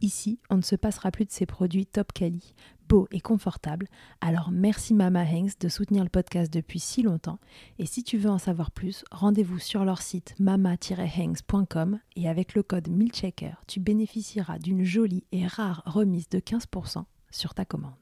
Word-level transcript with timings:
Ici, 0.00 0.38
on 0.48 0.56
ne 0.58 0.62
se 0.62 0.76
passera 0.76 1.10
plus 1.10 1.24
de 1.24 1.32
ces 1.32 1.44
produits 1.44 1.86
top 1.86 2.12
quali, 2.12 2.54
beaux 2.88 3.08
et 3.10 3.20
confortables. 3.20 3.88
Alors 4.20 4.50
merci 4.52 4.94
Mama 4.94 5.24
Hanks 5.24 5.58
de 5.60 5.68
soutenir 5.68 6.04
le 6.04 6.08
podcast 6.08 6.52
depuis 6.52 6.78
si 6.78 7.02
longtemps. 7.02 7.40
Et 7.80 7.86
si 7.86 8.04
tu 8.04 8.16
veux 8.16 8.30
en 8.30 8.38
savoir 8.38 8.70
plus, 8.70 9.04
rendez-vous 9.10 9.58
sur 9.58 9.84
leur 9.84 10.00
site 10.00 10.36
mama-hanks.com 10.38 11.98
et 12.14 12.28
avec 12.28 12.54
le 12.54 12.62
code 12.62 12.88
MILCHECKER, 12.88 13.54
tu 13.66 13.80
bénéficieras 13.80 14.58
d'une 14.58 14.84
jolie 14.84 15.24
et 15.32 15.46
rare 15.46 15.82
remise 15.84 16.28
de 16.28 16.38
15% 16.38 17.04
sur 17.30 17.54
ta 17.54 17.64
commande. 17.64 17.92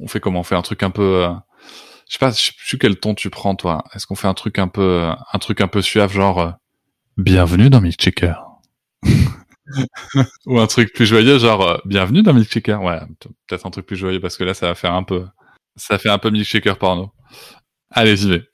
On 0.00 0.08
fait 0.08 0.20
comment? 0.20 0.40
On 0.40 0.44
fait 0.44 0.56
un 0.56 0.62
truc 0.62 0.82
un 0.82 0.90
peu... 0.90 1.26
Euh, 1.26 1.34
je 2.08 2.14
sais 2.14 2.18
pas, 2.18 2.30
je 2.30 2.52
sais 2.64 2.78
quel 2.78 2.98
ton 2.98 3.14
tu 3.14 3.28
prends 3.28 3.54
toi. 3.54 3.84
Est-ce 3.94 4.06
qu'on 4.06 4.14
fait 4.14 4.26
un 4.26 4.34
truc 4.34 4.58
un 4.58 4.68
peu, 4.68 5.10
un 5.32 5.38
truc 5.38 5.60
un 5.60 5.68
peu 5.68 5.82
suave, 5.82 6.12
genre 6.12 6.38
euh, 6.38 6.50
bienvenue 7.18 7.68
dans 7.68 7.82
Milkshaker 7.82 8.52
ou 10.46 10.58
un 10.58 10.66
truc 10.66 10.92
plus 10.92 11.06
joyeux, 11.06 11.38
genre 11.38 11.62
euh, 11.62 11.78
bienvenue 11.84 12.22
dans 12.22 12.34
Milkshaker. 12.34 12.82
Ouais, 12.82 13.00
peut-être 13.46 13.66
un 13.66 13.70
truc 13.70 13.86
plus 13.86 13.96
joyeux 13.96 14.20
parce 14.20 14.36
que 14.36 14.44
là, 14.44 14.54
ça 14.54 14.66
va 14.66 14.74
faire 14.74 14.92
un 14.94 15.02
peu, 15.02 15.26
ça 15.76 15.98
fait 15.98 16.08
un 16.08 16.18
peu 16.18 16.30
Milkshaker 16.30 16.78
porno. 16.78 17.12
Allez, 17.90 18.24
y 18.24 18.28
vais. 18.28 18.44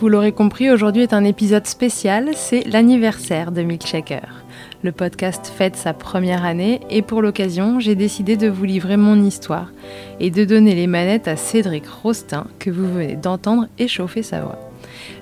Vous 0.00 0.08
l'aurez 0.08 0.32
compris, 0.32 0.70
aujourd'hui 0.70 1.02
est 1.02 1.12
un 1.12 1.24
épisode 1.24 1.66
spécial, 1.66 2.30
c'est 2.34 2.66
l'anniversaire 2.66 3.52
de 3.52 3.60
Milkshaker. 3.60 4.42
Le 4.82 4.92
podcast 4.92 5.52
fête 5.54 5.76
sa 5.76 5.92
première 5.92 6.42
année 6.42 6.80
et 6.88 7.02
pour 7.02 7.20
l'occasion, 7.20 7.80
j'ai 7.80 7.94
décidé 7.94 8.38
de 8.38 8.48
vous 8.48 8.64
livrer 8.64 8.96
mon 8.96 9.22
histoire 9.22 9.70
et 10.18 10.30
de 10.30 10.46
donner 10.46 10.74
les 10.74 10.86
manettes 10.86 11.28
à 11.28 11.36
Cédric 11.36 11.86
Rostin 11.86 12.46
que 12.58 12.70
vous 12.70 12.90
venez 12.90 13.14
d'entendre 13.14 13.68
échauffer 13.78 14.22
sa 14.22 14.40
voix. 14.40 14.58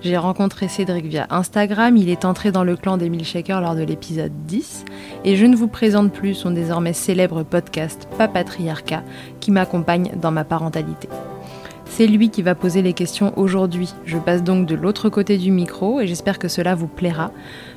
J'ai 0.02 0.16
rencontré 0.16 0.68
Cédric 0.68 1.06
via 1.06 1.26
Instagram, 1.30 1.96
il 1.96 2.08
est 2.08 2.24
entré 2.24 2.52
dans 2.52 2.62
le 2.62 2.76
clan 2.76 2.98
des 2.98 3.08
Milkshakers 3.08 3.60
lors 3.60 3.74
de 3.74 3.82
l'épisode 3.82 4.32
10 4.46 4.84
et 5.24 5.34
je 5.34 5.46
ne 5.46 5.56
vous 5.56 5.66
présente 5.66 6.12
plus 6.12 6.34
son 6.34 6.52
désormais 6.52 6.92
célèbre 6.92 7.42
podcast 7.42 8.06
Papatriarcat 8.16 9.02
qui 9.40 9.50
m'accompagne 9.50 10.12
dans 10.22 10.30
ma 10.30 10.44
parentalité. 10.44 11.08
C'est 11.88 12.06
lui 12.06 12.30
qui 12.30 12.42
va 12.42 12.54
poser 12.54 12.80
les 12.80 12.92
questions 12.92 13.32
aujourd'hui. 13.36 13.92
Je 14.04 14.18
passe 14.18 14.44
donc 14.44 14.66
de 14.66 14.74
l'autre 14.74 15.08
côté 15.08 15.36
du 15.36 15.50
micro 15.50 16.00
et 16.00 16.06
j'espère 16.06 16.38
que 16.38 16.46
cela 16.46 16.74
vous 16.74 16.86
plaira. 16.86 17.32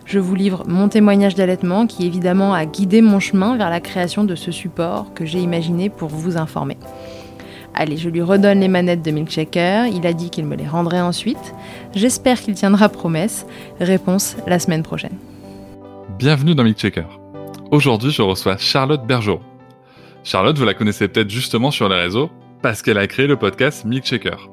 Je 0.06 0.20
vous 0.20 0.36
livre 0.36 0.64
mon 0.68 0.90
témoignage 0.90 1.36
d'allaitement 1.36 1.88
qui 1.88 2.06
évidemment 2.06 2.54
a 2.54 2.66
guidé 2.66 3.02
mon 3.02 3.20
chemin 3.20 3.58
vers 3.58 3.70
la 3.70 3.80
création 3.80 4.24
de 4.24 4.36
ce 4.36 4.52
support 4.52 5.14
que 5.16 5.26
j'ai 5.26 5.40
imaginé 5.40 5.90
pour 5.90 6.10
vous 6.10 6.38
informer. 6.38 6.78
Allez, 7.74 7.98
je 7.98 8.10
lui 8.10 8.22
redonne 8.22 8.60
les 8.60 8.68
manettes 8.68 9.02
de 9.02 9.12
Milkshaker, 9.12 9.88
il 9.88 10.06
a 10.06 10.14
dit 10.14 10.30
qu'il 10.30 10.46
me 10.46 10.56
les 10.56 10.68
rendrait 10.68 11.02
ensuite. 11.02 11.56
J'espère 11.96 12.40
qu'il 12.40 12.54
tiendra 12.54 12.90
promesse. 12.90 13.46
Réponse 13.80 14.36
la 14.46 14.60
semaine 14.60 14.84
prochaine. 14.84 15.18
Bienvenue 16.20 16.54
dans 16.54 16.64
Milkshaker. 16.64 17.08
Aujourd'hui, 17.72 18.12
je 18.12 18.22
reçois 18.22 18.58
Charlotte 18.58 19.06
Bergerot. 19.08 19.40
Charlotte, 20.24 20.58
vous 20.58 20.66
la 20.66 20.74
connaissez 20.74 21.08
peut-être 21.08 21.30
justement 21.30 21.72
sur 21.72 21.88
les 21.90 21.96
réseaux 21.96 22.30
parce 22.62 22.84
qu'elle 22.84 23.00
a 23.00 23.08
créé 23.08 23.26
le 23.26 23.38
podcast 23.38 23.86
Milkshaker. 23.86 24.50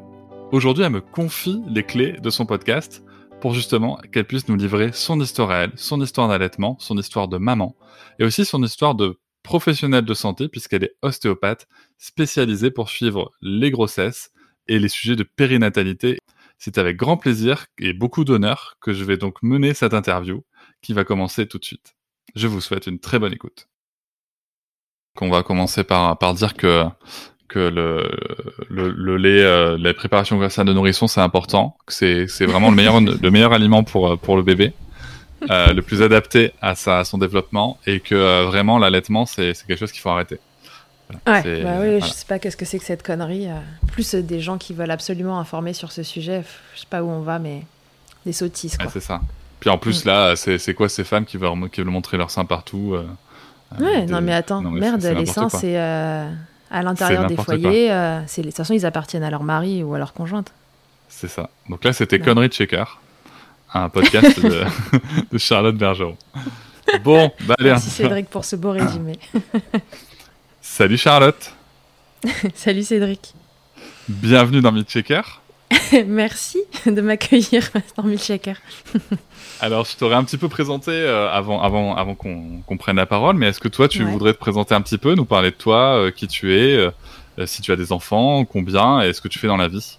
Aujourd'hui, 0.51 0.85
elle 0.85 0.93
me 0.93 1.03
confie 1.03 1.61
les 1.69 1.83
clés 1.83 2.13
de 2.13 2.31
son 2.31 2.47
podcast 2.47 3.05
pour 3.43 3.53
justement 3.53 3.99
qu'elle 4.13 4.25
puisse 4.25 4.49
nous 4.49 4.57
livrer 4.57 4.93
son 4.93 5.21
histoire 5.21 5.51
à 5.51 5.57
elle, 5.59 5.73
son 5.77 6.01
histoire 6.01 6.29
d'allaitement, 6.29 6.77
son 6.81 6.97
histoire 6.97 7.29
de 7.29 7.37
maman, 7.37 7.77
et 8.19 8.25
aussi 8.25 8.47
son 8.47 8.63
histoire 8.63 8.95
de 8.95 9.21
professionnelle 9.43 10.07
de 10.07 10.15
santé, 10.15 10.49
puisqu'elle 10.49 10.85
est 10.85 10.97
ostéopathe 11.03 11.69
spécialisée 11.99 12.71
pour 12.71 12.89
suivre 12.89 13.31
les 13.43 13.71
grossesses 13.71 14.31
et 14.69 14.79
les 14.79 14.89
sujets 14.89 15.17
de 15.17 15.23
périnatalité. 15.25 16.19
C'est 16.57 16.79
avec 16.79 16.97
grand 16.97 17.19
plaisir 17.19 17.67
et 17.79 17.93
beaucoup 17.93 18.25
d'honneur 18.25 18.79
que 18.81 18.95
je 18.95 19.05
vais 19.05 19.19
donc 19.19 19.43
mener 19.43 19.75
cette 19.75 19.95
interview 19.95 20.45
qui 20.81 20.95
va 20.95 21.05
commencer 21.05 21.47
tout 21.47 21.59
de 21.59 21.65
suite. 21.65 21.95
Je 22.35 22.47
vous 22.47 22.63
souhaite 22.63 22.87
une 22.87 23.01
très 23.01 23.19
bonne 23.19 23.35
écoute. 23.35 23.69
On 25.21 25.29
va 25.29 25.43
commencer 25.43 25.85
par, 25.85 26.17
par 26.19 26.33
dire 26.33 26.55
que 26.55 26.87
que 27.49 27.59
le, 27.59 28.09
le, 28.69 28.91
le 28.91 29.17
lait, 29.17 29.43
euh, 29.43 29.77
la 29.79 29.95
préparation 29.95 30.37
grâce 30.37 30.59
à 30.59 30.65
de 30.65 30.73
nourrisson, 30.73 31.09
c'est 31.09 31.21
important. 31.21 31.77
C'est, 31.89 32.29
c'est 32.29 32.47
vraiment 32.47 32.71
le 32.71 32.77
meilleur, 32.77 33.01
le 33.01 33.31
meilleur 33.31 33.53
aliment 33.53 33.83
pour, 33.83 34.13
euh, 34.13 34.17
pour 34.17 34.37
le 34.37 34.43
bébé, 34.43 34.73
euh, 35.51 35.73
le 35.73 35.83
plus 35.83 36.03
adapté 36.03 36.53
à, 36.61 36.75
sa, 36.75 36.99
à 36.99 37.05
son 37.05 37.19
développement, 37.19 37.79
et 37.87 38.01
que 38.01 38.15
euh, 38.15 38.45
vraiment 38.45 38.79
l'allaitement, 38.79 39.25
c'est, 39.27 39.55
c'est 39.55 39.67
quelque 39.67 39.79
chose 39.79 39.93
qu'il 39.93 40.03
faut 40.03 40.11
arrêter. 40.11 40.39
Voilà. 41.25 41.41
Ouais, 41.41 41.63
bah 41.63 41.77
oui, 41.81 42.01
je 42.03 42.07
sais 42.07 42.27
pas 42.27 42.39
qu'est-ce 42.39 42.57
que 42.57 42.67
c'est 42.67 42.79
que 42.79 42.85
cette 42.85 43.03
connerie. 43.03 43.49
Plus 43.93 44.15
des 44.15 44.41
gens 44.41 44.59
qui 44.59 44.75
veulent 44.75 44.91
absolument 44.91 45.41
informer 45.41 45.73
sur 45.73 45.91
ce 45.91 46.03
sujet, 46.03 46.45
je 46.75 46.81
sais 46.81 46.87
pas 46.89 47.03
où 47.03 47.09
on 47.09 47.23
va, 47.23 47.39
mais 47.39 47.63
des 48.27 48.35
sottises. 48.35 48.77
Quoi. 48.77 48.87
Ouais, 48.87 48.93
c'est 48.93 49.01
ça. 49.01 49.23
Puis 49.59 49.71
en 49.71 49.79
plus, 49.79 50.05
mm. 50.05 50.09
là, 50.09 50.37
c'est, 50.37 50.59
c'est 50.59 50.75
quoi 50.75 50.91
ces 50.91 51.05
femmes 51.05 51.25
qui 51.25 51.39
veulent, 51.39 51.71
qui 51.73 51.81
veulent 51.81 51.89
montrer 51.89 52.19
leur 52.19 52.31
sein 52.31 52.45
partout 52.45 52.95
Ouais, 53.81 54.05
non 54.07 54.21
mais 54.21 54.33
attends, 54.33 54.61
non, 54.61 54.71
mais 54.71 54.81
merde, 54.81 55.03
les 55.03 55.27
seins, 55.27 55.49
c'est 55.49 55.77
à 56.71 56.83
l'intérieur 56.83 57.27
des 57.27 57.37
foyers. 57.37 57.93
Euh, 57.93 58.21
de 58.21 58.43
toute 58.43 58.57
façon, 58.57 58.75
ils 58.75 58.87
appartiennent 58.87 59.23
à 59.23 59.31
leur 59.31 59.43
mari 59.43 59.83
ou 59.83 59.95
à 59.95 59.99
leur 59.99 60.13
conjointe. 60.13 60.53
C'est 61.09 61.29
ça. 61.29 61.51
Donc 61.69 61.85
là, 61.85 61.93
c'était 61.93 62.19
Connery 62.19 62.49
Checker, 62.49 62.85
un 63.73 63.89
podcast 63.89 64.41
de, 64.41 64.65
de, 65.33 65.39
Charlotte 65.39 65.77
Bergeron. 65.77 66.17
Bon, 67.03 67.31
bah 67.47 67.55
allez. 67.59 67.71
Merci 67.71 67.91
Cédric 67.91 68.29
pour 68.29 68.45
ce 68.45 68.57
beau 68.57 68.71
résumé. 68.73 69.19
Salut 70.61 70.99
Charlotte. 70.99 71.55
Salut 72.55 72.83
Cédric. 72.83 73.35
Bienvenue 74.09 74.61
dans 74.61 74.73
Checker. 74.83 75.23
Merci 76.07 76.59
de 76.87 77.01
m'accueillir 77.01 77.69
dans 77.97 78.03
Milkshaker. 78.05 78.57
Alors, 79.61 79.85
je 79.85 79.97
t'aurais 79.97 80.15
un 80.15 80.25
petit 80.25 80.39
peu 80.39 80.49
présenté 80.49 80.91
euh, 80.91 81.31
avant, 81.31 81.63
avant, 81.63 81.97
avant 81.97 82.15
qu'on 82.15 82.77
prenne 82.79 82.97
la 82.97 83.07
parole, 83.07 83.37
mais 83.37 83.49
est-ce 83.49 83.61
que 83.61 83.69
toi, 83.69 83.89
tu 83.89 84.05
ouais. 84.05 84.11
voudrais 84.11 84.33
te 84.33 84.39
présenter 84.39 84.75
un 84.75 84.81
petit 84.81 84.99
peu, 84.99 85.15
nous 85.15 85.25
parler 85.25 85.51
de 85.51 85.57
toi, 85.57 85.97
euh, 85.97 86.11
qui 86.11 86.29
tu 86.29 86.55
es, 86.57 86.77
euh, 86.77 86.91
si 87.47 87.63
tu 87.63 87.73
as 87.73 87.77
des 87.77 87.93
enfants, 87.93 88.45
combien, 88.45 89.01
et 89.01 89.13
ce 89.13 89.21
que 89.21 89.29
tu 89.29 89.39
fais 89.39 89.49
dans 89.49 89.57
la 89.57 89.69
vie? 89.69 89.99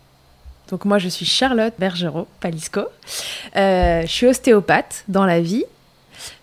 Donc, 0.70 0.86
moi, 0.86 0.98
je 0.98 1.10
suis 1.10 1.26
Charlotte 1.26 1.74
Bergerot, 1.80 2.28
Palisco. 2.40 2.82
je 3.56 4.06
suis 4.08 4.28
ostéopathe 4.28 5.04
dans 5.08 5.26
la 5.26 5.42
vie. 5.42 5.66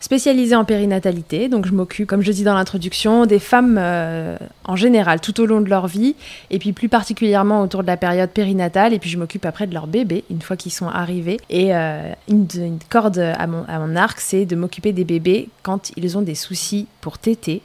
Spécialisée 0.06 0.54
en 0.54 0.64
périnatalité. 0.64 1.48
Donc 1.48 1.66
je 1.66 1.72
m'occupe, 1.72 2.06
comme 2.06 2.22
je 2.22 2.30
dis 2.30 2.44
dans 2.44 2.54
l'introduction, 2.54 3.26
des 3.26 3.40
femmes 3.40 3.76
euh, 3.76 4.36
en 4.64 4.76
général 4.76 5.20
tout 5.20 5.40
au 5.40 5.46
long 5.46 5.60
de 5.60 5.68
leur 5.68 5.88
vie, 5.88 6.14
et 6.52 6.60
puis 6.60 6.72
plus 6.72 6.88
particulièrement 6.88 7.60
autour 7.60 7.82
de 7.82 7.88
la 7.88 7.96
période 7.96 8.30
périnatale. 8.30 8.94
Et 8.94 9.00
puis 9.00 9.10
je 9.10 9.18
m'occupe 9.18 9.44
après 9.44 9.66
de 9.66 9.74
leurs 9.74 9.88
bébés 9.88 10.22
une 10.30 10.40
fois 10.40 10.56
qu'ils 10.56 10.70
sont 10.70 10.86
arrivés. 10.86 11.38
Et 11.50 11.74
euh, 11.74 12.12
une, 12.28 12.46
une, 12.54 12.78
corde 12.88 13.18
à 13.18 13.48
mon, 13.48 13.64
à 13.66 13.80
mon 13.80 13.96
arc, 13.96 14.20
c'est 14.20 14.46
de 14.46 14.54
m'occuper 14.54 14.92
des 14.92 15.02
bébés 15.02 15.48
quand 15.64 15.90
ils 15.96 16.16
ont 16.16 16.22
des 16.22 16.36
soucis 16.36 16.86
pour 17.00 17.18
téter. 17.18 17.60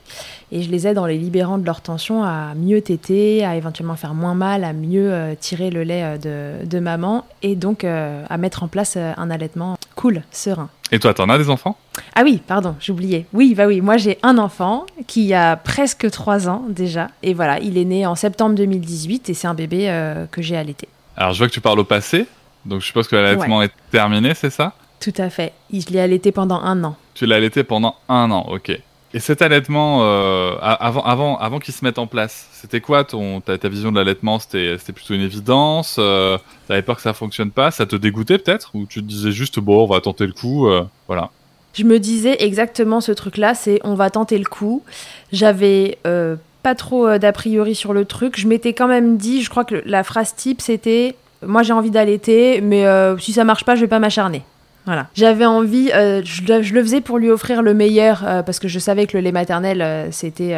Et 0.52 0.64
je 0.64 0.72
les 0.72 0.88
aide 0.88 0.98
en 0.98 1.06
les 1.06 1.20
libérant 1.20 1.60
de 1.60 1.66
leur 1.66 1.82
tension 1.82 2.24
à 2.24 2.56
mieux 2.56 2.82
téter, 2.82 3.46
à 3.46 3.56
éventuellement 3.56 3.96
faire 3.96 4.16
moins 4.16 4.34
mal, 4.34 4.64
à 4.64 4.74
mieux 4.74 5.14
euh, 5.14 5.36
tirer 5.40 5.70
le 5.70 5.84
lait 5.84 6.18
de, 6.18 6.66
de, 6.66 6.80
maman, 6.80 7.24
et 7.44 7.56
donc 7.56 7.84
à 7.84 8.38
mettre 8.38 8.64
en 8.64 8.68
place 8.68 8.98
un 8.98 9.30
allaitement 9.30 9.78
cool, 9.96 10.24
serein. 10.32 10.70
Et 10.92 11.00
toi, 11.00 11.14
t'en 11.14 11.30
as 11.30 11.38
des 11.38 11.50
enfants? 11.50 11.78
Ah 12.16 12.22
oui, 12.24 12.31
pardon, 12.40 12.76
j'oubliais. 12.80 13.26
Oui, 13.34 13.54
bah 13.56 13.68
oui, 13.68 13.82
moi 13.82 13.98
j'ai 13.98 14.18
un 14.24 14.38
enfant 14.38 14.86
qui 15.08 15.34
a 15.34 15.56
presque 15.56 16.10
3 16.10 16.50
ans 16.50 16.64
déjà. 16.70 17.08
Et 17.24 17.34
voilà, 17.34 17.60
il 17.60 17.78
est 17.78 17.86
né 17.86 18.06
en 18.06 18.16
septembre 18.16 18.56
2018 18.56 19.30
et 19.30 19.34
c'est 19.34 19.48
un 19.48 19.54
bébé 19.54 19.90
euh, 19.90 20.26
que 20.32 20.42
j'ai 20.42 20.56
allaité. 20.56 20.88
Alors 21.18 21.34
je 21.34 21.40
vois 21.40 21.48
que 21.48 21.54
tu 21.54 21.62
parles 21.62 21.80
au 21.80 21.84
passé, 21.84 22.28
donc 22.66 22.82
je 22.82 22.86
suppose 22.86 23.08
que 23.08 23.16
l'allaitement 23.16 23.60
ouais. 23.60 23.66
est 23.66 23.74
terminé, 23.92 24.34
c'est 24.34 24.50
ça? 24.50 24.74
Tout 25.00 25.14
à 25.18 25.30
fait. 25.30 25.54
Je 25.74 25.88
l'ai 25.88 26.00
allaité 26.00 26.32
pendant 26.32 26.62
un 26.62 26.84
an. 26.84 26.96
Tu 27.14 27.26
l'as 27.26 27.36
allaité 27.36 27.64
pendant 27.64 27.96
un 28.08 28.30
an, 28.32 28.46
ok. 28.50 28.80
Et 29.14 29.20
cet 29.20 29.42
allaitement, 29.42 30.04
euh, 30.04 30.56
avant, 30.62 31.04
avant, 31.04 31.38
avant 31.38 31.60
qu'il 31.60 31.74
se 31.74 31.84
mette 31.84 32.00
en 32.00 32.08
place, 32.08 32.48
c'était 32.54 32.80
quoi 32.80 33.04
ton, 33.04 33.42
ta, 33.42 33.58
ta 33.58 33.68
vision 33.68 33.92
de 33.92 33.98
l'allaitement? 33.98 34.40
C'était 34.40 34.78
plutôt 34.94 35.14
une 35.14 35.22
évidence 35.22 35.98
euh, 36.00 36.38
T'avais 36.68 36.82
peur 36.82 36.96
que 36.96 37.02
ça 37.02 37.14
fonctionne 37.14 37.52
pas? 37.52 37.72
Ça 37.72 37.86
te 37.86 37.98
dégoûtait 37.98 38.38
peut-être? 38.38 38.72
Ou 38.74 38.86
tu 38.86 39.02
te 39.02 39.06
disais 39.06 39.32
juste, 39.32 39.60
bon, 39.60 39.84
on 39.84 39.88
va 39.88 40.00
tenter 40.00 40.26
le 40.26 40.32
coup 40.32 40.68
euh, 40.68 40.86
Voilà. 41.08 41.30
Je 41.74 41.84
me 41.84 42.00
disais 42.00 42.36
exactement 42.40 43.02
ce 43.02 43.12
truc-là, 43.12 43.54
c'est 43.54 43.80
on 43.84 43.96
va 43.96 44.10
tenter 44.10 44.38
le 44.38 44.46
coup. 44.46 44.84
J'avais 45.32 45.98
euh, 46.06 46.36
pas 46.64 46.76
trop 46.76 47.18
d'a 47.18 47.32
priori 47.32 47.76
sur 47.76 47.94
le 47.94 48.06
truc. 48.06 48.40
Je 48.40 48.48
m'étais 48.48 48.74
quand 48.74 48.88
même 48.88 49.18
dit, 49.18 49.42
je 49.42 49.50
crois 49.50 49.66
que 49.66 49.82
la 49.86 50.04
phrase 50.04 50.36
type, 50.36 50.62
c'était 50.62 51.16
moi 51.46 51.64
j'ai 51.64 51.74
envie 51.74 51.92
d'allaiter, 51.92 52.62
mais 52.62 52.86
euh, 52.86 53.18
si 53.18 53.34
ça 53.34 53.44
marche 53.44 53.66
pas, 53.66 53.76
je 53.76 53.82
vais 53.82 53.88
pas 53.88 54.00
m'acharner. 54.00 54.44
Voilà. 54.86 55.08
J'avais 55.14 55.46
envie, 55.46 55.92
euh, 55.94 56.22
je, 56.24 56.62
je, 56.62 56.74
le 56.74 56.82
faisais 56.82 57.02
pour 57.02 57.20
lui 57.20 57.30
offrir 57.30 57.62
le 57.62 57.74
meilleur, 57.74 58.24
euh, 58.26 58.42
parce 58.42 58.60
que 58.60 58.68
je 58.68 58.80
savais 58.80 59.06
que 59.06 59.16
le 59.16 59.24
lait 59.24 59.32
maternel, 59.32 59.82
euh, 59.82 60.08
c'était 60.12 60.56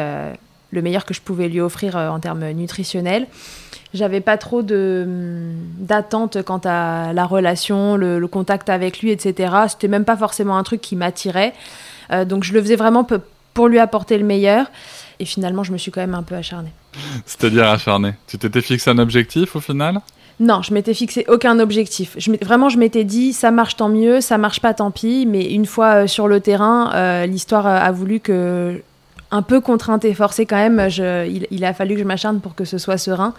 le 0.74 0.82
meilleur 0.82 1.04
que 1.04 1.14
je 1.14 1.20
pouvais 1.20 1.48
lui 1.48 1.60
offrir 1.60 1.96
en 1.96 2.20
termes 2.20 2.48
nutritionnels. 2.50 3.26
J'avais 3.94 4.20
pas 4.20 4.36
trop 4.36 4.62
d'attente 4.62 6.42
quant 6.42 6.60
à 6.64 7.12
la 7.12 7.26
relation, 7.26 7.96
le, 7.96 8.18
le, 8.18 8.28
contact 8.28 8.68
avec 8.68 9.00
lui, 9.00 9.10
etc. 9.10 9.54
C'était 9.68 9.88
même 9.88 10.04
pas 10.04 10.16
forcément 10.16 10.58
un 10.58 10.64
truc 10.64 10.80
qui 10.80 10.96
m'attirait. 10.96 11.54
donc 12.26 12.42
je 12.42 12.52
le 12.52 12.60
faisais 12.60 12.76
vraiment 12.76 13.06
pour 13.54 13.68
lui 13.68 13.78
apporter 13.78 14.18
le 14.18 14.24
meilleur. 14.24 14.66
Et 15.20 15.24
finalement, 15.24 15.62
je 15.62 15.72
me 15.72 15.78
suis 15.78 15.90
quand 15.90 16.00
même 16.00 16.14
un 16.14 16.22
peu 16.22 16.34
acharnée. 16.34 16.72
C'est-à-dire 17.24 17.68
acharnée 17.68 18.14
Tu 18.26 18.36
t'étais 18.36 18.60
fixé 18.60 18.90
un 18.90 18.98
objectif 18.98 19.56
au 19.56 19.60
final? 19.60 20.00
Non, 20.40 20.62
je 20.62 20.74
m'étais 20.74 20.94
fixé 20.94 21.24
aucun 21.28 21.60
objectif. 21.60 22.16
Je 22.18 22.32
vraiment, 22.42 22.68
je 22.68 22.76
m'étais 22.76 23.04
dit, 23.04 23.32
ça 23.32 23.52
marche 23.52 23.76
tant 23.76 23.88
mieux, 23.88 24.20
ça 24.20 24.36
marche 24.36 24.60
pas 24.60 24.74
tant 24.74 24.90
pis. 24.90 25.26
Mais 25.26 25.52
une 25.52 25.64
fois 25.64 26.02
euh, 26.02 26.06
sur 26.08 26.26
le 26.26 26.40
terrain, 26.40 26.92
euh, 26.94 27.26
l'histoire 27.26 27.66
a 27.66 27.90
voulu 27.92 28.18
que, 28.18 28.82
un 29.34 29.42
peu 29.42 29.60
contrainte 29.60 30.04
et 30.04 30.14
forcée 30.14 30.46
quand 30.46 30.56
même, 30.56 30.80
il, 31.50 31.64
a 31.64 31.74
fallu 31.74 31.94
que 31.94 32.00
je 32.00 32.06
m'acharne 32.06 32.40
pour 32.40 32.54
que 32.54 32.64
ce 32.64 32.78
soit 32.78 32.98
serein. 32.98 33.34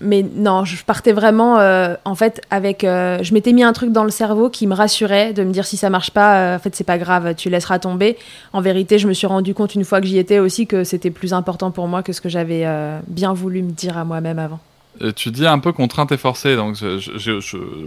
Mais 0.00 0.22
non, 0.22 0.64
je 0.64 0.84
partais 0.84 1.12
vraiment, 1.12 1.58
euh, 1.58 1.94
en 2.04 2.14
fait, 2.14 2.42
avec. 2.50 2.84
Euh, 2.84 3.18
je 3.22 3.32
m'étais 3.32 3.52
mis 3.52 3.62
un 3.62 3.72
truc 3.72 3.92
dans 3.92 4.04
le 4.04 4.10
cerveau 4.10 4.50
qui 4.50 4.66
me 4.66 4.74
rassurait 4.74 5.32
de 5.32 5.42
me 5.42 5.52
dire 5.52 5.64
si 5.64 5.78
ça 5.78 5.88
marche 5.90 6.10
pas, 6.10 6.36
euh, 6.36 6.56
en 6.56 6.58
fait, 6.58 6.76
c'est 6.76 6.84
pas 6.84 6.98
grave, 6.98 7.34
tu 7.34 7.48
laisseras 7.48 7.78
tomber. 7.78 8.18
En 8.52 8.60
vérité, 8.60 8.98
je 8.98 9.08
me 9.08 9.14
suis 9.14 9.26
rendu 9.26 9.54
compte 9.54 9.74
une 9.74 9.84
fois 9.84 10.00
que 10.00 10.06
j'y 10.06 10.18
étais 10.18 10.38
aussi 10.38 10.66
que 10.66 10.84
c'était 10.84 11.10
plus 11.10 11.32
important 11.32 11.70
pour 11.70 11.88
moi 11.88 12.02
que 12.02 12.12
ce 12.12 12.20
que 12.20 12.28
j'avais 12.28 12.66
bien 13.08 13.32
voulu 13.32 13.62
me 13.62 13.72
dire 13.72 13.96
à 13.96 14.04
moi-même 14.04 14.38
avant. 14.38 14.60
Tu 15.14 15.30
dis 15.30 15.46
un 15.46 15.58
peu 15.58 15.72
contrainte 15.72 16.12
et 16.12 16.16
forcée, 16.16 16.56
donc 16.56 16.76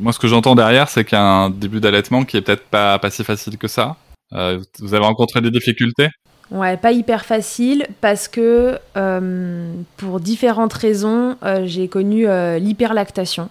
moi 0.01 0.11
ce 0.11 0.19
que 0.19 0.27
j'entends 0.27 0.55
derrière, 0.55 0.89
c'est 0.89 1.05
qu'il 1.05 1.17
y 1.17 1.21
a 1.21 1.23
un 1.23 1.49
début 1.51 1.79
d'allaitement 1.79 2.23
qui 2.25 2.37
est 2.37 2.41
peut-être 2.41 2.65
pas, 2.65 2.97
pas 2.99 3.11
si 3.11 3.23
facile 3.23 3.57
que 3.57 3.67
ça. 3.67 3.95
Vous 4.31 4.93
avez 4.93 5.05
rencontré 5.05 5.41
des 5.41 5.51
difficultés? 5.51 6.09
Ouais, 6.51 6.77
pas 6.77 6.91
hyper 6.91 7.25
facile 7.25 7.85
parce 8.01 8.27
que 8.27 8.79
euh, 8.97 9.71
pour 9.97 10.19
différentes 10.19 10.73
raisons, 10.73 11.37
euh, 11.43 11.63
j'ai 11.65 11.87
connu 11.87 12.27
euh, 12.27 12.57
l'hyperlactation. 12.57 13.49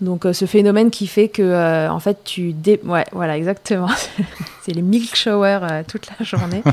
Donc 0.00 0.26
ce 0.32 0.46
phénomène 0.46 0.90
qui 0.90 1.06
fait 1.06 1.28
que 1.28 1.88
en 1.88 2.00
fait 2.00 2.24
tu 2.24 2.52
dé... 2.52 2.80
ouais 2.84 3.04
voilà 3.12 3.36
exactement. 3.36 3.86
C'est 4.62 4.72
les 4.72 4.82
milk 4.82 5.14
showers 5.14 5.84
toute 5.86 6.08
la 6.08 6.24
journée. 6.24 6.62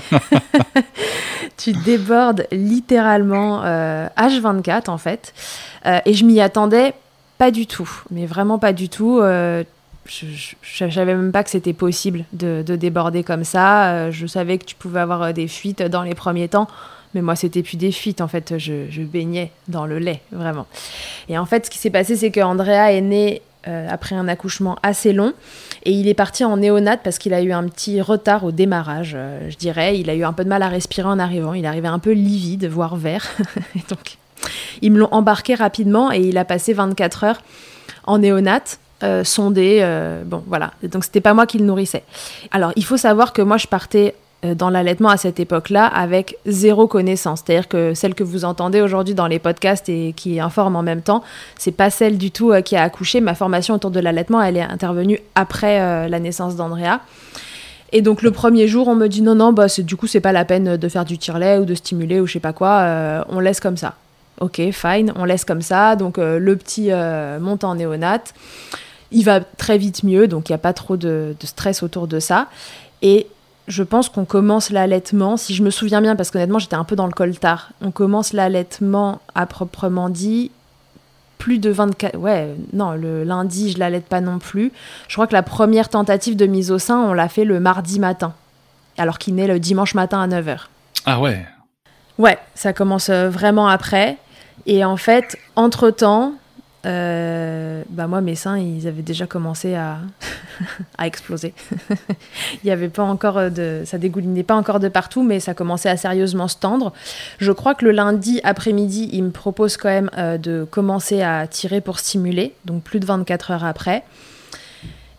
Tu 1.58 1.74
débordes 1.74 2.48
littéralement 2.52 3.64
H24 3.64 4.90
en 4.90 4.98
fait. 4.98 5.34
Et 6.06 6.14
je 6.14 6.24
m'y 6.24 6.40
attendais 6.40 6.94
pas 7.38 7.52
du 7.52 7.68
tout 7.68 7.90
mais 8.12 8.26
vraiment 8.26 8.60
pas 8.60 8.72
du 8.72 8.88
tout 8.90 9.22
je 10.06 10.86
ne 10.86 10.92
savais 10.92 11.16
même 11.16 11.32
pas 11.32 11.44
que 11.44 11.50
c'était 11.50 11.74
possible 11.74 12.26
de, 12.34 12.64
de, 12.66 12.76
déborder 12.76 13.24
comme 13.24 13.44
ça. 13.44 13.92
Euh, 13.92 14.12
je 14.12 14.26
savais 14.26 14.58
que 14.58 14.66
tu 14.66 14.76
pouvais 14.76 15.00
avoir 15.00 15.22
euh, 15.22 15.32
des 15.32 15.48
fuites 15.48 15.84
dans 15.84 16.04
les 16.04 16.16
premiers 16.16 16.48
temps, 16.48 16.68
mais 17.14 17.22
moi, 17.22 17.36
c'était 17.36 17.64
plus 17.64 17.78
des 17.78 17.92
fuites. 17.92 18.22
En 18.22 18.28
fait, 18.28 18.58
je, 18.58 19.02
baignais 19.02 19.52
dans 19.68 19.86
le 19.86 20.00
lait, 20.00 20.22
vraiment. 20.32 20.68
Et 21.28 21.38
en 21.38 21.46
fait, 21.46 21.66
ce 21.66 21.70
qui 21.70 21.78
s'est 21.78 21.90
passé, 21.90 22.16
c'est 22.16 22.32
que 22.32 22.40
Andrea 22.40 22.92
est 22.94 23.02
né 23.02 23.42
euh, 23.68 23.88
après 23.90 24.16
un 24.16 24.28
accouchement 24.28 24.78
assez 24.84 25.12
long 25.12 25.34
et 25.84 25.92
il 25.92 26.08
est 26.08 26.14
parti 26.14 26.46
en 26.46 26.58
néonate 26.58 27.02
parce 27.04 27.20
qu'il 27.20 27.34
a 27.34 27.42
eu 27.42 27.52
un 27.52 27.68
petit 27.68 28.02
retard 28.02 28.46
au 28.46 28.52
démarrage, 28.52 29.18
je 29.50 29.56
dirais. 29.58 30.00
Il 30.00 30.10
a 30.10 30.16
eu 30.16 30.24
un 30.24 30.34
peu 30.34 30.44
de 30.44 30.50
mal 30.50 30.64
à 30.64 30.70
respirer 30.70 31.08
en 31.08 31.20
arrivant. 31.20 31.54
Il 31.54 31.66
arrivait 31.66 31.88
un 31.88 32.00
peu 32.00 32.12
livide, 32.12 32.66
voire 32.68 32.96
vert. 32.96 33.28
et 33.76 33.82
donc, 33.90 34.18
ils 34.82 34.92
me 34.92 35.00
l'ont 35.00 35.10
embarqué 35.12 35.56
rapidement 35.56 36.12
et 36.12 36.22
il 36.22 36.38
a 36.38 36.46
passé 36.46 36.74
24 36.74 37.24
heures 37.26 37.42
en 38.06 38.20
néonate 38.20 38.80
euh, 39.04 39.24
sondé. 39.24 39.80
Euh, 39.82 40.24
bon, 40.26 40.44
voilà. 40.48 40.72
Donc, 40.84 41.04
c'était 41.04 41.22
pas 41.22 41.34
moi 41.34 41.46
qui 41.46 41.58
le 41.58 41.66
nourrissais. 41.66 42.04
Alors, 42.52 42.72
il 42.76 42.86
faut 42.86 42.98
savoir 42.98 43.34
que 43.34 43.42
moi, 43.42 43.58
je 43.58 43.68
partais 43.68 44.16
euh, 44.46 44.56
dans 44.56 44.70
l'allaitement 44.70 45.10
à 45.10 45.18
cette 45.18 45.38
époque-là 45.42 45.86
avec 45.86 46.38
zéro 46.46 46.88
connaissance. 46.88 47.44
C'est-à-dire 47.46 47.68
que 47.68 47.94
celle 47.94 48.16
que 48.16 48.24
vous 48.24 48.46
entendez 48.46 48.80
aujourd'hui 48.80 49.14
dans 49.14 49.28
les 49.28 49.38
podcasts 49.38 49.90
et 49.90 50.14
qui 50.16 50.40
informe 50.40 50.78
en 50.78 50.82
même 50.82 51.02
temps, 51.02 51.24
c'est 51.58 51.74
pas 51.74 51.90
celle 51.90 52.18
du 52.18 52.32
tout 52.32 52.54
euh, 52.54 52.62
qui 52.62 52.78
a 52.78 52.84
accouché. 52.84 53.20
Ma 53.20 53.36
formation 53.36 53.76
autour 53.76 53.92
de 53.92 54.00
l'allaitement, 54.00 54.42
elle 54.42 54.56
est 54.56 54.62
intervenue 54.62 55.20
après 55.36 55.82
euh, 55.82 56.08
la 56.08 56.22
naissance 56.22 56.56
d'Andrea. 56.56 57.02
Et 57.92 58.02
donc 58.02 58.22
le 58.22 58.32
premier 58.32 58.70
jour, 58.70 58.88
on 58.88 58.96
me 58.96 59.08
dit 59.08 59.22
non, 59.22 59.36
non, 59.36 59.52
bah, 59.52 59.66
du 59.78 59.98
coup, 59.98 60.08
c'est 60.08 60.22
pas 60.22 60.32
la 60.32 60.46
peine 60.46 60.78
de 60.78 60.88
faire 60.90 61.04
du 61.04 61.18
tire-lait 61.18 61.58
ou 61.58 61.66
de 61.66 61.76
stimuler 61.76 62.22
ou 62.22 62.26
je 62.26 62.34
sais 62.34 62.40
pas 62.40 62.54
quoi, 62.54 62.80
euh, 62.80 63.24
on 63.28 63.42
laisse 63.42 63.60
comme 63.60 63.78
ça. 63.78 63.96
Ok, 64.40 64.62
fine, 64.72 65.12
on 65.18 65.26
laisse 65.26 65.44
comme 65.44 65.62
ça. 65.62 65.98
Donc 65.98 66.16
le 66.18 66.56
petit 66.56 66.92
monte 67.42 67.66
en 67.66 67.76
néonate 67.76 68.34
il 69.12 69.24
va 69.24 69.42
très 69.42 69.78
vite 69.78 70.04
mieux, 70.04 70.28
donc 70.28 70.50
il 70.50 70.52
n'y 70.52 70.56
a 70.56 70.60
pas 70.60 70.74
trop 70.74 70.98
de, 70.98 71.36
de, 71.40 71.46
stress 71.46 71.84
autour 71.84 72.08
de 72.08 72.20
ça. 72.20 72.48
Et 73.02 73.28
je 73.68 73.84
pense 73.84 74.10
qu'on 74.10 74.26
commence 74.26 74.72
l'allaitement, 74.72 75.38
si 75.38 75.54
je 75.54 75.64
me 75.64 75.70
souviens 75.70 76.02
bien, 76.02 76.16
parce 76.16 76.32
qu'honnêtement 76.32 76.60
j'étais 76.60 76.76
un 76.76 76.84
peu 76.84 76.96
dans 76.96 77.06
le 77.06 77.14
coltard, 77.14 77.72
on 77.82 77.92
commence 77.92 78.34
l'allaitement 78.34 79.22
à 79.36 79.46
proprement 79.46 80.10
dit 80.10 80.52
plus 81.38 81.60
de 81.60 81.70
24... 81.70 82.18
Ouais, 82.18 82.54
non, 82.74 82.92
le 82.92 83.24
lundi 83.24 83.72
je 83.72 83.80
l'allaite 83.80 84.06
pas 84.06 84.22
non 84.22 84.40
plus. 84.40 84.72
Je 85.08 85.16
crois 85.16 85.28
que 85.28 85.34
la 85.34 85.44
première 85.44 85.90
tentative 85.90 86.36
de 86.36 86.46
mise 86.46 86.72
au 86.72 86.80
sein, 86.80 87.00
on 87.00 87.14
l'a 87.14 87.30
fait 87.30 87.46
le 87.46 87.60
mardi 87.60 88.00
matin, 88.00 88.34
alors 88.98 89.18
qu'il 89.18 89.36
naît 89.36 89.48
le 89.48 89.60
dimanche 89.60 89.94
matin 89.94 90.22
à 90.22 90.28
9h. 90.28 90.68
Ah 91.06 91.20
ouais 91.20 91.46
Ouais, 92.18 92.38
ça 92.54 92.74
commence 92.74 93.10
vraiment 93.10 93.68
après. 93.70 94.18
Et 94.66 94.84
en 94.84 94.98
fait, 94.98 95.38
entre-temps, 95.56 96.34
euh, 96.86 97.84
bah 97.90 98.08
moi 98.08 98.22
mes 98.22 98.36
seins 98.36 98.58
ils 98.58 98.88
avaient 98.88 99.02
déjà 99.02 99.28
commencé 99.28 99.76
à, 99.76 99.98
à 100.98 101.08
exploser. 101.08 101.54
Il 102.64 102.68
y 102.68 102.72
avait 102.72 102.88
pas 102.88 103.04
encore 103.04 103.52
de 103.52 103.84
ça 103.86 103.98
dégoulinait 103.98 104.44
pas 104.44 104.56
encore 104.56 104.80
de 104.80 104.88
partout 104.88 105.22
mais 105.24 105.40
ça 105.40 105.54
commençait 105.54 105.90
à 105.90 105.98
sérieusement 105.98 106.48
se 106.48 106.56
tendre. 106.58 106.94
Je 107.40 107.52
crois 107.52 107.76
que 107.76 107.84
le 107.84 107.92
lundi 107.92 108.40
après-midi 108.44 109.10
il 109.12 109.24
me 109.26 109.32
propose 109.32 109.76
quand 109.76 109.90
même 109.90 110.10
euh, 110.18 110.38
de 110.38 110.66
commencer 110.70 111.22
à 111.22 111.48
tirer 111.48 111.82
pour 111.82 112.00
stimuler 112.00 112.54
donc 112.64 112.84
plus 112.84 113.00
de 113.00 113.06
24 113.06 113.52
heures 113.52 113.66
après. 113.66 114.04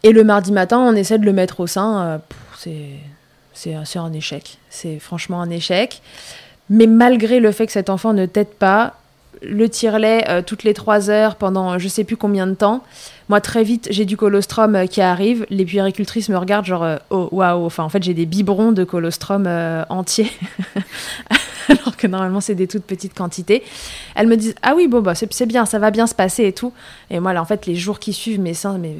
Et 0.03 0.13
le 0.13 0.25
mardi 0.25 0.53
matin 0.53 0.79
on 0.79 0.95
essaie 0.95 1.19
de 1.19 1.27
le 1.27 1.33
mettre 1.35 1.61
au 1.61 1.67
sein 1.67 2.03
euh, 2.03 2.19
c'est 2.57 2.89
c'est 3.53 3.99
un 3.99 4.13
échec. 4.15 4.59
C'est 4.71 4.99
franchement 4.99 5.43
un 5.43 5.51
échec. 5.51 6.01
Mais 6.71 6.87
malgré 6.87 7.41
le 7.41 7.53
fait 7.53 7.67
que 7.67 7.73
cet 7.73 7.91
enfant 7.91 8.13
ne 8.13 8.25
tête 8.25 8.55
pas 8.55 8.95
le 9.43 9.69
tire-lait 9.69 10.25
euh, 10.29 10.43
toutes 10.43 10.65
les 10.65 10.75
trois 10.75 11.11
heures 11.11 11.37
pendant 11.37 11.79
je 11.79 11.89
sais 11.89 12.05
plus 12.05 12.17
combien 12.17 12.47
de 12.47 12.55
temps. 12.55 12.83
Moi, 13.31 13.41
très 13.41 13.63
vite, 13.63 13.87
j'ai 13.93 14.07
du 14.07 14.17
colostrum 14.17 14.75
euh, 14.75 14.87
qui 14.87 15.01
arrive. 15.01 15.47
Les 15.51 15.65
puéricultrices 15.65 16.29
me 16.31 16.37
regardent 16.37 16.65
genre, 16.65 16.83
euh, 16.83 16.97
oh 17.11 17.29
waouh, 17.31 17.65
enfin 17.65 17.85
en 17.85 17.89
fait, 17.89 18.03
j'ai 18.03 18.13
des 18.13 18.27
biberons 18.27 18.73
de 18.73 18.83
colostrum 18.83 19.45
euh, 19.47 19.85
entiers. 19.89 20.33
Alors 21.69 21.97
que 21.97 22.09
normalement, 22.09 22.41
c'est 22.41 22.57
des 22.57 22.67
toutes 22.67 22.83
petites 22.83 23.15
quantités. 23.15 23.63
Elles 24.17 24.27
me 24.27 24.37
disent, 24.37 24.57
ah 24.63 24.75
oui, 24.75 24.89
bon, 24.89 25.01
bah, 25.01 25.15
c'est 25.15 25.47
bien, 25.47 25.65
ça 25.65 25.79
va 25.79 25.93
bien 25.93 26.09
se 26.09 26.15
passer 26.17 26.45
et 26.45 26.53
tout. 26.53 26.73
Et 27.09 27.21
moi, 27.21 27.33
là, 27.33 27.41
en 27.41 27.45
fait, 27.45 27.67
les 27.67 27.77
jours 27.77 28.01
qui 28.01 28.13
suivent, 28.13 28.41
mes 28.41 28.53
seins, 28.53 28.79
mais 28.79 28.97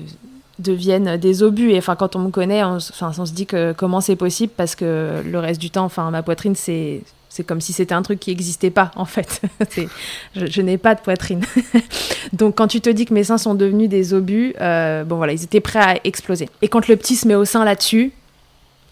deviennent 0.61 1.17
des 1.17 1.43
obus. 1.43 1.73
Et 1.73 1.79
enfin, 1.79 1.97
quand 1.97 2.15
on 2.15 2.21
me 2.21 2.31
connaît, 2.31 2.63
on, 2.63 2.79
on 3.01 3.27
se 3.27 3.33
dit 3.33 3.47
que 3.47 3.73
comment 3.73 4.01
c'est 4.01 4.15
possible 4.15 4.53
parce 4.57 4.77
que 4.77 5.25
le 5.27 5.39
reste 5.41 5.61
du 5.61 5.71
temps, 5.71 5.87
enfin, 5.87 6.09
ma 6.13 6.23
poitrine, 6.23 6.55
c'est 6.55 7.03
c'est 7.31 7.45
comme 7.45 7.61
si 7.61 7.73
c'était 7.73 7.95
un 7.95 8.03
truc 8.03 8.21
qui 8.21 8.31
n'existait 8.31 8.71
pas, 8.71 8.91
en 8.97 9.07
fait. 9.07 9.41
je, 10.37 10.61
n'ai 10.61 10.77
pas 10.77 10.95
de 10.95 11.01
poitrine. 11.01 11.41
Donc, 12.33 12.57
quand 12.57 12.67
tu 12.67 12.81
te 12.81 12.91
dis 12.91 13.07
que 13.07 13.15
mes 13.15 13.25
seins 13.25 13.39
sont 13.39 13.55
devenus 13.55 13.89
des 13.89 14.13
obus, 14.13 14.53
euh, 14.61 15.05
bon 15.05 15.17
voilà, 15.17 15.33
ils 15.33 15.45
étaient 15.45 15.61
prêts 15.61 15.79
à 15.79 15.97
exploser. 16.05 16.49
Et 16.61 16.69
quand 16.69 16.89
le 16.89 16.97
petit 16.97 17.17
se 17.17 17.27
met 17.29 17.37
au 17.37 17.45
sein 17.45 17.65
là-dessus, 17.65 18.13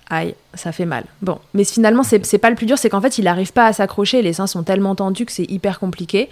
aïe, 0.08 0.34
ça 0.54 0.70
fait 0.70 0.86
mal. 0.86 1.04
Bon, 1.20 1.38
mais 1.52 1.64
finalement, 1.64 2.04
c'est 2.04 2.38
pas 2.38 2.50
le 2.50 2.56
plus 2.56 2.66
dur, 2.66 2.78
c'est 2.78 2.88
qu'en 2.88 3.00
fait, 3.00 3.18
il 3.18 3.24
n'arrive 3.24 3.52
pas 3.52 3.66
à 3.66 3.72
s'accrocher. 3.72 4.22
Les 4.22 4.32
seins 4.32 4.46
sont 4.46 4.62
tellement 4.62 4.94
tendus 4.94 5.26
que 5.26 5.32
c'est 5.32 5.50
hyper 5.50 5.80
compliqué. 5.80 6.28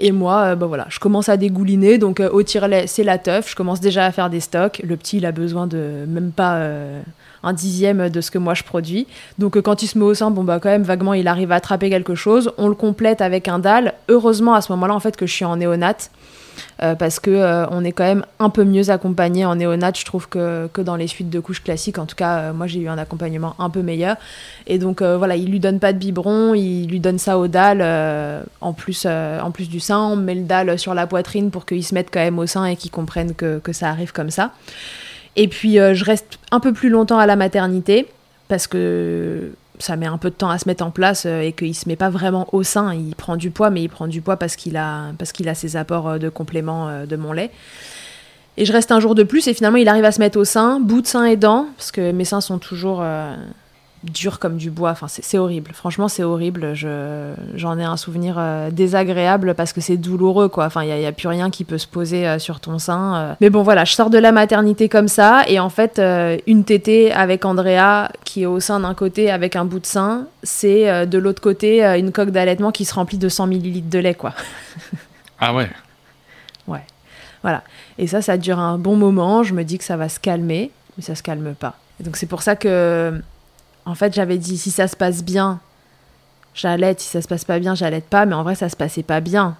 Et 0.00 0.12
moi, 0.12 0.42
euh, 0.42 0.54
voilà, 0.54 0.86
je 0.88 0.98
commence 0.98 1.28
à 1.28 1.36
dégouliner. 1.36 1.98
Donc, 1.98 2.20
euh, 2.20 2.28
au 2.30 2.42
tire-lait, 2.42 2.86
c'est 2.86 3.04
la 3.04 3.18
teuf. 3.18 3.50
Je 3.50 3.56
commence 3.56 3.80
déjà 3.80 4.04
à 4.06 4.12
faire 4.12 4.30
des 4.30 4.40
stocks. 4.40 4.80
Le 4.82 4.96
petit, 4.96 5.18
il 5.18 5.26
a 5.26 5.32
besoin 5.32 5.66
de 5.66 6.04
même 6.08 6.32
pas 6.32 6.56
euh, 6.56 7.00
un 7.44 7.52
dixième 7.52 8.08
de 8.08 8.20
ce 8.20 8.30
que 8.30 8.38
moi 8.38 8.54
je 8.54 8.64
produis. 8.64 9.06
Donc, 9.38 9.60
quand 9.60 9.82
il 9.82 9.86
se 9.86 9.98
met 9.98 10.04
au 10.04 10.14
sein, 10.14 10.30
bon, 10.30 10.44
bah, 10.44 10.58
quand 10.60 10.70
même, 10.70 10.82
vaguement, 10.82 11.14
il 11.14 11.28
arrive 11.28 11.52
à 11.52 11.56
attraper 11.56 11.90
quelque 11.90 12.14
chose. 12.14 12.52
On 12.58 12.68
le 12.68 12.74
complète 12.74 13.20
avec 13.20 13.48
un 13.48 13.58
dalle. 13.58 13.94
Heureusement, 14.08 14.54
à 14.54 14.60
ce 14.60 14.72
moment-là, 14.72 14.94
en 14.94 15.00
fait, 15.00 15.16
que 15.16 15.26
je 15.26 15.32
suis 15.32 15.44
en 15.44 15.56
néonate. 15.56 16.10
Euh, 16.82 16.94
parce 16.94 17.20
que 17.20 17.30
euh, 17.30 17.66
on 17.70 17.84
est 17.84 17.92
quand 17.92 18.04
même 18.04 18.24
un 18.38 18.50
peu 18.50 18.64
mieux 18.64 18.90
accompagné 18.90 19.44
en 19.44 19.56
néonat, 19.56 19.92
je 19.96 20.04
trouve, 20.04 20.28
que, 20.28 20.68
que 20.72 20.80
dans 20.80 20.96
les 20.96 21.06
suites 21.06 21.30
de 21.30 21.40
couches 21.40 21.62
classiques. 21.62 21.98
En 21.98 22.06
tout 22.06 22.16
cas, 22.16 22.38
euh, 22.38 22.52
moi, 22.52 22.66
j'ai 22.66 22.80
eu 22.80 22.88
un 22.88 22.98
accompagnement 22.98 23.54
un 23.58 23.70
peu 23.70 23.82
meilleur. 23.82 24.16
Et 24.66 24.78
donc, 24.78 25.02
voilà, 25.02 25.36
il 25.36 25.50
lui 25.50 25.60
donne 25.60 25.78
pas 25.78 25.92
de 25.92 25.98
biberon, 25.98 26.54
il 26.54 26.88
lui 26.88 27.00
donne 27.00 27.18
ça 27.18 27.38
au 27.38 27.48
dalle, 27.48 27.82
en, 28.60 28.72
plus, 28.72 29.06
en 29.06 29.50
plus 29.50 29.68
du 29.68 29.80
sein. 29.80 29.98
On 29.98 30.16
met 30.16 30.34
le 30.34 30.42
dalle 30.42 30.78
sur 30.78 30.94
la 30.94 31.06
poitrine 31.06 31.50
pour 31.50 31.66
qu'il 31.66 31.84
se 31.84 31.94
mette 31.94 32.08
quand 32.12 32.20
même 32.20 32.38
au 32.38 32.46
sein 32.46 32.64
et 32.64 32.76
qu'il 32.76 32.90
comprenne 32.90 33.34
que, 33.34 33.58
que, 33.58 33.72
ça 33.72 33.88
arrive 33.88 34.12
comme 34.12 34.30
ça. 34.30 34.52
Et 35.36 35.48
puis, 35.48 35.74
je 35.74 36.04
reste 36.04 36.38
un 36.50 36.60
peu 36.60 36.72
plus 36.72 36.88
longtemps 36.88 37.18
à 37.18 37.26
la 37.26 37.36
maternité 37.36 38.06
parce 38.48 38.66
que 38.66 39.52
ça 39.78 39.96
met 39.96 40.06
un 40.06 40.18
peu 40.18 40.30
de 40.30 40.34
temps 40.34 40.50
à 40.50 40.58
se 40.58 40.68
mettre 40.68 40.84
en 40.84 40.90
place 40.90 41.24
euh, 41.26 41.40
et 41.40 41.52
qu'il 41.52 41.74
se 41.74 41.88
met 41.88 41.96
pas 41.96 42.10
vraiment 42.10 42.48
au 42.52 42.62
sein. 42.62 42.94
Il 42.94 43.14
prend 43.14 43.36
du 43.36 43.50
poids, 43.50 43.70
mais 43.70 43.82
il 43.82 43.88
prend 43.88 44.06
du 44.06 44.20
poids 44.20 44.36
parce 44.36 44.56
qu'il 44.56 44.76
a, 44.76 45.12
parce 45.18 45.32
qu'il 45.32 45.48
a 45.48 45.54
ses 45.54 45.76
apports 45.76 46.08
euh, 46.08 46.18
de 46.18 46.28
complément 46.28 46.88
euh, 46.88 47.06
de 47.06 47.16
mon 47.16 47.32
lait. 47.32 47.50
Et 48.56 48.64
je 48.64 48.72
reste 48.72 48.92
un 48.92 49.00
jour 49.00 49.14
de 49.16 49.24
plus 49.24 49.48
et 49.48 49.54
finalement 49.54 49.78
il 49.78 49.88
arrive 49.88 50.04
à 50.04 50.12
se 50.12 50.20
mettre 50.20 50.38
au 50.38 50.44
sein, 50.44 50.78
bout 50.78 51.00
de 51.00 51.08
sein 51.08 51.24
aidant, 51.24 51.66
parce 51.76 51.90
que 51.90 52.12
mes 52.12 52.24
seins 52.24 52.40
sont 52.40 52.58
toujours 52.58 53.04
dur 54.04 54.38
comme 54.38 54.56
du 54.56 54.70
bois. 54.70 54.90
Enfin, 54.90 55.06
c'est 55.08 55.38
horrible. 55.38 55.72
Franchement, 55.74 56.08
c'est 56.08 56.22
horrible. 56.22 56.74
J'en 56.74 57.78
ai 57.78 57.84
un 57.84 57.96
souvenir 57.96 58.36
euh, 58.38 58.70
désagréable 58.70 59.54
parce 59.54 59.72
que 59.72 59.80
c'est 59.80 59.96
douloureux, 59.96 60.48
quoi. 60.48 60.66
Enfin, 60.66 60.84
il 60.84 60.94
n'y 60.94 61.06
a, 61.06 61.12
plus 61.12 61.28
rien 61.28 61.50
qui 61.50 61.64
peut 61.64 61.78
se 61.78 61.86
poser 61.86 62.26
euh, 62.26 62.38
sur 62.38 62.60
ton 62.60 62.78
sein. 62.78 63.16
Euh. 63.16 63.34
Mais 63.40 63.50
bon, 63.50 63.62
voilà, 63.62 63.84
je 63.84 63.92
sors 63.92 64.10
de 64.10 64.18
la 64.18 64.32
maternité 64.32 64.88
comme 64.88 65.08
ça. 65.08 65.42
Et 65.48 65.58
en 65.58 65.70
fait, 65.70 66.00
une 66.46 66.64
tétée 66.64 67.12
avec 67.12 67.44
Andrea 67.44 68.08
qui 68.24 68.42
est 68.42 68.46
au 68.46 68.60
sein 68.60 68.80
d'un 68.80 68.94
côté 68.94 69.30
avec 69.30 69.56
un 69.56 69.64
bout 69.64 69.80
de 69.80 69.86
sein, 69.86 70.26
c'est 70.42 71.06
de 71.06 71.18
l'autre 71.18 71.40
côté 71.40 71.84
une 71.98 72.12
coque 72.12 72.30
d'allaitement 72.30 72.72
qui 72.72 72.84
se 72.84 72.94
remplit 72.94 73.18
de 73.18 73.28
100 73.28 73.46
millilitres 73.46 73.90
de 73.90 73.98
lait, 73.98 74.14
quoi. 74.14 74.32
ah 75.40 75.54
ouais 75.54 75.70
Ouais. 76.66 76.84
Voilà. 77.42 77.62
Et 77.98 78.06
ça, 78.06 78.22
ça 78.22 78.36
dure 78.36 78.58
un 78.58 78.78
bon 78.78 78.96
moment. 78.96 79.42
Je 79.42 79.54
me 79.54 79.64
dis 79.64 79.78
que 79.78 79.84
ça 79.84 79.96
va 79.96 80.08
se 80.08 80.18
calmer, 80.18 80.70
mais 80.96 81.02
ça 81.02 81.14
se 81.14 81.22
calme 81.22 81.54
pas. 81.54 81.76
donc 82.00 82.16
c'est 82.16 82.26
pour 82.26 82.42
ça 82.42 82.56
que 82.56 83.20
en 83.86 83.94
fait, 83.94 84.14
j'avais 84.14 84.38
dit 84.38 84.56
si 84.58 84.70
ça 84.70 84.88
se 84.88 84.96
passe 84.96 85.24
bien, 85.24 85.60
j'allaite, 86.54 87.00
si 87.00 87.08
ça 87.08 87.22
se 87.22 87.28
passe 87.28 87.44
pas 87.44 87.58
bien, 87.58 87.74
j'allaite 87.74 88.06
pas, 88.06 88.26
mais 88.26 88.34
en 88.34 88.42
vrai, 88.42 88.54
ça 88.54 88.68
se 88.68 88.76
passait 88.76 89.02
pas 89.02 89.20
bien 89.20 89.56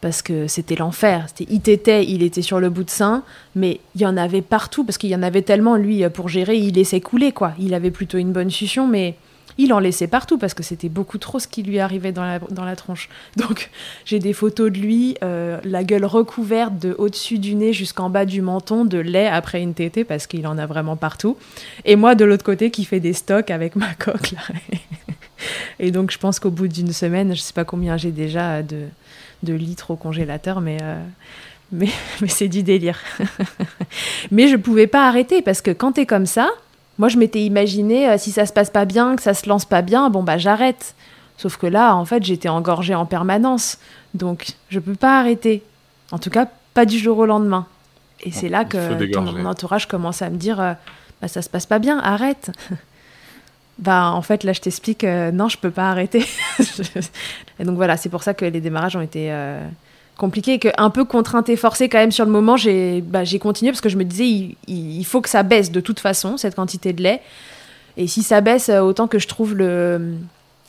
parce 0.00 0.22
que 0.22 0.46
c'était 0.46 0.76
l'enfer. 0.76 1.26
C'était, 1.28 1.52
il 1.52 1.68
était, 1.68 2.04
il 2.04 2.22
était 2.22 2.42
sur 2.42 2.60
le 2.60 2.70
bout 2.70 2.84
de 2.84 2.90
sein, 2.90 3.22
mais 3.54 3.80
il 3.94 4.00
y 4.00 4.06
en 4.06 4.16
avait 4.16 4.42
partout 4.42 4.84
parce 4.84 4.98
qu'il 4.98 5.10
y 5.10 5.16
en 5.16 5.22
avait 5.22 5.42
tellement. 5.42 5.76
Lui, 5.76 6.08
pour 6.10 6.28
gérer, 6.28 6.56
il 6.56 6.74
laissait 6.74 7.00
couler 7.00 7.32
quoi. 7.32 7.52
Il 7.58 7.74
avait 7.74 7.90
plutôt 7.90 8.18
une 8.18 8.32
bonne 8.32 8.50
succion, 8.50 8.86
mais 8.86 9.16
il 9.58 9.72
en 9.72 9.80
laissait 9.80 10.06
partout 10.06 10.38
parce 10.38 10.54
que 10.54 10.62
c'était 10.62 10.88
beaucoup 10.88 11.18
trop 11.18 11.40
ce 11.40 11.48
qui 11.48 11.64
lui 11.64 11.80
arrivait 11.80 12.12
dans 12.12 12.24
la, 12.24 12.38
dans 12.38 12.64
la 12.64 12.76
tronche. 12.76 13.08
Donc 13.36 13.70
j'ai 14.04 14.20
des 14.20 14.32
photos 14.32 14.72
de 14.72 14.78
lui, 14.78 15.16
euh, 15.22 15.60
la 15.64 15.84
gueule 15.84 16.04
recouverte 16.04 16.78
de 16.78 16.94
au-dessus 16.96 17.38
du 17.38 17.54
nez 17.54 17.72
jusqu'en 17.72 18.08
bas 18.08 18.24
du 18.24 18.40
menton 18.40 18.84
de 18.84 18.98
lait 18.98 19.26
après 19.26 19.60
une 19.60 19.74
tétée 19.74 20.04
parce 20.04 20.26
qu'il 20.26 20.46
en 20.46 20.56
a 20.56 20.66
vraiment 20.66 20.96
partout. 20.96 21.36
Et 21.84 21.96
moi 21.96 22.14
de 22.14 22.24
l'autre 22.24 22.44
côté 22.44 22.70
qui 22.70 22.84
fait 22.84 23.00
des 23.00 23.12
stocks 23.12 23.50
avec 23.50 23.76
ma 23.76 23.92
coque. 23.98 24.34
Et 25.80 25.90
donc 25.90 26.10
je 26.10 26.18
pense 26.18 26.38
qu'au 26.40 26.50
bout 26.50 26.68
d'une 26.68 26.92
semaine, 26.92 27.34
je 27.34 27.40
sais 27.40 27.52
pas 27.52 27.64
combien 27.64 27.96
j'ai 27.96 28.10
déjà 28.10 28.62
de, 28.62 28.84
de 29.42 29.54
litres 29.54 29.90
au 29.90 29.96
congélateur, 29.96 30.60
mais... 30.60 30.78
Euh, 30.82 31.02
mais, 31.70 31.90
mais 32.22 32.28
c'est 32.28 32.48
du 32.48 32.62
délire. 32.62 32.98
mais 34.30 34.48
je 34.48 34.56
pouvais 34.56 34.86
pas 34.86 35.06
arrêter 35.06 35.42
parce 35.42 35.60
que 35.60 35.70
quand 35.70 35.92
t'es 35.92 36.06
comme 36.06 36.24
ça, 36.24 36.48
moi, 36.98 37.08
je 37.08 37.16
m'étais 37.16 37.42
imaginé, 37.42 38.08
euh, 38.08 38.18
si 38.18 38.32
ça 38.32 38.44
se 38.44 38.52
passe 38.52 38.70
pas 38.70 38.84
bien, 38.84 39.16
que 39.16 39.22
ça 39.22 39.34
se 39.34 39.48
lance 39.48 39.64
pas 39.64 39.82
bien, 39.82 40.10
bon, 40.10 40.22
bah 40.22 40.36
j'arrête. 40.38 40.94
Sauf 41.36 41.56
que 41.56 41.66
là, 41.66 41.94
en 41.94 42.04
fait, 42.04 42.24
j'étais 42.24 42.48
engorgée 42.48 42.96
en 42.96 43.06
permanence. 43.06 43.78
Donc, 44.14 44.48
je 44.70 44.80
peux 44.80 44.96
pas 44.96 45.20
arrêter. 45.20 45.62
En 46.10 46.18
tout 46.18 46.30
cas, 46.30 46.48
pas 46.74 46.84
du 46.84 46.98
jour 46.98 47.18
au 47.18 47.26
lendemain. 47.26 47.66
Et 48.24 48.32
c'est 48.32 48.48
là 48.48 48.64
que 48.64 49.16
mon 49.20 49.46
entourage 49.46 49.86
commence 49.86 50.22
à 50.22 50.30
me 50.30 50.36
dire 50.36 50.60
euh, 50.60 50.72
bah, 51.22 51.28
ça 51.28 51.40
se 51.40 51.48
passe 51.48 51.66
pas 51.66 51.78
bien, 51.78 52.00
arrête. 52.00 52.50
bah, 53.78 54.10
en 54.10 54.22
fait, 54.22 54.42
là, 54.42 54.52
je 54.52 54.60
t'explique, 54.60 55.04
euh, 55.04 55.30
non, 55.30 55.48
je 55.48 55.56
peux 55.56 55.70
pas 55.70 55.90
arrêter. 55.90 56.26
et 57.60 57.64
donc, 57.64 57.76
voilà, 57.76 57.96
c'est 57.96 58.08
pour 58.08 58.24
ça 58.24 58.34
que 58.34 58.44
les 58.44 58.60
démarrages 58.60 58.96
ont 58.96 59.00
été 59.00 59.30
compliqué 60.18 60.58
que 60.58 60.68
un 60.76 60.90
peu 60.90 61.04
contrainte 61.04 61.48
et 61.48 61.56
forcée 61.56 61.88
quand 61.88 61.98
même 61.98 62.12
sur 62.12 62.26
le 62.26 62.30
moment 62.30 62.58
j'ai 62.58 63.00
bah, 63.00 63.24
j'ai 63.24 63.38
continué 63.38 63.70
parce 63.70 63.80
que 63.80 63.88
je 63.88 63.96
me 63.96 64.04
disais 64.04 64.56
il, 64.66 65.04
faut 65.04 65.22
que 65.22 65.30
ça 65.30 65.42
baisse 65.42 65.70
de 65.70 65.80
toute 65.80 66.00
façon 66.00 66.36
cette 66.36 66.56
quantité 66.56 66.92
de 66.92 67.02
lait 67.02 67.22
et 67.96 68.06
si 68.06 68.22
ça 68.22 68.42
baisse 68.42 68.68
euh, 68.68 68.80
autant 68.80 69.06
que 69.06 69.18
je 69.18 69.28
trouve 69.28 69.56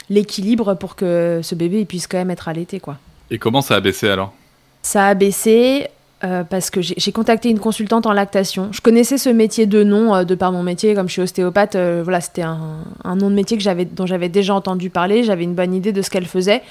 l'équilibre 0.09 0.75
pour 0.75 0.95
que 0.95 1.41
ce 1.43 1.55
bébé 1.55 1.81
il 1.81 1.85
puisse 1.87 2.07
quand 2.07 2.19
même 2.19 2.31
être 2.31 2.47
allaité 2.47 2.79
quoi 2.79 2.97
et 3.31 3.37
comment 3.37 3.61
ça 3.61 3.75
a 3.75 3.79
baissé 3.79 4.07
alors? 4.07 4.33
Ça 4.81 5.07
a 5.07 5.13
baissé 5.13 5.87
euh, 6.23 6.43
parce 6.43 6.69
que 6.69 6.81
j'ai 6.81 7.11
contacté 7.11 7.49
une 7.49 7.59
consultante 7.59 8.05
en 8.05 8.13
lactation. 8.13 8.69
Je 8.71 8.81
connaissais 8.81 9.17
ce 9.17 9.29
métier 9.29 9.65
de 9.65 9.83
nom 9.83 10.15
euh, 10.15 10.23
de 10.23 10.35
par 10.35 10.51
mon 10.51 10.63
métier, 10.63 10.95
comme 10.95 11.07
je 11.07 11.13
suis 11.13 11.21
ostéopathe. 11.21 11.75
voilà, 11.75 12.21
c'était 12.21 12.41
un, 12.41 12.79
un, 13.03 13.15
nom 13.15 13.29
de 13.29 13.35
métier 13.35 13.55
que 13.55 13.61
j'avais, 13.61 13.85
dont 13.85 14.05
j'avais 14.05 14.29
déjà 14.29 14.55
entendu 14.55 14.89
parler. 14.89 15.23
J'avais 15.23 15.43
une 15.43 15.53
bonne 15.53 15.75
idée 15.75 15.91
de 15.91 16.01
ce 16.01 16.09
qu'elle 16.09 16.25
faisait. 16.25 16.63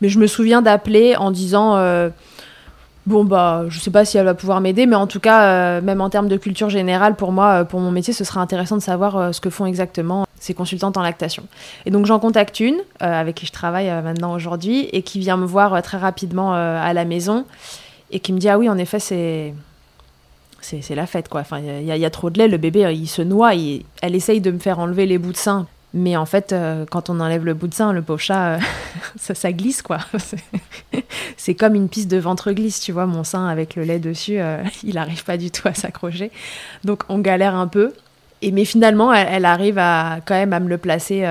Mais 0.00 0.08
je 0.08 0.18
me 0.18 0.26
souviens 0.26 0.62
d'appeler 0.62 1.16
en 1.16 1.30
disant 1.30 1.76
euh, 1.76 2.08
bon 3.06 3.24
bah 3.24 3.64
je 3.68 3.78
sais 3.78 3.90
pas 3.90 4.04
si 4.04 4.18
elle 4.18 4.26
va 4.26 4.34
pouvoir 4.34 4.60
m'aider 4.60 4.86
mais 4.86 4.96
en 4.96 5.06
tout 5.06 5.20
cas 5.20 5.42
euh, 5.42 5.80
même 5.80 6.00
en 6.00 6.10
termes 6.10 6.28
de 6.28 6.36
culture 6.36 6.70
générale 6.70 7.16
pour 7.16 7.32
moi 7.32 7.60
euh, 7.60 7.64
pour 7.64 7.80
mon 7.80 7.90
métier 7.90 8.12
ce 8.12 8.22
serait 8.22 8.40
intéressant 8.40 8.76
de 8.76 8.82
savoir 8.82 9.34
ce 9.34 9.40
que 9.40 9.50
font 9.50 9.66
exactement 9.66 10.26
ces 10.38 10.54
consultantes 10.54 10.96
en 10.96 11.02
lactation. 11.02 11.44
Et 11.84 11.90
donc 11.90 12.06
j'en 12.06 12.20
contacte 12.20 12.60
une 12.60 12.78
avec 13.00 13.34
qui 13.36 13.46
je 13.46 13.52
travaille 13.52 13.90
maintenant 14.02 14.34
aujourd'hui 14.34 14.88
et 14.92 15.02
qui 15.02 15.18
vient 15.18 15.36
me 15.36 15.46
voir 15.46 15.82
très 15.82 15.98
rapidement 15.98 16.52
à 16.54 16.92
la 16.92 17.04
maison 17.04 17.44
et 18.10 18.20
qui 18.20 18.32
me 18.32 18.38
dit 18.38 18.48
ah 18.48 18.58
oui 18.58 18.68
en 18.68 18.78
effet 18.78 19.00
c'est 19.00 19.54
c'est 20.60 20.94
la 20.94 21.06
fête 21.06 21.28
quoi. 21.28 21.40
Enfin 21.40 21.58
il 21.58 21.84
y, 21.84 22.04
a 22.04 22.10
trop 22.10 22.30
de 22.30 22.38
lait 22.38 22.46
le 22.46 22.56
bébé 22.56 22.92
il 22.94 23.08
se 23.08 23.22
noie 23.22 23.52
elle 23.54 24.14
essaye 24.14 24.40
de 24.40 24.52
me 24.52 24.58
faire 24.58 24.78
enlever 24.78 25.06
les 25.06 25.18
bouts 25.18 25.32
de 25.32 25.36
sein 25.36 25.66
mais 25.94 26.16
en 26.16 26.26
fait, 26.26 26.52
euh, 26.52 26.84
quand 26.90 27.08
on 27.08 27.18
enlève 27.20 27.44
le 27.44 27.54
bout 27.54 27.66
de 27.66 27.74
sein, 27.74 27.92
le 27.92 28.02
pauvre 28.02 28.20
chat, 28.20 28.56
euh, 28.56 28.58
ça, 29.16 29.52
glisse, 29.52 29.80
quoi. 29.80 29.98
c'est 31.36 31.54
comme 31.54 31.74
une 31.74 31.88
piste 31.88 32.10
de 32.10 32.18
ventre 32.18 32.52
glisse, 32.52 32.80
tu 32.80 32.92
vois. 32.92 33.06
Mon 33.06 33.24
sein 33.24 33.46
avec 33.46 33.74
le 33.74 33.84
lait 33.84 33.98
dessus, 33.98 34.38
euh, 34.38 34.62
il 34.84 34.94
n'arrive 34.96 35.24
pas 35.24 35.38
du 35.38 35.50
tout 35.50 35.66
à 35.66 35.74
s'accrocher. 35.74 36.30
Donc 36.84 37.04
on 37.08 37.18
galère 37.18 37.54
un 37.54 37.68
peu. 37.68 37.94
Et, 38.42 38.52
mais 38.52 38.64
finalement, 38.64 39.12
elle, 39.12 39.46
arrive 39.46 39.78
à, 39.78 40.18
quand 40.24 40.34
même 40.34 40.52
à 40.52 40.60
me 40.60 40.68
le 40.68 40.78
placer 40.78 41.26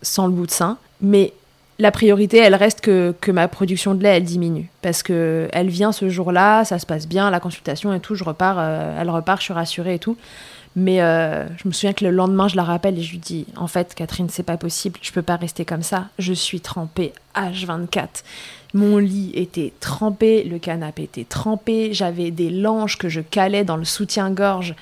sans 0.00 0.26
le 0.26 0.32
bout 0.32 0.46
de 0.46 0.50
sein. 0.50 0.78
Mais 1.02 1.34
la 1.78 1.90
priorité, 1.90 2.38
elle 2.38 2.54
reste 2.54 2.80
que, 2.80 3.14
que, 3.20 3.30
ma 3.30 3.46
production 3.46 3.94
de 3.94 4.02
lait, 4.02 4.16
elle 4.16 4.24
diminue. 4.24 4.70
Parce 4.80 5.02
que 5.02 5.48
elle 5.52 5.68
vient 5.68 5.92
ce 5.92 6.08
jour-là, 6.08 6.64
ça 6.64 6.78
se 6.78 6.86
passe 6.86 7.06
bien, 7.06 7.28
la 7.28 7.40
consultation 7.40 7.92
et 7.92 8.00
tout, 8.00 8.14
je 8.14 8.24
repars, 8.24 8.58
elle 8.98 9.10
repart, 9.10 9.40
je 9.40 9.44
suis 9.44 9.52
rassurée 9.52 9.96
et 9.96 9.98
tout. 9.98 10.16
Mais 10.74 11.02
euh, 11.02 11.46
je 11.58 11.68
me 11.68 11.72
souviens 11.72 11.92
que 11.92 12.04
le 12.04 12.10
lendemain, 12.10 12.48
je 12.48 12.56
la 12.56 12.64
rappelle 12.64 12.98
et 12.98 13.02
je 13.02 13.12
lui 13.12 13.18
dis 13.18 13.46
En 13.56 13.66
fait, 13.66 13.94
Catherine, 13.94 14.28
c'est 14.30 14.42
pas 14.42 14.56
possible, 14.56 14.98
je 15.02 15.12
peux 15.12 15.22
pas 15.22 15.36
rester 15.36 15.64
comme 15.64 15.82
ça. 15.82 16.08
Je 16.18 16.32
suis 16.32 16.60
trempée 16.60 17.12
H24. 17.34 18.22
Mon 18.74 18.96
lit 18.96 19.32
était 19.34 19.72
trempé, 19.80 20.44
le 20.44 20.58
canapé 20.58 21.02
était 21.02 21.24
trempé, 21.24 21.92
j'avais 21.92 22.30
des 22.30 22.48
langes 22.48 22.96
que 22.96 23.10
je 23.10 23.20
calais 23.20 23.64
dans 23.64 23.76
le 23.76 23.84
soutien-gorge. 23.84 24.74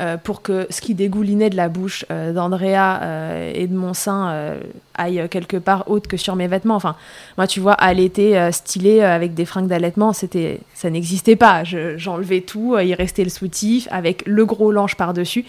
Euh, 0.00 0.16
pour 0.16 0.42
que 0.42 0.66
ce 0.70 0.80
qui 0.80 0.92
dégoulinait 0.94 1.50
de 1.50 1.56
la 1.56 1.68
bouche 1.68 2.04
euh, 2.10 2.32
d'Andrea 2.32 2.98
euh, 3.00 3.52
et 3.54 3.68
de 3.68 3.76
mon 3.76 3.94
sein 3.94 4.56
aille 4.96 5.28
quelque 5.30 5.56
part 5.56 5.88
autre 5.88 6.08
que 6.08 6.16
sur 6.16 6.34
mes 6.34 6.48
vêtements. 6.48 6.74
Enfin, 6.74 6.96
moi, 7.36 7.46
tu 7.46 7.60
vois, 7.60 7.76
l'été, 7.92 8.50
stylé 8.50 9.02
avec 9.02 9.34
des 9.34 9.44
fringues 9.44 9.68
d'allaitement, 9.68 10.12
c'était, 10.12 10.60
ça 10.74 10.90
n'existait 10.90 11.36
pas. 11.36 11.62
j'enlevais 11.64 12.40
tout, 12.40 12.76
il 12.78 12.94
restait 12.94 13.24
le 13.24 13.30
soutif 13.30 13.86
avec 13.90 14.24
le 14.26 14.44
gros 14.44 14.72
linge 14.72 14.96
par-dessus. 14.96 15.44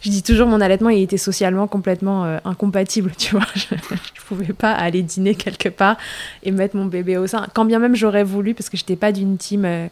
Je 0.00 0.10
dis 0.10 0.22
toujours 0.22 0.46
mon 0.46 0.60
allaitement 0.60 0.90
il 0.90 1.02
était 1.02 1.16
socialement 1.16 1.66
complètement 1.66 2.24
euh, 2.24 2.38
incompatible 2.44 3.12
tu 3.16 3.34
vois. 3.34 3.46
Je, 3.54 3.74
je, 4.14 4.22
pouvais 4.26 4.52
pas 4.52 4.72
aller 4.72 5.02
dîner 5.02 5.34
quelque 5.34 5.68
part 5.68 5.96
et 6.42 6.50
mettre 6.50 6.76
mon 6.76 6.86
bébé 6.86 7.16
au 7.16 7.26
sein. 7.28 7.46
Quand 7.54 7.64
bien 7.64 7.78
même 7.78 7.94
j'aurais 7.94 8.24
voulu 8.24 8.54
parce 8.54 8.68
que 8.68 8.76
j'étais 8.76 8.96
pas 8.96 9.12
d'une 9.12 9.36
team 9.36 9.64
euh, 9.64 9.86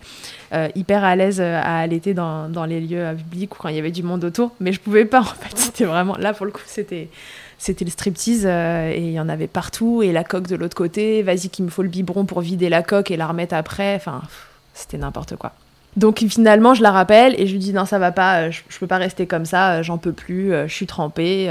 euh, 0.52 0.68
hyper 0.74 1.04
à 1.04 1.14
l'aise 1.14 1.40
à 1.40 1.78
allaiter 1.78 2.14
dans, 2.14 2.48
dans, 2.48 2.64
les 2.64 2.80
lieux 2.80 3.14
publics 3.16 3.54
ou 3.54 3.58
quand 3.58 3.68
il 3.68 3.76
y 3.76 3.78
avait 3.78 3.92
du 3.92 4.02
monde 4.02 4.24
autour 4.24 4.50
mais 4.60 4.72
je 4.72 4.80
pouvais 4.80 5.04
pas 5.04 5.20
en 5.22 5.24
fait. 5.24 5.56
C'était 5.56 5.84
vraiment 5.84 6.16
là 6.16 6.32
pour 6.32 6.46
le 6.46 6.52
coup 6.52 6.62
c'était 6.66 7.08
c'était 7.58 7.84
le 7.84 7.90
striptease 7.90 8.44
et 8.44 8.98
il 8.98 9.12
y 9.12 9.20
en 9.20 9.28
avait 9.28 9.46
partout 9.46 10.02
et 10.02 10.12
la 10.12 10.24
coque 10.24 10.48
de 10.48 10.56
l'autre 10.56 10.76
côté. 10.76 11.22
Vas-y 11.22 11.48
qu'il 11.48 11.64
me 11.64 11.70
faut 11.70 11.82
le 11.82 11.88
biberon 11.88 12.24
pour 12.24 12.40
vider 12.40 12.68
la 12.68 12.82
coque 12.82 13.10
et 13.10 13.16
la 13.16 13.26
remettre 13.26 13.54
après. 13.54 13.94
Enfin 13.94 14.22
c'était 14.74 14.98
n'importe 14.98 15.36
quoi 15.36 15.52
donc 15.96 16.24
finalement, 16.28 16.74
je 16.74 16.82
la 16.82 16.90
rappelle 16.90 17.34
et 17.40 17.46
je 17.46 17.52
lui 17.52 17.58
dis 17.58 17.72
non, 17.72 17.84
ça 17.84 17.98
va 17.98 18.12
pas, 18.12 18.50
je, 18.50 18.60
je 18.68 18.78
peux 18.78 18.86
pas 18.86 18.98
rester 18.98 19.26
comme 19.26 19.44
ça, 19.44 19.82
j'en 19.82 19.98
peux 19.98 20.12
plus, 20.12 20.50
je 20.66 20.72
suis 20.72 20.86
trempée. 20.86 21.50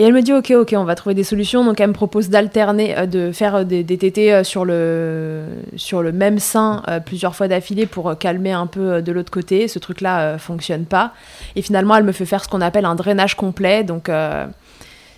Et 0.00 0.04
elle 0.04 0.12
me 0.12 0.22
dit 0.22 0.32
ok, 0.32 0.52
ok, 0.52 0.74
on 0.76 0.84
va 0.84 0.94
trouver 0.94 1.16
des 1.16 1.24
solutions. 1.24 1.64
Donc 1.64 1.80
elle 1.80 1.88
me 1.88 1.92
propose 1.92 2.28
d'alterner, 2.28 3.08
de 3.08 3.32
faire 3.32 3.64
des, 3.64 3.82
des 3.82 3.98
tétés 3.98 4.44
sur 4.44 4.64
le, 4.64 5.42
sur 5.76 6.02
le 6.02 6.12
même 6.12 6.38
sein 6.38 6.84
plusieurs 7.04 7.34
fois 7.34 7.48
d'affilée 7.48 7.86
pour 7.86 8.16
calmer 8.16 8.52
un 8.52 8.68
peu 8.68 9.02
de 9.02 9.10
l'autre 9.10 9.32
côté. 9.32 9.66
Ce 9.66 9.80
truc-là 9.80 10.38
fonctionne 10.38 10.84
pas. 10.84 11.12
Et 11.56 11.62
finalement, 11.62 11.96
elle 11.96 12.04
me 12.04 12.12
fait 12.12 12.26
faire 12.26 12.44
ce 12.44 12.48
qu'on 12.48 12.60
appelle 12.60 12.84
un 12.84 12.94
drainage 12.94 13.34
complet. 13.34 13.82
Donc 13.82 14.08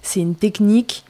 c'est 0.01 0.21
une 0.21 0.35
technique 0.35 1.05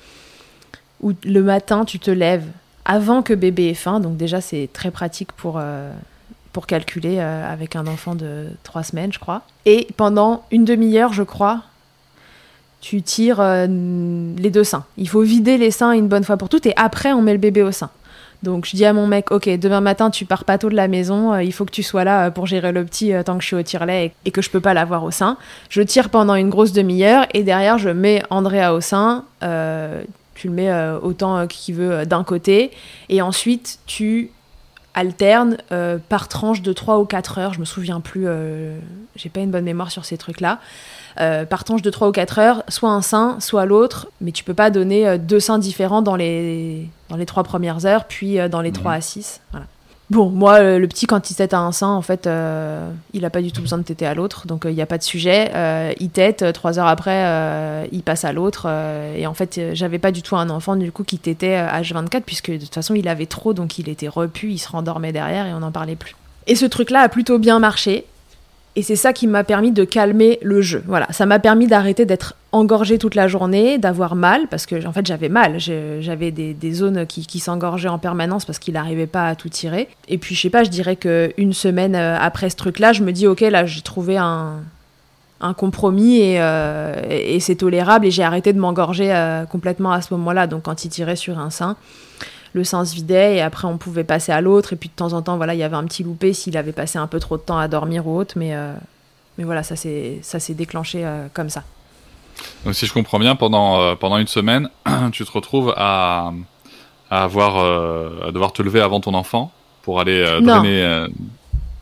où 1.01 1.13
le 1.25 1.41
matin, 1.41 1.85
tu 1.85 2.01
te 2.01 2.11
lèves 2.11 2.47
avant 2.85 3.23
que 3.23 3.35
bébé 3.35 3.69
ait 3.69 3.75
faim. 3.75 4.01
Donc 4.01 4.17
déjà, 4.17 4.41
c'est 4.41 4.69
très 4.73 4.91
pratique 4.91 5.31
pour 5.31 5.61
pour 6.53 6.67
calculer 6.67 7.19
euh, 7.19 7.51
avec 7.51 7.77
un 7.77 7.87
enfant 7.87 8.15
de 8.15 8.47
trois 8.63 8.83
semaines, 8.83 9.13
je 9.13 9.19
crois. 9.19 9.43
Et 9.67 9.89
pendant 9.97 10.45
une 10.51 10.65
demi-heure, 10.65 11.13
je 11.13 11.23
crois, 11.23 11.63
tu 12.81 13.03
tires 13.03 13.41
euh, 13.41 13.67
les 13.67 14.51
deux 14.51 14.65
seins. 14.65 14.85
Il 14.97 15.09
faut 15.09 15.23
vider 15.23 15.59
les 15.59 15.71
seins 15.71 15.93
une 15.93 16.09
bonne 16.09 16.25
fois 16.25 16.37
pour 16.37 16.49
toutes 16.49 16.67
et 16.67 16.75
après, 16.77 17.13
on 17.13 17.23
met 17.23 17.33
le 17.33 17.39
bébé 17.39 17.63
au 17.63 17.73
sein. 17.73 17.91
Donc 18.43 18.65
je 18.65 18.75
dis 18.75 18.87
à 18.87 18.95
mon 18.95 19.07
mec, 19.07 19.31
ok, 19.33 19.51
demain 19.59 19.83
matin 19.83 20.09
tu 20.09 20.25
pars 20.25 20.45
pas 20.45 20.57
tôt 20.57 20.71
de 20.71 20.75
la 20.75 20.89
maison, 20.89 21.35
euh, 21.35 21.43
il 21.43 21.53
faut 21.53 21.67
que 21.67 21.71
tu 21.71 21.83
sois 21.83 22.05
là 22.05 22.31
pour 22.31 22.47
gérer 22.47 22.73
le 22.73 22.85
petit 22.87 23.13
tant 23.25 23.37
que 23.37 23.43
je 23.43 23.49
suis 23.49 23.57
au 23.57 23.63
tire-lait 23.63 24.07
et, 24.07 24.13
et, 24.25 24.31
que 24.31 24.41
je 24.41 24.49
peux 24.49 24.61
pas 24.61 24.73
l'avoir 24.73 25.05
au 25.05 25.11
sein. 25.11 25.37
Je 25.69 25.83
tire 25.83 26.09
pendant 26.09 26.35
une 26.35 26.49
grosse 26.49 26.73
demi-heure 26.73 27.27
et 27.35 27.43
derrière 27.43 27.77
je 27.77 27.91
mets 27.91 28.23
Andrea 28.31 28.73
au 28.73 28.81
sein. 28.81 29.25
tu 29.43 30.49
le 30.49 30.55
mets 30.55 30.73
autant 31.03 31.47
qu'il 31.47 31.75
veut 31.75 32.07
d'un 32.07 32.25
côté 32.25 32.71
et 33.11 33.21
ensuite 33.21 33.79
tu 33.85 34.31
alterne 34.95 35.57
euh, 35.73 35.99
par 36.09 36.29
tranche 36.29 36.63
de 36.63 36.73
3 36.73 36.99
ou 36.99 37.05
4 37.05 37.39
heures, 37.39 37.55
je 37.55 37.61
me 37.61 37.65
souviens 37.65 38.01
plus, 38.01 38.25
euh, 38.27 38.79
j'ai 39.17 39.29
pas 39.29 39.41
une 39.41 39.51
bonne 39.51 39.65
mémoire 39.65 39.91
sur 39.91 40.05
ces 40.05 40.17
trucs-là, 40.19 40.59
euh, 41.21 41.45
par 41.45 41.65
tranche 41.65 41.83
de 41.83 41.91
3 41.91 42.09
ou 42.09 42.13
4 42.13 42.39
heures, 42.39 42.63
soit 42.69 42.91
un 42.91 43.03
sein, 43.03 43.39
soit 43.41 43.67
l'autre, 43.67 44.09
mais 44.21 44.33
tu 44.33 44.45
peux 44.45 44.55
pas 44.55 44.71
donner 44.71 45.19
deux 45.19 45.41
seins 45.41 45.59
différents 45.59 46.03
dans 46.03 46.17
les, 46.17 46.89
dans 47.09 47.17
les 47.17 47.27
3 47.27 47.45
premières 47.45 47.87
heures, 47.87 48.05
puis 48.05 48.39
dans 48.49 48.61
les 48.61 48.73
3 48.73 48.93
à 48.93 49.01
6. 49.01 49.41
Voilà. 49.53 49.67
Bon, 50.11 50.29
moi, 50.29 50.61
le 50.77 50.89
petit, 50.89 51.07
quand 51.07 51.31
il 51.31 51.37
tète 51.37 51.55
à 51.55 51.61
un 51.61 51.71
sein, 51.71 51.87
en 51.87 52.03
fait, 52.03 52.27
euh, 52.27 52.91
il 53.13 53.23
n'a 53.23 53.31
pas 53.31 53.41
du 53.41 53.53
tout 53.53 53.63
besoin 53.63 53.79
de 53.79 53.85
téter 53.85 54.07
à 54.07 54.15
l'autre, 54.15 54.49
donc 54.49 54.63
il 54.65 54.75
n'y 54.75 54.83
a 54.83 54.87
pas 54.87 54.99
de 54.99 55.05
sujet. 55.05 55.53
Euh, 55.55 55.93
il 56.01 56.11
tète, 56.11 56.53
trois 56.53 56.81
heures 56.81 56.89
après, 56.89 57.25
euh, 57.25 57.87
il 57.93 58.03
passe 58.03 58.25
à 58.25 58.33
l'autre. 58.33 58.69
et 59.17 59.29
en 59.29 59.35
fait, 59.35 59.61
j'avais 59.73 60.01
pas 60.01 60.11
du 60.11 60.23
tout 60.23 60.35
un 60.37 60.51
enfant, 60.51 60.75
du 60.75 60.91
coup, 60.91 61.05
qui 61.05 61.19
tétait 61.19 61.65
H24, 61.65 62.23
puisque 62.23 62.51
de 62.51 62.59
toute 62.59 62.75
façon, 62.75 62.95
il 62.97 63.07
avait 63.07 63.27
trop, 63.27 63.55
donc 63.55 63.79
il 63.79 63.89
était 63.89 64.09
repu, 64.09 64.51
il 64.51 64.59
se 64.59 64.69
rendormait 64.69 65.13
derrière 65.13 65.47
et 65.47 65.55
on 65.55 65.61
n'en 65.61 65.71
parlait 65.71 65.95
plus. 65.95 66.17
Et 66.49 66.57
ce 66.57 66.67
truc-là 66.67 67.03
a 67.03 67.09
plutôt 67.09 67.39
bien 67.39 67.61
marché. 67.61 68.05
Et 68.77 68.83
c'est 68.83 68.97
ça 68.97 69.13
qui 69.13 69.27
m'a 69.27 69.43
permis 69.43 69.73
de 69.73 69.85
calmer 69.85 70.39
le 70.43 70.63
jeu. 70.63 70.83
Voilà, 70.87 71.09
ça 71.11 71.27
m'a 71.27 71.41
permis 71.41 71.67
d'arrêter 71.67 72.07
d'être 72.07 72.35
engorgée 72.53 72.99
toute 72.99 73.17
la 73.17 73.27
journée, 73.27 73.79
d'avoir 73.79 74.15
mal, 74.15 74.47
parce 74.49 74.67
que 74.67 74.87
en 74.87 74.93
fait 74.93 75.07
j'avais 75.07 75.29
mal, 75.29 75.59
j'avais 75.59 76.31
des, 76.31 76.73
zones 76.73 77.05
qui, 77.07 77.27
qui 77.27 77.41
s'engorgeaient 77.41 77.89
en 77.89 77.99
permanence 77.99 78.45
parce 78.45 78.59
qu'il 78.59 78.75
n'arrivait 78.75 79.09
pas 79.09 79.27
à 79.27 79.35
tout 79.35 79.49
tirer. 79.49 79.89
Et 80.09 80.19
puis 80.19 80.35
je 80.37 80.41
sais 80.43 80.51
pas, 80.51 80.63
je 80.63 80.71
dirais 80.71 80.97
qu'une 80.97 81.53
semaine 81.53 81.97
euh, 81.97 82.17
après 82.19 82.49
ce 82.49 82.57
truc-là, 82.57 82.93
je 82.93 83.03
me 83.03 83.13
dis 83.13 83.27
ok, 83.27 83.41
là 83.41 83.67
j'ai 83.67 83.83
trouvé 83.83 84.17
un, 84.17 84.61
un 85.41 85.55
compromis 85.55 86.19
et, 86.19 86.41
euh, 86.41 87.39
c'est 87.41 87.57
tolérable 87.57 88.07
et 88.07 88.11
j'ai 88.11 88.23
arrêté 88.23 88.53
de 88.53 88.59
m'engorger 88.59 89.13
euh, 89.13 89.47
complètement 89.47 89.93
à 89.93 90.01
ce 90.01 90.15
moment-là. 90.15 90.47
Donc 90.47 90.63
quand 90.65 90.85
il 90.85 90.91
tirait 90.91 91.17
sur 91.17 91.39
un 91.39 91.51
sein, 91.51 91.77
le 92.53 92.65
sein 92.65 92.85
se 92.85 92.95
vidait 92.95 93.37
et 93.37 93.41
après 93.41 93.69
on 93.69 93.79
pouvait 93.79 94.05
passer 94.05 94.33
à 94.33 94.41
l'autre. 94.41 94.73
Et 94.73 94.77
puis 94.77 94.89
de 94.89 94.95
temps 94.95 95.13
en 95.13 95.23
temps 95.23 95.37
voilà 95.37 95.55
il 95.55 95.59
y 95.59 95.63
avait 95.63 95.77
un 95.77 95.85
petit 95.85 96.03
loupé 96.03 96.33
s'il 96.33 96.57
avait 96.57 96.73
passé 96.73 96.99
un 96.99 97.07
peu 97.07 97.21
trop 97.21 97.37
de 97.37 97.43
temps 97.43 97.59
à 97.59 97.69
dormir 97.69 98.07
ou 98.07 98.17
autre. 98.17 98.35
Mais 98.37 98.55
euh, 98.55 98.75
mais 99.39 99.45
voilà 99.45 99.63
ça 99.63 99.77
s'est 99.77 100.55
déclenché 100.55 101.05
euh, 101.05 101.27
comme 101.33 101.51
ça. 101.51 101.65
Donc 102.65 102.75
si 102.75 102.87
je 102.87 102.93
comprends 102.93 103.19
bien 103.19 103.37
pendant 103.37 103.81
euh, 103.81 103.95
pendant 103.95 104.19
une 104.19 104.27
semaine 104.27 104.69
tu 105.13 105.25
te 105.25 105.33
retrouves 105.33 105.75
à 105.77 106.33
à 107.11 107.25
avoir 107.25 107.57
à 107.59 108.31
devoir 108.33 108.53
te 108.53 108.63
lever 108.63 108.81
avant 108.81 109.01
ton 109.01 109.15
enfant 109.15 109.53
pour 109.83 110.01
aller 110.01 110.25
drainer 110.43 111.07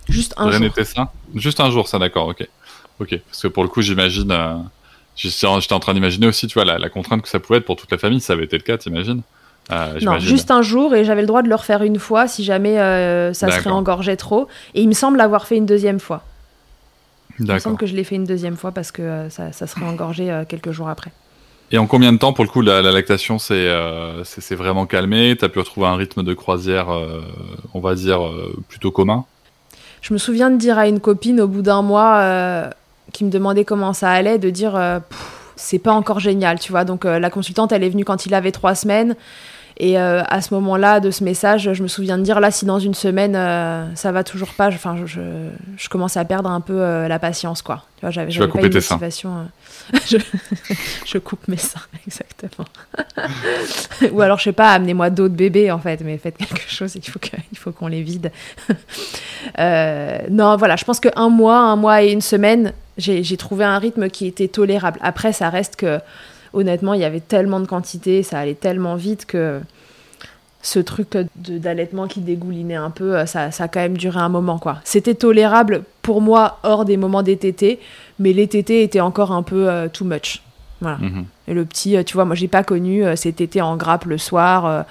juste 0.09 0.35
un 0.39 0.47
drainer 0.47 0.67
jour. 0.67 0.75
tes 0.75 0.85
seins? 0.85 1.09
Juste 1.35 1.61
un 1.61 1.71
jour 1.71 1.89
ça 1.89 1.99
d'accord 1.99 2.29
ok. 2.29 2.47
Ok 3.01 3.21
parce 3.27 3.43
que 3.43 3.49
pour 3.49 3.63
le 3.63 3.69
coup 3.69 3.83
j'imagine 3.83 4.35
j'étais 5.17 5.47
en 5.47 5.81
train 5.81 5.95
d'imaginer 5.95 6.27
aussi 6.27 6.47
tu 6.47 6.55
vois 6.55 6.65
la, 6.65 6.79
la 6.79 6.89
contrainte 6.89 7.23
que 7.23 7.29
ça 7.29 7.41
pouvait 7.41 7.59
être 7.59 7.67
pour 7.67 7.77
toute 7.77 7.91
la 7.91 7.99
famille 7.99 8.21
ça 8.21 8.33
avait 8.33 8.45
été 8.45 8.57
le 8.57 8.63
cas 8.63 8.79
t'imagines? 8.79 9.23
Euh, 9.71 9.99
non, 10.01 10.19
juste 10.19 10.51
un 10.51 10.63
jour 10.63 10.95
et 10.95 11.05
j'avais 11.05 11.21
le 11.21 11.27
droit 11.27 11.43
de 11.43 11.49
le 11.49 11.55
refaire 11.55 11.83
une 11.83 11.99
fois 11.99 12.27
si 12.27 12.43
jamais 12.43 12.79
euh, 12.79 13.33
ça 13.35 13.51
serait 13.51 13.71
engorgé 13.71 14.17
trop. 14.17 14.49
Et 14.75 14.83
il 14.83 14.89
me 14.89 14.95
semble 14.95 15.19
l'avoir 15.19 15.47
fait 15.47 15.57
une 15.57 15.67
deuxième 15.67 16.01
fois. 16.01 16.23
Il 17.39 17.47
me 17.47 17.59
semble 17.59 17.77
que 17.77 17.87
je 17.87 17.95
l'ai 17.95 18.05
fait 18.05 18.17
une 18.17 18.25
deuxième 18.25 18.57
fois 18.57 18.73
parce 18.73 18.91
que 18.91 19.03
euh, 19.03 19.31
ça, 19.31 19.53
ça, 19.53 19.67
serait 19.67 19.85
engorgé 19.85 20.31
euh, 20.31 20.45
quelques 20.49 20.73
jours 20.73 20.89
après. 20.89 21.13
Et 21.71 21.79
en 21.79 21.87
combien 21.87 22.13
de 22.13 22.19
temps, 22.19 22.33
pour 22.33 22.45
le 22.45 22.51
coup, 22.51 22.63
la, 22.63 22.81
la 22.81 22.91
lactation 22.91 23.39
s'est 23.39 23.69
vraiment 24.53 24.87
calmée? 24.87 25.37
Tu 25.39 25.45
as 25.45 25.51
pu 25.51 25.59
retrouver 25.59 25.87
un 25.87 25.97
rythme 25.97 26.23
de 26.23 26.33
croisière, 26.33 26.89
on 27.75 27.81
va 27.81 27.95
dire, 27.95 28.21
plutôt 28.69 28.91
commun? 28.91 29.27
Je 30.01 30.15
me 30.15 30.19
souviens 30.19 30.51
de 30.51 30.57
dire 30.57 30.79
à 30.79 30.89
une 30.89 30.99
copine 30.99 31.43
au 31.43 31.47
bout 31.47 31.61
d'un 31.61 31.83
mois 31.83 32.71
qui 33.13 33.23
me 33.23 33.31
demandait 33.31 33.67
comment 33.67 33.93
ça 33.93 34.11
allait, 34.11 34.39
de 34.39 34.49
dire 34.49 34.81
c'est 35.57 35.79
pas 35.79 35.93
encore 35.93 36.21
génial, 36.21 36.59
tu 36.59 36.73
vois. 36.73 36.85
Donc 36.85 37.05
la 37.05 37.29
consultante, 37.29 37.71
elle 37.71 37.85
est 37.85 37.91
venue 37.91 38.07
quand 38.07 38.25
il 38.25 38.33
avait 38.33 38.53
trois 38.53 38.75
semaines. 38.75 39.15
Et 39.81 39.97
euh, 39.97 40.23
à 40.29 40.43
ce 40.43 40.53
moment-là, 40.55 40.99
de 40.99 41.13
ce 41.13 41.23
message, 41.23 41.73
je 41.73 41.83
me 41.85 41.89
souviens 41.89 42.19
de 42.19 42.25
dire 42.25 42.41
là, 42.41 42.51
si 42.51 42.65
dans 42.65 42.81
une 42.81 42.95
semaine 42.95 43.37
euh, 43.37 43.85
ça 43.95 44.11
va 44.11 44.25
toujours 44.25 44.49
pas, 44.49 44.69
enfin, 44.69 44.97
je, 44.97 45.07
je, 45.07 45.21
je, 45.77 45.89
commence 45.89 46.17
à 46.17 46.25
perdre 46.25 46.51
un 46.51 46.61
peu 46.61 46.81
euh, 46.81 47.07
la 47.07 47.21
patience, 47.21 47.63
quoi. 47.63 47.85
Tu 47.97 48.01
vois, 48.01 48.11
j'avais 48.11 48.49
pas 48.49 48.61
une 48.61 48.73
motivation. 48.73 49.49
je, 50.09 50.17
je, 51.07 51.19
coupe 51.19 51.47
mes 51.47 51.57
seins, 51.57 51.81
exactement. 52.09 52.67
Ou 54.11 54.21
alors, 54.21 54.39
je 54.39 54.45
sais 54.45 54.53
pas, 54.53 54.73
amenez-moi 54.73 55.11
d'autres 55.11 55.37
bébés, 55.37 55.71
en 55.71 55.79
fait, 55.79 56.01
mais 56.05 56.19
faites 56.19 56.37
quelque 56.37 56.69
chose, 56.69 56.97
il 56.97 57.09
faut 57.09 57.21
faut 57.55 57.71
qu'on 57.71 57.87
les 57.87 58.03
vide. 58.03 58.33
non, 59.57 60.57
voilà, 60.57 60.75
je 60.75 60.85
pense 60.85 60.99
qu'un 60.99 61.29
mois, 61.29 61.59
un 61.59 61.77
mois 61.77 62.03
et 62.03 62.11
une 62.11 62.21
semaine, 62.21 62.73
j'ai 62.97 63.37
trouvé 63.37 63.65
un 63.65 63.79
rythme 63.79 64.11
qui 64.11 64.27
était 64.27 64.49
tolérable. 64.49 64.99
Après, 65.03 65.33
ça 65.33 65.51
reste 65.51 65.77
que 65.77 66.01
honnêtement, 66.53 66.95
il 66.95 67.01
y 67.01 67.05
avait 67.05 67.21
tellement 67.21 67.61
de 67.61 67.67
quantité, 67.67 68.23
ça 68.23 68.39
allait 68.39 68.55
tellement 68.55 68.97
vite 68.97 69.27
que 69.27 69.61
ce 70.63 70.79
truc 70.81 71.17
d'allaitement 71.37 72.07
qui 72.09 72.21
dégoulinait 72.21 72.75
un 72.75 72.91
peu, 72.91 73.25
ça, 73.27 73.51
ça, 73.51 73.65
a 73.65 73.69
quand 73.69 73.81
même 73.81 73.97
duré 73.97 74.19
un 74.19 74.29
moment. 74.29 74.59
quoi. 74.59 74.79
C'était 74.85 75.15
tolérable 75.15 75.85
pour 76.03 76.21
moi 76.21 76.59
hors 76.63 76.85
des 76.85 76.97
moments 76.97 77.23
des 77.23 77.37
tétés, 77.37 77.79
mais 78.19 78.33
les 78.33 78.49
tétés 78.49 78.83
étaient 78.83 79.01
encore 79.01 79.33
un 79.33 79.43
peu 79.43 79.69
uh, 79.69 79.89
too 79.91 80.05
much. 80.05 80.43
Voilà. 80.81 80.99
Mm 80.99 81.07
-hmm. 81.07 81.25
Et 81.49 81.55
le 81.55 81.65
petit, 81.65 81.97
tu 82.05 82.15
vois, 82.15 82.25
moi 82.25 82.35
j'ai 82.37 82.49
pas 82.49 82.63
connu 82.63 83.05
euh, 83.05 83.17
ces 83.17 83.33
tétés 83.33 83.61
en 83.63 83.77
grappe 83.77 84.05
le 84.05 84.19
soir, 84.19 84.67
euh, 84.67 84.83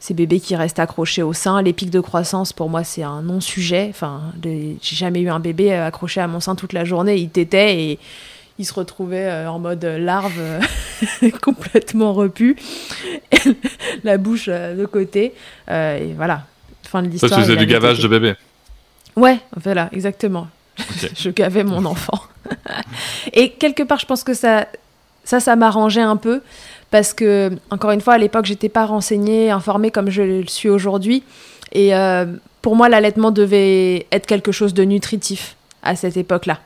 ces 0.00 0.14
bébés 0.14 0.40
qui 0.40 0.56
restent 0.56 0.80
accrochés 0.80 1.22
au 1.22 1.32
sein. 1.32 1.62
Les 1.62 1.72
pics 1.72 1.90
de 1.90 2.00
croissance, 2.00 2.52
pour 2.52 2.68
moi, 2.68 2.84
c'est 2.84 3.04
un 3.04 3.22
non-sujet. 3.22 3.86
Enfin, 3.90 4.20
j'ai 4.42 4.76
jamais 4.96 5.20
eu 5.20 5.28
un 5.28 5.40
bébé 5.40 5.72
accroché 5.72 6.20
à 6.20 6.26
mon 6.26 6.40
sein 6.40 6.54
toute 6.56 6.72
la 6.72 6.84
journée, 6.84 7.16
il 7.16 7.30
tétait 7.30 7.70
et 7.84 7.98
il 8.58 8.64
se 8.64 8.74
retrouvait 8.74 9.26
euh, 9.26 9.50
en 9.50 9.58
mode 9.58 9.84
larve 9.84 10.38
euh, 10.38 10.60
complètement 11.42 12.12
repu, 12.12 12.56
la 14.04 14.18
bouche 14.18 14.46
euh, 14.48 14.74
de 14.74 14.86
côté. 14.86 15.34
et 15.68 16.12
voilà, 16.16 16.44
fin 16.82 17.02
de 17.02 17.08
l'histoire. 17.08 17.30
Ça, 17.30 17.36
tu 17.36 17.42
faisais 17.42 17.56
du 17.56 17.66
gavage 17.66 18.00
de 18.00 18.08
bébé 18.08 18.34
Ouais, 19.16 19.38
voilà, 19.56 19.88
exactement. 19.92 20.48
Okay. 20.78 21.08
je 21.16 21.30
gavais 21.30 21.64
mon 21.64 21.84
enfant. 21.86 22.20
et 23.32 23.50
quelque 23.50 23.82
part, 23.82 23.98
je 23.98 24.06
pense 24.06 24.24
que 24.24 24.34
ça, 24.34 24.66
ça, 25.24 25.40
ça 25.40 25.56
m'arrangeait 25.56 26.02
un 26.02 26.16
peu. 26.16 26.42
Parce 26.90 27.14
que, 27.14 27.50
encore 27.70 27.90
une 27.90 28.00
fois, 28.00 28.14
à 28.14 28.18
l'époque, 28.18 28.44
j'étais 28.44 28.68
pas 28.68 28.86
renseignée, 28.86 29.50
informée 29.50 29.90
comme 29.90 30.08
je 30.08 30.22
le 30.22 30.46
suis 30.46 30.68
aujourd'hui. 30.68 31.24
Et 31.72 31.94
euh, 31.94 32.26
pour 32.62 32.76
moi, 32.76 32.88
l'allaitement 32.88 33.30
devait 33.30 34.06
être 34.12 34.26
quelque 34.26 34.52
chose 34.52 34.72
de 34.74 34.84
nutritif 34.84 35.56
à 35.82 35.96
cette 35.96 36.16
époque-là 36.16 36.60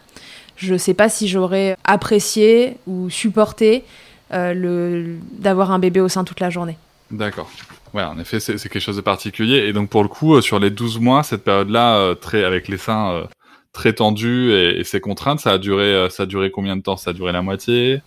je 0.60 0.74
ne 0.74 0.78
sais 0.78 0.94
pas 0.94 1.08
si 1.08 1.26
j'aurais 1.26 1.76
apprécié 1.84 2.76
ou 2.86 3.08
supporté 3.10 3.84
euh, 4.32 4.52
le 4.52 5.16
d'avoir 5.32 5.70
un 5.70 5.78
bébé 5.78 6.00
au 6.00 6.08
sein 6.08 6.24
toute 6.24 6.40
la 6.40 6.50
journée. 6.50 6.76
D'accord. 7.10 7.50
Ouais, 7.94 8.04
en 8.04 8.18
effet, 8.20 8.38
c'est 8.38 8.56
quelque 8.56 8.78
chose 8.78 8.96
de 8.96 9.00
particulier. 9.00 9.66
Et 9.66 9.72
donc, 9.72 9.88
pour 9.88 10.02
le 10.02 10.08
coup, 10.08 10.36
euh, 10.36 10.40
sur 10.40 10.60
les 10.60 10.70
12 10.70 11.00
mois, 11.00 11.24
cette 11.24 11.42
période-là, 11.42 11.96
euh, 11.96 12.14
très 12.14 12.44
avec 12.44 12.68
les 12.68 12.76
seins 12.76 13.24
très 13.72 13.92
tendu 13.92 14.52
et, 14.52 14.82
ces 14.84 15.00
contraintes, 15.00 15.40
ça 15.40 15.52
a 15.52 15.58
duré, 15.58 16.08
ça 16.10 16.24
a 16.24 16.26
duré 16.26 16.50
combien 16.50 16.76
de 16.76 16.82
temps? 16.82 16.96
Ça 16.96 17.10
a 17.10 17.12
duré 17.12 17.32
la 17.32 17.40
moitié? 17.40 18.02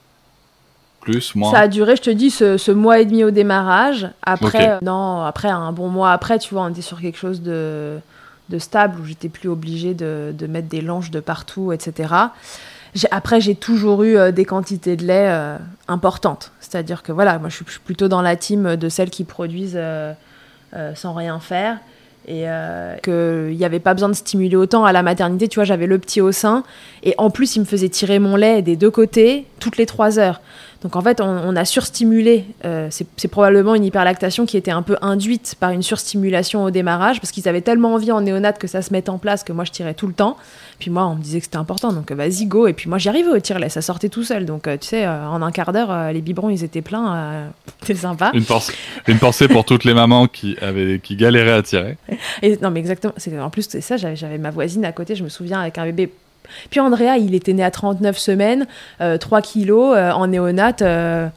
Plus, 1.02 1.36
moins? 1.36 1.52
Ça 1.52 1.62
a 1.62 1.68
duré, 1.68 1.96
je 1.96 2.02
te 2.02 2.10
dis, 2.10 2.30
ce, 2.30 2.72
mois 2.72 3.00
et 3.00 3.06
demi 3.06 3.24
au 3.24 3.32
démarrage. 3.32 4.10
Après, 4.22 4.80
non, 4.82 5.22
après 5.22 5.50
un 5.50 5.72
bon 5.72 5.88
mois 5.90 6.12
après, 6.12 6.38
tu 6.38 6.54
vois, 6.54 6.64
on 6.64 6.70
était 6.70 6.82
sur 6.82 7.02
quelque 7.02 7.18
chose 7.18 7.42
de, 7.42 7.98
de 8.54 8.60
stable 8.60 9.02
où 9.02 9.06
j'étais 9.06 9.30
plus 9.30 9.50
obligée 9.50 9.94
de, 9.94 10.48
mettre 10.48 10.68
des 10.68 10.82
langes 10.82 11.12
de 11.12 11.20
partout, 11.20 11.72
etc. 11.72 12.14
Après, 13.12 13.42
j'ai 13.42 13.56
toujours 13.56 14.04
eu 14.04 14.32
des 14.32 14.46
quantités 14.46 14.96
de 14.96 15.06
lait 15.06 15.58
importantes. 15.88 16.52
C'est-à-dire 16.60 17.02
que 17.02 17.12
voilà, 17.12 17.40
moi, 17.40 17.50
je 17.50 17.56
suis 17.56 17.66
plutôt 17.84 18.08
dans 18.08 18.22
la 18.22 18.36
team 18.36 18.76
de 18.76 18.90
celles 18.90 19.10
qui 19.10 19.24
produisent 19.24 19.80
sans 20.94 21.14
rien 21.14 21.40
faire 21.40 21.80
et 22.28 22.44
euh, 22.48 22.96
qu'il 22.98 23.58
n'y 23.58 23.66
avait 23.66 23.80
pas 23.80 23.94
besoin 23.94 24.10
de 24.10 24.14
stimuler 24.14 24.56
autant 24.56 24.86
à 24.86 24.92
la 24.92 25.04
maternité. 25.04 25.48
Tu 25.48 25.56
vois, 25.56 25.66
j'avais 25.66 25.88
le 25.88 26.00
petit 26.00 26.22
au 26.22 26.32
sein 26.32 26.64
et 27.04 27.14
en 27.18 27.30
plus, 27.30 27.56
il 27.56 27.60
me 27.60 27.66
faisait 27.66 27.90
tirer 27.90 28.20
mon 28.20 28.36
lait 28.36 28.62
des 28.62 28.76
deux 28.76 28.92
côtés 28.92 29.46
toutes 29.60 29.78
les 29.78 29.86
trois 29.86 30.20
heures. 30.20 30.42
Donc 30.84 30.98
en 30.98 31.02
fait, 31.02 31.22
on, 31.22 31.56
a 31.56 31.66
surstimulé. 31.66 32.46
Euh, 32.66 32.90
c'est 32.90 33.28
probablement 33.30 33.74
une 33.74 33.86
hyperlactation 33.86 34.46
qui 34.46 34.58
était 34.58 34.72
un 34.72 34.82
peu 34.82 34.98
induite 35.02 35.56
par 35.58 35.72
une 35.72 35.82
surstimulation 35.82 36.66
au 36.66 36.72
démarrage, 36.72 37.22
parce 37.22 37.32
qu'ils 37.32 37.48
avaient 37.48 37.62
tellement 37.62 37.94
envie 37.94 38.12
en 38.12 38.20
néonate 38.20 38.60
que 38.60 38.68
ça 38.68 38.82
se 38.82 38.92
mette 38.92 39.08
en 39.08 39.18
place 39.18 39.46
que 39.46 39.54
moi 39.54 39.64
je 39.64 39.72
tirais 39.72 39.94
tout 39.94 40.08
le 40.08 40.14
temps. 40.14 40.36
Puis 40.80 40.92
moi, 40.92 41.06
on 41.06 41.16
me 41.16 41.22
disait 41.22 41.40
que 41.40 41.46
c'était 41.46 41.58
important, 41.58 41.94
donc 41.94 42.12
vas-y 42.12 42.46
go. 42.46 42.68
Et 42.68 42.74
puis 42.74 42.90
moi, 42.90 42.98
j'y 42.98 43.08
arrivais 43.08 43.30
au 43.30 43.40
tire-lait, 43.40 43.70
ça 43.70 43.82
sortait 43.82 44.10
tout 44.10 44.24
seul. 44.24 44.46
Donc 44.46 44.68
euh, 44.68 44.76
tu 44.78 44.90
sais, 44.90 45.06
euh, 45.06 45.26
en 45.26 45.42
un 45.42 45.52
quart 45.52 45.72
d'heure, 45.72 46.12
les 46.12 46.22
biberons 46.22 46.50
ils 46.50 46.66
étaient 46.66 46.82
pleins. 46.82 47.50
C'était 47.82 48.00
sympa. 48.00 48.32
Une, 48.34 48.44
pensée, 48.44 48.74
une 49.08 49.20
pensée 49.20 49.48
pour 49.48 49.64
toutes 49.64 49.86
les 49.86 49.94
mamans 49.94 50.28
qui 50.28 50.58
avaient 50.62 51.00
qui 51.00 51.16
galéraient 51.16 51.54
à 51.54 51.62
tirer. 51.64 51.98
Et, 52.42 52.58
non 52.62 52.72
mais 52.72 52.82
exactement. 52.82 53.14
En 53.40 53.50
plus 53.50 53.68
c'est 53.70 53.82
ça, 53.82 53.96
j'avais 53.96 54.38
ma 54.38 54.52
voisine 54.52 54.84
à 54.84 54.92
côté. 54.92 55.16
Je 55.16 55.24
me 55.24 55.30
souviens 55.30 55.62
avec 55.62 55.78
un 55.78 55.86
bébé 55.86 56.12
puis 56.70 56.80
Andrea, 56.80 57.18
il 57.18 57.36
était 57.36 57.54
né 57.54 57.64
à 57.64 57.72
39 57.72 58.18
semaines, 58.18 58.68
3 58.98 59.38
euh, 59.38 59.42
kilos, 59.42 59.96
euh, 59.96 60.12
en 60.12 60.28
néonate. 60.28 60.82
Euh, 60.82 61.28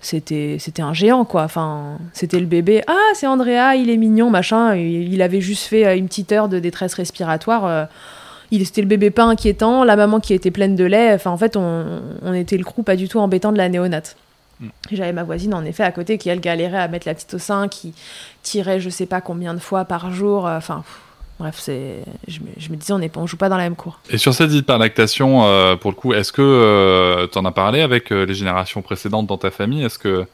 c'était 0.00 0.58
c'était 0.60 0.82
un 0.82 0.94
géant 0.94 1.24
quoi. 1.24 1.42
Enfin 1.42 1.98
c'était 2.12 2.38
le 2.38 2.46
bébé. 2.46 2.84
Ah 2.86 3.10
c'est 3.14 3.26
Andrea 3.26 3.74
il 3.74 3.90
est 3.90 3.96
mignon 3.96 4.30
machin. 4.30 4.76
Il, 4.76 5.20
avait 5.22 5.40
juste 5.40 5.64
fait 5.64 5.98
une 5.98 6.06
petite 6.06 6.30
heure 6.30 6.48
de 6.48 6.60
détresse 6.60 6.94
respiratoire 6.94 7.88
il 8.52 8.64
c'était 8.64 8.80
le 8.80 8.86
bébé 8.86 9.10
pas 9.10 9.24
inquiétant 9.24 9.82
la 9.82 9.96
maman 9.96 10.20
qui 10.20 10.34
était 10.34 10.52
pleine 10.52 10.76
de 10.76 10.84
lait. 10.84 11.14
Enfin 11.14 11.32
en 11.32 11.36
fait 11.36 11.56
on, 11.56 12.00
on 12.22 12.32
était 12.32 12.56
le 12.56 12.62
crew 12.62 12.84
pas 12.84 12.94
du 12.94 13.08
tout 13.08 13.18
embêtant 13.18 13.50
de 13.50 13.58
la 13.58 13.68
néonate. 13.68 14.14
Mm. 14.60 14.68
j'avais 14.92 15.12
ma 15.12 15.24
voisine 15.24 15.52
en 15.52 15.64
effet 15.64 15.82
à 15.82 15.90
côté 15.90 16.16
qui 16.16 16.28
elle 16.28 16.40
galérait 16.40 16.78
à 16.78 16.86
mettre 16.86 17.08
la 17.08 17.14
petite 17.14 17.34
au 17.34 17.38
sein 17.38 17.66
qui 17.66 17.92
tirait 18.44 18.78
je 18.78 18.90
sais 18.90 19.06
pas 19.06 19.20
combien 19.20 19.52
de 19.52 19.58
fois 19.58 19.84
par 19.84 20.12
jour 20.12 20.44
enfin 20.44 20.84
Bref, 21.38 21.56
c'est, 21.58 22.02
je, 22.26 22.40
me, 22.40 22.76
disais, 22.76 22.92
on 22.92 22.98
ne 22.98 23.26
joue 23.26 23.36
pas 23.36 23.48
dans 23.48 23.56
la 23.56 23.62
même 23.62 23.76
cour. 23.76 24.00
Et 24.10 24.18
sur 24.18 24.34
cette 24.34 24.52
hyperlactation, 24.52 25.44
euh, 25.44 25.76
pour 25.76 25.92
le 25.92 25.96
coup, 25.96 26.12
est-ce 26.12 26.32
que 26.32 26.42
euh, 26.42 27.28
tu 27.30 27.38
en 27.38 27.44
as 27.44 27.52
parlé 27.52 27.80
avec 27.80 28.10
euh, 28.10 28.24
les 28.24 28.34
générations 28.34 28.82
précédentes 28.82 29.28
dans 29.28 29.38
ta 29.38 29.52
famille? 29.52 29.84
Est-ce 29.84 30.00
que, 30.00 30.26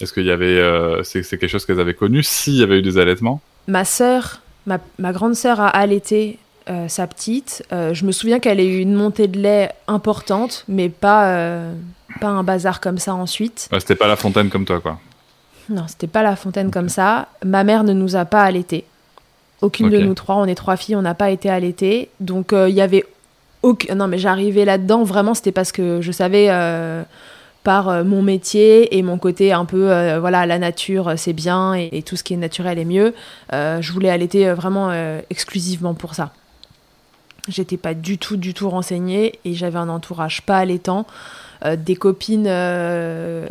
est-ce 0.00 0.12
qu'il 0.12 0.24
y 0.24 0.30
avait, 0.30 0.60
c'est, 1.02 1.22
quelque 1.24 1.48
chose 1.48 1.66
qu'elles 1.66 1.80
avaient 1.80 1.94
connu 1.94 2.22
S'il 2.22 2.54
y 2.54 2.62
avait 2.62 2.78
eu 2.78 2.82
des 2.82 2.98
allaitements? 2.98 3.40
Ma 3.66 3.84
sœur, 3.84 4.40
ma, 4.66 4.78
grande 5.12 5.34
sœur 5.34 5.60
a 5.60 5.68
allaité 5.68 6.38
sa 6.88 7.06
petite. 7.08 7.64
je 7.70 8.04
me 8.04 8.12
souviens 8.12 8.38
qu'elle 8.38 8.60
a 8.60 8.64
eu 8.64 8.78
une 8.78 8.94
montée 8.94 9.26
de 9.26 9.38
lait 9.38 9.70
importante, 9.88 10.64
mais 10.68 10.88
pas, 10.88 11.60
pas 12.20 12.28
un 12.28 12.42
bazar 12.42 12.80
comme 12.80 12.98
ça 12.98 13.14
ensuite. 13.14 13.68
c'était 13.78 13.94
pas 13.94 14.08
la 14.08 14.16
fontaine 14.16 14.48
comme 14.48 14.64
toi, 14.64 14.80
quoi. 14.80 14.98
Non, 15.68 15.84
c'était 15.86 16.08
pas 16.08 16.22
la 16.22 16.34
fontaine 16.34 16.70
comme 16.70 16.88
ça. 16.88 17.28
Ma 17.44 17.62
mère 17.62 17.84
ne 17.84 17.92
nous 17.92 18.16
a 18.16 18.24
pas 18.24 18.42
allaité. 18.42 18.84
Aucune 19.62 19.90
de 19.90 19.98
nous 19.98 20.14
trois, 20.14 20.36
on 20.36 20.46
est 20.46 20.56
trois 20.56 20.76
filles, 20.76 20.96
on 20.96 21.02
n'a 21.02 21.14
pas 21.14 21.30
été 21.30 21.48
allaitées. 21.48 22.10
Donc 22.18 22.52
euh, 22.52 22.68
il 22.68 22.74
y 22.74 22.80
avait 22.80 23.04
aucun... 23.62 23.94
Non 23.94 24.08
mais 24.08 24.18
j'arrivais 24.18 24.64
là-dedans, 24.64 25.04
vraiment 25.04 25.34
c'était 25.34 25.52
parce 25.52 25.70
que 25.70 26.00
je 26.00 26.10
savais 26.10 26.48
euh, 26.50 27.04
par 27.62 27.88
euh, 27.88 28.02
mon 28.02 28.22
métier 28.22 28.98
et 28.98 29.02
mon 29.04 29.18
côté 29.18 29.52
un 29.52 29.64
peu, 29.64 30.16
voilà, 30.18 30.46
la 30.46 30.58
nature 30.58 31.12
c'est 31.16 31.32
bien 31.32 31.74
et, 31.74 32.02
tout 32.02 32.16
ce 32.16 32.24
qui 32.24 32.34
est 32.34 32.36
naturel 32.36 32.80
est 32.80 32.84
mieux. 32.84 33.14
je 33.52 33.92
voulais 33.92 34.10
allaiter 34.10 34.50
vraiment 34.52 34.92
exclusivement 35.30 35.94
pour 35.94 36.16
ça. 36.16 36.32
J'étais 37.48 37.76
pas 37.76 37.94
du 37.94 38.18
tout, 38.18 38.36
du 38.36 38.54
tout 38.54 38.68
renseignée 38.68 39.38
et 39.44 39.54
j'avais 39.54 39.78
un 39.78 39.88
entourage 39.88 40.42
pas 40.42 40.58
allaitant. 40.58 41.06
des 41.64 41.94
copines 41.94 42.48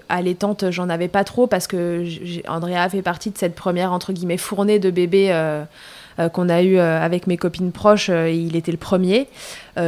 allaitantes, 0.10 0.72
j'en 0.72 0.90
avais 0.90 1.08
pas 1.08 1.24
trop 1.24 1.48
parce 1.48 1.68
que 1.68 2.04
Andrea 2.50 2.90
fait 2.90 3.02
partie 3.02 3.32
de 3.32 3.38
cette 3.38 3.56
première 3.56 3.94
entre 3.94 4.12
guillemets 4.12 4.38
fournée 4.38 4.80
de 4.80 4.90
bébés 4.90 5.30
euh, 5.32 5.64
qu'on 6.34 6.50
a 6.50 6.62
eu 6.62 6.78
euh, 6.78 7.02
avec 7.02 7.28
mes 7.28 7.38
copines 7.38 7.72
proches, 7.72 8.10
euh, 8.10 8.30
il 8.30 8.56
était 8.56 8.72
le 8.72 8.78
premier. 8.78 9.28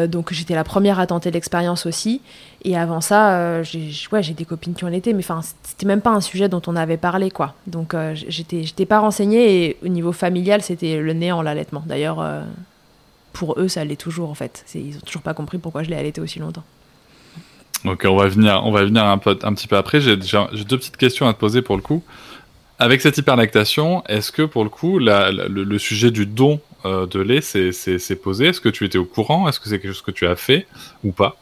donc 0.07 0.31
j'étais 0.31 0.55
la 0.55 0.63
première 0.63 0.99
à 0.99 1.07
tenter 1.07 1.31
l'expérience 1.31 1.85
aussi. 1.85 2.21
Et 2.63 2.77
avant 2.77 3.01
ça, 3.01 3.61
j'ai 3.63 4.33
des 4.33 4.45
copines 4.45 4.73
qui 4.73 4.85
ont 4.85 4.87
été, 4.87 5.13
mais 5.13 5.23
c'était 5.63 5.85
même 5.85 5.99
pas 5.99 6.11
un 6.11 6.21
sujet 6.21 6.47
dont 6.47 6.61
on 6.67 6.75
avait 6.77 6.97
parlé, 6.97 7.29
quoi. 7.29 7.53
Donc 7.67 7.93
j'étais, 8.13 8.85
pas 8.85 8.99
renseignée 8.99 9.65
et 9.65 9.77
au 9.83 9.89
niveau 9.89 10.13
familial, 10.13 10.61
c'était 10.61 10.97
le 10.97 11.13
néant, 11.13 11.41
l'allaitement. 11.41 11.83
D'ailleurs, 11.85 12.25
pour 13.33 13.59
eux, 13.59 13.67
ça 13.67 13.83
l'est 13.83 13.99
toujours, 13.99 14.29
en 14.29 14.33
fait. 14.33 14.63
Ils 14.73 14.95
ont 14.95 15.05
toujours 15.05 15.23
pas 15.23 15.33
compris 15.33 15.57
pourquoi 15.57 15.83
je 15.83 15.89
l'ai 15.89 15.97
allaité 15.97 16.21
aussi 16.21 16.39
longtemps. 16.39 16.63
Ok, 17.85 18.05
on 18.05 18.15
va 18.15 18.29
venir, 18.29 18.61
on 18.63 18.71
va 18.71 18.85
venir 18.85 19.03
un 19.03 19.17
petit 19.17 19.67
peu 19.67 19.75
après. 19.75 19.99
J'ai 19.99 20.15
deux 20.15 20.77
petites 20.77 20.95
questions 20.95 21.27
à 21.27 21.33
te 21.33 21.39
poser 21.39 21.61
pour 21.61 21.75
le 21.75 21.81
coup. 21.81 22.01
Avec 22.79 23.01
cette 23.01 23.17
hyperlactation, 23.17 24.03
est-ce 24.07 24.31
que 24.31 24.41
pour 24.41 24.63
le 24.63 24.69
coup, 24.69 24.99
le, 24.99 25.77
sujet 25.77 26.11
du 26.11 26.25
don 26.25 26.59
euh, 26.85 27.05
de 27.05 27.19
lait 27.19 27.41
s'est 27.41 28.15
posé? 28.15 28.47
Est-ce 28.47 28.61
que 28.61 28.69
tu 28.69 28.85
étais 28.85 28.97
au 28.97 29.05
courant? 29.05 29.47
Est-ce 29.47 29.59
que 29.59 29.69
c'est 29.69 29.79
quelque 29.79 29.93
chose 29.93 30.01
que 30.01 30.11
tu 30.11 30.27
as 30.27 30.35
fait 30.35 30.65
ou 31.03 31.11
pas? 31.11 31.37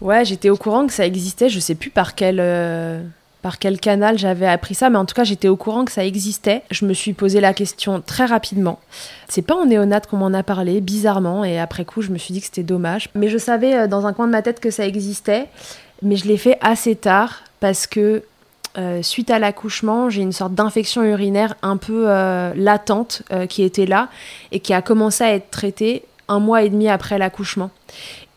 Ouais, 0.00 0.24
j'étais 0.24 0.50
au 0.50 0.56
courant 0.56 0.86
que 0.86 0.92
ça 0.92 1.06
existait. 1.06 1.48
Je 1.48 1.58
sais 1.60 1.74
plus 1.74 1.90
par 1.90 2.14
quel, 2.14 2.38
euh, 2.40 3.02
par 3.42 3.58
quel 3.58 3.78
canal 3.78 4.18
j'avais 4.18 4.46
appris 4.46 4.74
ça, 4.74 4.90
mais 4.90 4.98
en 4.98 5.04
tout 5.04 5.14
cas, 5.14 5.24
j'étais 5.24 5.48
au 5.48 5.56
courant 5.56 5.84
que 5.84 5.92
ça 5.92 6.04
existait. 6.04 6.62
Je 6.70 6.84
me 6.84 6.94
suis 6.94 7.12
posé 7.12 7.40
la 7.40 7.54
question 7.54 8.02
très 8.04 8.26
rapidement. 8.26 8.80
C'est 9.28 9.42
pas 9.42 9.54
en 9.54 9.66
néonate 9.66 10.06
qu'on 10.06 10.16
m'en 10.16 10.34
a 10.34 10.42
parlé, 10.42 10.80
bizarrement, 10.80 11.44
et 11.44 11.58
après 11.58 11.84
coup, 11.84 12.02
je 12.02 12.10
me 12.10 12.18
suis 12.18 12.34
dit 12.34 12.40
que 12.40 12.46
c'était 12.46 12.62
dommage. 12.62 13.08
Mais 13.14 13.28
je 13.28 13.38
savais 13.38 13.74
euh, 13.74 13.86
dans 13.86 14.06
un 14.06 14.12
coin 14.12 14.26
de 14.26 14.32
ma 14.32 14.42
tête 14.42 14.60
que 14.60 14.70
ça 14.70 14.86
existait, 14.86 15.46
mais 16.02 16.16
je 16.16 16.26
l'ai 16.26 16.36
fait 16.36 16.58
assez 16.60 16.96
tard 16.96 17.42
parce 17.60 17.86
que 17.86 18.22
euh, 18.78 19.02
suite 19.02 19.30
à 19.30 19.38
l'accouchement, 19.38 20.10
j'ai 20.10 20.20
une 20.20 20.32
sorte 20.32 20.54
d'infection 20.54 21.02
urinaire 21.02 21.54
un 21.62 21.78
peu 21.78 22.04
euh, 22.08 22.52
latente 22.54 23.22
euh, 23.32 23.46
qui 23.46 23.62
était 23.62 23.86
là 23.86 24.08
et 24.52 24.60
qui 24.60 24.74
a 24.74 24.82
commencé 24.82 25.24
à 25.24 25.32
être 25.32 25.50
traitée 25.50 26.04
un 26.28 26.40
mois 26.40 26.62
et 26.62 26.68
demi 26.68 26.88
après 26.88 27.16
l'accouchement. 27.16 27.70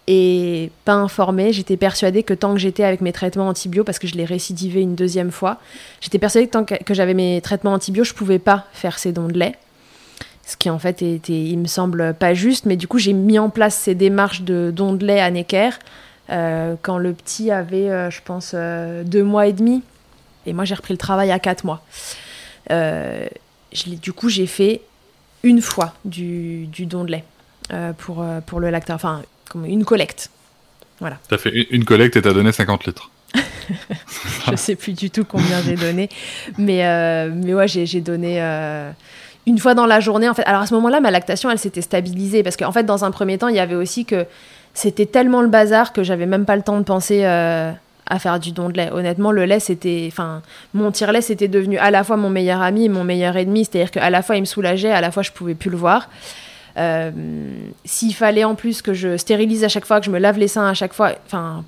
Et 0.08 0.72
pas 0.86 0.94
informée, 0.94 1.52
j'étais 1.52 1.78
persuadée 1.78 2.24
que 2.24 2.34
tant 2.34 2.54
que 2.54 2.60
j'étais 2.60 2.84
avec 2.84 3.02
mes 3.02 3.12
traitements 3.12 3.48
antibio, 3.48 3.84
parce 3.84 4.00
que 4.00 4.08
je 4.08 4.16
l'ai 4.16 4.26
récidivé 4.26 4.82
une 4.82 4.96
deuxième 4.96 5.30
fois, 5.30 5.58
j'étais 6.02 6.20
persuadée 6.20 6.48
que 6.48 6.52
tant 6.52 6.64
que, 6.64 6.94
j'avais 6.94 7.14
mes 7.14 7.42
traitements 7.42 7.74
antibio, 7.74 8.04
je 8.04 8.14
pouvais 8.14 8.40
pas 8.40 8.66
faire 8.72 8.98
ces 8.98 9.12
dons 9.12 9.28
de 9.28 9.38
lait. 9.38 9.56
Ce 10.48 10.58
qui 10.58 10.70
en 10.70 10.80
fait 10.80 11.04
était, 11.04 11.34
il 11.34 11.58
me 11.58 11.68
semble, 11.68 12.16
pas 12.16 12.34
juste. 12.34 12.66
Mais 12.66 12.76
du 12.76 12.88
coup, 12.88 12.98
j'ai 12.98 13.14
mis 13.14 13.38
en 13.38 13.50
place 13.50 13.76
ces 13.76 13.94
démarches 13.94 14.42
de 14.42 14.72
dons 14.76 14.94
de 14.94 15.06
lait 15.06 15.20
à 15.20 15.30
Necker 15.30 15.72
quand 16.28 16.98
le 16.98 17.14
petit 17.14 17.52
avait, 17.52 18.10
je 18.10 18.20
pense, 18.24 18.56
deux 18.56 19.24
mois 19.24 19.46
et 19.46 19.54
demi. 19.54 19.84
Et 20.50 20.54
moi, 20.54 20.66
j'ai 20.66 20.74
repris 20.74 20.96
le 20.96 20.98
travail 20.98 21.32
à 21.32 21.38
4 21.38 21.64
mois. 21.64 21.84
Euh, 22.72 23.28
du 23.86 24.14
coup, 24.14 24.30
j'ai 24.30 24.48
fait 24.48 24.82
une 25.44 25.62
fois 25.62 25.94
du, 26.06 26.68
don 26.80 27.04
de 27.04 27.12
lait 27.12 27.24
euh, 27.72 27.94
pour, 27.94 28.24
euh, 28.24 28.42
pour 28.42 28.60
le 28.60 28.72
lactat, 28.72 28.96
enfin, 28.96 29.22
comme 29.50 29.66
une 29.66 29.86
collecte. 29.86 30.32
Voilà. 31.00 31.20
Tu 31.28 31.36
as 31.36 31.38
fait 31.38 31.52
une 31.70 31.86
collecte 31.86 32.18
et 32.18 32.22
tu 32.24 32.28
as 32.28 32.34
donné 32.34 32.52
50 32.52 32.86
litres. 32.86 33.12
je 34.50 34.56
sais 34.56 34.76
plus 34.76 34.94
du 34.94 35.12
tout 35.12 35.24
combien 35.24 35.62
j'ai 35.62 35.76
donné, 35.76 36.10
mais, 36.58 37.30
mais 37.30 37.54
ouais, 37.54 37.68
j'ai 37.68 38.02
donné 38.02 38.42
une 39.46 39.60
fois 39.60 39.76
dans 39.76 39.86
la 39.86 40.00
journée. 40.00 40.28
En 40.28 40.34
fait, 40.34 40.42
alors 40.48 40.64
à 40.64 40.66
ce 40.66 40.74
moment-là, 40.74 41.00
ma 41.00 41.12
lactation, 41.12 41.52
elle 41.52 41.60
s'était 41.60 41.82
stabilisée 41.82 42.42
parce 42.42 42.58
qu'en 42.58 42.72
fait, 42.72 42.84
dans 42.84 43.06
un 43.06 43.12
premier 43.12 43.38
temps, 43.38 43.50
il 43.50 43.56
y 43.56 43.60
avait 43.60 43.76
aussi 43.76 44.04
que 44.04 44.26
c'était 44.74 45.06
tellement 45.06 45.44
le 45.44 45.48
bazar 45.48 45.94
que 45.94 46.02
j'avais 46.02 46.26
même 46.26 46.46
pas 46.46 46.56
le 46.56 46.64
temps 46.64 46.80
de 46.80 46.84
penser 46.84 47.24
à 48.10 48.20
faire 48.20 48.40
du 48.40 48.52
don 48.52 48.70
de 48.70 48.78
lait. 48.78 48.90
Honnêtement, 48.92 49.32
le 49.32 49.46
lait, 49.46 49.60
c'était. 49.60 50.08
Enfin, 50.12 50.42
mon 50.74 50.92
tire-lait, 50.92 51.22
c'était 51.22 51.48
devenu 51.48 51.78
à 51.78 51.92
la 51.92 52.04
fois 52.04 52.18
mon 52.18 52.30
meilleur 52.30 52.62
ami 52.62 52.86
et 52.86 52.90
mon 52.90 53.04
meilleur 53.04 53.38
ennemi. 53.38 53.66
C'est-à-dire 53.66 53.92
qu'à 53.92 54.10
la 54.10 54.22
fois, 54.22 54.36
il 54.36 54.42
me 54.42 54.46
soulageait, 54.46 54.92
à 54.92 55.02
la 55.02 55.12
fois, 55.12 55.24
je 55.24 55.32
pouvais 55.32 55.56
plus 55.56 55.70
le 55.70 55.78
voir. 55.78 56.10
Euh, 56.78 57.12
s'il 57.84 58.14
fallait 58.14 58.44
en 58.44 58.56
plus 58.56 58.82
que 58.82 58.94
je 58.94 59.18
stérilise 59.18 59.64
à 59.64 59.68
chaque 59.68 59.86
fois, 59.86 60.00
que 60.00 60.06
je 60.06 60.12
me 60.12 60.20
lave 60.20 60.38
les 60.38 60.48
seins 60.48 60.68
à 60.68 60.74
chaque 60.74 60.94
fois, 60.94 61.12
enfin, 61.26 61.66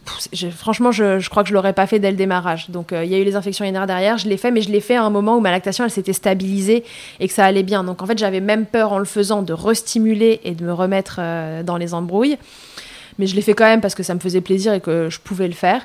franchement, 0.55 0.91
je, 0.91 1.27
crois 1.29 1.43
que 1.43 1.49
je 1.49 1.53
l'aurais 1.53 1.73
pas 1.73 1.87
fait 1.87 1.99
dès 1.99 2.11
le 2.11 2.17
démarrage. 2.17 2.69
Donc, 2.69 2.93
euh, 2.93 3.03
il 3.03 3.11
y 3.11 3.15
a 3.15 3.17
eu 3.17 3.23
les 3.23 3.35
infections 3.35 3.65
urinaires 3.65 3.87
derrière, 3.87 4.17
je 4.17 4.29
l'ai 4.29 4.37
fait, 4.37 4.51
mais 4.51 4.61
je 4.61 4.71
l'ai 4.71 4.79
fait 4.79 4.95
à 4.95 5.03
un 5.03 5.09
moment 5.09 5.35
où 5.37 5.39
ma 5.41 5.51
lactation, 5.51 5.83
elle 5.83 5.91
s'était 5.91 6.13
stabilisée 6.13 6.83
et 7.19 7.27
que 7.27 7.33
ça 7.33 7.45
allait 7.45 7.63
bien. 7.63 7.83
Donc, 7.83 8.01
en 8.01 8.05
fait, 8.05 8.17
j'avais 8.17 8.41
même 8.41 8.65
peur 8.65 8.93
en 8.93 8.99
le 8.99 9.05
faisant 9.05 9.41
de 9.41 9.53
restimuler 9.53 10.39
et 10.43 10.51
de 10.51 10.63
me 10.63 10.73
remettre 10.73 11.17
euh, 11.19 11.63
dans 11.63 11.77
les 11.77 11.93
embrouilles. 11.93 12.37
Mais 13.21 13.27
je 13.27 13.35
l'ai 13.35 13.43
fait 13.43 13.53
quand 13.53 13.65
même 13.65 13.81
parce 13.81 13.93
que 13.93 14.01
ça 14.01 14.15
me 14.15 14.19
faisait 14.19 14.41
plaisir 14.41 14.73
et 14.73 14.81
que 14.81 15.07
je 15.11 15.19
pouvais 15.19 15.47
le 15.47 15.53
faire. 15.53 15.83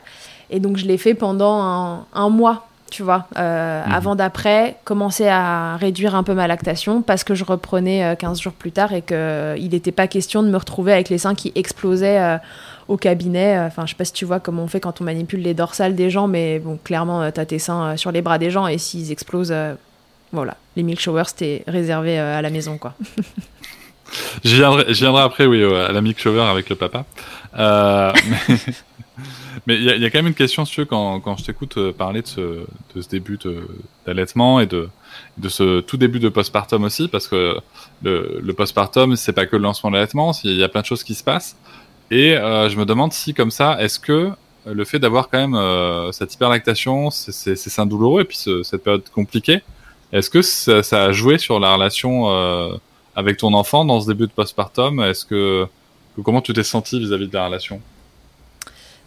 Et 0.49 0.59
donc 0.59 0.79
je 0.79 0.87
l'ai 0.87 0.97
fait 0.97 1.13
pendant 1.13 2.07
un, 2.15 2.29
mois 2.31 2.67
tu 2.91 3.03
vois, 3.03 3.27
euh, 3.37 3.85
mhm. 3.85 3.93
avant 3.93 4.15
d'après, 4.15 4.77
commencer 4.85 5.29
à 5.29 5.77
réduire 5.77 6.15
un 6.15 6.23
peu 6.23 6.33
ma 6.33 6.47
lactation 6.47 7.03
parce 7.03 7.25
que 7.25 7.35
je 7.35 7.45
reprenais 7.45 8.17
15 8.19 8.41
jours 8.41 8.55
plus 8.55 8.73
tard 8.73 8.95
et 8.95 9.03
qu'il 9.03 9.69
n'était 9.71 9.93
pas 9.93 10.07
question 10.07 10.43
de 10.43 10.49
me 10.49 10.57
retrouver 10.57 10.95
avec 10.95 11.11
les 11.11 11.19
seins 11.19 11.35
qui 11.35 11.53
explosaient 11.57 12.39
au 12.89 12.97
cabinet. 12.97 13.59
Enfin, 13.59 13.85
je 13.85 13.91
sais 13.91 13.97
pas 13.97 14.07
si 14.07 14.15
tu 14.15 14.25
vois 14.25 14.41
comment 14.41 14.63
on 14.63 14.69
fait 14.69 14.81
quand 14.81 15.03
on 15.03 15.05
manipule 15.05 15.43
les 15.43 15.53
dorsales 15.53 15.95
des 15.95 16.09
gens, 16.09 16.27
mais 16.27 16.59
bon, 16.59 16.79
clairement, 16.83 17.31
tu 17.31 17.39
as 17.39 17.45
tes 17.45 17.59
seins 17.59 17.99
sur 17.99 18.13
les 18.13 18.23
bras 18.23 18.39
des 18.39 18.51
gens 18.51 18.67
et 18.67 18.79
s'ils 18.79 19.13
explosent, 19.13 19.55
voilà, 20.33 20.57
les 20.75 20.83
milk 20.83 21.01
showers, 21.01 21.25
c'était 21.27 21.65
réservé 21.67 22.19
à 22.19 22.41
la 22.41 22.49
maison, 22.49 22.79
quoi. 22.79 22.95
je, 24.45 24.57
viendrai, 24.57 25.23
après, 25.23 25.47
oui, 25.47 25.63
à 25.63 25.93
la 25.93 26.01
shower 26.17 26.43
avec 26.43 26.69
le 26.69 26.77
papa. 26.77 27.05
Euh, 27.59 28.13
mais 29.67 29.77
il 29.77 29.85
y, 29.85 30.05
a 30.05 30.11
quand 30.11 30.19
même 30.19 30.29
une 30.29 30.35
question, 30.35 30.65
sur 30.65 30.87
quand, 30.87 31.21
quand 31.21 31.37
je 31.37 31.45
t'écoute 31.45 31.77
euh, 31.79 31.93
parler 31.93 32.23
de 32.23 32.27
ce, 32.27 32.41
de 32.41 33.01
ce 33.01 33.09
début 33.09 33.39
d'allaitement 34.07 34.61
et 34.61 34.67
de, 34.67 34.89
de 35.39 35.49
ce 35.49 35.81
tout 35.81 35.97
début 35.97 36.19
de 36.19 36.29
postpartum 36.29 36.85
aussi, 36.85 37.09
parce 37.09 37.29
que 37.29 37.57
le, 38.03 38.41
le 38.43 38.53
postpartum, 38.53 39.17
c'est 39.17 39.33
pas 39.33 39.47
que 39.47 39.57
le 39.57 39.63
lancement 39.63 39.91
de 39.91 39.97
l'allaitement, 39.97 40.33
il 40.45 40.57
y 40.57 40.63
a 40.63 40.69
plein 40.69 40.83
de 40.83 40.87
choses 40.87 41.05
qui 41.05 41.15
se 41.15 41.25
passent. 41.25 41.57
Et 42.11 42.37
euh, 42.37 42.69
je 42.69 42.77
me 42.79 42.85
demande 42.85 43.13
si, 43.13 43.35
comme 43.35 43.51
ça, 43.51 43.83
est-ce 43.83 43.99
que 43.99 44.31
le 44.65 44.85
fait 44.85 44.99
d'avoir 44.99 45.29
quand 45.29 45.39
même 45.39 45.55
euh, 45.55 46.13
cette 46.13 46.35
hyperlactation, 46.35 47.11
c'est 47.11 47.57
seins 47.57 47.87
douloureux 47.87 48.23
et 48.23 48.25
puis 48.25 48.39
cette 48.63 48.83
période 48.83 49.09
compliquée, 49.11 49.63
est-ce 50.13 50.31
que 50.31 50.43
ça, 50.43 51.05
a 51.05 51.13
joué 51.13 51.39
sur 51.39 51.59
la 51.59 51.75
relation 51.75 52.31
euh, 52.31 52.75
avec 53.17 53.39
ton 53.39 53.55
enfant 53.55 53.85
dans 53.85 54.01
ce 54.01 54.07
début 54.07 54.27
de 54.27 54.33
postpartum 54.33 55.01
Est-ce 55.01 55.25
que 55.25 55.67
comment 56.23 56.43
tu 56.43 56.53
t'es 56.53 56.63
senti 56.63 57.01
vis-à-vis 57.01 57.29
de 57.29 57.35
la 57.35 57.47
relation? 57.47 57.81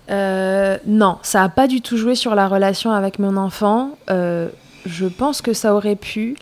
Euh, 0.10 0.78
Non, 0.86 1.20
ça 1.22 1.42
n'a 1.42 1.50
pas 1.50 1.68
du 1.68 1.82
tout 1.82 1.96
joué 1.96 2.16
sur 2.16 2.36
la 2.36 2.48
relation 2.48 2.92
avec 2.92 3.20
mon 3.20 3.38
enfant. 3.38 3.92
Euh, 4.10 4.50
je 4.86 5.06
pense 5.06 5.42
que 5.42 5.54
ça 5.54 5.76
aurait 5.76 5.96
pu, 5.96 6.36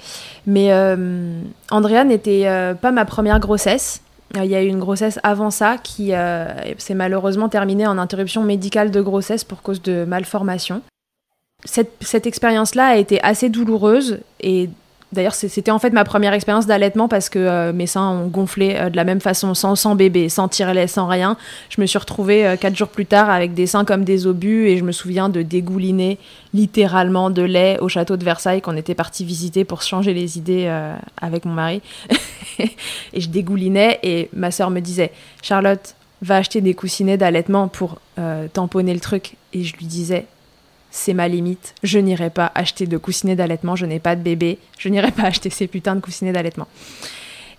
mais 0.46 0.72
euh, 0.72 1.42
Andrea 1.70 2.04
n'était 2.06 2.46
pas 2.82 2.92
ma 2.92 3.06
première 3.06 3.40
grossesse. 3.40 4.02
Il 4.36 4.46
y 4.46 4.56
a 4.56 4.62
eu 4.62 4.68
une 4.68 4.80
grossesse 4.80 5.20
avant 5.24 5.52
ça 5.52 5.78
qui 5.78 6.12
s'est 6.78 6.94
malheureusement 6.94 7.50
terminée 7.50 7.88
en 7.88 7.98
interruption 7.98 8.44
médicale 8.44 8.92
de 8.92 9.02
grossesse 9.02 9.44
pour 9.44 9.62
cause 9.62 9.82
de 9.82 10.06
malformation. 10.06 10.82
Cette, 11.66 11.92
cette 12.02 12.28
expérience-là 12.28 12.88
a 12.88 12.96
été 12.98 13.22
assez 13.24 13.50
douloureuse 13.50 14.20
et 14.40 14.70
D'ailleurs, 15.13 15.36
c'était 15.36 15.72
en 15.72 15.80
fait 15.80 15.91
ma 15.91 16.04
première 16.04 16.34
expérience 16.34 16.65
d'allaitement 16.65 17.08
parce 17.08 17.30
que 17.30 17.39
euh, 17.39 17.72
mes 17.72 17.88
seins 17.88 18.10
ont 18.10 18.28
gonflé 18.28 18.76
euh, 18.76 18.89
de 18.89 18.98
la 18.98 19.06
même 19.06 19.22
façon, 19.22 19.54
sans, 19.54 19.96
bébé, 19.96 20.28
sans 20.28 20.50
tirer 20.50 20.88
sans 20.88 21.08
rien. 21.08 21.38
Je 21.70 21.80
me 21.80 21.86
suis 21.86 21.98
retrouvée 21.98 22.46
euh, 22.46 22.58
quatre 22.58 22.76
jours 22.76 22.89
plus 22.89 23.06
tard 23.06 23.30
avec 23.30 23.54
des 23.54 23.67
seins 23.67 23.86
comme 23.86 24.04
des 24.04 24.28
obus 24.28 24.67
et 24.67 24.78
je 24.78 24.84
me 24.84 24.91
souviens 24.91 25.30
de 25.30 25.43
dégouliner 25.43 26.17
littéralement 26.54 27.30
de 27.30 27.41
lait 27.41 27.80
au 27.80 27.88
château 27.88 28.17
de 28.17 28.26
Versailles 28.26 28.62
qu'on 28.62 28.76
était 28.76 28.96
parti 28.96 29.24
visiter 29.24 29.63
pour 29.63 29.82
changer 29.82 30.13
les 30.13 30.38
idées 30.38 30.70
avec 31.22 31.46
mon 31.46 31.54
mari. 31.54 31.82
et 32.60 33.22
je 33.22 33.30
dégoulinais 33.30 34.00
et 34.04 34.30
ma 34.34 34.52
soeur 34.52 34.70
me 34.72 34.80
disait 34.80 35.12
Charlotte, 35.41 35.96
va 36.22 36.38
acheter 36.38 36.62
des 36.62 36.74
coussinets 36.74 37.17
d'allaitement 37.17 37.67
pour 37.67 38.00
tamponner 38.54 38.93
le 38.93 39.00
truc. 39.00 39.36
Et 39.54 39.63
je 39.63 39.76
lui 39.78 39.86
disais 39.86 40.26
c'est 40.98 41.14
ma 41.14 41.28
limite. 41.28 41.76
Je 41.84 42.00
n'irai 42.00 42.30
pas 42.30 42.52
acheter 42.56 42.88
de 42.88 42.98
coussinets 42.98 43.36
d'allaitement, 43.36 43.76
je 43.76 43.86
n'ai 43.86 44.00
pas 44.00 44.16
de 44.16 44.22
bébé, 44.22 44.58
je 44.78 44.90
n'irai 44.90 45.12
pas 45.12 45.24
acheter 45.28 45.50
ces 45.50 45.68
putains 45.68 45.96
de 45.96 46.02
coussinets 46.02 46.32
d'allaitement. 46.32 46.68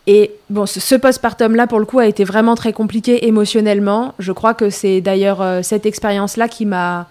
Et 0.07 0.31
bon, 0.49 0.65
ce, 0.65 0.95
postpartum-là, 0.95 1.67
pour 1.67 1.79
le 1.79 1.85
coup, 1.85 1.99
a 1.99 2.07
été 2.07 2.25
vraiment 2.25 2.55
très 2.55 2.73
compliqué 2.73 3.27
émotionnellement. 3.27 4.15
Je 4.19 4.33
crois 4.33 4.55
que 4.55 4.71
c'est 4.71 5.03
d'ailleurs 5.03 5.43
euh, 5.43 5.61
cette 5.63 5.85
expérience-là 5.85 6.49
qui 6.49 6.65
m'a 6.65 7.07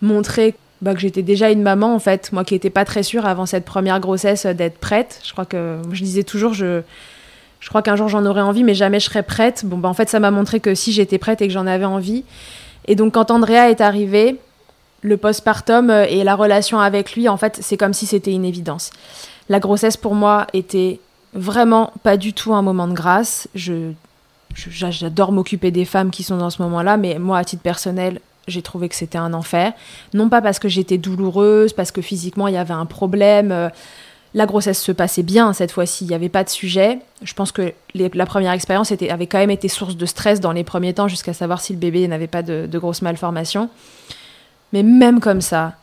montré 0.00 0.54
bah, 0.80 0.94
que 0.94 1.00
j'étais 1.00 1.22
déjà 1.22 1.50
une 1.50 1.60
maman, 1.60 1.94
en 1.94 1.98
fait. 1.98 2.32
Moi 2.32 2.44
qui 2.44 2.54
n'étais 2.54 2.70
pas 2.70 2.86
très 2.86 3.02
sûre 3.02 3.26
avant 3.26 3.44
cette 3.44 3.66
première 3.66 4.00
grossesse 4.00 4.46
euh, 4.46 4.54
d'être 4.54 4.78
prête. 4.78 5.20
Je 5.24 5.32
crois 5.32 5.44
que 5.44 5.76
je 5.92 6.02
disais 6.02 6.22
toujours, 6.22 6.54
je, 6.54 6.80
je 7.60 7.68
crois 7.68 7.82
qu'un 7.82 7.96
jour 7.96 8.08
j'en 8.08 8.24
aurais 8.24 8.40
envie, 8.40 8.64
mais 8.64 8.74
jamais 8.74 8.98
je 8.98 9.04
serais 9.04 9.22
prête. 9.22 9.66
Bon, 9.66 9.76
bah, 9.76 9.90
en 9.90 9.94
fait, 9.94 10.08
ça 10.08 10.18
m'a 10.18 10.30
montré 10.30 10.58
que 10.58 10.74
si 10.74 10.92
j'étais 10.92 11.18
prête 11.18 11.42
et 11.42 11.48
que 11.48 11.52
j'en 11.52 11.66
avais 11.66 11.84
envie. 11.84 12.24
Et 12.86 12.94
donc, 12.94 13.12
quand 13.12 13.30
Andrea 13.30 13.68
est 13.68 13.82
arrivée, 13.82 14.36
le 15.02 15.16
postpartum 15.16 15.90
euh, 15.90 16.06
et 16.08 16.24
la 16.24 16.34
relation 16.34 16.80
avec 16.80 17.14
lui, 17.14 17.28
en 17.28 17.36
fait, 17.36 17.58
c'est 17.60 17.76
comme 17.76 17.94
si 17.94 18.06
c'était 18.06 18.32
une 18.32 18.44
évidence. 18.44 18.90
La 19.48 19.60
grossesse 19.60 19.96
pour 19.96 20.14
moi 20.14 20.46
était 20.52 21.00
vraiment 21.34 21.92
pas 22.02 22.16
du 22.16 22.32
tout 22.32 22.54
un 22.54 22.62
moment 22.62 22.88
de 22.88 22.94
grâce. 22.94 23.48
Je, 23.54 23.92
j'adore 24.54 25.32
m'occuper 25.32 25.70
des 25.70 25.84
femmes 25.84 26.10
qui 26.10 26.22
sont 26.22 26.36
dans 26.36 26.50
ce 26.50 26.62
moment-là, 26.62 26.96
mais 26.96 27.18
moi, 27.18 27.38
à 27.38 27.44
titre 27.44 27.62
personnel, 27.62 28.20
j'ai 28.46 28.62
trouvé 28.62 28.88
que 28.88 28.94
c'était 28.94 29.18
un 29.18 29.34
enfer. 29.34 29.72
Non 30.14 30.28
pas 30.28 30.40
parce 30.40 30.58
que 30.58 30.68
j'étais 30.68 30.98
douloureuse, 30.98 31.72
parce 31.72 31.90
que 31.90 32.00
physiquement 32.00 32.48
il 32.48 32.54
y 32.54 32.58
avait 32.58 32.74
un 32.74 32.86
problème. 32.86 33.52
Euh, 33.52 33.68
la 34.34 34.46
grossesse 34.46 34.82
se 34.82 34.92
passait 34.92 35.22
bien 35.22 35.52
cette 35.52 35.70
fois-ci, 35.70 36.04
il 36.04 36.08
n'y 36.08 36.14
avait 36.14 36.28
pas 36.28 36.44
de 36.44 36.50
sujet. 36.50 36.98
Je 37.22 37.32
pense 37.34 37.52
que 37.52 37.72
la 37.94 38.26
première 38.26 38.52
expérience 38.52 38.92
avait 38.92 39.26
quand 39.26 39.38
même 39.38 39.50
été 39.50 39.68
source 39.68 39.96
de 39.96 40.06
stress 40.06 40.40
dans 40.40 40.52
les 40.52 40.64
premiers 40.64 40.92
temps, 40.92 41.08
jusqu'à 41.08 41.32
savoir 41.32 41.60
si 41.60 41.72
le 41.72 41.78
bébé 41.78 42.06
n'avait 42.08 42.26
pas 42.26 42.42
de, 42.42 42.66
de 42.66 42.78
grosses 42.78 43.02
malformations. 43.02 43.70
Mais 44.72 44.82
même 44.82 45.20
comme 45.20 45.40
ça, 45.40 45.74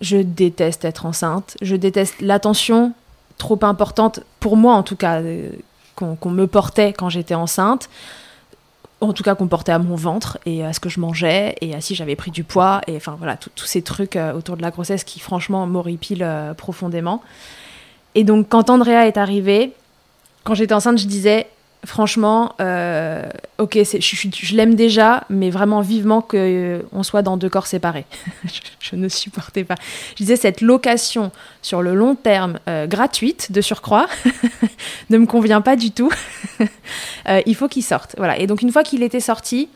je 0.00 0.16
déteste 0.16 0.84
être 0.84 1.06
enceinte. 1.06 1.56
Je 1.62 1.76
déteste 1.76 2.20
l'attention 2.20 2.92
trop 3.38 3.58
importante, 3.62 4.20
pour 4.38 4.56
moi 4.56 4.74
en 4.74 4.82
tout 4.82 4.96
cas, 4.96 5.20
euh, 5.20 5.50
qu'on 5.94 6.30
me 6.30 6.46
portait 6.46 6.92
quand 6.92 7.08
j'étais 7.08 7.34
enceinte. 7.34 7.88
En 9.02 9.14
tout 9.14 9.22
cas, 9.22 9.34
qu'on 9.34 9.48
portait 9.48 9.72
à 9.72 9.78
mon 9.78 9.96
ventre 9.96 10.38
et 10.44 10.62
à 10.62 10.74
ce 10.74 10.80
que 10.80 10.90
je 10.90 11.00
mangeais 11.00 11.56
et 11.62 11.74
à 11.74 11.80
si 11.80 11.94
j'avais 11.94 12.16
pris 12.16 12.30
du 12.30 12.44
poids. 12.44 12.82
Et 12.86 12.96
enfin 12.96 13.16
voilà, 13.18 13.36
tous 13.36 13.66
ces 13.66 13.82
trucs 13.82 14.16
euh, 14.16 14.32
autour 14.32 14.56
de 14.58 14.62
la 14.62 14.70
grossesse 14.70 15.04
qui 15.04 15.20
franchement 15.20 15.66
m'horripilent 15.66 16.22
euh, 16.22 16.52
profondément. 16.52 17.22
Et 18.14 18.24
donc 18.24 18.48
quand 18.50 18.68
Andrea 18.68 19.06
est 19.06 19.16
arrivée, 19.16 19.72
quand 20.44 20.54
j'étais 20.54 20.74
enceinte, 20.74 20.98
je 20.98 21.06
disais 21.06 21.46
franchement, 21.84 22.54
euh, 22.60 23.28
ok, 23.58 23.78
je, 23.82 24.54
l'aime 24.54 24.74
déjà, 24.74 25.24
mais 25.30 25.50
vraiment 25.50 25.80
vivement 25.80 26.20
qu'on 26.20 26.36
euh, 26.36 27.02
soit 27.02 27.22
dans 27.22 27.36
deux 27.36 27.48
corps 27.48 27.66
séparés. 27.66 28.06
je, 28.80 28.96
ne 28.96 29.08
supportais 29.08 29.64
pas. 29.64 29.76
Je 30.10 30.16
disais, 30.16 30.36
cette 30.36 30.60
location 30.60 31.30
sur 31.62 31.82
le 31.82 31.94
long 31.94 32.14
terme, 32.14 32.58
euh, 32.68 32.86
gratuite 32.86 33.52
de 33.52 33.60
surcroît, 33.60 34.06
ne 35.10 35.18
me 35.18 35.26
convient 35.26 35.60
pas 35.60 35.76
du 35.76 35.90
tout. 35.90 36.12
il 37.46 37.54
faut 37.54 37.68
qu'il 37.68 37.84
sorte. 37.84 38.14
Voilà. 38.18 38.38
Et 38.38 38.46
donc, 38.46 38.62
une 38.62 38.72
fois 38.72 38.82
qu'il 38.82 39.02
était 39.02 39.20
sorti, 39.20 39.68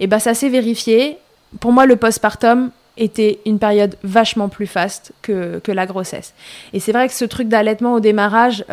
et 0.00 0.04
eh 0.04 0.06
ben, 0.06 0.18
ça 0.18 0.34
s'est 0.34 0.48
vérifié. 0.48 1.18
Pour 1.60 1.72
moi, 1.72 1.86
le 1.86 1.94
postpartum 1.96 2.70
était 2.96 3.38
une 3.46 3.58
période 3.58 3.96
vachement 4.02 4.48
plus 4.48 4.66
faste 4.66 5.12
que, 5.22 5.60
que 5.60 5.70
la 5.70 5.86
grossesse. 5.86 6.34
Et 6.72 6.80
c'est 6.80 6.92
vrai 6.92 7.06
que 7.06 7.14
ce 7.14 7.24
truc 7.24 7.48
d'allaitement 7.48 7.94
au 7.94 8.00
démarrage 8.00 8.64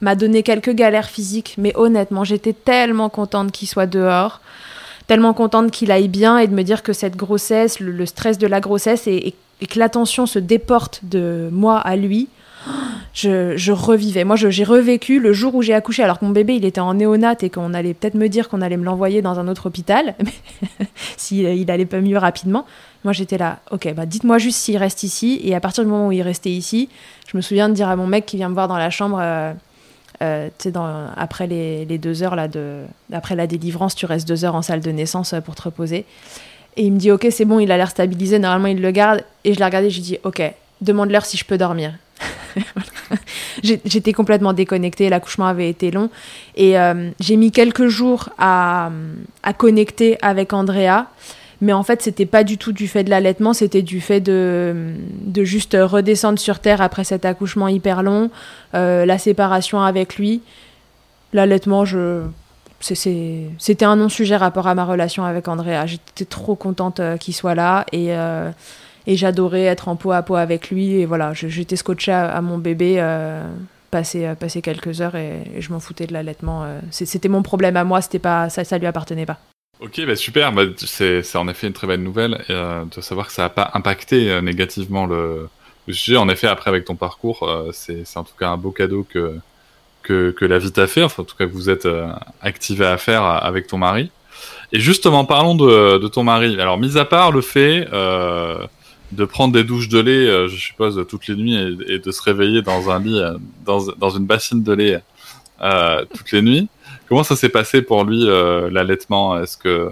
m'a 0.00 0.14
donné 0.14 0.42
quelques 0.42 0.74
galères 0.74 1.08
physiques, 1.08 1.54
mais 1.58 1.72
honnêtement, 1.76 2.24
j'étais 2.24 2.52
tellement 2.52 3.08
contente 3.08 3.52
qu'il 3.52 3.68
soit 3.68 3.86
dehors, 3.86 4.40
tellement 5.06 5.34
contente 5.34 5.70
qu'il 5.70 5.90
aille 5.90 6.08
bien 6.08 6.38
et 6.38 6.46
de 6.46 6.54
me 6.54 6.62
dire 6.62 6.82
que 6.82 6.92
cette 6.92 7.16
grossesse, 7.16 7.80
le, 7.80 8.06
stress 8.06 8.38
de 8.38 8.46
la 8.46 8.60
grossesse 8.60 9.06
et, 9.06 9.34
que 9.68 9.78
l'attention 9.78 10.26
se 10.26 10.38
déporte 10.38 11.00
de 11.04 11.48
moi 11.50 11.78
à 11.78 11.96
lui, 11.96 12.28
je, 13.14 13.72
revivais. 13.72 14.24
Moi, 14.24 14.36
j'ai 14.36 14.64
revécu 14.64 15.18
le 15.20 15.32
jour 15.32 15.54
où 15.54 15.62
j'ai 15.62 15.72
accouché, 15.72 16.02
alors 16.02 16.18
que 16.18 16.24
mon 16.24 16.32
bébé, 16.32 16.56
il 16.56 16.64
était 16.64 16.80
en 16.80 16.92
néonate 16.94 17.42
et 17.42 17.50
qu'on 17.50 17.72
allait 17.72 17.94
peut-être 17.94 18.14
me 18.14 18.28
dire 18.28 18.48
qu'on 18.48 18.60
allait 18.60 18.76
me 18.76 18.84
l'envoyer 18.84 19.22
dans 19.22 19.38
un 19.38 19.48
autre 19.48 19.66
hôpital, 19.66 20.14
s'il 21.16 21.46
il 21.46 21.70
allait 21.70 21.86
pas 21.86 22.00
mieux 22.00 22.18
rapidement. 22.18 22.66
Moi, 23.04 23.12
j'étais 23.12 23.38
là, 23.38 23.60
ok, 23.70 23.94
bah 23.94 24.04
dites-moi 24.04 24.38
juste 24.38 24.58
s'il 24.58 24.76
reste 24.76 25.04
ici. 25.04 25.40
Et 25.44 25.54
à 25.54 25.60
partir 25.60 25.84
du 25.84 25.90
moment 25.90 26.08
où 26.08 26.12
il 26.12 26.22
restait 26.22 26.50
ici, 26.50 26.88
je 27.28 27.36
me 27.36 27.40
souviens 27.40 27.68
de 27.68 27.74
dire 27.74 27.88
à 27.88 27.96
mon 27.96 28.06
mec 28.06 28.26
qui 28.26 28.36
vient 28.36 28.48
me 28.48 28.54
voir 28.54 28.68
dans 28.68 28.76
la 28.76 28.90
chambre, 28.90 29.18
euh, 29.20 29.52
euh, 30.22 30.48
après 31.16 31.46
les, 31.46 31.98
deux 31.98 32.22
heures 32.22 32.36
là, 32.36 32.48
après 33.12 33.36
la 33.36 33.46
délivrance, 33.46 33.94
tu 33.94 34.06
restes 34.06 34.26
deux 34.26 34.44
heures 34.44 34.54
en 34.54 34.62
salle 34.62 34.80
de 34.80 34.90
naissance 34.90 35.32
euh, 35.32 35.40
pour 35.40 35.54
te 35.54 35.62
reposer. 35.62 36.04
Et 36.76 36.84
il 36.84 36.92
me 36.92 36.98
dit, 36.98 37.10
ok, 37.10 37.26
c'est 37.30 37.44
bon, 37.44 37.58
il 37.58 37.72
a 37.72 37.76
l'air 37.76 37.90
stabilisé, 37.90 38.38
normalement 38.38 38.68
il 38.68 38.80
le 38.80 38.90
garde. 38.90 39.22
Et 39.44 39.54
je 39.54 39.58
l'ai 39.58 39.64
regardé, 39.64 39.90
je 39.90 39.96
lui 39.96 40.02
dis, 40.02 40.18
ok, 40.24 40.42
demande-leur 40.80 41.24
si 41.24 41.36
je 41.36 41.44
peux 41.44 41.58
dormir. 41.58 41.94
J'étais 43.62 44.12
complètement 44.12 44.52
déconnectée, 44.52 45.08
l'accouchement 45.08 45.46
avait 45.46 45.68
été 45.68 45.90
long. 45.90 46.10
Et 46.54 46.78
euh, 46.78 47.10
j'ai 47.20 47.36
mis 47.36 47.50
quelques 47.50 47.86
jours 47.86 48.30
à 48.38 48.90
connecter 49.56 50.18
avec 50.22 50.52
Andrea. 50.52 51.06
Mais 51.60 51.72
en 51.72 51.82
fait, 51.82 52.02
c'était 52.02 52.26
pas 52.26 52.44
du 52.44 52.58
tout 52.58 52.72
du 52.72 52.86
fait 52.86 53.04
de 53.04 53.10
l'allaitement, 53.10 53.52
c'était 53.52 53.82
du 53.82 54.00
fait 54.00 54.20
de, 54.20 54.92
de 55.22 55.44
juste 55.44 55.76
redescendre 55.78 56.38
sur 56.38 56.58
Terre 56.58 56.82
après 56.82 57.04
cet 57.04 57.24
accouchement 57.24 57.68
hyper 57.68 58.02
long, 58.02 58.30
euh, 58.74 59.06
la 59.06 59.18
séparation 59.18 59.80
avec 59.80 60.16
lui. 60.16 60.42
L'allaitement, 61.32 61.84
je... 61.84 62.24
c'était 62.80 63.84
un 63.84 63.96
non-sujet 63.96 64.36
rapport 64.36 64.66
à 64.66 64.74
ma 64.74 64.84
relation 64.84 65.24
avec 65.24 65.48
Andrea. 65.48 65.86
J'étais 65.86 66.26
trop 66.26 66.56
contente 66.56 67.00
euh, 67.00 67.16
qu'il 67.16 67.34
soit 67.34 67.54
là 67.54 67.86
et, 67.90 68.14
euh, 68.14 68.50
et 69.06 69.16
j'adorais 69.16 69.64
être 69.64 69.88
en 69.88 69.96
peau 69.96 70.12
à 70.12 70.22
peau 70.22 70.36
avec 70.36 70.70
lui. 70.70 71.00
Et 71.00 71.06
voilà, 71.06 71.32
j'étais 71.32 71.76
scotchée 71.76 72.12
à, 72.12 72.40
mon 72.42 72.58
bébé. 72.58 73.02
Passer, 73.88 74.28
passer, 74.38 74.62
quelques 74.62 75.00
heures 75.00 75.14
et, 75.14 75.44
je 75.60 75.72
m'en 75.72 75.80
foutais 75.80 76.06
de 76.06 76.12
l'allaitement. 76.12 76.66
C'était 76.90 77.28
mon 77.28 77.42
problème 77.42 77.76
à 77.76 77.84
moi, 77.84 78.00
pas 78.20 78.50
ça, 78.50 78.64
ça 78.64 78.78
lui 78.78 78.86
appartenait 78.86 79.24
pas. 79.26 79.38
Ok, 79.80 80.00
bah 80.06 80.16
super, 80.16 80.52
bah, 80.52 80.62
c'est 80.76 81.36
en 81.36 81.48
effet 81.48 81.66
une 81.66 81.74
très 81.74 81.86
belle 81.86 82.02
nouvelle 82.02 82.42
euh, 82.48 82.84
de 82.84 83.00
savoir 83.02 83.26
que 83.26 83.32
ça 83.32 83.42
n'a 83.42 83.48
pas 83.50 83.70
impacté 83.74 84.30
euh, 84.30 84.40
négativement 84.40 85.04
le, 85.04 85.48
Je 85.86 85.92
suis 85.92 86.16
en 86.16 86.28
effet, 86.30 86.46
après, 86.46 86.70
avec 86.70 86.86
ton 86.86 86.96
parcours, 86.96 87.48
c'est 87.72 88.04
en 88.16 88.24
tout 88.24 88.34
cas 88.38 88.48
un 88.48 88.56
beau 88.56 88.70
cadeau 88.70 89.06
que, 89.08 89.38
que, 90.02 90.30
que 90.30 90.44
la 90.44 90.58
vie 90.58 90.72
t'a 90.72 90.86
fait, 90.86 91.02
enfin, 91.02 91.22
en 91.22 91.26
tout 91.26 91.36
cas, 91.36 91.46
que 91.46 91.52
vous 91.52 91.68
êtes 91.68 91.88
activé 92.40 92.86
à 92.86 92.96
faire 92.96 93.22
avec 93.22 93.66
ton 93.66 93.78
mari. 93.78 94.10
Et 94.72 94.80
justement, 94.80 95.24
parlons 95.24 95.54
de, 95.54 95.98
de 95.98 96.08
ton 96.08 96.24
mari. 96.24 96.60
Alors, 96.60 96.78
mis 96.78 96.96
à 96.96 97.04
part 97.04 97.30
le 97.30 97.40
fait 97.40 97.86
de 99.12 99.24
prendre 99.24 99.52
des 99.54 99.64
douches 99.64 99.88
de 99.88 99.98
lait, 99.98 100.26
euh, 100.26 100.48
je 100.48 100.56
suppose, 100.56 101.04
toutes 101.08 101.26
les 101.28 101.36
nuits 101.36 101.56
et, 101.88 101.98
de 101.98 102.10
se 102.10 102.22
réveiller 102.22 102.62
dans 102.62 102.90
un 102.90 103.00
lit, 103.00 103.18
euh, 103.18 103.34
dans, 103.64 103.86
dans 103.98 104.10
une 104.10 104.26
bassine 104.26 104.62
de 104.62 104.72
lait 104.72 105.02
euh, 105.62 106.04
toutes 106.14 106.32
les 106.32 106.42
nuits. 106.42 106.68
Comment 107.08 107.22
ça 107.22 107.36
s'est 107.36 107.48
passé 107.48 107.82
pour 107.82 108.04
lui 108.04 108.26
l'allaitement? 108.70 109.38
Est-ce 109.40 109.56
que 109.56 109.90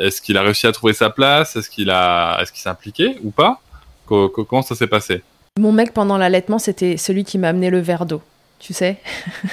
est-ce 0.00 0.20
qu'il 0.20 0.36
a 0.36 0.42
réussi 0.42 0.66
à 0.66 0.72
trouver 0.72 0.92
sa 0.92 1.10
place? 1.10 1.56
Est-ce 1.56 1.70
qu'il 1.70 1.90
a 1.90 2.38
est-ce 2.40 2.52
qu'il 2.52 2.60
s'est 2.60 2.68
impliqué 2.68 3.16
ou 3.22 3.30
pas? 3.30 3.60
Comment 4.06 4.62
ça 4.62 4.74
s'est 4.74 4.86
passé? 4.86 5.22
Mon 5.58 5.72
mec 5.72 5.92
pendant 5.92 6.16
l'allaitement, 6.16 6.58
c'était 6.58 6.96
celui 6.96 7.24
qui 7.24 7.38
m'a 7.38 7.48
amené 7.48 7.70
le 7.70 7.80
verre 7.80 8.06
d'eau 8.06 8.22
tu 8.58 8.72
sais, 8.72 8.96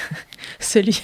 celui, 0.58 1.02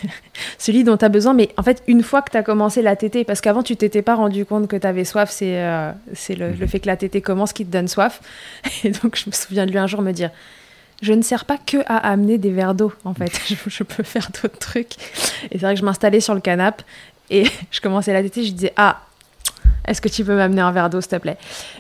celui 0.59 0.85
dont 0.85 0.97
tu 0.97 1.05
as 1.05 1.09
besoin. 1.09 1.35
Mais 1.35 1.51
en 1.57 1.63
fait, 1.63 1.83
une 1.87 2.03
fois 2.03 2.23
que 2.23 2.31
tu 2.31 2.37
as 2.37 2.43
commencé 2.43 2.83
la 2.83 2.97
tétée, 2.97 3.25
parce 3.25 3.41
qu'avant, 3.41 3.63
tu 3.63 3.77
t'étais 3.77 4.03
pas 4.03 4.15
rendu 4.15 4.45
compte 4.45 4.69
que 4.69 4.77
tu 4.77 4.87
avais 4.87 5.05
soif, 5.05 5.31
c'est 5.31 5.63
euh, 5.63 5.93
c'est 6.13 6.35
le, 6.35 6.53
le, 6.53 6.67
fait 6.67 6.81
que 6.81 6.87
la 6.87 6.97
tétée 6.97 7.21
commence 7.21 7.53
qui 7.53 7.65
te 7.65 7.71
donne 7.71 7.89
soif. 7.89 8.21
Et 8.85 8.91
donc, 8.91 9.17
je 9.17 9.29
me 9.29 9.33
souviens 9.33 9.67
de 9.67 9.71
lui 9.71 9.79
un 9.79 9.87
jour 9.87 10.03
me 10.03 10.13
dire 10.13 10.31
Je 11.03 11.13
ne 11.13 11.23
sers 11.23 11.45
pas 11.45 11.59
que 11.59 11.79
à 11.87 11.97
amener 11.97 12.39
des 12.39 12.51
verres 12.51 12.75
d'eau, 12.75 12.93
en 13.05 13.13
fait. 13.13 13.33
Je, 13.67 13.83
peux 13.83 14.03
faire 14.03 14.31
d'autres 14.31 14.59
trucs. 14.59 14.95
Et 15.51 15.59
c'est 15.59 15.63
vrai 15.63 15.75
que 15.75 15.81
je 15.81 15.85
m'installais 15.85 16.21
sur 16.21 16.35
le 16.35 16.41
canapé 16.41 16.85
et 17.29 17.45
je 17.71 17.81
commençais 17.81 18.13
la 18.13 18.23
tétée. 18.23 18.45
Je 18.45 18.53
disais 18.53 18.73
Ah, 18.77 19.01
est-ce 19.87 20.01
que 20.01 20.09
tu 20.09 20.25
peux 20.25 20.37
m'amener 20.37 20.63
un 20.63 20.71
verre 20.71 20.89
d'eau, 20.89 21.01
s'il 21.01 21.11
te 21.11 21.17
plaît? 21.17 21.37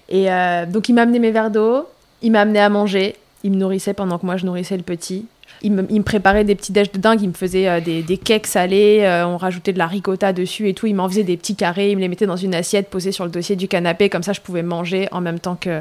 Et 0.08 0.30
euh, 0.30 0.66
donc, 0.66 0.88
il 0.88 0.94
m'a 0.94 1.02
amené 1.02 1.20
mes 1.20 1.30
verres 1.30 1.52
d'eau, 1.52 1.88
il 2.20 2.32
m'a 2.32 2.40
amené 2.40 2.58
à 2.58 2.68
manger. 2.68 3.16
Il 3.44 3.52
me 3.52 3.56
nourrissait 3.56 3.94
pendant 3.94 4.18
que 4.18 4.26
moi 4.26 4.36
je 4.36 4.46
nourrissais 4.46 4.76
le 4.76 4.84
petit 4.84 5.26
il 5.62 5.72
me, 5.72 6.02
préparait 6.02 6.44
des 6.44 6.54
petits 6.54 6.72
déj 6.72 6.90
de 6.92 6.98
dingue, 6.98 7.22
il 7.22 7.28
me 7.28 7.34
faisait 7.34 7.68
euh, 7.68 7.80
des, 7.80 8.02
des, 8.02 8.16
cakes 8.16 8.46
salés, 8.46 9.00
euh, 9.02 9.26
on 9.26 9.36
rajoutait 9.36 9.72
de 9.72 9.78
la 9.78 9.86
ricotta 9.86 10.32
dessus 10.32 10.68
et 10.68 10.74
tout, 10.74 10.86
il 10.86 10.94
m'en 10.94 11.08
faisait 11.08 11.22
des 11.22 11.36
petits 11.36 11.54
carrés, 11.54 11.90
il 11.90 11.96
me 11.96 12.00
les 12.00 12.08
mettait 12.08 12.26
dans 12.26 12.36
une 12.36 12.54
assiette 12.54 12.88
posée 12.90 13.12
sur 13.12 13.24
le 13.24 13.30
dossier 13.30 13.56
du 13.56 13.68
canapé, 13.68 14.08
comme 14.08 14.22
ça 14.22 14.32
je 14.32 14.40
pouvais 14.40 14.62
manger 14.62 15.08
en 15.12 15.20
même 15.20 15.38
temps 15.38 15.56
que, 15.56 15.80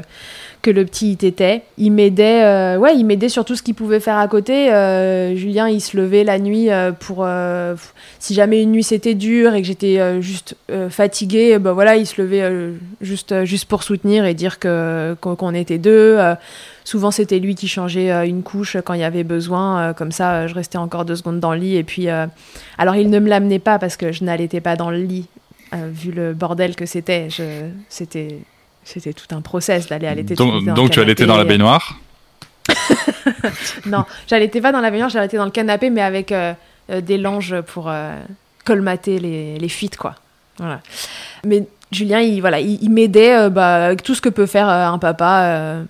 que 0.62 0.70
le 0.70 0.84
petit 0.84 1.18
y 1.20 1.26
était. 1.26 1.62
Il 1.76 1.92
m'aidait, 1.92 2.44
euh, 2.44 2.78
ouais, 2.78 2.96
il 2.96 3.04
m'aidait 3.04 3.28
sur 3.28 3.44
tout 3.44 3.56
ce 3.56 3.62
qu'il 3.62 3.74
pouvait 3.74 4.00
faire 4.00 4.16
à 4.16 4.28
côté. 4.28 4.68
Julien, 5.36 5.68
il 5.68 5.80
se 5.80 5.96
levait 5.96 6.24
la 6.24 6.38
nuit 6.38 6.68
pour, 7.00 7.26
si 8.18 8.34
jamais 8.34 8.62
une 8.62 8.72
nuit 8.72 8.82
c'était 8.82 9.14
dur 9.14 9.54
et 9.54 9.62
que 9.62 9.66
j'étais 9.66 10.20
juste 10.22 10.56
fatiguée, 10.88 11.58
ben 11.58 11.72
voilà, 11.72 11.96
il 11.96 12.06
se 12.06 12.20
levait 12.20 12.74
juste, 13.00 13.44
juste 13.44 13.66
pour 13.66 13.82
soutenir 13.82 14.24
et 14.24 14.34
dire 14.34 14.58
que 14.58 15.16
qu'on 15.20 15.54
était 15.54 15.78
deux. 15.78 16.18
Souvent, 16.84 17.10
c'était 17.10 17.38
lui 17.38 17.54
qui 17.54 17.68
changeait 17.68 18.10
euh, 18.10 18.26
une 18.26 18.42
couche 18.42 18.76
quand 18.84 18.94
il 18.94 19.00
y 19.00 19.04
avait 19.04 19.24
besoin. 19.24 19.80
Euh, 19.80 19.92
comme 19.92 20.12
ça, 20.12 20.32
euh, 20.32 20.48
je 20.48 20.54
restais 20.54 20.78
encore 20.78 21.04
deux 21.04 21.16
secondes 21.16 21.40
dans 21.40 21.54
le 21.54 21.60
lit. 21.60 21.76
Et 21.76 21.84
puis, 21.84 22.08
alors, 22.78 22.96
il 22.96 23.10
ne 23.10 23.18
me 23.18 23.28
l'amenait 23.28 23.58
pas 23.58 23.78
parce 23.78 23.96
que 23.96 24.12
je 24.12 24.24
n'allaitais 24.24 24.60
pas 24.60 24.76
dans 24.76 24.90
le 24.90 24.98
lit, 24.98 25.26
vu 25.72 26.10
le 26.12 26.34
bordel 26.34 26.74
que 26.74 26.86
c'était. 26.86 27.28
C'était, 27.88 28.38
c'était 28.84 29.12
tout 29.12 29.34
un 29.34 29.40
process 29.40 29.88
d'aller 29.88 30.06
allaiter. 30.06 30.34
Donc, 30.34 30.64
donc 30.64 30.90
tu 30.90 31.00
allaitais 31.00 31.26
dans 31.26 31.36
la 31.36 31.44
baignoire? 31.44 31.98
Non, 33.86 34.04
j'allaitais 34.28 34.60
pas 34.60 34.70
dans 34.70 34.80
la 34.80 34.90
baignoire, 34.90 35.10
j'allaitais 35.10 35.36
dans 35.36 35.44
le 35.44 35.50
canapé, 35.50 35.90
mais 35.90 36.00
avec 36.00 36.32
des 36.88 37.18
langes 37.18 37.60
pour 37.62 37.92
colmater 38.64 39.18
les, 39.18 39.58
les, 39.58 39.68
fuites, 39.68 39.96
quoi. 39.96 40.14
Voilà. 40.58 40.80
Mais 41.44 41.66
Julien, 41.90 42.20
il, 42.20 42.40
voilà, 42.40 42.60
il, 42.60 42.88
m'aidait 42.90 43.50
bah, 43.50 43.86
avec 43.86 44.02
tout 44.02 44.14
ce 44.14 44.20
que 44.20 44.28
peut 44.28 44.46
faire 44.46 44.68
un 44.68 44.98
papa 44.98 45.84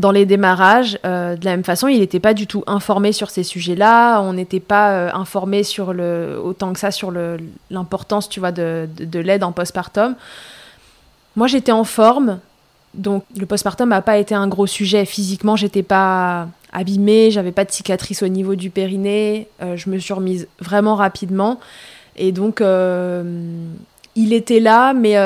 dans 0.00 0.10
les 0.10 0.26
démarrages, 0.26 0.98
euh, 1.04 1.36
de 1.36 1.44
la 1.44 1.52
même 1.52 1.64
façon, 1.64 1.88
il 1.88 2.00
n'était 2.00 2.20
pas 2.20 2.34
du 2.34 2.46
tout 2.46 2.64
informé 2.66 3.12
sur 3.12 3.30
ces 3.30 3.42
sujets-là. 3.42 4.20
On 4.20 4.32
n'était 4.32 4.60
pas 4.60 4.92
euh, 4.92 5.10
informé 5.12 5.62
sur 5.62 5.92
le, 5.92 6.40
autant 6.42 6.72
que 6.72 6.78
ça 6.78 6.90
sur 6.90 7.12
l'importance, 7.70 8.28
tu 8.28 8.40
vois, 8.40 8.52
de, 8.52 8.88
de, 8.98 9.18
l'aide 9.20 9.44
en 9.44 9.52
postpartum. 9.52 10.14
Moi, 11.36 11.46
j'étais 11.46 11.72
en 11.72 11.84
forme, 11.84 12.40
donc 12.94 13.24
le 13.36 13.46
postpartum 13.46 13.88
n'a 13.88 14.02
pas 14.02 14.18
été 14.18 14.34
un 14.34 14.48
gros 14.48 14.66
sujet. 14.66 15.04
Physiquement, 15.04 15.56
j'étais 15.56 15.82
pas 15.82 16.48
abîmée, 16.72 17.30
j'avais 17.30 17.52
pas 17.52 17.64
de 17.64 17.70
cicatrice 17.70 18.22
au 18.22 18.28
niveau 18.28 18.54
du 18.54 18.70
périnée. 18.70 19.48
Euh, 19.62 19.76
je 19.76 19.90
me 19.90 19.98
suis 19.98 20.12
remise 20.12 20.48
vraiment 20.58 20.96
rapidement, 20.96 21.60
et 22.16 22.32
donc 22.32 22.60
il 24.16 24.32
était 24.32 24.60
là, 24.60 24.92
mais 24.92 25.16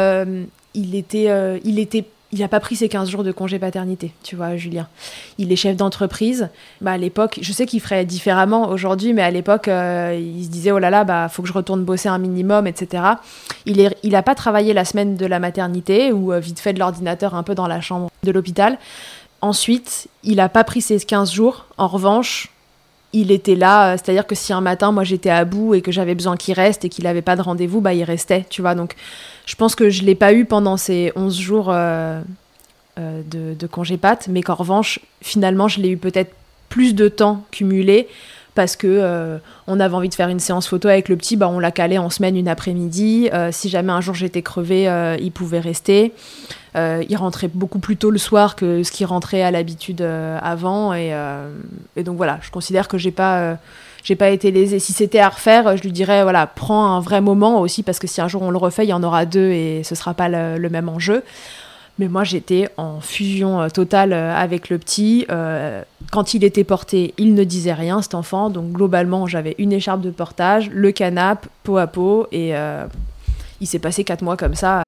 il 0.75 0.95
était, 0.95 1.61
il 1.65 1.79
était 1.79 2.05
il 2.35 2.41
n'a 2.41 2.49
pas 2.49 2.59
pris 2.59 2.75
ses 2.75 2.89
15 2.89 3.09
jours 3.09 3.23
de 3.23 3.31
congé 3.31 3.61
paternité, 3.61 4.13
tu 4.25 4.35
vois, 4.35 4.57
Julien. 4.57 4.89
Il 5.39 5.53
est 5.53 5.57
chef 5.57 5.77
d'entreprise. 5.77 6.49
Bah, 6.81 6.91
à 6.91 6.97
l'époque, 6.99 7.39
je 7.41 7.53
sais 7.53 7.65
qu'il 7.65 7.81
ferait 7.81 8.05
différemment 8.05 8.71
aujourd'hui, 8.71 9.13
mais 9.13 9.23
à 9.23 9.31
l'époque, 9.31 9.69
euh, 9.69 10.21
il 10.21 10.45
se 10.45 10.49
disait, 10.49 10.73
oh 10.73 10.81
là 10.81 10.91
là, 10.91 11.05
bah, 11.05 11.29
faut 11.29 11.43
que 11.43 11.49
je 11.49 11.53
retourne 11.53 11.85
bosser 11.85 12.09
un 12.09 12.19
minimum, 12.19 12.67
etc. 12.67 13.05
Il 13.67 13.89
n'a 14.05 14.23
pas 14.23 14.35
travaillé 14.35 14.73
la 14.73 14.85
semaine 14.85 15.15
de 15.15 15.27
la 15.27 15.39
maternité 15.39 16.11
ou 16.11 16.33
euh, 16.33 16.41
vite 16.41 16.59
fait 16.59 16.73
de 16.73 16.81
l'ordinateur 16.81 17.37
un 17.37 17.45
peu 17.45 17.55
dans 17.55 17.69
la 17.69 17.81
chambre 17.81 18.11
de 18.25 18.33
l'hôpital. 18.33 18.79
Ensuite, 19.41 20.09
il 20.25 20.37
n'a 20.37 20.49
pas 20.49 20.65
pris 20.65 20.81
ses 20.81 20.99
15 20.99 21.31
jours. 21.31 21.67
En 21.79 21.87
revanche, 21.87 22.51
il 23.15 23.31
était 23.31 23.55
là, 23.55 23.93
euh, 23.93 23.97
c'est-à-dire 23.97 24.27
que 24.27 24.35
si 24.35 24.53
un 24.53 24.61
matin, 24.61 24.93
moi 24.93 25.05
j'étais 25.05 25.31
à 25.31 25.45
bout 25.45 25.75
et 25.75 25.81
que 25.81 25.93
j'avais 25.93 26.15
besoin 26.15 26.37
qu'il 26.37 26.55
reste 26.55 26.85
et 26.85 26.89
qu'il 26.89 27.05
n'avait 27.05 27.23
pas 27.23 27.37
de 27.37 27.43
rendez-vous, 27.43 27.81
bah 27.81 27.95
il 27.95 28.03
restait, 28.03 28.45
tu 28.51 28.61
vois. 28.61 28.75
Donc 28.75 28.95
je 29.47 29.55
pense 29.55 29.75
que 29.75 29.89
je 29.89 30.03
ne 30.03 30.07
l'ai 30.07 30.17
pas 30.17 30.33
eu 30.33 30.45
pendant 30.45 30.77
ces 30.77 31.13
11 31.15 31.39
jours 31.39 31.71
euh, 31.71 32.21
euh, 32.99 33.23
de, 33.31 33.55
de, 33.55 33.67
congé 33.69 33.97
pâte, 33.97 34.27
mais 34.29 34.43
qu'en 34.43 34.55
revanche, 34.55 34.99
finalement, 35.23 35.69
je 35.69 35.81
l'ai 35.81 35.91
eu 35.91 35.97
peut-être 35.97 36.35
plus 36.69 36.95
de 36.95 37.09
temps 37.09 37.45
cumulé 37.53 38.09
parce 38.55 38.77
que 38.77 38.87
euh, 38.87 39.39
on 39.67 39.81
avait 39.81 39.95
envie 39.95 40.09
de 40.09 40.15
faire 40.15 40.29
une 40.29 40.41
séance 40.41 40.69
photo 40.69 40.89
avec 40.89 41.09
le 41.09 41.17
petit, 41.17 41.37
bah 41.37 41.49
on 41.49 41.59
l'a 41.59 41.71
calé 41.71 41.99
en 41.99 42.11
semaine 42.11 42.37
une 42.37 42.49
après-midi. 42.49 43.29
si 43.51 43.69
jamais 43.69 43.93
un 43.93 44.01
jour 44.01 44.15
j'étais 44.15 44.43
crevée, 44.43 44.89
il 45.21 45.33
pouvait 45.33 45.61
rester. 45.61 46.13
il 46.77 47.17
rentrait 47.17 47.51
beaucoup 47.53 47.79
plus 47.79 47.97
tôt 47.97 48.11
le 48.11 48.19
soir 48.19 48.57
que 48.57 48.83
ce 48.83 48.93
qu'il 48.93 49.07
rentrait 49.07 49.43
à 49.43 49.51
l'habitude 49.51 50.03
avant, 50.03 50.95
et, 50.95 51.13
et, 51.97 52.03
donc 52.03 52.17
voilà, 52.17 52.39
je 52.43 52.51
considère 52.51 52.89
que 52.89 52.99
j'ai 52.99 53.11
pas 53.11 53.57
j'ai 54.05 54.17
pas 54.17 54.29
été 54.29 54.51
lésée. 54.51 54.79
Si 54.79 54.93
c'était 54.93 55.19
à 55.19 55.31
refaire, 55.31 55.77
je 55.77 55.83
lui 55.83 55.91
dirais 55.91 56.23
voilà, 56.23 56.47
prends 56.47 56.95
un 56.95 57.01
vrai 57.01 57.21
moment 57.23 57.61
aussi 57.61 57.83
parce 57.83 57.99
que 57.99 58.07
si 58.07 58.21
un 58.21 58.29
jour 58.29 58.43
on 58.43 58.51
le 58.51 58.59
refait, 58.59 58.85
il 58.85 58.91
y 58.91 58.93
en 58.93 59.03
aura 59.03 59.25
deux 59.25 59.51
et 59.51 59.83
ce 59.83 59.95
sera 59.95 60.15
pas 60.15 60.29
le, 60.29 60.69
même 60.69 60.89
enjeu. 60.89 61.25
Mais 61.99 62.09
moi, 62.09 62.25
j'étais 62.25 62.69
en 62.77 63.01
fusion 63.01 63.61
euh, 63.61 63.69
totale 63.69 64.13
euh, 64.13 64.35
avec 64.35 64.69
le 64.69 64.79
petit. 64.79 65.27
Euh, 65.31 65.83
quand 66.11 66.35
il 66.35 66.43
était 66.45 66.65
porté, 66.65 67.15
il 67.19 67.35
ne 67.35 67.45
disait 67.45 67.73
rien, 67.73 68.03
cet 68.03 68.15
enfant. 68.15 68.51
Donc, 68.51 68.73
globalement, 68.73 69.27
j'avais 69.27 69.55
une 69.59 69.73
écharpe 69.73 70.01
de 70.01 70.11
portage, 70.11 70.71
le 70.71 70.91
canap, 70.93 71.47
peau 71.63 71.79
à 71.79 71.87
peau. 71.87 72.27
Et 72.33 72.53
il 73.61 73.67
s'est 73.67 73.79
passé 73.79 74.05
quatre 74.05 74.23
mois 74.23 74.37
comme 74.37 74.55
ça 74.55 74.83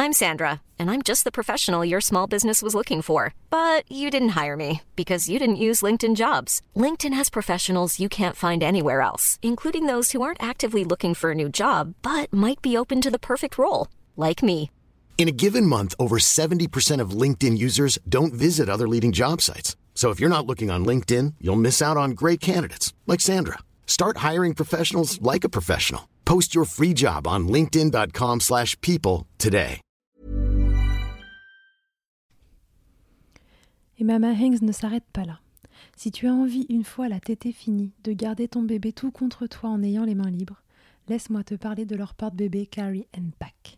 I'm 0.00 0.12
Sandra, 0.12 0.62
and 0.78 0.92
I'm 0.92 1.02
just 1.02 1.24
the 1.24 1.32
professional 1.32 1.84
your 1.84 2.00
small 2.00 2.28
business 2.28 2.62
was 2.62 2.72
looking 2.72 3.02
for. 3.02 3.34
But 3.50 3.82
you 3.90 4.10
didn't 4.10 4.40
hire 4.40 4.56
me 4.56 4.82
because 4.94 5.28
you 5.28 5.40
didn't 5.40 5.64
use 5.66 5.82
LinkedIn 5.82 6.14
jobs. 6.14 6.62
LinkedIn 6.76 7.12
has 7.14 7.28
professionals 7.28 7.98
you 7.98 8.08
can't 8.08 8.36
find 8.36 8.62
anywhere 8.62 9.00
else, 9.00 9.40
including 9.42 9.86
those 9.86 10.12
who 10.12 10.22
aren't 10.22 10.42
actively 10.42 10.84
looking 10.84 11.14
for 11.14 11.32
a 11.32 11.34
new 11.34 11.48
job 11.48 11.94
but 12.02 12.32
might 12.32 12.62
be 12.62 12.76
open 12.76 13.00
to 13.00 13.10
the 13.10 13.18
perfect 13.18 13.58
role, 13.58 13.88
like 14.18 14.42
me. 14.42 14.70
In 15.18 15.26
a 15.26 15.32
given 15.32 15.66
month, 15.66 15.96
over 15.98 16.18
70% 16.18 17.00
of 17.00 17.10
LinkedIn 17.10 17.58
users 17.58 17.98
don't 18.08 18.32
visit 18.32 18.68
other 18.68 18.86
leading 18.86 19.10
job 19.10 19.40
sites. 19.40 19.74
So 19.94 20.10
if 20.10 20.20
you're 20.20 20.30
not 20.30 20.46
looking 20.46 20.70
on 20.70 20.86
LinkedIn, 20.86 21.34
you'll 21.40 21.56
miss 21.56 21.82
out 21.82 21.96
on 21.96 22.12
great 22.12 22.38
candidates 22.38 22.94
like 23.08 23.20
Sandra. 23.20 23.58
Start 23.84 24.18
hiring 24.18 24.54
professionals 24.54 25.20
like 25.20 25.42
a 25.42 25.48
professional. 25.48 26.02
Post 26.24 26.54
your 26.54 26.64
free 26.64 26.94
job 26.94 27.26
on 27.26 27.48
linkedin.com/people 27.48 29.26
today. 29.38 29.80
Et 34.00 34.04
Mama 34.04 34.32
Hanks 34.32 34.62
ne 34.62 34.70
s'arrête 34.70 35.04
pas 35.12 35.24
là. 35.24 35.40
Si 35.96 36.12
tu 36.12 36.28
as 36.28 36.32
envie, 36.32 36.66
une 36.68 36.84
fois 36.84 37.08
la 37.08 37.18
tétée 37.18 37.50
finie, 37.50 37.90
de 38.04 38.12
garder 38.12 38.46
ton 38.46 38.62
bébé 38.62 38.92
tout 38.92 39.10
contre 39.10 39.48
toi 39.48 39.70
en 39.70 39.82
ayant 39.82 40.04
les 40.04 40.14
mains 40.14 40.30
libres, 40.30 40.62
laisse-moi 41.08 41.42
te 41.42 41.56
parler 41.56 41.84
de 41.84 41.96
leur 41.96 42.14
porte-bébé 42.14 42.66
Carry 42.66 43.08
and 43.16 43.30
Pack. 43.40 43.77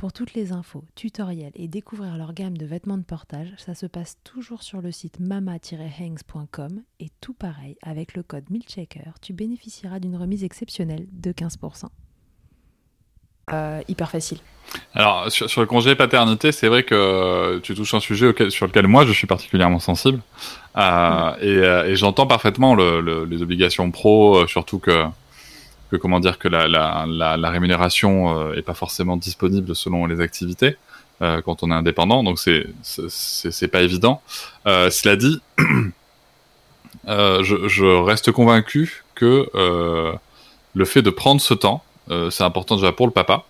Pour 0.00 0.14
toutes 0.14 0.32
les 0.32 0.52
infos, 0.52 0.82
tutoriels 0.94 1.52
et 1.56 1.68
découvrir 1.68 2.16
leur 2.16 2.32
gamme 2.32 2.56
de 2.56 2.64
vêtements 2.64 2.96
de 2.96 3.02
portage, 3.02 3.48
ça 3.58 3.74
se 3.74 3.84
passe 3.84 4.16
toujours 4.24 4.62
sur 4.62 4.80
le 4.80 4.92
site 4.92 5.20
mama-hangs.com 5.20 6.80
et 7.00 7.08
tout 7.20 7.34
pareil, 7.34 7.76
avec 7.82 8.14
le 8.14 8.22
code 8.22 8.48
MILCHECKER, 8.48 9.10
tu 9.20 9.34
bénéficieras 9.34 9.98
d'une 9.98 10.16
remise 10.16 10.42
exceptionnelle 10.42 11.04
de 11.12 11.32
15%. 11.32 11.88
Euh, 13.52 13.82
hyper 13.88 14.10
facile. 14.10 14.38
Alors, 14.94 15.30
sur, 15.30 15.60
le 15.60 15.66
congé 15.66 15.94
paternité, 15.94 16.50
c'est 16.50 16.68
vrai 16.68 16.82
que 16.84 17.58
tu 17.58 17.74
touches 17.74 17.92
un 17.92 18.00
sujet 18.00 18.32
sur 18.48 18.66
lequel 18.66 18.86
moi 18.86 19.04
je 19.04 19.12
suis 19.12 19.26
particulièrement 19.26 19.80
sensible. 19.80 20.22
Euh, 20.78 21.32
euh, 21.42 21.84
et, 21.84 21.96
j'entends 21.96 22.26
parfaitement 22.26 22.74
les 22.74 23.42
obligations 23.42 23.90
pro, 23.90 24.46
surtout 24.46 24.78
que 24.78 25.04
que 25.90 25.96
comment 25.96 26.20
dire 26.20 26.38
que 26.38 26.48
la, 26.48 27.50
rémunération 27.50 28.38
euh, 28.38 28.54
est 28.54 28.62
pas 28.62 28.74
forcément 28.74 29.16
disponible 29.16 29.74
selon 29.74 30.06
les 30.06 30.20
activités 30.20 30.76
euh, 31.22 31.42
quand 31.42 31.62
on 31.62 31.70
est 31.70 31.74
indépendant, 31.74 32.22
donc 32.22 32.38
c'est 32.38 33.68
pas 33.68 33.82
évident. 33.82 34.22
Euh, 34.66 34.88
cela 34.90 35.16
dit, 35.16 35.42
je, 37.06 38.02
reste 38.04 38.32
convaincu 38.32 39.04
que 39.14 39.50
le 40.74 40.84
fait 40.84 41.02
de 41.02 41.10
prendre 41.10 41.40
ce 41.40 41.54
temps, 41.54 41.82
c'est 42.30 42.44
important 42.44 42.76
déjà 42.76 42.92
pour 42.92 43.06
le 43.06 43.12
papa 43.12 43.44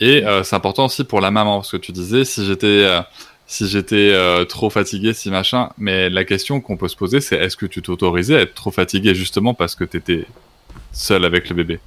et 0.00 0.22
c'est 0.44 0.54
important 0.54 0.84
aussi 0.86 1.04
pour 1.04 1.20
la 1.20 1.30
maman 1.30 1.58
parce 1.58 1.70
que 1.70 1.76
tu 1.76 1.92
disais 1.92 2.24
si 2.24 2.44
j'étais 2.44 2.86
si 3.46 3.66
j'étais 3.66 4.14
trop 4.46 4.68
fatigué, 4.68 5.14
si 5.14 5.30
machin. 5.30 5.70
Mais 5.78 6.10
la 6.10 6.24
question 6.24 6.60
qu'on 6.60 6.76
peut 6.76 6.88
se 6.88 6.96
poser, 6.96 7.20
c'est 7.20 7.36
est-ce 7.36 7.56
que 7.56 7.66
tu 7.66 7.80
t'autorisais 7.80 8.36
à 8.36 8.40
être 8.42 8.54
trop 8.54 8.70
fatigué 8.70 9.14
justement 9.14 9.54
parce 9.54 9.74
que 9.74 9.84
t'étais 9.84 10.26
seul 10.92 11.24
avec 11.24 11.48
le 11.48 11.54
bébé. 11.54 11.80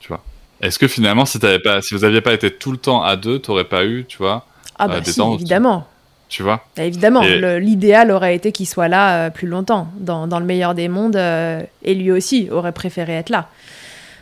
Tu 0.00 0.08
vois. 0.08 0.22
Est-ce 0.60 0.78
que 0.78 0.88
finalement, 0.88 1.24
si, 1.24 1.38
avais 1.44 1.58
pas, 1.58 1.82
si 1.82 1.94
vous 1.94 2.04
aviez 2.04 2.20
pas 2.20 2.32
été 2.32 2.50
tout 2.50 2.72
le 2.72 2.78
temps 2.78 3.02
à 3.02 3.16
deux, 3.16 3.38
t'aurais 3.38 3.64
pas 3.64 3.84
eu, 3.84 4.04
tu 4.06 4.18
vois, 4.18 4.46
ah 4.78 4.88
bah 4.88 4.96
euh, 4.96 5.04
si, 5.04 5.20
évidemment. 5.20 5.86
Tu 6.28 6.42
vois 6.42 6.62
bah, 6.76 6.84
Évidemment, 6.84 7.22
l'idéal 7.22 8.10
aurait 8.10 8.34
été 8.34 8.52
qu'il 8.52 8.66
soit 8.66 8.88
là 8.88 9.26
euh, 9.26 9.30
plus 9.30 9.48
longtemps, 9.48 9.88
dans, 9.98 10.26
dans, 10.26 10.38
le 10.38 10.46
meilleur 10.46 10.74
des 10.74 10.88
mondes, 10.88 11.16
euh, 11.16 11.62
et 11.82 11.94
lui 11.94 12.12
aussi 12.12 12.48
aurait 12.50 12.72
préféré 12.72 13.14
être 13.14 13.30
là, 13.30 13.48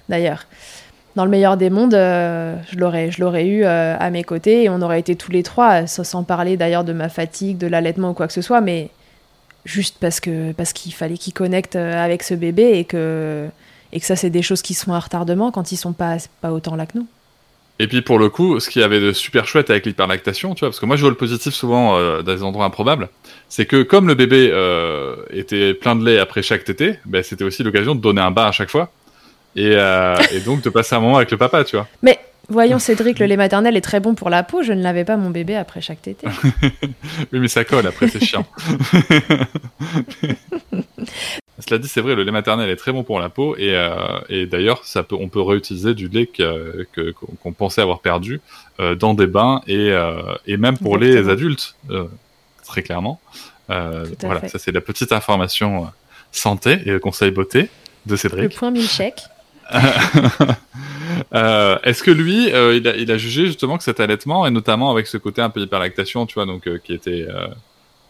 d'ailleurs. 0.09 0.47
Dans 1.15 1.25
le 1.25 1.31
meilleur 1.31 1.57
des 1.57 1.71
mondes, 1.71 1.95
je 1.95 2.77
l'aurais, 2.77 3.11
je 3.11 3.23
l'aurais 3.23 3.47
eu 3.47 3.65
à 3.65 4.11
mes 4.11 4.23
côtés 4.23 4.65
et 4.65 4.69
on 4.69 4.83
aurait 4.83 5.01
été 5.01 5.17
tous 5.17 5.33
les 5.33 5.43
trois, 5.43 5.87
sans 5.87 6.25
parler 6.25 6.59
d'ailleurs 6.59 6.85
de 6.85 6.93
ma 6.93 7.09
fatigue, 7.09 7.57
de 7.57 7.67
l'allaitement 7.67 8.11
ou 8.11 8.13
quoi 8.13 8.27
que 8.27 8.35
ce 8.35 8.43
soit, 8.43 8.61
mais 8.61 8.91
juste 9.65 9.97
parce 9.99 10.21
que 10.21 10.53
parce 10.53 10.75
qu'il 10.75 10.93
fallait 10.93 11.17
qu'il 11.17 11.33
connecte 11.33 11.75
avec 11.75 12.23
ce 12.23 12.35
bébé 12.35 12.73
et 12.75 12.85
que 12.85 13.49
et 13.97 14.01
que 14.01 14.05
ça, 14.05 14.15
c'est 14.15 14.29
des 14.29 14.43
choses 14.43 14.61
qui 14.61 14.75
sont 14.75 14.93
à 14.93 15.01
retardement 15.01 15.51
quand 15.51 15.73
ils 15.73 15.79
sont 15.79 15.95
pas, 15.95 16.19
pas 16.43 16.53
autant 16.53 16.77
là 16.77 16.85
que 16.85 16.99
nous. 16.99 17.07
Et 17.79 17.89
puis 17.89 18.03
pour 18.03 18.19
le 18.19 18.29
coup, 18.29 18.61
ce 18.61 18.69
qui 18.69 18.83
avait 18.83 19.01
de 19.01 19.13
super 19.13 19.49
chouette 19.49 19.71
avec 19.71 19.87
l'hyperlactation, 19.87 20.55
tu 20.55 20.61
vois, 20.61 20.69
parce 20.69 20.81
que 20.81 20.85
moi 20.85 20.97
je 20.97 21.01
vois 21.01 21.09
le 21.09 21.17
positif 21.17 21.55
souvent 21.55 21.97
euh, 21.97 22.21
dans 22.21 22.35
des 22.35 22.43
endroits 22.43 22.67
improbables, 22.67 23.09
c'est 23.49 23.65
que 23.65 23.83
comme 23.83 24.07
le 24.07 24.15
bébé 24.15 24.51
euh, 24.53 25.17
était 25.31 25.73
plein 25.73 25.97
de 25.97 26.05
lait 26.05 26.19
après 26.19 26.43
chaque 26.43 26.65
tété, 26.65 26.99
ben, 27.07 27.23
c'était 27.23 27.45
aussi 27.45 27.63
l'occasion 27.63 27.95
de 27.95 28.01
donner 28.03 28.21
un 28.21 28.31
bain 28.31 28.45
à 28.45 28.53
chaque 28.53 28.69
fois, 28.69 28.91
et, 29.57 29.73
euh, 29.73 30.15
et 30.31 30.41
donc 30.41 30.61
de 30.61 30.69
passer 30.69 30.95
un 30.95 31.01
moment 31.01 31.17
avec 31.17 31.31
le 31.31 31.39
papa, 31.39 31.65
tu 31.65 31.77
vois. 31.77 31.89
Mais 32.03 32.19
Voyons 32.49 32.79
Cédric, 32.79 33.19
le 33.19 33.27
lait 33.27 33.37
maternel 33.37 33.77
est 33.77 33.81
très 33.81 33.99
bon 33.99 34.15
pour 34.15 34.31
la 34.31 34.45
peau. 34.45 34.63
Je 34.63 34.73
ne 34.73 34.81
l'avais 34.81 35.05
pas 35.05 35.17
mon 35.17 35.31
bébé 35.31 35.57
après 35.57 35.81
chaque 35.81 36.01
tété. 36.01 36.29
oui, 37.33 37.41
mais 37.41 37.49
ça 37.49 37.65
colle 37.65 37.89
après, 37.89 38.07
c'est 38.07 38.25
chiant. 38.25 38.47
Cela 41.59 41.79
dit, 41.79 41.89
c'est 41.89 42.01
vrai, 42.01 42.15
le 42.15 42.23
lait 42.23 42.33
maternel 42.33 42.69
est 42.69 42.77
très 42.77 42.93
bon 42.93 43.03
pour 43.03 43.19
la 43.19 43.29
peau 43.29 43.57
et, 43.57 43.75
euh, 43.75 44.47
d'ailleurs, 44.47 44.85
ça 44.85 45.03
peut, 45.03 45.17
on 45.19 45.29
peut 45.29 45.41
réutiliser 45.41 45.95
du 45.95 46.09
lait 46.09 46.29
qu'on 46.29 47.53
pensait 47.53 47.81
avoir 47.81 48.01
perdu 48.01 48.41
euh, 48.79 48.95
dans 48.95 49.15
des 49.15 49.27
bains 49.27 49.63
et, 49.67 49.91
euh, 49.91 50.35
et 50.47 50.57
même 50.57 50.77
pour 50.77 50.99
les 50.99 51.29
adultes, 51.29 51.77
très 52.65 52.83
clairement. 52.83 53.21
voilà, 53.69 54.49
ça 54.49 54.59
c'est 54.59 54.73
la 54.73 54.81
petite 54.81 55.13
information 55.13 55.91
santé 56.31 56.79
et 56.85 56.91
le 56.91 56.99
conseil 57.01 57.31
beauté 57.31 57.71
de 58.05 58.17
Cédric. 58.17 58.43
Le 58.43 58.49
point 58.51 58.71
mille 58.71 58.89
chèques. 58.89 59.23
Euh, 61.35 61.79
est-ce 61.83 62.03
que 62.03 62.11
lui, 62.11 62.53
euh, 62.53 62.77
il, 62.77 62.87
a, 62.87 62.97
il, 62.97 63.11
a, 63.11 63.17
jugé 63.17 63.47
justement 63.47 63.79
que 63.79 63.85
cet 63.85 64.01
allaitement, 64.01 64.47
et 64.47 64.51
notamment 64.51 64.91
avec 64.91 65.07
ce 65.07 65.17
côté 65.17 65.41
un 65.41 65.51
peu 65.51 65.61
hyperlactation, 65.61 66.27
tu 66.27 66.35
vois, 66.35 66.47
donc 66.47 66.67
euh, 66.67 66.79
qui 66.79 66.93
était, 66.93 67.27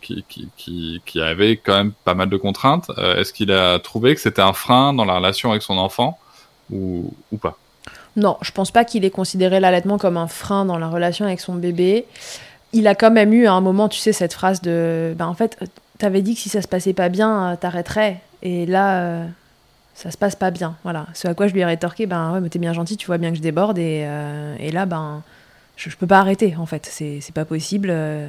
qui, 0.07 1.21
avait 1.21 1.57
quand 1.57 1.75
même 1.75 1.93
pas 2.05 2.15
mal 2.15 2.29
de 2.29 2.37
contraintes, 2.37 2.91
est-ce 3.17 3.33
qu'il 3.33 3.51
a 3.51 3.79
trouvé 3.79 4.15
que 4.15 4.21
c'était 4.21 4.43
un 4.43 4.53
frein 4.53 4.93
dans 4.93 5.05
la 5.05 5.17
relation 5.17 5.51
avec 5.51 5.63
son 5.63 5.79
enfant 5.79 6.19
ou, 6.71 7.13
pas? 7.41 7.57
Non, 8.17 8.39
je 8.41 8.51
pense 8.51 8.71
pas 8.71 8.85
qu'il 8.85 9.05
ait 9.05 9.11
considéré 9.11 9.61
l'allaitement 9.61 9.99
comme 9.99 10.17
un 10.17 10.27
frein 10.27 10.65
dans 10.65 10.79
la 10.79 10.89
relation 10.89 11.27
avec 11.27 11.41
son 11.41 11.55
bébé. 11.55 12.07
Il 12.73 12.87
a 12.87 12.95
quand 12.95 13.11
même 13.11 13.33
eu 13.33 13.47
à 13.47 13.53
un 13.53 13.61
moment, 13.61 13.89
tu 13.89 13.99
sais, 13.99 14.13
cette 14.13 14.33
phrase 14.33 14.63
de, 14.63 15.15
ben 15.17 15.27
en 15.27 15.35
fait, 15.35 15.59
t'avais 15.99 16.23
dit 16.23 16.35
que 16.35 16.41
si 16.41 16.49
ça 16.49 16.63
se 16.63 16.69
passait 16.69 16.95
pas 16.95 17.09
bien, 17.09 17.57
t'arrêterais. 17.61 18.21
Et 18.43 18.67
là 18.67 19.27
ça 19.97 20.11
se 20.11 20.19
passe 20.19 20.37
pas 20.37 20.51
bien. 20.51 20.77
Voilà. 20.85 21.07
Ce 21.15 21.27
à 21.27 21.35
quoi 21.35 21.49
je 21.49 21.55
lui 21.55 21.61
ai 21.61 21.65
rétorqué, 21.65 22.07
ben 22.07 22.35
ouais, 22.35 22.41
mais 22.41 22.51
t'es 22.51 22.59
bien 22.59 22.75
gentil, 22.75 22.99
tu 22.99 23.07
vois 23.07 23.19
bien 23.19 23.31
que 23.31 23.37
je 23.37 23.43
déborde, 23.43 23.79
et, 23.79 24.05
euh, 24.05 24.71
là, 24.71 24.85
ben, 24.85 25.23
je, 25.77 25.89
je, 25.89 25.97
peux 25.97 26.07
pas 26.07 26.19
arrêter, 26.19 26.55
en 26.57 26.67
fait. 26.67 26.87
C'est 26.87 27.35
pas 27.35 27.47
possible. 27.47 27.89
Euh, 27.91 28.29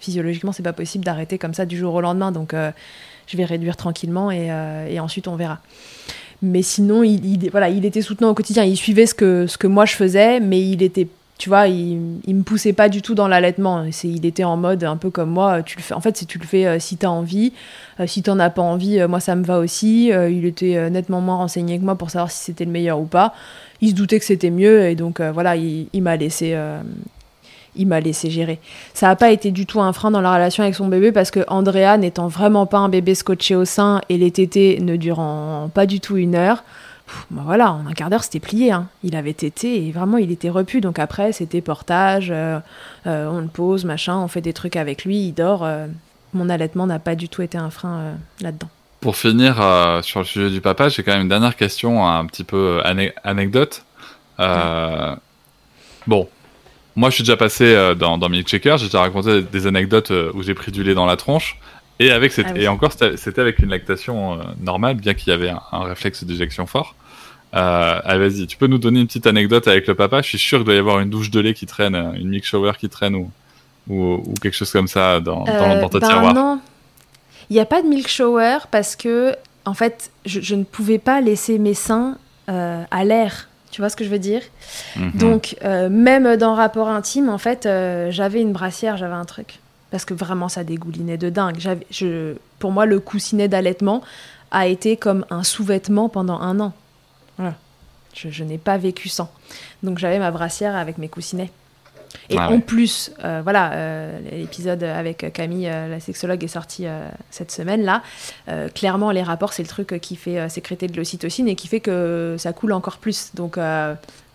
physiologiquement, 0.00 0.52
c'est 0.52 0.62
pas 0.62 0.72
possible 0.72 1.04
d'arrêter 1.04 1.38
comme 1.38 1.54
ça 1.54 1.66
du 1.66 1.76
jour 1.76 1.94
au 1.94 2.00
lendemain, 2.00 2.32
donc 2.32 2.54
euh, 2.54 2.70
je 3.26 3.36
vais 3.36 3.44
réduire 3.44 3.76
tranquillement, 3.76 4.30
et, 4.30 4.50
et, 4.88 4.98
ensuite 4.98 5.28
on 5.28 5.36
verra. 5.36 5.60
Mais 6.42 6.62
sinon, 6.62 7.02
il, 7.04 7.24
il, 7.24 7.50
voilà, 7.50 7.68
il 7.68 7.84
était 7.84 8.02
soutenant 8.02 8.30
au 8.30 8.34
quotidien, 8.34 8.64
il 8.64 8.76
suivait 8.76 9.06
ce 9.06 9.14
que, 9.14 9.46
ce 9.46 9.56
que 9.56 9.66
moi 9.66 9.84
je 9.84 9.94
faisais, 9.94 10.40
mais 10.40 10.60
il 10.60 10.82
était 10.82 11.06
tu 11.40 11.48
vois, 11.48 11.68
il, 11.68 12.20
il 12.26 12.34
me 12.34 12.42
poussait 12.42 12.74
pas 12.74 12.90
du 12.90 13.00
tout 13.00 13.14
dans 13.14 13.26
l'allaitement. 13.26 13.86
Il 14.04 14.26
était 14.26 14.44
en 14.44 14.58
mode 14.58 14.84
un 14.84 14.98
peu 14.98 15.08
comme 15.08 15.30
moi. 15.30 15.62
Tu 15.62 15.78
le 15.78 15.82
fais. 15.82 15.94
En 15.94 16.00
fait, 16.02 16.14
si 16.18 16.26
tu 16.26 16.38
le 16.38 16.44
fais, 16.44 16.66
euh, 16.66 16.78
si 16.78 16.98
tu 16.98 17.06
as 17.06 17.10
envie, 17.10 17.54
euh, 17.98 18.06
si 18.06 18.22
tu 18.22 18.28
n'en 18.28 18.38
as 18.40 18.50
pas 18.50 18.60
envie, 18.60 19.00
euh, 19.00 19.08
moi 19.08 19.20
ça 19.20 19.34
me 19.36 19.42
va 19.42 19.58
aussi. 19.58 20.08
il 20.08 20.44
était 20.44 20.90
nettement 20.90 21.22
moins 21.22 21.36
renseigné 21.36 21.78
que 21.78 21.84
moi 21.84 21.94
pour 21.96 22.10
savoir 22.10 22.30
si 22.30 22.44
c'était 22.44 22.66
le 22.66 22.70
meilleur 22.70 23.00
ou 23.00 23.06
pas. 23.06 23.32
Il 23.80 23.88
se 23.88 23.94
doutait 23.94 24.18
que 24.18 24.26
c'était 24.26 24.50
mieux 24.50 24.82
et 24.82 24.94
donc 24.94 25.22
voilà, 25.22 25.56
il, 25.56 25.88
m'a 26.02 26.18
laissé. 26.18 26.54
Il 27.76 27.86
m'a 27.86 28.00
laissé 28.00 28.30
gérer. 28.30 28.58
Ça 28.94 29.06
n'a 29.06 29.16
pas 29.16 29.30
été 29.30 29.50
du 29.50 29.66
tout 29.66 29.80
un 29.80 29.92
frein 29.92 30.10
dans 30.10 30.20
la 30.20 30.34
relation 30.34 30.62
avec 30.62 30.74
son 30.74 30.88
bébé 30.88 31.12
parce 31.12 31.30
que 31.30 31.40
Andrea, 31.48 31.96
n'étant 31.98 32.28
vraiment 32.28 32.66
pas 32.66 32.78
un 32.78 32.88
bébé 32.88 33.14
scotché 33.14 33.54
au 33.54 33.64
sein 33.64 34.00
et 34.08 34.18
les 34.18 34.30
tétés 34.30 34.78
ne 34.80 34.96
durant 34.96 35.70
pas 35.72 35.86
du 35.86 36.00
tout 36.00 36.16
une 36.16 36.34
heure, 36.34 36.64
bah 37.30 37.42
voilà, 37.44 37.72
en 37.72 37.86
un 37.86 37.92
quart 37.92 38.10
d'heure, 38.10 38.24
c'était 38.24 38.40
plié. 38.40 38.72
Hein. 38.72 38.88
Il 39.02 39.16
avait 39.16 39.32
tété 39.32 39.86
et 39.86 39.92
vraiment, 39.92 40.18
il 40.18 40.30
était 40.30 40.50
repu. 40.50 40.80
Donc 40.80 40.98
après, 40.98 41.32
c'était 41.32 41.60
portage, 41.60 42.30
euh, 42.30 42.58
euh, 43.06 43.28
on 43.28 43.40
le 43.40 43.48
pose, 43.48 43.84
machin, 43.84 44.16
on 44.18 44.28
fait 44.28 44.40
des 44.40 44.52
trucs 44.52 44.76
avec 44.76 45.04
lui, 45.04 45.16
il 45.26 45.32
dort. 45.32 45.64
Euh. 45.64 45.86
mon 46.34 46.48
allaitement 46.48 46.86
n'a 46.86 46.98
pas 46.98 47.14
du 47.14 47.28
tout 47.28 47.42
été 47.42 47.58
un 47.58 47.70
frein 47.70 48.14
là-dedans. 48.40 48.68
Pour 49.00 49.16
finir 49.16 49.56
sur 50.02 50.20
le 50.20 50.26
sujet 50.26 50.50
du 50.50 50.60
papa, 50.60 50.90
j'ai 50.90 51.02
quand 51.02 51.12
même 51.12 51.22
une 51.22 51.28
dernière 51.28 51.56
question, 51.56 52.06
un 52.06 52.26
petit 52.26 52.44
peu 52.44 52.82
anecdote. 53.24 53.84
Bon, 56.06 56.28
moi, 56.96 57.10
je 57.10 57.16
suis 57.16 57.24
déjà 57.24 57.36
passé 57.36 57.94
dans, 57.98 58.18
dans 58.18 58.28
Milk 58.28 58.48
Checker, 58.48 58.76
j'ai 58.78 58.86
déjà 58.86 59.00
raconté 59.00 59.42
des 59.42 59.66
anecdotes 59.66 60.12
où 60.34 60.42
j'ai 60.42 60.54
pris 60.54 60.72
du 60.72 60.82
lait 60.82 60.94
dans 60.94 61.06
la 61.06 61.16
tronche. 61.16 61.58
Et, 61.98 62.10
avec 62.10 62.32
cette, 62.32 62.46
ah 62.48 62.58
et 62.58 62.66
encore, 62.66 62.92
c'était 62.92 63.40
avec 63.40 63.58
une 63.58 63.70
lactation 63.70 64.38
normale, 64.60 64.96
bien 64.96 65.14
qu'il 65.14 65.30
y 65.30 65.32
avait 65.32 65.50
un, 65.50 65.60
un 65.72 65.84
réflexe 65.84 66.24
d'éjection 66.24 66.66
fort. 66.66 66.94
Euh, 67.54 68.00
allez, 68.04 68.28
vas-y, 68.28 68.46
tu 68.46 68.56
peux 68.56 68.68
nous 68.68 68.78
donner 68.78 69.00
une 69.00 69.06
petite 69.06 69.26
anecdote 69.26 69.66
avec 69.66 69.86
le 69.86 69.94
papa? 69.94 70.22
Je 70.22 70.28
suis 70.28 70.38
sûr 70.38 70.58
qu'il 70.58 70.66
doit 70.66 70.74
y 70.74 70.78
avoir 70.78 71.00
une 71.00 71.10
douche 71.10 71.30
de 71.30 71.40
lait 71.40 71.54
qui 71.54 71.66
traîne, 71.66 71.94
une 71.94 72.28
milk 72.28 72.44
shower 72.44 72.72
qui 72.78 72.88
traîne 72.88 73.16
ou, 73.16 73.30
ou, 73.88 74.34
quelque 74.40 74.54
chose 74.54 74.70
comme 74.70 74.88
ça 74.88 75.20
dans, 75.20 75.44
dans, 75.44 75.48
euh, 75.48 75.88
ta 75.88 75.98
ben 75.98 76.08
tiroir. 76.08 76.34
Non, 76.34 76.60
il 77.48 77.54
n'y 77.54 77.60
a 77.60 77.66
pas 77.66 77.82
de 77.82 77.88
milk 77.88 78.08
shower 78.08 78.58
parce 78.70 78.94
que, 78.94 79.34
en 79.64 79.74
fait, 79.74 80.12
je, 80.24 80.54
ne 80.54 80.62
pouvais 80.62 80.98
pas 80.98 81.20
laisser 81.20 81.58
mes 81.58 81.74
seins 81.74 82.16
euh, 82.48 82.84
à 82.90 83.04
l'air. 83.04 83.48
Tu 83.70 83.80
vois 83.80 83.88
ce 83.88 83.96
que 83.96 84.04
je 84.04 84.10
veux 84.10 84.18
dire 84.18 84.42
mhm. 84.96 85.12
Donc, 85.14 85.56
même 85.62 86.36
dans 86.36 86.54
rapport 86.54 86.88
intime, 86.88 87.28
en 87.28 87.38
fait, 87.38 87.68
j'avais 88.10 88.40
une 88.40 88.52
brassière, 88.52 88.96
j'avais 88.96 89.14
un 89.14 89.24
truc. 89.24 89.60
Parce 89.90 90.04
que 90.04 90.14
vraiment, 90.14 90.48
ça 90.48 90.64
dégoulinait 90.64 91.18
de 91.18 91.30
dingue. 91.30 91.58
Je, 91.90 92.34
pour 92.58 92.72
moi, 92.72 92.86
le 92.86 93.00
coussinet 93.00 93.48
d'allaitement 93.48 94.02
a 94.50 94.66
été 94.66 94.96
comme 94.96 95.24
un 95.30 95.42
sous-vêtement 95.42 96.08
pendant 96.08 96.40
un 96.40 96.60
an. 96.60 96.72
Je, 98.14 98.44
n'ai 98.44 98.58
pas 98.58 98.76
vécu 98.76 99.08
sans. 99.08 99.30
Donc 99.82 99.98
j'avais 99.98 100.18
ma 100.18 100.30
brassière 100.30 100.76
avec 100.76 100.98
mes 100.98 101.08
coussinets. 101.08 101.50
Et 102.28 102.36
Ah 102.38 102.50
en 102.50 102.60
plus, 102.60 103.12
euh, 103.24 103.40
voilà, 103.42 103.72
euh, 103.72 104.18
l'épisode 104.32 104.82
avec 104.82 105.32
Camille, 105.32 105.68
euh, 105.68 105.88
la 105.88 106.00
sexologue, 106.00 106.42
est 106.44 106.48
sorti 106.48 106.86
cette 107.30 107.50
semaine-là. 107.52 108.02
Clairement, 108.74 109.10
les 109.10 109.22
rapports, 109.22 109.52
c'est 109.52 109.62
le 109.62 109.68
truc 109.68 109.98
qui 110.00 110.16
fait 110.16 110.48
sécréter 110.48 110.86
de 110.88 110.96
l'ocytocine 110.96 111.48
et 111.48 111.54
qui 111.54 111.68
fait 111.68 111.80
que 111.80 112.36
ça 112.38 112.52
coule 112.52 112.72
encore 112.72 112.98
plus. 112.98 113.30
Donc, 113.34 113.58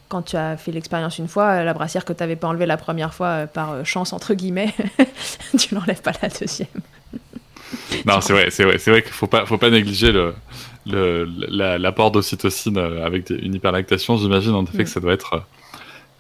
quand 0.07 0.21
tu 0.21 0.35
as 0.37 0.55
fait 0.57 0.71
l'expérience 0.71 1.17
une 1.17 1.27
fois, 1.27 1.63
la 1.63 1.73
brassière 1.73 2.05
que 2.05 2.13
tu 2.13 2.21
n'avais 2.21 2.35
pas 2.35 2.47
enlevée 2.47 2.65
la 2.67 2.77
première 2.77 3.13
fois 3.13 3.47
par 3.47 3.85
chance, 3.85 4.13
entre 4.13 4.33
guillemets, 4.35 4.73
tu 5.57 5.73
l'enlèves 5.75 6.01
pas 6.01 6.11
la 6.21 6.29
deuxième. 6.29 6.67
Non, 8.05 8.21
c'est 8.21 8.33
vrai, 8.33 8.51
c'est 8.51 8.63
vrai, 8.63 8.77
c'est 8.77 8.91
vrai 8.91 9.01
qu'il 9.01 9.11
faut 9.11 9.25
pas, 9.27 9.45
faut 9.47 9.57
pas 9.57 9.69
négliger 9.71 10.11
le, 10.11 10.35
le, 10.85 11.27
la- 11.49 11.77
l'apport 11.79 12.11
d'ocytocine 12.11 12.77
avec 12.77 13.27
des- 13.27 13.35
une 13.35 13.55
hyperlactation. 13.55 14.17
J'imagine 14.17 14.53
en 14.53 14.63
effet 14.63 14.79
Mm. 14.79 14.83
que 14.83 14.89
ça 14.89 14.99
doit 14.99 15.13
être, 15.13 15.43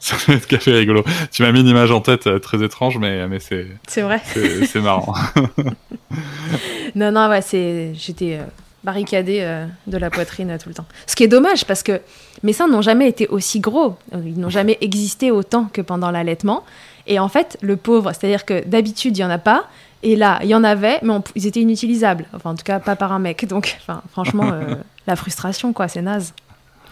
ça 0.05 0.15
doit 0.27 0.35
être 0.35 0.47
café 0.47 0.71
rigolo. 0.73 1.03
Tu 1.31 1.41
m'as 1.41 1.51
mis 1.51 1.61
une 1.61 1.67
image 1.67 1.91
en 1.91 2.01
tête 2.01 2.27
euh, 2.27 2.39
très 2.39 2.63
étrange, 2.63 2.97
mais, 2.97 3.27
mais 3.27 3.39
c'est, 3.39 3.67
C'est 3.87 4.01
vrai. 4.01 4.21
c'est, 4.25 4.81
marrant. 4.81 5.13
Non, 6.95 7.11
non, 7.11 7.27
ouais, 7.29 7.41
c'est... 7.41 7.91
j'étais 7.95 8.37
euh, 8.39 8.43
barricadée 8.83 9.39
euh, 9.41 9.65
de 9.87 9.97
la 9.97 10.09
poitrine 10.09 10.51
euh, 10.51 10.57
tout 10.57 10.69
le 10.69 10.75
temps. 10.75 10.85
Ce 11.07 11.15
qui 11.15 11.23
est 11.23 11.27
dommage 11.27 11.65
parce 11.65 11.83
que 11.83 11.99
mes 12.43 12.53
seins 12.53 12.67
n'ont 12.67 12.81
jamais 12.81 13.07
été 13.09 13.27
aussi 13.27 13.59
gros, 13.59 13.97
ils 14.13 14.39
n'ont 14.39 14.49
jamais 14.49 14.77
existé 14.81 15.31
autant 15.31 15.65
que 15.65 15.81
pendant 15.81 16.11
l'allaitement. 16.11 16.63
Et 17.07 17.19
en 17.19 17.27
fait, 17.27 17.57
le 17.61 17.75
pauvre, 17.75 18.11
c'est-à-dire 18.13 18.45
que 18.45 18.65
d'habitude, 18.65 19.17
il 19.17 19.21
n'y 19.21 19.25
en 19.25 19.29
a 19.29 19.37
pas. 19.37 19.65
Et 20.03 20.15
là, 20.15 20.39
il 20.43 20.47
y 20.49 20.55
en 20.55 20.63
avait, 20.63 20.99
mais 21.01 21.11
on- 21.13 21.23
ils 21.35 21.47
étaient 21.47 21.61
inutilisables. 21.61 22.25
Enfin, 22.33 22.51
en 22.51 22.55
tout 22.55 22.63
cas, 22.63 22.79
pas 22.79 22.95
par 22.95 23.11
un 23.11 23.19
mec. 23.19 23.45
Donc, 23.47 23.75
enfin, 23.81 24.01
franchement, 24.11 24.49
euh, 24.53 24.75
la 25.07 25.15
frustration, 25.15 25.73
quoi, 25.73 25.87
c'est 25.87 26.01
naze. 26.01 26.33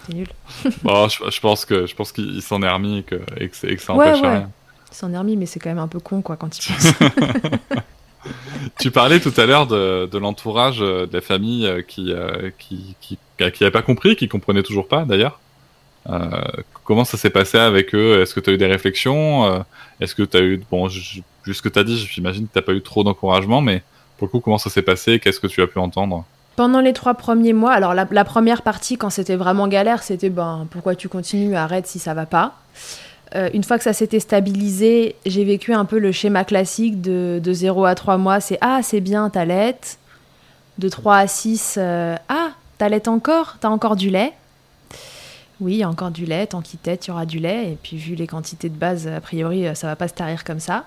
C'est 0.05 0.13
nul. 0.13 0.27
bon, 0.83 1.07
je, 1.07 1.29
je 1.29 1.39
pense 1.39 1.65
que, 1.65 1.85
je 1.85 1.95
pense 1.95 2.11
qu'il 2.11 2.41
s'en 2.41 2.61
est 2.61 2.69
remis 2.69 2.99
et 2.99 3.03
que, 3.03 3.15
et 3.37 3.49
que, 3.49 3.67
et 3.67 3.75
que 3.75 3.81
ça 3.81 3.93
Ouais, 3.93 4.09
empêche 4.09 4.21
ouais. 4.21 4.29
rien. 4.29 4.49
Il 4.91 4.95
s'en 4.95 5.11
est 5.13 5.17
remis, 5.17 5.37
mais 5.37 5.45
c'est 5.45 5.59
quand 5.59 5.69
même 5.69 5.79
un 5.79 5.87
peu 5.87 5.99
con, 5.99 6.21
quoi, 6.21 6.35
quand 6.37 6.57
il 6.57 6.73
pense. 6.73 6.93
Tu 8.79 8.89
parlais 8.91 9.19
tout 9.19 9.33
à 9.35 9.45
l'heure 9.45 9.67
de, 9.67 10.05
de 10.09 10.17
l'entourage 10.17 10.77
euh, 10.81 11.05
de 11.05 11.13
la 11.13 11.21
famille 11.21 11.65
euh, 11.67 11.81
qui, 11.81 12.13
euh, 12.13 12.51
qui, 12.57 12.95
qui, 13.01 13.17
qui 13.37 13.63
avait 13.63 13.71
pas 13.71 13.81
compris, 13.81 14.15
qui 14.15 14.29
comprenait 14.29 14.63
toujours 14.63 14.87
pas 14.87 15.03
d'ailleurs. 15.03 15.39
Euh, 16.09 16.29
comment 16.85 17.03
ça 17.03 17.17
s'est 17.17 17.29
passé 17.29 17.57
avec 17.57 17.93
eux? 17.93 18.21
Est-ce 18.21 18.33
que 18.33 18.39
tu 18.39 18.49
as 18.49 18.53
eu 18.53 18.57
des 18.57 18.65
réflexions? 18.67 19.63
Est-ce 19.99 20.15
que 20.15 20.23
tu 20.23 20.37
as 20.37 20.41
eu 20.41 20.63
bon, 20.71 20.87
je- 20.87 21.19
vu 21.45 21.53
ce 21.53 21.61
que 21.61 21.67
tu 21.69 21.79
as 21.79 21.83
dit, 21.83 21.97
j'imagine 21.97 22.47
que 22.47 22.53
t'as 22.53 22.61
pas 22.61 22.71
eu 22.73 22.81
trop 22.81 23.03
d'encouragement, 23.03 23.59
mais 23.61 23.83
pour 24.17 24.27
le 24.27 24.31
coup, 24.31 24.39
comment 24.39 24.57
ça 24.57 24.69
s'est 24.69 24.81
passé? 24.81 25.19
Qu'est-ce 25.19 25.39
que 25.41 25.47
tu 25.47 25.61
as 25.61 25.67
pu 25.67 25.79
entendre? 25.79 26.25
Pendant 26.55 26.81
les 26.81 26.93
trois 26.93 27.15
premiers 27.15 27.53
mois, 27.53 27.73
alors 27.73 27.95
la, 27.95 28.25
première 28.25 28.61
partie, 28.61 28.97
quand 28.97 29.09
c'était 29.09 29.35
vraiment 29.35 29.67
galère, 29.67 30.03
c'était 30.03 30.29
ben 30.29 30.67
pourquoi 30.69 30.95
tu 30.95 31.09
continues, 31.09 31.55
arrête 31.55 31.87
si 31.87 31.97
ça 31.97 32.13
va 32.13 32.27
pas. 32.27 32.53
Euh, 33.35 33.49
une 33.55 33.63
fois 33.63 33.79
que 33.79 33.83
ça 33.83 33.93
s'était 33.93 34.19
stabilisé, 34.19 35.15
j'ai 35.25 35.43
vécu 35.43 35.73
un 35.73 35.85
peu 35.85 35.97
le 35.97 36.11
schéma 36.11 36.43
classique 36.43 37.01
de, 37.01 37.41
de 37.43 37.53
0 37.53 37.85
à 37.85 37.95
3 37.95 38.17
mois. 38.17 38.39
C'est 38.39 38.59
ah, 38.61 38.81
c'est 38.83 39.01
bien, 39.01 39.31
t'allaites. 39.31 39.97
De 40.77 40.89
3 40.89 41.17
à 41.17 41.27
6, 41.27 41.75
euh, 41.77 42.15
ah, 42.29 42.51
t'allaites 42.77 43.07
encore 43.07 43.57
T'as 43.59 43.69
encore 43.69 43.95
du 43.95 44.11
lait 44.11 44.33
Oui, 45.59 45.83
encore 45.83 46.11
du 46.11 46.25
lait. 46.25 46.45
Tant 46.45 46.61
qu'il 46.61 46.79
tète, 46.79 47.07
il 47.07 47.09
y 47.09 47.11
aura 47.11 47.25
du 47.25 47.39
lait. 47.39 47.71
Et 47.71 47.77
puis, 47.81 47.97
vu 47.97 48.13
les 48.13 48.27
quantités 48.27 48.69
de 48.69 48.75
base, 48.75 49.07
a 49.07 49.21
priori, 49.21 49.65
euh, 49.65 49.73
ça 49.73 49.87
va 49.87 49.95
pas 49.95 50.07
se 50.07 50.13
tarir 50.13 50.43
comme 50.43 50.59
ça. 50.59 50.83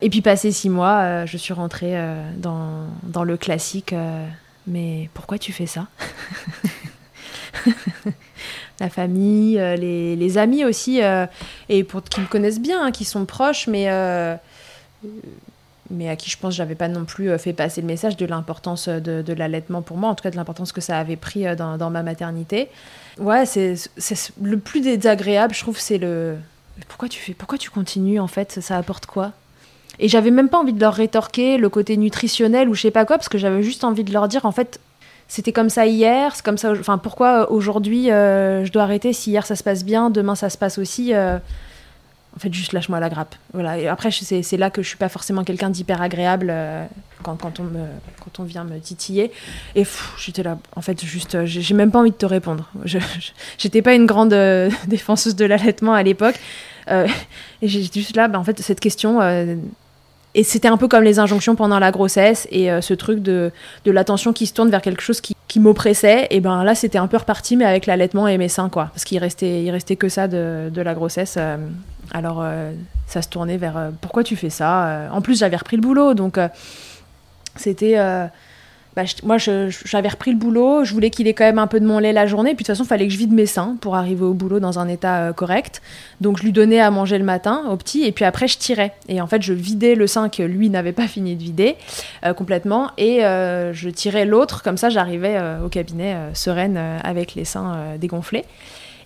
Et 0.00 0.10
puis, 0.10 0.22
passé 0.22 0.52
6 0.52 0.70
mois, 0.70 1.00
euh, 1.00 1.26
je 1.26 1.36
suis 1.36 1.52
rentrée 1.52 1.98
euh, 1.98 2.30
dans, 2.36 2.86
dans 3.02 3.24
le 3.24 3.36
classique. 3.36 3.92
euh, 3.92 4.26
mais 4.66 5.10
pourquoi 5.14 5.38
tu 5.38 5.52
fais 5.52 5.66
ça? 5.66 5.86
La 8.80 8.88
famille, 8.90 9.54
les, 9.56 10.14
les 10.14 10.38
amis 10.38 10.64
aussi, 10.64 11.00
et 11.68 11.82
pour 11.82 12.04
qui 12.04 12.20
me 12.20 12.26
connaissent 12.26 12.60
bien, 12.60 12.80
hein, 12.84 12.92
qui 12.92 13.04
sont 13.04 13.24
proches, 13.24 13.66
mais, 13.66 13.88
mais 15.90 16.08
à 16.08 16.14
qui 16.14 16.30
je 16.30 16.38
pense 16.38 16.54
j'avais 16.54 16.76
pas 16.76 16.86
non 16.86 17.04
plus 17.04 17.36
fait 17.38 17.52
passer 17.52 17.80
le 17.80 17.88
message 17.88 18.16
de 18.16 18.24
l'importance 18.26 18.88
de, 18.88 19.22
de 19.22 19.32
l'allaitement 19.32 19.82
pour 19.82 19.96
moi, 19.96 20.10
en 20.10 20.14
tout 20.14 20.22
cas 20.22 20.30
de 20.30 20.36
l'importance 20.36 20.70
que 20.70 20.80
ça 20.80 20.98
avait 20.98 21.16
pris 21.16 21.44
dans, 21.56 21.76
dans 21.76 21.90
ma 21.90 22.04
maternité. 22.04 22.68
Ouais, 23.18 23.46
c'est 23.46 23.74
le 24.40 24.58
plus 24.58 24.80
désagréable, 24.80 25.54
je 25.54 25.60
trouve, 25.60 25.78
c'est 25.78 25.98
le 25.98 26.36
pourquoi 26.86 27.08
tu 27.08 27.18
fais, 27.18 27.34
pourquoi 27.34 27.58
tu 27.58 27.70
continues 27.70 28.20
en 28.20 28.28
fait, 28.28 28.60
ça 28.60 28.76
apporte 28.76 29.06
quoi? 29.06 29.32
Et 30.00 30.08
j'avais 30.08 30.30
même 30.30 30.48
pas 30.48 30.58
envie 30.58 30.72
de 30.72 30.80
leur 30.80 30.94
rétorquer 30.94 31.58
le 31.58 31.68
côté 31.68 31.96
nutritionnel 31.96 32.68
ou 32.68 32.74
je 32.74 32.82
sais 32.82 32.90
pas 32.90 33.04
quoi, 33.04 33.16
parce 33.18 33.28
que 33.28 33.38
j'avais 33.38 33.62
juste 33.62 33.82
envie 33.84 34.04
de 34.04 34.12
leur 34.12 34.28
dire 34.28 34.44
en 34.46 34.52
fait 34.52 34.80
c'était 35.30 35.52
comme 35.52 35.68
ça 35.68 35.84
hier, 35.86 36.34
c'est 36.34 36.44
comme 36.44 36.56
ça. 36.56 36.72
Enfin, 36.72 36.96
pourquoi 36.96 37.42
euh, 37.42 37.46
aujourd'hui 37.50 38.10
euh, 38.10 38.64
je 38.64 38.72
dois 38.72 38.84
arrêter 38.84 39.12
si 39.12 39.30
hier 39.30 39.44
ça 39.44 39.56
se 39.56 39.62
passe 39.62 39.84
bien, 39.84 40.08
demain 40.08 40.34
ça 40.34 40.48
se 40.48 40.56
passe 40.56 40.78
aussi 40.78 41.12
euh, 41.12 41.36
En 42.34 42.38
fait, 42.40 42.54
juste 42.54 42.72
lâche-moi 42.72 42.98
la 42.98 43.10
grappe. 43.10 43.34
Voilà. 43.52 43.78
Et 43.78 43.88
après, 43.88 44.10
c'est 44.10 44.56
là 44.56 44.70
que 44.70 44.80
je 44.82 44.88
suis 44.88 44.96
pas 44.96 45.08
forcément 45.10 45.44
quelqu'un 45.44 45.68
d'hyper 45.68 46.00
agréable 46.00 46.54
quand, 47.22 47.34
quand, 47.36 47.60
on 47.60 47.64
me, 47.64 47.84
quand 48.24 48.40
on 48.40 48.44
vient 48.44 48.64
me 48.64 48.78
titiller. 48.78 49.30
Et 49.74 49.84
j'étais 50.16 50.42
là, 50.44 50.56
en 50.76 50.80
fait, 50.80 51.04
juste, 51.04 51.44
j'ai 51.44 51.74
même 51.74 51.90
pas 51.90 51.98
envie 51.98 52.12
de 52.12 52.16
te 52.16 52.24
répondre. 52.26 52.66
Je- 52.86 52.98
J'étais 53.58 53.82
pas 53.82 53.92
une 53.94 54.06
grande 54.06 54.30
défenseuse 54.86 55.34
de 55.36 55.44
l'allaitement 55.44 55.92
à 55.92 56.02
l'époque. 56.02 56.36
Et 56.90 57.68
j'ai 57.68 57.82
juste 57.82 58.16
là, 58.16 58.28
bah, 58.28 58.38
en 58.38 58.44
fait, 58.44 58.58
cette 58.60 58.80
question. 58.80 59.20
Et 60.38 60.44
c'était 60.44 60.68
un 60.68 60.76
peu 60.76 60.86
comme 60.86 61.02
les 61.02 61.18
injonctions 61.18 61.56
pendant 61.56 61.80
la 61.80 61.90
grossesse 61.90 62.46
et 62.52 62.70
euh, 62.70 62.80
ce 62.80 62.94
truc 62.94 63.22
de, 63.22 63.50
de 63.84 63.90
l'attention 63.90 64.32
qui 64.32 64.46
se 64.46 64.54
tourne 64.54 64.70
vers 64.70 64.82
quelque 64.82 65.02
chose 65.02 65.20
qui, 65.20 65.34
qui 65.48 65.58
m'oppressait. 65.58 66.28
Et 66.30 66.38
ben 66.38 66.62
là, 66.62 66.76
c'était 66.76 66.98
un 66.98 67.08
peu 67.08 67.16
reparti, 67.16 67.56
mais 67.56 67.64
avec 67.64 67.86
l'allaitement 67.86 68.28
et 68.28 68.38
mes 68.38 68.48
seins, 68.48 68.68
quoi. 68.68 68.90
Parce 68.92 69.02
qu'il 69.02 69.18
restait, 69.18 69.64
il 69.64 69.70
restait 69.72 69.96
que 69.96 70.08
ça 70.08 70.28
de, 70.28 70.70
de 70.72 70.80
la 70.80 70.94
grossesse. 70.94 71.34
euh, 71.38 71.56
alors, 72.12 72.40
euh, 72.40 72.70
ça 73.08 73.20
se 73.20 73.28
tournait 73.28 73.56
vers 73.56 73.90
pourquoi 74.00 74.22
tu 74.22 74.36
fais 74.36 74.48
ça? 74.50 75.08
En 75.12 75.20
plus, 75.22 75.40
j'avais 75.40 75.56
repris 75.56 75.76
le 75.76 75.82
boulot, 75.82 76.14
donc 76.14 76.38
c'était. 77.56 77.96
Bah, 78.98 79.04
moi, 79.22 79.36
j'avais 79.38 80.08
repris 80.08 80.32
le 80.32 80.36
boulot, 80.36 80.82
je 80.82 80.92
voulais 80.92 81.10
qu'il 81.10 81.28
ait 81.28 81.32
quand 81.32 81.44
même 81.44 81.60
un 81.60 81.68
peu 81.68 81.78
de 81.78 81.86
mon 81.86 82.00
lait 82.00 82.12
la 82.12 82.26
journée, 82.26 82.56
puis 82.56 82.64
de 82.64 82.66
toute 82.66 82.74
façon, 82.74 82.82
il 82.82 82.88
fallait 82.88 83.06
que 83.06 83.12
je 83.12 83.18
vide 83.18 83.32
mes 83.32 83.46
seins 83.46 83.76
pour 83.80 83.94
arriver 83.94 84.24
au 84.24 84.34
boulot 84.34 84.58
dans 84.58 84.80
un 84.80 84.88
état 84.88 85.18
euh, 85.28 85.32
correct. 85.32 85.80
Donc, 86.20 86.38
je 86.38 86.42
lui 86.42 86.50
donnais 86.50 86.80
à 86.80 86.90
manger 86.90 87.16
le 87.16 87.24
matin 87.24 87.62
au 87.70 87.76
petit, 87.76 88.02
et 88.06 88.10
puis 88.10 88.24
après, 88.24 88.48
je 88.48 88.58
tirais. 88.58 88.92
Et 89.08 89.20
en 89.20 89.28
fait, 89.28 89.40
je 89.40 89.52
vidais 89.52 89.94
le 89.94 90.08
sein 90.08 90.28
que 90.28 90.42
lui 90.42 90.68
n'avait 90.68 90.90
pas 90.90 91.06
fini 91.06 91.36
de 91.36 91.42
vider 91.44 91.76
euh, 92.26 92.34
complètement, 92.34 92.90
et 92.98 93.24
euh, 93.24 93.72
je 93.72 93.88
tirais 93.88 94.24
l'autre, 94.24 94.64
comme 94.64 94.76
ça, 94.76 94.90
j'arrivais 94.90 95.40
au 95.64 95.68
cabinet 95.68 96.16
sereine 96.34 96.76
avec 97.04 97.36
les 97.36 97.44
seins 97.44 97.96
dégonflés. 98.00 98.44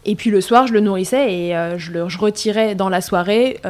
Et 0.06 0.16
puis 0.16 0.30
le 0.30 0.40
soir, 0.40 0.66
je 0.66 0.72
le 0.72 0.80
nourrissais 0.80 1.34
et 1.34 1.54
je 1.76 1.92
le 1.92 2.08
je 2.08 2.18
retirais 2.18 2.74
dans 2.74 2.88
la 2.88 3.02
soirée 3.02 3.60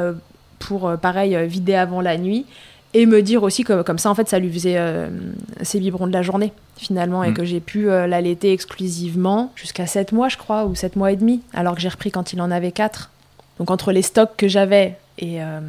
pour, 0.60 0.92
pareil, 1.02 1.36
vider 1.48 1.74
avant 1.74 2.00
la 2.00 2.16
nuit 2.16 2.46
et 2.94 3.06
me 3.06 3.22
dire 3.22 3.42
aussi 3.42 3.64
que 3.64 3.82
comme 3.82 3.98
ça, 3.98 4.10
en 4.10 4.14
fait, 4.14 4.28
ça 4.28 4.38
lui 4.38 4.52
faisait 4.52 4.76
euh, 4.76 5.08
ses 5.62 5.80
biberons 5.80 6.06
de 6.06 6.12
la 6.12 6.22
journée, 6.22 6.52
finalement, 6.76 7.24
et 7.24 7.30
Mm. 7.30 7.34
que 7.34 7.44
j'ai 7.44 7.60
pu 7.60 7.88
euh, 7.88 8.06
l'allaiter 8.06 8.52
exclusivement 8.52 9.52
jusqu'à 9.56 9.86
7 9.86 10.12
mois, 10.12 10.28
je 10.28 10.36
crois, 10.36 10.66
ou 10.66 10.74
7 10.74 10.96
mois 10.96 11.12
et 11.12 11.16
demi, 11.16 11.40
alors 11.54 11.74
que 11.74 11.80
j'ai 11.80 11.88
repris 11.88 12.10
quand 12.10 12.32
il 12.32 12.40
en 12.42 12.50
avait 12.50 12.72
4. 12.72 13.10
Donc 13.58 13.70
entre 13.70 13.92
les 13.92 14.02
stocks 14.02 14.32
que 14.36 14.48
j'avais 14.48 14.96
et, 15.18 15.42
euh, 15.42 15.60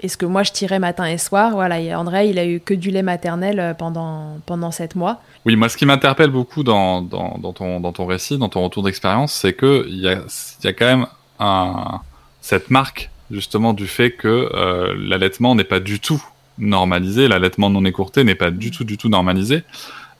et 0.00 0.08
ce 0.08 0.16
que 0.16 0.24
moi 0.24 0.44
je 0.44 0.52
tirais 0.52 0.78
matin 0.78 1.04
et 1.04 1.18
soir, 1.18 1.50
voilà, 1.52 1.80
et 1.80 1.94
André, 1.94 2.28
il 2.28 2.38
a 2.38 2.46
eu 2.46 2.60
que 2.60 2.74
du 2.74 2.90
lait 2.90 3.02
maternel 3.02 3.58
euh, 3.60 3.74
pendant, 3.74 4.38
pendant 4.46 4.70
7 4.70 4.94
mois. 4.94 5.20
Oui, 5.44 5.56
moi, 5.56 5.68
ce 5.68 5.76
qui 5.76 5.84
m'interpelle 5.84 6.30
beaucoup 6.30 6.62
dans, 6.62 7.02
dans, 7.02 7.36
dans, 7.38 7.52
ton, 7.52 7.80
dans 7.80 7.92
ton 7.92 8.06
récit, 8.06 8.38
dans 8.38 8.48
ton 8.48 8.62
retour 8.64 8.82
d'expérience, 8.82 9.32
c'est 9.32 9.52
que 9.52 9.84
il 9.88 10.00
y 10.00 10.08
a, 10.08 10.20
y 10.62 10.66
a 10.68 10.72
quand 10.72 10.86
même 10.86 11.06
un, 11.38 12.00
cette 12.40 12.70
marque, 12.70 13.10
justement, 13.30 13.74
du 13.74 13.86
fait 13.86 14.12
que 14.12 14.28
euh, 14.54 14.94
l'allaitement 14.96 15.54
n'est 15.54 15.64
pas 15.64 15.80
du 15.80 16.00
tout 16.00 16.22
normalisé, 16.58 17.28
l'allaitement 17.28 17.70
non 17.70 17.84
écourté 17.84 18.24
n'est 18.24 18.34
pas 18.34 18.50
du 18.50 18.70
tout, 18.70 18.84
du 18.84 18.96
tout 18.96 19.08
normalisé. 19.08 19.64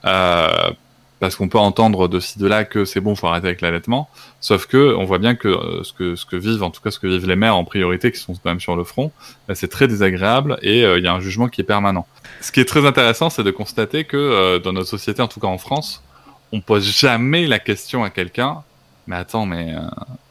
Euh, 0.05 0.71
parce 1.19 1.35
qu'on 1.35 1.47
peut 1.47 1.57
entendre 1.57 2.07
de 2.07 2.19
ci 2.19 2.37
de 2.37 2.45
là 2.45 2.65
que 2.65 2.85
c'est 2.85 2.99
bon, 2.99 3.15
faut 3.15 3.27
arrêter 3.27 3.47
avec 3.47 3.61
l'allaitement. 3.61 4.09
Sauf 4.41 4.65
que 4.65 4.95
on 4.95 5.05
voit 5.05 5.17
bien 5.17 5.35
que 5.35 5.47
euh, 5.47 5.83
ce 5.83 5.93
que 5.93 6.15
ce 6.15 6.25
que 6.25 6.35
vivent, 6.35 6.63
en 6.63 6.71
tout 6.71 6.81
cas 6.81 6.91
ce 6.91 6.99
que 6.99 7.07
vivent 7.07 7.27
les 7.27 7.35
mères 7.35 7.55
en 7.55 7.63
priorité, 7.63 8.11
qui 8.11 8.19
sont 8.19 8.33
quand 8.33 8.49
même 8.49 8.59
sur 8.59 8.75
le 8.75 8.83
front, 8.83 9.11
bah, 9.47 9.55
c'est 9.55 9.69
très 9.69 9.87
désagréable 9.87 10.59
et 10.61 10.83
euh, 10.83 10.97
il 10.97 11.03
y 11.03 11.07
a 11.07 11.13
un 11.13 11.19
jugement 11.19 11.47
qui 11.47 11.61
est 11.61 11.65
permanent. 11.65 12.05
Ce 12.41 12.51
qui 12.51 12.59
est 12.59 12.65
très 12.65 12.85
intéressant, 12.85 13.29
c'est 13.29 13.43
de 13.43 13.51
constater 13.51 14.03
que 14.03 14.17
euh, 14.17 14.59
dans 14.59 14.73
notre 14.73 14.89
société, 14.89 15.21
en 15.21 15.27
tout 15.27 15.39
cas 15.39 15.47
en 15.47 15.57
France, 15.57 16.03
on 16.51 16.61
pose 16.61 16.85
jamais 16.85 17.47
la 17.47 17.59
question 17.59 18.03
à 18.03 18.09
quelqu'un. 18.09 18.63
Mais 19.07 19.15
attends, 19.15 19.45
mais 19.45 19.73
euh, 19.73 19.79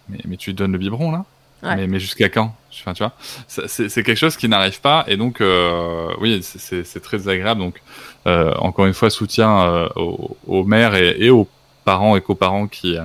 mais, 0.08 0.18
mais 0.26 0.36
tu 0.36 0.52
donnes 0.52 0.72
le 0.72 0.78
biberon 0.78 1.12
là? 1.12 1.24
Ouais. 1.62 1.76
Mais, 1.76 1.86
mais 1.86 1.98
jusqu'à 1.98 2.28
quand? 2.28 2.54
Enfin, 2.80 2.92
tu 2.92 3.02
vois, 3.02 3.12
c'est 3.46 4.02
quelque 4.02 4.14
chose 4.14 4.36
qui 4.36 4.48
n'arrive 4.48 4.80
pas 4.80 5.04
et 5.06 5.16
donc 5.16 5.40
euh, 5.40 6.08
oui, 6.20 6.40
c'est- 6.42 7.00
très 7.00 7.18
désagréable. 7.18 7.60
Donc 7.60 7.82
euh, 8.26 8.54
encore 8.58 8.86
une 8.86 8.94
fois, 8.94 9.10
soutien 9.10 9.62
euh, 9.62 9.88
aux, 10.46 10.64
mères 10.64 10.94
et, 10.94 11.30
aux 11.30 11.48
parents 11.84 12.16
et 12.16 12.20
coparents 12.20 12.66
qui 12.66 12.96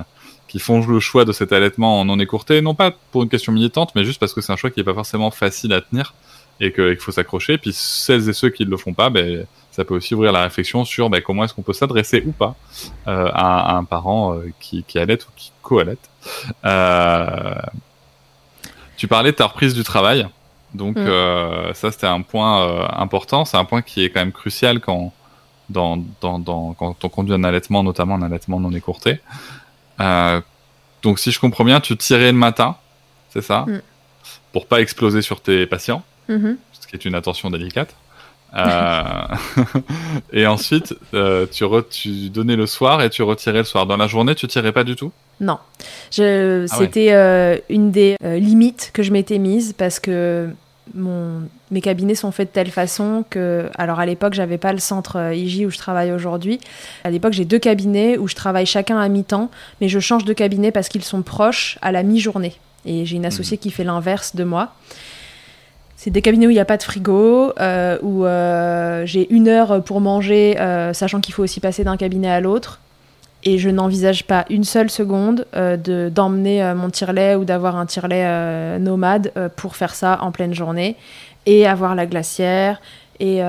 qui 0.48 0.58
font 0.58 0.84
le 0.84 0.98
choix 0.98 1.24
de 1.24 1.32
cet 1.32 1.52
allaitement 1.52 2.00
en 2.00 2.04
non 2.06 2.18
écourté, 2.18 2.60
non 2.60 2.74
pas 2.74 2.92
pour 3.12 3.22
une 3.22 3.28
question 3.28 3.52
militante, 3.52 3.92
mais 3.94 4.04
juste 4.04 4.18
parce 4.18 4.34
que 4.34 4.40
c'est 4.40 4.52
un 4.52 4.56
choix 4.56 4.70
qui 4.70 4.80
est 4.80 4.84
pas 4.84 4.94
forcément 4.94 5.30
facile 5.30 5.72
à 5.72 5.80
tenir 5.80 6.14
et 6.58 6.72
qu'il 6.72 6.96
faut 6.96 7.12
s'accrocher. 7.12 7.56
Puis 7.56 7.72
celles 7.72 8.28
et 8.28 8.32
ceux 8.32 8.50
qui 8.50 8.66
ne 8.66 8.70
le 8.70 8.76
font 8.76 8.92
pas, 8.92 9.10
ben, 9.10 9.46
ça 9.70 9.84
peut 9.84 9.94
aussi 9.94 10.14
ouvrir 10.14 10.32
la 10.32 10.42
réflexion 10.42 10.84
sur 10.84 11.08
ben, 11.08 11.22
comment 11.22 11.44
est-ce 11.44 11.54
qu'on 11.54 11.62
peut 11.62 11.72
s'adresser 11.72 12.24
ou 12.26 12.32
pas 12.32 12.56
à, 13.06 13.76
un 13.76 13.84
parent 13.84 14.40
qui, 14.58 14.82
qui 14.82 14.98
ou 14.98 15.32
qui 15.36 15.52
co-allaite. 15.62 16.10
Euh, 16.64 17.54
Tu 19.00 19.08
parlais 19.08 19.30
de 19.32 19.36
ta 19.36 19.46
reprise 19.46 19.72
du 19.72 19.82
travail. 19.82 20.28
Donc 20.74 20.96
Mm. 20.98 21.06
euh, 21.06 21.72
ça 21.72 21.90
c'était 21.90 22.06
un 22.06 22.20
point 22.20 22.52
euh, 22.62 22.86
important, 23.06 23.46
c'est 23.46 23.56
un 23.56 23.64
point 23.64 23.80
qui 23.80 24.04
est 24.04 24.10
quand 24.10 24.20
même 24.20 24.30
crucial 24.40 24.78
quand 24.80 25.12
dans, 25.70 25.96
dans, 26.20 26.38
dans 26.38 26.74
quand 26.74 27.02
on 27.02 27.08
conduit 27.08 27.34
un 27.34 27.42
allaitement, 27.44 27.82
notamment 27.82 28.16
un 28.16 28.22
allaitement 28.22 28.60
non 28.60 28.72
écourté. 28.72 29.20
Euh, 30.00 30.40
donc 31.02 31.18
si 31.18 31.30
je 31.32 31.40
comprends 31.40 31.64
bien, 31.64 31.80
tu 31.80 31.96
tirais 31.96 32.30
le 32.30 32.38
matin, 32.38 32.76
c'est 33.30 33.40
ça, 33.50 33.60
Mm. 33.66 33.80
pour 34.52 34.66
pas 34.66 34.80
exploser 34.82 35.22
sur 35.22 35.40
tes 35.40 35.64
patients, 35.66 36.02
Mhm. 36.28 36.58
ce 36.78 36.86
qui 36.86 36.94
est 36.96 37.04
une 37.06 37.14
attention 37.14 37.48
délicate. 37.50 37.94
Euh, 38.56 39.02
et 40.32 40.46
ensuite, 40.46 40.94
euh, 41.14 41.46
tu, 41.50 41.64
re- 41.64 41.84
tu 41.88 42.30
donnais 42.30 42.56
le 42.56 42.66
soir 42.66 43.02
et 43.02 43.10
tu 43.10 43.22
retirais 43.22 43.58
le 43.58 43.64
soir. 43.64 43.86
Dans 43.86 43.96
la 43.96 44.06
journée, 44.06 44.34
tu 44.34 44.46
tirais 44.48 44.72
pas 44.72 44.84
du 44.84 44.96
tout? 44.96 45.12
Non. 45.40 45.58
Je- 46.12 46.66
Ah 46.70 46.78
ouais. 46.78 46.84
C'était 46.86 47.12
euh, 47.12 47.56
une 47.68 47.90
des 47.90 48.16
limites 48.22 48.90
que 48.92 49.02
je 49.02 49.12
m'étais 49.12 49.38
mise 49.38 49.72
parce 49.72 50.00
que 50.00 50.48
mon, 50.94 51.42
mes 51.70 51.80
cabinets 51.80 52.16
sont 52.16 52.32
faits 52.32 52.48
de 52.48 52.52
telle 52.52 52.70
façon 52.70 53.24
que. 53.30 53.68
Alors 53.76 54.00
à 54.00 54.06
l'époque, 54.06 54.34
j'avais 54.34 54.58
pas 54.58 54.72
le 54.72 54.80
centre 54.80 55.32
IJ 55.32 55.64
où 55.66 55.70
je 55.70 55.78
travaille 55.78 56.10
aujourd'hui. 56.12 56.58
À 57.04 57.10
l'époque, 57.10 57.32
j'ai 57.32 57.44
deux 57.44 57.60
cabinets 57.60 58.18
où 58.18 58.26
je 58.26 58.34
travaille 58.34 58.66
chacun 58.66 58.98
à 58.98 59.08
mi-temps, 59.08 59.50
mais 59.80 59.88
je 59.88 60.00
change 60.00 60.24
de 60.24 60.32
cabinet 60.32 60.72
parce 60.72 60.88
qu'ils 60.88 61.04
sont 61.04 61.22
proches 61.22 61.78
à 61.82 61.92
la 61.92 62.02
mi-journée. 62.02 62.54
Et 62.86 63.04
j'ai 63.06 63.16
une 63.16 63.26
associée 63.26 63.58
qui 63.58 63.70
fait 63.70 63.84
l'inverse 63.84 64.34
de 64.34 64.42
moi. 64.42 64.74
C'est 66.02 66.08
des 66.08 66.22
cabinets 66.22 66.46
où 66.46 66.50
il 66.50 66.54
n'y 66.54 66.60
a 66.60 66.64
pas 66.64 66.78
de 66.78 66.82
frigo, 66.82 67.52
euh, 67.60 67.98
où 68.00 68.24
euh, 68.24 69.04
j'ai 69.04 69.30
une 69.30 69.48
heure 69.48 69.84
pour 69.84 70.00
manger, 70.00 70.58
euh, 70.58 70.94
sachant 70.94 71.20
qu'il 71.20 71.34
faut 71.34 71.42
aussi 71.42 71.60
passer 71.60 71.84
d'un 71.84 71.98
cabinet 71.98 72.30
à 72.30 72.40
l'autre. 72.40 72.80
Et 73.44 73.58
je 73.58 73.68
n'envisage 73.68 74.24
pas 74.24 74.46
une 74.48 74.64
seule 74.64 74.88
seconde 74.88 75.44
de 75.52 76.08
d'emmener 76.08 76.72
mon 76.74 76.88
tire-lait 76.88 77.34
ou 77.34 77.44
d'avoir 77.44 77.76
un 77.76 77.84
tire-lait 77.84 78.24
euh, 78.24 78.78
nomade 78.78 79.30
pour 79.56 79.76
faire 79.76 79.94
ça 79.94 80.18
en 80.22 80.32
pleine 80.32 80.54
journée 80.54 80.96
et 81.44 81.66
avoir 81.66 81.94
la 81.94 82.06
glacière. 82.06 82.80
Et 83.18 83.40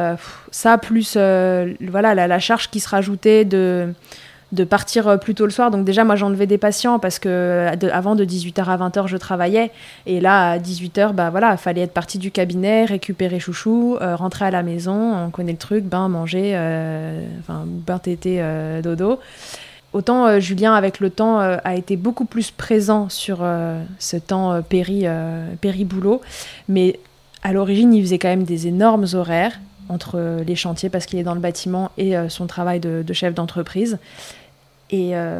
ça, 0.52 0.78
plus 0.78 1.16
voilà, 1.16 2.16
la 2.16 2.40
charge 2.40 2.70
qui 2.70 2.82
se 2.82 2.90
rajoutait 2.90 3.46
de, 3.46 3.94
de 4.52 4.64
partir 4.66 5.08
euh, 5.08 5.18
plus 5.18 5.34
tôt 5.34 5.46
le 5.46 5.52
soir. 5.52 5.72
Donc 5.72 5.86
déjà, 5.86 6.04
moi, 6.04 6.16
j'enlevais 6.16 6.48
des 6.48 6.58
patients 6.58 7.00
parce 7.00 7.20
que 7.20 7.30
euh, 7.30 7.76
de- 7.76 7.90
avant 7.90 8.16
de 8.16 8.26
18h 8.26 8.66
à 8.66 8.78
20h, 8.78 9.08
je 9.08 9.18
travaillais. 9.18 9.72
Et 10.06 10.20
là, 10.20 10.52
à 10.52 10.58
18h, 10.60 11.14
bah 11.14 11.30
voilà, 11.30 11.56
fallait 11.58 11.82
être 11.82 11.94
parti 11.94 12.18
du 12.18 12.32
cabinet, 12.32 12.86
récupérer 12.86 13.40
chouchou, 13.40 13.98
euh, 14.02 14.16
rentrer 14.16 14.46
à 14.46 14.52
la 14.52 14.62
maison, 14.64 15.16
on 15.26 15.30
connaît 15.30 15.54
le 15.54 15.58
truc, 15.58 15.86
bain, 15.86 16.10
manger, 16.10 16.52
euh, 16.56 17.24
enfin, 17.40 17.64
bain, 17.66 17.98
tété, 18.00 18.44
dodo. 18.84 19.20
Autant 19.94 20.40
Julien, 20.40 20.74
avec 20.74 21.00
le 21.02 21.10
temps, 21.10 21.40
a 21.40 21.76
été 21.76 21.98
beaucoup 21.98 22.24
plus 22.24 22.50
présent 22.52 23.10
sur 23.10 23.46
ce 24.00 24.16
temps 24.18 24.62
péri, 24.62 25.06
péri-boulot. 25.60 26.22
Mais 26.70 26.98
à 27.44 27.52
l'origine, 27.52 27.94
il 27.94 28.02
faisait 28.02 28.18
quand 28.18 28.30
même 28.30 28.46
des 28.46 28.68
énormes 28.68 29.06
horaires 29.14 29.60
entre 29.90 30.40
les 30.48 30.56
chantiers 30.56 30.90
parce 30.90 31.06
qu'il 31.06 31.20
est 31.20 31.24
dans 31.24 31.34
le 31.34 31.42
bâtiment 31.42 31.92
et 31.98 32.14
son 32.30 32.48
travail 32.48 32.80
de 32.80 33.14
chef 33.14 33.34
d'entreprise. 33.34 33.98
Et 34.92 35.16
euh, 35.16 35.40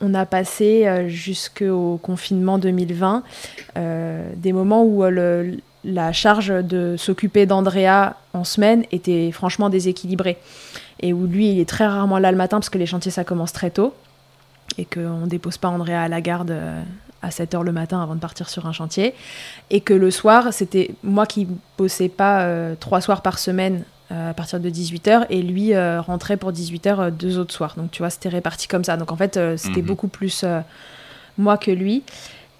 on 0.00 0.14
a 0.14 0.26
passé 0.26 0.86
euh, 0.86 1.08
jusqu'au 1.08 1.98
confinement 2.02 2.58
2020 2.58 3.22
euh, 3.76 4.28
des 4.36 4.52
moments 4.52 4.84
où 4.84 5.04
la 5.84 6.12
charge 6.12 6.48
de 6.48 6.96
s'occuper 6.96 7.46
d'Andrea 7.46 8.16
en 8.32 8.44
semaine 8.44 8.84
était 8.90 9.30
franchement 9.32 9.68
déséquilibrée. 9.68 10.38
Et 11.00 11.12
où 11.12 11.26
lui, 11.26 11.50
il 11.50 11.60
est 11.60 11.68
très 11.68 11.86
rarement 11.86 12.18
là 12.18 12.30
le 12.30 12.38
matin 12.38 12.58
parce 12.58 12.70
que 12.70 12.78
les 12.78 12.86
chantiers, 12.86 13.10
ça 13.10 13.24
commence 13.24 13.52
très 13.52 13.70
tôt. 13.70 13.94
Et 14.78 14.86
qu'on 14.86 15.20
ne 15.20 15.26
dépose 15.26 15.58
pas 15.58 15.68
Andrea 15.68 16.02
à 16.02 16.08
la 16.08 16.20
garde 16.22 16.56
à 17.20 17.28
7h 17.28 17.62
le 17.62 17.72
matin 17.72 18.02
avant 18.02 18.14
de 18.14 18.20
partir 18.20 18.48
sur 18.48 18.66
un 18.66 18.72
chantier. 18.72 19.14
Et 19.68 19.82
que 19.82 19.92
le 19.92 20.10
soir, 20.10 20.52
c'était 20.52 20.94
moi 21.02 21.26
qui 21.26 21.46
bossais 21.76 22.08
pas 22.08 22.48
trois 22.80 23.02
soirs 23.02 23.20
par 23.20 23.38
semaine 23.38 23.84
à 24.30 24.34
partir 24.34 24.60
de 24.60 24.68
18h 24.70 25.26
et 25.30 25.42
lui 25.42 25.74
euh, 25.74 26.00
rentrait 26.00 26.36
pour 26.36 26.52
18h 26.52 26.98
euh, 27.00 27.10
deux 27.10 27.38
autres 27.38 27.52
soirs. 27.54 27.74
Donc 27.76 27.90
tu 27.90 27.98
vois, 28.02 28.10
c'était 28.10 28.28
réparti 28.28 28.68
comme 28.68 28.84
ça. 28.84 28.96
Donc 28.96 29.12
en 29.12 29.16
fait, 29.16 29.36
euh, 29.36 29.56
c'était 29.56 29.80
Mhm. 29.80 29.86
beaucoup 29.86 30.08
plus 30.08 30.42
euh, 30.44 30.60
moi 31.38 31.56
que 31.58 31.70
lui. 31.70 32.02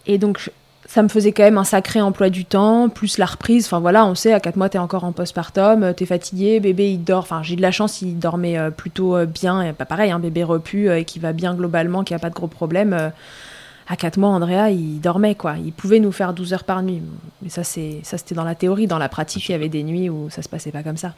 Et 0.06 0.18
donc 0.18 0.50
ça 0.86 1.02
me 1.02 1.08
faisait 1.08 1.32
quand 1.32 1.42
même 1.44 1.56
un 1.58 1.64
sacré 1.64 2.00
emploi 2.02 2.28
du 2.28 2.44
temps, 2.44 2.88
plus 2.90 3.16
la 3.18 3.24
reprise. 3.26 3.64
Enfin 3.66 3.80
voilà, 3.80 4.04
on 4.06 4.14
sait, 4.14 4.32
à 4.34 4.40
4 4.40 4.56
mois, 4.56 4.68
t'es 4.68 4.78
encore 4.78 5.04
en 5.04 5.12
postpartum, 5.12 5.82
euh, 5.82 5.92
t'es 5.94 6.06
fatigué, 6.06 6.60
bébé 6.60 6.92
il 6.92 7.02
dort. 7.02 7.20
Enfin, 7.22 7.42
j'ai 7.42 7.56
de 7.56 7.62
la 7.62 7.70
chance, 7.70 8.02
il 8.02 8.18
dormait 8.18 8.58
euh, 8.58 8.70
plutôt 8.70 9.16
euh, 9.16 9.24
bien. 9.26 9.62
Et 9.62 9.72
pas 9.72 9.86
pareil, 9.86 10.10
un 10.10 10.18
bébé 10.18 10.44
repu 10.44 10.88
euh, 10.88 10.98
et 10.98 11.04
qui 11.04 11.18
va 11.18 11.32
bien 11.32 11.54
globalement, 11.54 12.04
qui 12.04 12.12
a 12.14 12.18
pas 12.18 12.28
de 12.30 12.34
gros 12.34 12.48
problèmes. 12.48 12.92
euh, 12.92 13.08
à 13.86 13.96
4 13.96 14.16
mois, 14.18 14.30
Andrea, 14.30 14.70
il 14.70 14.98
dormait 15.00 15.34
quoi. 15.34 15.56
Il 15.62 15.70
pouvait 15.72 16.00
nous 16.00 16.12
faire 16.12 16.32
12 16.32 16.54
heures 16.54 16.64
par 16.64 16.82
nuit. 16.82 17.02
Mais 17.42 17.50
ça, 17.50 17.64
c'est 17.64 18.00
ça 18.02 18.16
c'était 18.16 18.34
dans 18.34 18.44
la 18.44 18.54
théorie. 18.54 18.86
Dans 18.86 18.96
la 18.98 19.10
pratique, 19.10 19.46
il 19.48 19.52
y 19.52 19.54
avait 19.54 19.68
des 19.68 19.82
nuits 19.82 20.08
où 20.08 20.30
ça 20.30 20.40
se 20.42 20.48
passait 20.48 20.70
pas 20.70 20.82
comme 20.82 20.96
ça. 20.96 21.12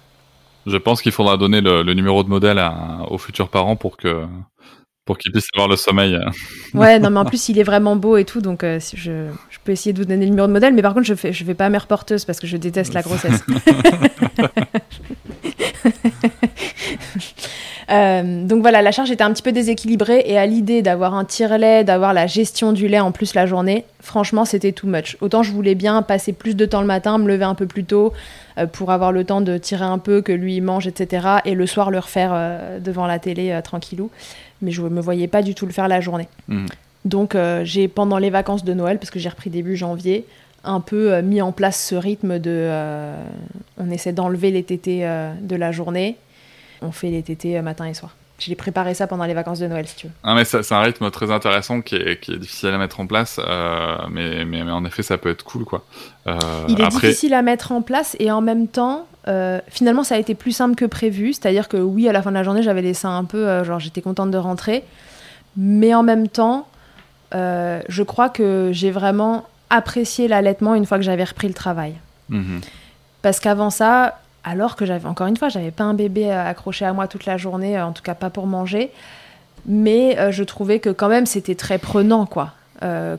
Je 0.66 0.76
pense 0.76 1.00
qu'il 1.02 1.12
faudra 1.12 1.36
donner 1.36 1.60
le, 1.60 1.82
le 1.82 1.94
numéro 1.94 2.22
de 2.24 2.28
modèle 2.28 2.58
à- 2.58 3.00
aux 3.10 3.18
futurs 3.18 3.48
parents 3.48 3.76
pour 3.76 3.96
que 3.96 4.24
pour 5.04 5.18
qu'ils 5.18 5.30
puissent 5.30 5.48
avoir 5.54 5.68
le 5.68 5.76
sommeil. 5.76 6.18
Ouais, 6.74 6.98
non, 6.98 7.10
mais 7.10 7.20
en 7.20 7.24
plus, 7.24 7.48
il 7.48 7.58
est 7.60 7.62
vraiment 7.62 7.94
beau 7.94 8.16
et 8.16 8.24
tout, 8.24 8.40
donc 8.40 8.64
euh, 8.64 8.80
je, 8.94 9.28
je 9.48 9.58
peux 9.62 9.70
essayer 9.72 9.92
de 9.92 9.98
vous 9.98 10.04
donner 10.04 10.24
le 10.24 10.30
numéro 10.30 10.48
de 10.48 10.52
modèle, 10.52 10.74
mais 10.74 10.82
par 10.82 10.92
contre, 10.94 11.06
je 11.06 11.14
fais, 11.14 11.32
je 11.32 11.44
fais 11.44 11.54
pas 11.54 11.68
mère 11.70 11.86
porteuse 11.86 12.24
parce 12.24 12.40
que 12.40 12.46
je 12.48 12.56
déteste 12.56 12.92
la 12.92 13.02
grossesse. 13.02 13.40
Euh, 17.88 18.44
donc 18.44 18.62
voilà, 18.62 18.82
la 18.82 18.90
charge 18.90 19.12
était 19.12 19.22
un 19.22 19.32
petit 19.32 19.44
peu 19.44 19.52
déséquilibrée 19.52 20.24
et 20.26 20.36
à 20.36 20.44
l'idée 20.44 20.82
d'avoir 20.82 21.14
un 21.14 21.24
tire-lait, 21.24 21.84
d'avoir 21.84 22.12
la 22.14 22.26
gestion 22.26 22.72
du 22.72 22.88
lait 22.88 22.98
en 22.98 23.12
plus 23.12 23.32
la 23.34 23.46
journée, 23.46 23.84
franchement, 24.00 24.44
c'était 24.44 24.72
too 24.72 24.88
much. 24.88 25.16
Autant 25.20 25.44
je 25.44 25.52
voulais 25.52 25.76
bien 25.76 26.02
passer 26.02 26.32
plus 26.32 26.56
de 26.56 26.66
temps 26.66 26.80
le 26.80 26.88
matin, 26.88 27.18
me 27.18 27.28
lever 27.28 27.44
un 27.44 27.54
peu 27.54 27.66
plus 27.66 27.84
tôt 27.84 28.12
pour 28.72 28.90
avoir 28.90 29.12
le 29.12 29.24
temps 29.24 29.40
de 29.40 29.58
tirer 29.58 29.84
un 29.84 29.98
peu, 29.98 30.22
que 30.22 30.32
lui 30.32 30.56
il 30.56 30.62
mange, 30.62 30.86
etc. 30.86 31.28
Et 31.44 31.54
le 31.54 31.66
soir 31.66 31.90
le 31.90 31.98
refaire 31.98 32.30
euh, 32.32 32.80
devant 32.80 33.06
la 33.06 33.18
télé 33.18 33.50
euh, 33.50 33.60
tranquillou. 33.60 34.10
Mais 34.62 34.70
je 34.70 34.80
me 34.82 35.00
voyais 35.00 35.28
pas 35.28 35.42
du 35.42 35.54
tout 35.54 35.66
le 35.66 35.72
faire 35.72 35.88
la 35.88 36.00
journée. 36.00 36.28
Mhm. 36.48 36.66
Donc 37.04 37.34
euh, 37.34 37.64
j'ai 37.64 37.88
pendant 37.88 38.18
les 38.18 38.30
vacances 38.30 38.64
de 38.64 38.74
Noël, 38.74 38.98
parce 38.98 39.10
que 39.10 39.18
j'ai 39.18 39.28
repris 39.28 39.48
début 39.48 39.76
janvier, 39.76 40.26
un 40.64 40.80
peu 40.80 41.12
euh, 41.12 41.22
mis 41.22 41.40
en 41.40 41.52
place 41.52 41.80
ce 41.80 41.94
rythme 41.94 42.38
de 42.38 42.50
euh, 42.50 43.14
on 43.78 43.90
essaie 43.90 44.12
d'enlever 44.12 44.50
les 44.50 44.64
tétés 44.64 45.06
euh, 45.06 45.32
de 45.40 45.56
la 45.56 45.72
journée, 45.72 46.16
on 46.82 46.90
fait 46.90 47.10
les 47.10 47.22
tétés 47.22 47.56
euh, 47.56 47.62
matin 47.62 47.86
et 47.86 47.94
soir. 47.94 48.14
J'ai 48.38 48.54
préparé 48.54 48.92
ça 48.92 49.06
pendant 49.06 49.24
les 49.24 49.32
vacances 49.32 49.60
de 49.60 49.66
Noël, 49.66 49.86
si 49.86 49.96
tu 49.96 50.06
veux. 50.08 50.12
Ah, 50.22 50.34
mais 50.34 50.44
c'est 50.44 50.72
un 50.72 50.80
rythme 50.80 51.10
très 51.10 51.30
intéressant 51.30 51.80
qui 51.80 51.96
est, 51.96 52.20
qui 52.20 52.32
est 52.32 52.38
difficile 52.38 52.68
à 52.68 52.78
mettre 52.78 53.00
en 53.00 53.06
place, 53.06 53.40
euh, 53.42 53.96
mais, 54.10 54.44
mais, 54.44 54.62
mais 54.62 54.72
en 54.72 54.84
effet, 54.84 55.02
ça 55.02 55.16
peut 55.16 55.30
être 55.30 55.42
cool, 55.42 55.64
quoi. 55.64 55.84
Euh, 56.26 56.38
Il 56.68 56.78
est 56.78 56.84
après, 56.84 57.08
difficile 57.08 57.32
à 57.32 57.40
mettre 57.40 57.72
en 57.72 57.80
place 57.80 58.14
et 58.20 58.30
en 58.30 58.42
même 58.42 58.68
temps, 58.68 59.06
euh, 59.28 59.58
finalement, 59.68 60.04
ça 60.04 60.16
a 60.16 60.18
été 60.18 60.34
plus 60.34 60.52
simple 60.52 60.74
que 60.74 60.84
prévu. 60.84 61.32
C'est-à-dire 61.32 61.68
que 61.68 61.78
oui, 61.78 62.08
à 62.08 62.12
la 62.12 62.20
fin 62.20 62.30
de 62.30 62.36
la 62.36 62.42
journée, 62.42 62.62
j'avais 62.62 62.82
les 62.82 62.94
seins 62.94 63.16
un 63.16 63.24
peu, 63.24 63.64
genre 63.64 63.80
j'étais 63.80 64.02
contente 64.02 64.30
de 64.30 64.38
rentrer, 64.38 64.84
mais 65.56 65.94
en 65.94 66.02
même 66.02 66.28
temps, 66.28 66.68
je 67.32 68.02
crois 68.02 68.28
que 68.28 68.68
j'ai 68.72 68.90
vraiment 68.90 69.46
apprécié 69.70 70.28
l'allaitement 70.28 70.74
une 70.74 70.84
fois 70.84 70.98
que 70.98 71.04
j'avais 71.04 71.24
repris 71.24 71.48
le 71.48 71.54
travail. 71.54 71.94
Mhm. 72.28 72.60
Parce 73.22 73.40
qu'avant 73.40 73.70
ça, 73.70 74.20
alors 74.48 74.76
que 74.76 74.86
j'avais, 74.86 75.06
encore 75.06 75.26
une 75.26 75.36
fois, 75.36 75.48
j'avais 75.50 75.72
pas 75.72 75.82
un 75.84 75.92
bébé 75.94 76.30
euh, 76.30 76.48
accroché 76.48 76.84
à 76.86 76.92
moi 76.92 77.08
toute 77.08 77.26
la 77.26 77.36
journée, 77.36 77.76
euh, 77.76 77.84
en 77.84 77.92
tout 77.92 78.02
cas 78.02 78.14
pas 78.14 78.30
pour 78.30 78.46
manger, 78.46 78.90
mais 79.66 80.16
euh, 80.18 80.30
je 80.30 80.44
trouvais 80.44 80.78
que 80.78 80.88
quand 80.90 81.08
même 81.08 81.26
c'était 81.26 81.56
très 81.56 81.78
prenant, 81.78 82.24
quoi, 82.26 82.52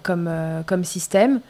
comme, 0.03 0.29
comme 0.65 0.83
système. 0.85 1.41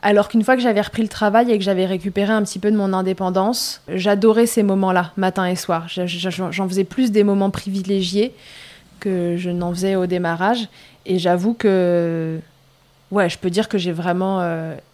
Alors 0.00 0.28
qu'une 0.28 0.42
fois 0.42 0.56
que 0.56 0.62
j'avais 0.62 0.80
repris 0.80 1.02
le 1.02 1.08
travail 1.08 1.50
et 1.52 1.58
que 1.58 1.64
j'avais 1.64 1.86
récupéré 1.86 2.32
un 2.32 2.42
petit 2.42 2.58
peu 2.58 2.70
de 2.70 2.76
mon 2.76 2.92
indépendance, 2.92 3.82
j'adorais 3.88 4.46
ces 4.46 4.62
moments-là, 4.62 5.12
matin 5.16 5.46
et 5.46 5.54
soir. 5.56 5.86
Je- 5.88 6.06
je- 6.06 6.30
J'en 6.50 6.68
faisais 6.68 6.84
plus 6.84 7.12
des 7.12 7.22
moments 7.22 7.50
privilégiés 7.50 8.34
que 9.00 9.36
je 9.36 9.50
n'en 9.50 9.70
faisais 9.72 9.94
au 9.96 10.06
démarrage. 10.06 10.68
Et 11.04 11.18
j'avoue 11.18 11.52
que, 11.54 12.40
ouais, 13.10 13.28
je 13.28 13.38
peux 13.38 13.50
dire 13.50 13.68
que 13.68 13.76
j'ai 13.78 13.92
vraiment 13.92 14.40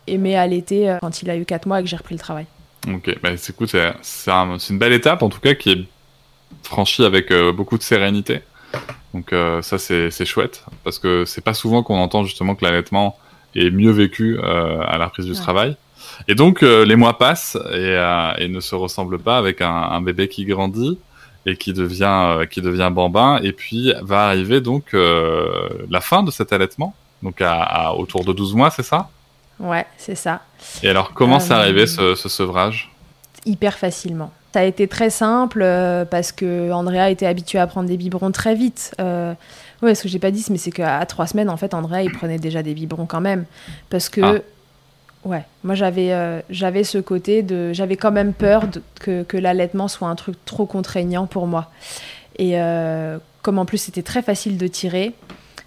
aimé 0.07 0.37
allaiter 0.37 0.97
quand 1.01 1.23
il 1.23 1.31
a 1.31 1.37
eu 1.37 1.45
4 1.45 1.67
mois 1.67 1.81
et 1.81 1.83
que 1.85 1.89
j'ai 1.89 1.97
repris 1.97 2.15
le 2.15 2.21
travail. 2.21 2.47
Ok, 2.89 3.19
bah, 3.23 3.37
c'est 3.37 3.55
cool, 3.55 3.69
c'est 3.69 3.93
c'est 4.03 4.31
un- 4.31 4.59
c'est 4.59 4.73
une 4.73 4.79
belle 4.79 4.93
étape, 4.93 5.23
en 5.23 5.29
tout 5.29 5.41
cas, 5.41 5.55
qui 5.55 5.71
est 5.73 5.85
franchie 6.63 7.05
avec 7.05 7.31
euh, 7.31 7.53
beaucoup 7.53 7.77
de 7.79 7.83
sérénité. 7.83 8.41
Donc 9.15 9.33
euh, 9.33 9.63
ça, 9.63 9.79
c'est 9.79 10.11
c'est 10.11 10.25
chouette, 10.25 10.65
parce 10.85 10.99
que 10.99 11.25
c'est 11.25 11.43
pas 11.45 11.55
souvent 11.55 11.83
qu'on 11.83 11.99
entend 11.99 12.25
justement 12.25 12.55
que 12.55 12.65
l'allaitement 12.65 13.17
est 13.55 13.71
mieux 13.71 13.91
vécu 13.91 14.39
euh, 14.43 14.81
à 14.87 14.99
la 14.99 15.07
reprise 15.07 15.27
du 15.27 15.33
Ouais. 15.33 15.39
travail. 15.39 15.77
Et 16.29 16.35
donc, 16.35 16.63
les 16.63 16.97
mois 16.97 17.19
passent 17.19 17.57
et, 17.73 17.97
et 18.39 18.49
ne 18.49 18.61
se 18.61 18.75
ressemblent 18.75 19.19
pas 19.19 19.37
avec 19.37 19.61
un, 19.61 19.69
un 19.97 20.01
bébé 20.01 20.29
qui 20.29 20.45
grandit 20.45 20.99
et 21.45 21.57
qui 21.57 21.73
devient, 21.73 22.47
qui 22.51 22.63
devient 22.63 22.91
bambin. 22.93 23.41
Et 23.43 23.53
puis, 23.53 23.93
va 24.03 24.27
arriver 24.27 24.61
donc 24.61 24.93
la 24.93 26.01
fin 26.01 26.23
de 26.23 26.31
cet 26.31 26.53
allaitement, 26.53 26.95
donc 27.23 27.41
à, 27.43 27.63
à 27.63 27.93
autour 27.95 28.25
de 28.25 28.33
12 28.33 28.55
mois, 28.55 28.71
c'est 28.71 28.83
ça? 28.85 29.11
Ouais, 29.61 29.87
c'est 29.97 30.15
ça. 30.15 30.41
Et 30.83 30.89
alors, 30.89 31.13
comment 31.15 31.37
Euh, 31.37 31.41
c'est 31.41 31.53
arrivé 31.53 31.87
ce, 31.87 32.15
ce 32.15 32.29
sevrage? 32.29 32.91
Hyper 33.47 33.77
facilement. 33.79 34.31
Ça 34.55 34.61
a 34.61 34.65
été 34.65 34.89
très 34.89 35.11
simple 35.11 35.61
euh, 35.63 36.05
parce 36.05 36.33
que 36.33 36.71
Andrea 36.73 37.11
était 37.11 37.27
habitué 37.27 37.59
à 37.59 37.67
prendre 37.67 37.89
des 37.89 37.97
biberons 37.97 38.31
très 38.33 38.55
vite. 38.55 38.95
Euh, 39.01 39.35
ouais, 39.83 39.95
ce 39.95 40.05
que 40.05 40.09
j'ai 40.09 40.19
pas 40.19 40.31
dit, 40.31 40.45
mais 40.51 40.59
c'est 40.59 40.71
qu'à 40.71 41.05
trois 41.07 41.27
semaines, 41.27 41.51
en 41.51 41.57
fait, 41.57 41.75
Andrea, 41.75 42.03
il 42.03 42.13
prenait 42.13 42.39
déjà 42.39 42.63
des 42.63 42.75
biberons 42.75 43.07
quand 43.07 43.21
même. 43.21 43.45
Parce 43.91 44.09
que 44.09 44.21
Ah. 44.23 44.41
Ouais, 45.25 45.43
moi 45.65 45.75
j'avais 45.75 46.13
euh, 46.13 46.41
j'avais 46.49 46.85
ce 46.85 46.97
côté 46.97 47.43
de 47.43 47.73
j'avais 47.73 47.97
quand 47.97 48.13
même 48.13 48.33
peur 48.33 48.63
que, 49.01 49.25
que 49.25 49.37
l'allaitement 49.37 49.89
soit 49.89 50.07
un 50.09 50.15
truc 50.15 50.37
trop 50.45 50.65
contraignant 50.65 51.27
pour 51.27 51.49
moi. 51.49 51.71
Et 52.39 52.53
euh, 52.55 53.19
comme 53.43 53.59
en 53.59 53.65
plus 53.67 53.79
c'était 53.79 54.05
très 54.05 54.23
facile 54.23 54.57
de 54.59 54.69
tirer, 54.69 55.15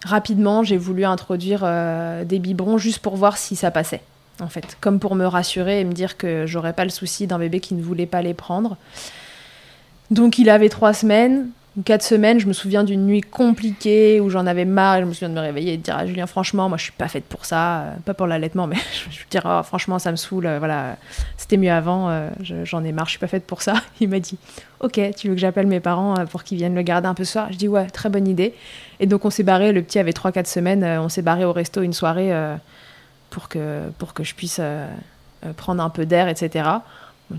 rapidement 0.03 0.63
j'ai 0.63 0.77
voulu 0.77 1.05
introduire 1.05 1.61
euh, 1.63 2.23
des 2.23 2.39
biberons 2.39 2.77
juste 2.77 2.99
pour 2.99 3.15
voir 3.15 3.37
si 3.37 3.55
ça 3.55 3.71
passait. 3.71 4.01
En 4.39 4.47
fait, 4.47 4.77
comme 4.81 4.99
pour 4.99 5.15
me 5.15 5.25
rassurer 5.25 5.81
et 5.81 5.83
me 5.83 5.93
dire 5.93 6.17
que 6.17 6.45
j'aurais 6.47 6.73
pas 6.73 6.83
le 6.83 6.89
souci 6.89 7.27
d'un 7.27 7.37
bébé 7.37 7.59
qui 7.59 7.75
ne 7.75 7.83
voulait 7.83 8.07
pas 8.07 8.21
les 8.21 8.33
prendre. 8.33 8.77
Donc 10.09 10.39
il 10.39 10.49
avait 10.49 10.69
trois 10.69 10.93
semaines, 10.93 11.49
quatre 11.85 12.03
semaines, 12.03 12.39
je 12.39 12.47
me 12.47 12.53
souviens 12.53 12.83
d'une 12.83 13.05
nuit 13.05 13.21
compliquée 13.21 14.19
où 14.19 14.29
j'en 14.29 14.45
avais 14.45 14.65
marre. 14.65 14.99
je 14.99 15.05
me 15.05 15.13
souviens 15.13 15.29
de 15.29 15.33
me 15.33 15.39
réveiller 15.39 15.73
et 15.73 15.77
de 15.77 15.81
dire 15.81 15.95
à 15.95 16.05
Julien, 16.05 16.27
franchement, 16.27 16.67
moi 16.67 16.77
je 16.77 16.83
suis 16.83 16.91
pas 16.91 17.07
faite 17.07 17.23
pour 17.23 17.45
ça, 17.45 17.79
euh, 17.79 17.91
pas 18.03 18.13
pour 18.13 18.27
l'allaitement, 18.27 18.67
mais 18.67 18.75
je 19.09 19.19
veux 19.19 19.25
dire, 19.29 19.43
oh, 19.45 19.63
franchement, 19.63 19.97
ça 19.97 20.11
me 20.11 20.17
saoule, 20.17 20.47
euh, 20.47 20.59
voilà, 20.59 20.97
c'était 21.37 21.57
mieux 21.57 21.71
avant, 21.71 22.09
euh, 22.09 22.29
j'en 22.63 22.83
ai 22.83 22.91
marre, 22.91 23.05
je 23.05 23.11
suis 23.11 23.19
pas 23.19 23.27
faite 23.27 23.45
pour 23.45 23.61
ça. 23.61 23.75
Il 24.01 24.09
m'a 24.09 24.19
dit, 24.19 24.37
ok, 24.81 24.99
tu 25.15 25.29
veux 25.29 25.35
que 25.35 25.39
j'appelle 25.39 25.67
mes 25.67 25.79
parents 25.79 26.25
pour 26.25 26.43
qu'ils 26.43 26.57
viennent 26.57 26.75
le 26.75 26.81
garder 26.81 27.07
un 27.07 27.13
peu 27.13 27.23
ce 27.23 27.33
soir? 27.33 27.47
Je 27.51 27.57
dis, 27.57 27.69
ouais, 27.69 27.87
très 27.87 28.09
bonne 28.09 28.27
idée. 28.27 28.53
Et 28.99 29.05
donc 29.05 29.23
on 29.23 29.29
s'est 29.29 29.43
barré, 29.43 29.71
le 29.71 29.81
petit 29.81 29.99
avait 29.99 30.11
3-4 30.11 30.45
semaines, 30.45 30.83
on 30.83 31.09
s'est 31.09 31.21
barré 31.21 31.45
au 31.45 31.53
resto 31.53 31.81
une 31.81 31.93
soirée 31.93 32.31
pour, 33.29 33.47
que, 33.49 33.89
pour 33.97 34.13
que 34.13 34.23
je 34.23 34.35
puisse 34.35 34.61
prendre 35.57 35.81
un 35.81 35.89
peu 35.89 36.05
d'air, 36.05 36.27
etc 36.27 36.65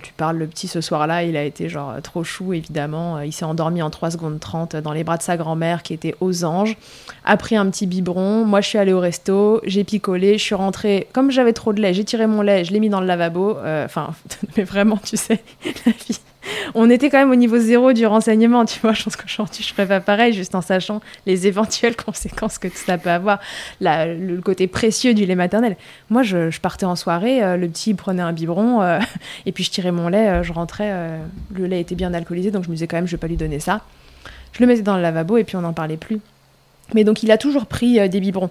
tu 0.01 0.12
parles, 0.12 0.36
le 0.36 0.47
petit 0.47 0.68
ce 0.68 0.80
soir-là, 0.80 1.24
il 1.24 1.36
a 1.36 1.45
été 1.45 1.68
genre 1.68 1.95
trop 2.03 2.24
chou, 2.24 2.53
évidemment. 2.53 3.20
Il 3.20 3.32
s'est 3.32 3.45
endormi 3.45 3.82
en 3.82 3.90
3 3.90 4.12
secondes 4.12 4.40
30 4.40 4.76
dans 4.76 4.93
les 4.93 5.05
bras 5.05 5.16
de 5.16 5.22
sa 5.22 5.36
grand-mère 5.36 5.82
qui 5.82 5.95
était 5.95 6.14
aux 6.20 6.45
anges. 6.45 6.76
A 7.24 7.36
pris 7.36 7.57
un 7.57 7.68
petit 7.70 7.86
biberon. 7.86 8.45
Moi, 8.45 8.61
je 8.61 8.68
suis 8.68 8.78
allée 8.78 8.93
au 8.93 9.01
resto, 9.01 9.61
j'ai 9.64 9.84
picolé, 9.84 10.38
je 10.38 10.43
suis 10.43 10.55
rentrée. 10.55 11.09
Comme 11.12 11.30
j'avais 11.30 11.53
trop 11.53 11.72
de 11.72 11.80
lait, 11.80 11.95
j'ai 11.95 12.05
tiré 12.05 12.26
mon 12.26 12.43
lait, 12.43 12.64
je 12.64 12.72
l'ai 12.72 12.80
mis 12.80 12.88
dans 12.88 13.01
le 13.01 13.07
lavabo. 13.07 13.59
Euh, 13.59 13.84
enfin, 13.84 14.14
mais 14.57 14.64
vraiment, 14.64 14.99
tu 14.99 15.16
sais, 15.16 15.43
la 15.86 15.93
vie 15.93 16.20
on 16.74 16.90
était 16.90 17.11
quand 17.11 17.18
même 17.18 17.30
au 17.30 17.36
niveau 17.36 17.59
zéro 17.59 17.93
du 17.93 18.07
renseignement, 18.07 18.64
tu 18.64 18.80
vois. 18.80 18.93
Je 18.93 19.03
pense 19.05 19.16
qu'aujourd'hui, 19.16 19.62
je 19.62 19.72
ferais 19.72 19.86
pas 19.86 20.01
pareil, 20.01 20.32
juste 20.32 20.55
en 20.55 20.61
sachant 20.61 21.01
les 21.26 21.47
éventuelles 21.47 21.97
conséquences 22.05 22.59
que 22.59 22.68
ça 22.68 22.99
peut 22.99 23.11
avoir, 23.11 23.40
le 23.80 24.40
côté 24.40 24.66
précieux 24.66 25.14
du 25.14 25.26
lait 25.26 25.34
maternel. 25.34 25.76
Moi, 26.11 26.22
je, 26.22 26.59
partais 26.61 26.86
en 26.86 26.97
soirée, 26.97 27.43
euh, 27.43 27.57
le 27.57 27.68
petit 27.68 27.95
prenait 27.95 28.22
un 28.22 28.32
biberon, 28.32 28.82
euh, 28.82 28.99
et 29.47 29.53
puis 29.53 29.64
je 29.64 29.70
tirais 29.70 29.93
mon 29.93 30.09
lait, 30.09 30.28
euh, 30.28 30.43
je 30.43 30.53
rentrais, 30.53 30.93
le 31.53 31.66
lait 31.66 31.80
était 31.80 31.95
bien 31.95 32.14
alcoolisé, 32.14 32.51
donc 32.51 32.64
je 32.64 32.68
me 32.68 32.74
disais 32.74 32.86
quand 32.86 32.97
même, 32.97 33.07
je 33.07 33.12
vais 33.12 33.20
pas 33.20 33.26
lui 33.26 33.36
donner 33.36 33.61
ça. 33.61 33.82
Je 34.53 34.61
le 34.61 34.66
mettais 34.66 34.82
dans 34.82 34.97
le 34.97 35.03
lavabo, 35.03 35.38
et 35.38 35.45
puis 35.45 35.57
on 35.57 35.62
n'en 35.62 35.72
parlait 35.72 35.97
plus. 35.97 36.20
Mais 36.95 37.05
donc 37.05 37.22
il 37.22 37.30
a 37.30 37.38
toujours 37.38 37.66
pris 37.66 37.99
euh, 37.99 38.09
des 38.09 38.20
biberons 38.20 38.51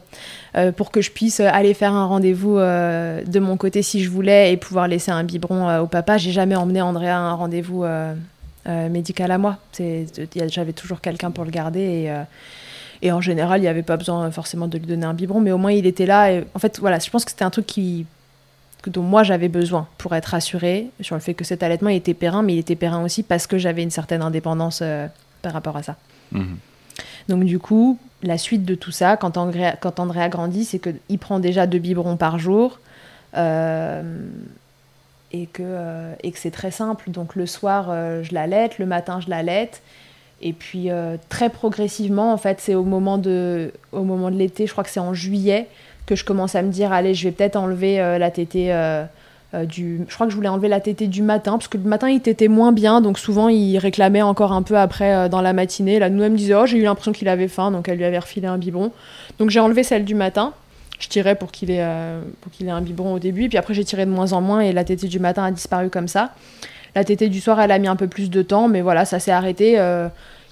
euh, 0.56 0.72
pour 0.72 0.92
que 0.92 1.02
je 1.02 1.12
puisse 1.12 1.39
euh, 1.39 1.50
aller 1.52 1.74
faire 1.74 1.94
un 1.94 2.06
rendez-vous 2.06 2.58
de 2.58 3.39
mon 3.39 3.58
côté 3.58 3.82
si 3.82 4.04
je 4.04 4.10
voulais 4.10 4.52
et 4.52 4.58
pouvoir 4.58 4.88
laisser 4.88 5.12
un 5.12 5.24
biberon 5.24 5.80
au 5.80 5.88
papa. 5.88 6.18
J'ai 6.18 6.32
jamais 6.32 6.56
emmené 6.56 6.82
Andrea 6.82 7.10
à 7.10 7.18
un 7.18 7.34
rendez-vous 7.34 7.86
médical 8.68 9.32
à 9.32 9.38
moi. 9.38 9.58
J'avais 10.48 10.74
toujours 10.74 11.02
quelqu'un 11.02 11.32
pour 11.32 11.46
le 11.46 11.52
garder 11.52 12.12
et, 13.02 13.12
en 13.12 13.22
général 13.22 13.60
il 13.60 13.64
n'y 13.64 13.68
avait 13.68 13.84
pas 13.84 13.98
besoin 13.98 14.30
forcément 14.32 14.68
de 14.68 14.78
lui 14.78 14.86
donner 14.86 15.06
un 15.06 15.14
biberon, 15.14 15.39
mais 15.42 15.52
au 15.52 15.58
moins 15.58 15.72
il 15.72 15.86
était 15.86 16.06
là. 16.06 16.32
Et, 16.32 16.44
en 16.54 16.60
fait 16.60 16.80
voilà, 16.80 17.00
je 17.00 17.10
pense 17.10 17.26
que 17.26 17.32
c'était 17.32 17.46
un 17.46 17.50
truc 17.50 17.66
qui 17.66 18.06
dont 18.88 19.04
moi 19.04 19.24
j'avais 19.24 19.50
besoin 19.50 19.88
pour 19.98 20.16
être 20.16 20.28
rassurée 20.28 20.88
sur 21.02 21.16
le 21.16 21.22
fait 21.22 21.34
que 21.34 21.44
cet 21.44 21.64
allaitement 21.64 21.89
était 21.89 22.16
périn, 22.16 22.42
mais 22.42 22.54
il 22.54 22.60
était 22.60 22.76
périn 22.76 23.04
aussi 23.04 23.24
parce 23.24 23.48
que 23.48 23.58
j'avais 23.58 23.84
une 23.84 23.92
certaine 23.92 24.22
indépendance 24.22 24.84
par 25.42 25.54
rapport 25.54 25.78
à 25.78 25.84
ça. 25.84 25.96
Mmh. 26.32 26.56
Donc 27.30 27.44
du 27.44 27.60
coup, 27.60 27.98
la 28.24 28.38
suite 28.38 28.66
de 28.66 28.76
tout 28.76 28.92
ça, 28.92 29.18
quand 29.18 29.38
André, 29.38 29.66
a 29.66 30.30
grandi, 30.30 30.66
c'est 30.66 30.80
qu'il 30.80 31.20
prend 31.20 31.40
déjà 31.40 31.68
deux 31.68 31.80
biberons 31.80 32.18
par 32.18 32.40
jour. 32.40 32.80
Euh, 33.38 34.04
et 35.34 35.46
que, 35.46 35.64
euh, 35.64 36.14
et 36.24 36.32
que 36.32 36.38
c'est 36.38 36.52
très 36.52 36.72
simple. 36.72 37.10
Donc 37.10 37.36
le 37.36 37.46
soir, 37.46 37.88
euh, 37.90 38.22
je 38.24 38.34
l'allaite, 38.34 38.80
le 38.80 38.86
matin, 38.86 39.20
je 39.22 39.30
l'allaite. 39.30 39.82
Et 40.44 40.54
puis 40.54 40.90
très 41.30 41.52
progressivement, 41.52 42.34
en 42.34 42.38
fait, 42.38 42.60
c'est 42.60 42.74
au 42.74 42.84
moment 42.84 43.20
de, 43.20 43.72
au 43.92 44.04
moment 44.04 44.32
de 44.32 44.38
l'été, 44.38 44.66
je 44.66 44.72
crois 44.72 44.84
que 44.84 44.90
c'est 44.90 45.00
en 45.00 45.14
juillet, 45.14 45.68
que 46.08 46.16
je 46.16 46.26
commence 46.26 46.56
à 46.56 46.64
me 46.64 46.72
dire, 46.72 46.92
allez, 46.92 47.14
je 47.14 47.26
vais 47.26 47.32
peut-être 47.32 47.58
enlever 47.58 47.98
la 47.98 48.32
tétée 48.32 48.74
euh, 49.54 49.66
je 49.70 50.14
crois 50.14 50.28
que 50.28 50.32
je 50.32 50.36
voulais 50.36 50.49
enlever 50.49 50.70
la 50.70 50.80
tétée 50.80 51.08
du 51.08 51.22
matin, 51.22 51.54
parce 51.54 51.68
que 51.68 51.78
le 51.78 51.84
matin 51.84 52.10
il 52.10 52.22
tétait 52.22 52.47
moins 52.47 52.72
bien, 52.72 53.02
donc 53.02 53.20
souvent 53.20 53.49
il 53.49 53.78
réclamait 53.78 54.22
encore 54.22 54.54
un 54.54 54.62
peu 54.62 54.78
après 54.78 55.14
euh, 55.14 55.30
dans 55.30 55.41
la 55.41 55.52
matinée. 55.52 55.99
La 55.99 56.10
nous-mêmes 56.10 56.36
disait 56.36 56.56
Oh, 56.56 56.66
j'ai 56.66 56.78
eu 56.78 56.84
l'impression 56.84 57.12
qu'il 57.12 57.28
avait 57.28 57.49
faim, 57.49 57.72
donc 57.72 57.89
elle 57.89 57.97
lui 57.97 58.06
avait 58.06 58.20
refilé 58.20 58.47
un 58.47 58.58
biberon. 58.58 58.91
Donc 59.39 59.49
j'ai 59.49 59.60
enlevé 59.60 59.84
celle 59.84 60.06
du 60.06 60.16
matin. 60.16 60.54
Je 60.99 61.08
tirais 61.10 61.36
pour 61.36 61.52
qu'il 61.52 61.72
ait, 61.72 61.82
euh, 61.82 62.22
ait 62.62 62.70
un 62.70 62.82
biberon 62.82 63.14
au 63.14 63.20
début, 63.20 63.49
puis 63.49 63.58
après 63.58 63.74
j'ai 63.74 63.84
tiré 63.84 64.06
de 64.06 64.12
moins 64.12 64.34
en 64.34 64.41
moins 64.41 64.62
et 64.62 64.72
la 64.72 64.84
tétée 64.84 65.08
du 65.08 65.20
matin 65.20 65.43
a 65.43 65.52
disparu 65.52 65.89
comme 65.89 66.08
ça. 66.08 66.34
La 66.95 67.04
tétée 67.04 67.28
du 67.28 67.41
soir, 67.41 67.60
elle 67.60 67.72
a 67.72 67.80
mis 67.80 67.88
un 67.88 67.95
peu 67.95 68.08
plus 68.08 68.30
de 68.30 68.41
temps, 68.41 68.68
mais 68.68 68.82
voilà, 68.82 69.06
ça 69.06 69.20
s'est 69.20 69.32
arrêté 69.32 69.80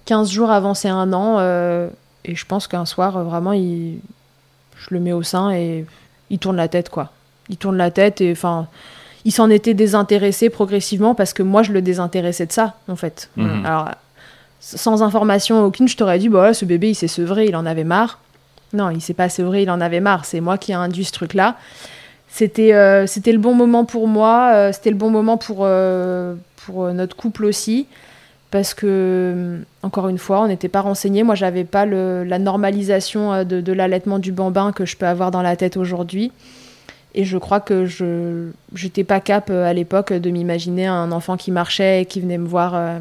15 0.05 0.31
jours 0.31 0.49
avant 0.49 0.73
c'est 0.73 0.87
un 0.87 1.11
an. 1.11 1.39
et 2.23 2.35
je 2.35 2.45
pense 2.45 2.67
qu'un 2.67 2.85
soir, 2.85 3.23
vraiment, 3.25 3.51
il... 3.51 3.99
je 4.77 4.87
le 4.93 5.01
mets 5.01 5.11
au 5.11 5.21
sein 5.21 5.51
et 5.51 5.85
il 6.29 6.39
tourne 6.39 6.55
la 6.55 6.69
tête, 6.69 6.89
quoi 6.89 7.11
il 7.49 7.57
tourne 7.57 7.77
la 7.77 7.91
tête 7.91 8.21
et 8.21 8.31
enfin 8.31 8.67
il 9.25 9.31
s'en 9.31 9.49
était 9.49 9.73
désintéressé 9.73 10.49
progressivement 10.49 11.13
parce 11.15 11.33
que 11.33 11.43
moi 11.43 11.63
je 11.63 11.71
le 11.71 11.81
désintéressais 11.81 12.45
de 12.45 12.51
ça 12.51 12.75
en 12.87 12.95
fait. 12.95 13.29
Mhm. 13.35 13.65
Alors 13.65 13.89
sans 14.61 15.03
information 15.03 15.63
aucune, 15.63 15.87
je 15.87 15.97
t'aurais 15.97 16.19
dit 16.19 16.29
bah 16.29 16.53
ce 16.53 16.65
bébé 16.65 16.89
il 16.89 16.95
s'est 16.95 17.07
sevré, 17.07 17.45
il 17.45 17.55
en 17.55 17.65
avait 17.65 17.83
marre. 17.83 18.19
Non, 18.71 18.91
il 18.91 19.01
s'est 19.01 19.13
pas 19.15 19.29
sevré, 19.29 19.63
il 19.63 19.71
en 19.71 19.81
avait 19.81 19.99
marre. 19.99 20.25
C'est 20.25 20.41
moi 20.41 20.57
qui 20.57 20.71
ai 20.71 20.75
induit 20.75 21.05
ce 21.05 21.11
truc 21.11 21.33
là. 21.33 21.57
C'était 22.27 22.73
euh, 22.73 23.07
c'était 23.07 23.31
le 23.31 23.39
bon 23.39 23.55
moment 23.55 23.85
pour 23.85 24.07
moi, 24.07 24.51
euh, 24.53 24.71
c'était 24.71 24.91
le 24.91 24.95
bon 24.95 25.09
moment 25.09 25.37
pour 25.37 25.59
euh, 25.61 26.35
pour 26.65 26.93
notre 26.93 27.15
couple 27.15 27.45
aussi 27.45 27.87
parce 28.51 28.73
que 28.73 29.59
encore 29.83 30.09
une 30.09 30.17
fois, 30.17 30.41
on 30.41 30.47
n'était 30.47 30.69
pas 30.69 30.81
renseigné. 30.81 31.21
Moi, 31.21 31.35
j'avais 31.35 31.65
pas 31.65 31.85
le, 31.85 32.23
la 32.23 32.39
normalisation 32.39 33.43
de, 33.43 33.61
de 33.61 33.73
l'allaitement 33.73 34.17
du 34.17 34.31
bambin 34.31 34.71
que 34.71 34.85
je 34.85 34.97
peux 34.97 35.05
avoir 35.05 35.29
dans 35.29 35.43
la 35.43 35.55
tête 35.55 35.77
aujourd'hui. 35.77 36.31
Et 37.15 37.25
je 37.25 37.37
crois 37.37 37.59
que 37.59 37.85
je 37.85 38.51
n'étais 38.81 39.03
pas 39.03 39.19
cap 39.19 39.49
euh, 39.49 39.65
à 39.65 39.73
l'époque 39.73 40.13
de 40.13 40.29
m'imaginer 40.29 40.85
un 40.87 41.11
enfant 41.11 41.37
qui 41.37 41.51
marchait 41.51 42.01
et 42.01 42.05
qui 42.05 42.21
venait 42.21 42.37
me 42.37 42.47
voir 42.47 42.75
euh, 42.75 42.99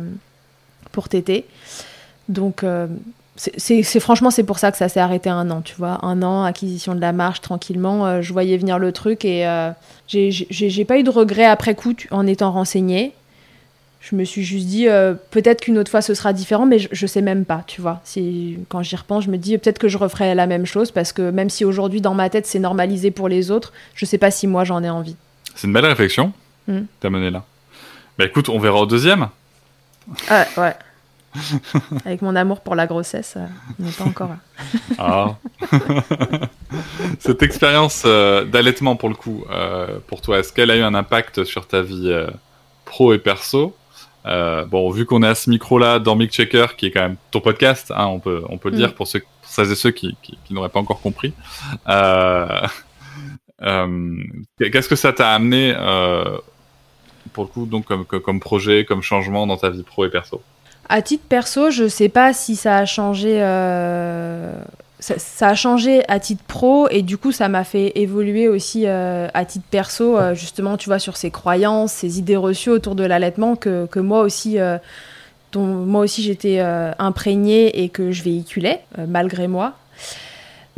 pour 0.92 1.09
téter. 1.09 1.44
Donc, 2.28 2.62
euh, 2.62 2.86
c'est 3.36 4.00
franchement, 4.00 4.30
c'est 4.30 4.42
pour 4.42 4.59
ça 4.59 4.72
que 4.72 4.78
ça 4.78 4.88
s'est 4.88 5.00
arrêté 5.00 5.30
un 5.30 5.50
an, 5.50 5.61
tu 5.61 5.74
vois. 5.76 6.04
Un 6.04 6.22
an, 6.22 6.42
acquisition 6.42 6.94
de 6.94 7.00
la 7.00 7.12
marche, 7.12 7.40
tranquillement. 7.40 8.20
je 8.20 8.32
voyais 8.32 8.56
venir 8.56 8.80
le 8.80 8.90
truc 8.90 9.24
et 9.24 9.46
j'ai 10.09 10.84
pas 10.84 10.98
eu 10.98 11.04
de 11.04 11.11
regret 11.11 11.44
après 11.44 11.76
coup 11.76 11.94
en 12.11 12.26
étant 12.26 12.50
renseignée 12.50 13.14
je 14.01 14.14
me 14.14 14.24
suis 14.24 14.44
juste 14.44 14.66
dit 14.66 14.88
euh, 14.88 15.14
peut-être 15.30 15.62
qu'une 15.62 15.76
autre 15.78 15.90
fois 15.90 16.03
ce 16.03 16.14
sera 16.14 16.32
différent, 16.32 16.66
mais 16.66 16.78
je, 16.78 17.07
sais 17.07 17.22
même 17.22 17.44
pas, 17.44 17.64
tu 17.66 17.80
vois. 17.80 18.01
Si, 18.05 18.59
quand 18.68 18.82
j'y 18.82 18.96
repense, 18.96 19.24
je 19.24 19.30
me 19.30 19.36
dis 19.36 19.59
peut-être 19.59 19.78
que 19.78 19.88
je 19.88 19.99
referai 19.99 20.34
la 20.34 20.46
même 20.46 20.66
chose 20.66 20.90
parce 20.92 21.12
que 21.12 21.30
même 21.30 21.51
si 21.51 21.64
aujourd'hui 21.64 22.01
dans 22.01 22.14
ma 22.14 22.30
tête 22.30 22.46
c'est 22.46 22.61
normalisé 22.61 23.11
pour 23.11 23.28
les 23.28 23.51
autres, 23.51 23.72
je 23.94 24.05
sais 24.05 24.18
pas 24.18 24.30
si 24.30 24.46
moi 24.46 24.64
j'en 24.64 24.82
ai 24.82 24.90
envie. 24.90 25.16
C'est 25.55 25.66
une 25.66 25.72
belle 25.72 25.86
réflexion. 25.86 26.32
Hmm. 26.68 26.82
T'as 27.01 27.11
mené 27.11 27.30
là. 27.30 27.44
Bah 28.18 28.24
écoute, 28.24 28.49
on 28.49 28.59
verra 28.59 28.80
au 28.80 28.86
deuxième. 28.86 29.28
Ah, 30.28 30.46
ouais. 30.57 30.74
Avec 32.05 32.22
mon 32.22 32.36
amour 32.36 32.61
pour 32.61 32.74
la 32.74 32.86
grossesse, 32.86 33.34
euh, 33.36 33.46
on 33.78 33.84
n'est 33.84 33.90
pas 33.90 34.05
encore 34.05 34.28
là. 34.28 34.38
ah. 34.99 35.36
Cette 37.18 37.42
expérience 37.42 38.05
euh, 38.07 38.44
d'allaitement 38.44 38.96
pour 38.96 39.09
le 39.09 39.14
coup, 39.16 39.44
pour 40.07 40.20
toi, 40.20 40.38
est-ce 40.38 40.53
qu'elle 40.53 40.70
a 40.70 40.76
eu 40.76 40.82
un 40.82 40.94
impact 40.94 41.44
sur 41.44 41.66
ta 41.66 41.82
vie 41.82 42.14
pro 42.84 43.12
et 43.12 43.18
perso? 43.18 43.74
Euh, 44.29 44.64
bon, 44.64 44.91
vu 44.91 45.07
qu'on 45.07 45.22
est 45.22 45.29
à 45.29 45.35
ce 45.35 45.51
micro-là 45.51 45.99
dans 45.99 46.16
Mic 46.16 46.33
Checker, 46.33 46.66
qui 46.76 46.87
est 46.87 46.91
quand 46.91 47.03
même 47.03 47.16
ton 47.31 47.41
podcast, 47.41 47.93
hein, 47.95 48.07
on 48.07 48.18
peut 48.18 48.43
on 48.49 48.59
peut 48.59 48.70
le 48.70 48.76
dire 48.76 48.91
mm. 48.91 48.93
pour 48.93 49.07
ceux 49.07 49.22
ceux 49.43 49.72
et 49.72 49.74
ceux 49.74 49.91
qui, 49.91 50.16
qui, 50.22 50.37
n'auraient 50.53 50.68
pas 50.68 50.81
encore 50.81 51.01
compris. 51.01 51.33
Euh, 51.89 52.61
euh, 53.62 54.16
Qu'est-ce 54.59 54.89
que 54.89 54.97
ça 54.97 55.12
t'a 55.12 55.31
amené 55.31 55.74
pour 57.33 57.45
le 57.45 57.49
coup, 57.49 57.66
donc 57.66 57.85
comme, 57.87 58.05
comme 58.05 58.41
projet, 58.41 58.85
comme 58.85 59.03
changement 59.03 59.47
dans 59.47 59.57
ta 59.57 59.70
vie 59.70 59.83
pro 59.83 60.05
et 60.05 60.11
perso? 60.11 60.43
À 60.89 61.03
titre 61.03 61.24
perso, 61.29 61.70
je 61.70 61.89
sais 61.89 62.09
pas 62.09 62.33
si 62.33 62.57
ça 62.57 62.76
a 62.79 62.85
changé 62.87 63.39
euh, 65.11 65.14
ça, 65.18 65.49
a 65.49 65.55
changé 65.55 66.03
à 66.09 66.18
titre 66.18 66.42
pro 66.46 66.88
et 66.90 67.03
du 67.03 67.18
coup 67.18 67.32
ça 67.32 67.49
m'a 67.49 67.64
fait 67.64 67.92
évoluer 67.96 68.49
aussi 68.49 68.84
euh, 68.86 69.28
à 69.32 69.44
titre 69.44 69.64
perso 69.70 70.16
euh, 70.16 70.34
justement 70.34 70.76
tu 70.76 70.88
vois 70.88 70.99
sur 70.99 71.16
ces 71.16 71.30
croyances 71.30 71.92
ces 71.92 72.18
idées 72.18 72.36
reçues 72.36 72.70
autour 72.70 72.94
de 72.94 73.05
l'allaitement 73.05 73.55
que, 73.55 73.86
que, 73.86 74.01
moi 74.01 74.22
aussi 74.22 74.59
euh, 74.59 74.78
dont 75.53 75.64
moi 75.64 76.03
aussi 76.03 76.22
j'étais 76.22 76.61
imprégnée 76.61 77.82
et 77.82 77.88
que 77.88 78.12
je 78.12 78.22
véhiculais 78.22 78.82
malgré 79.07 79.49
moi 79.49 79.74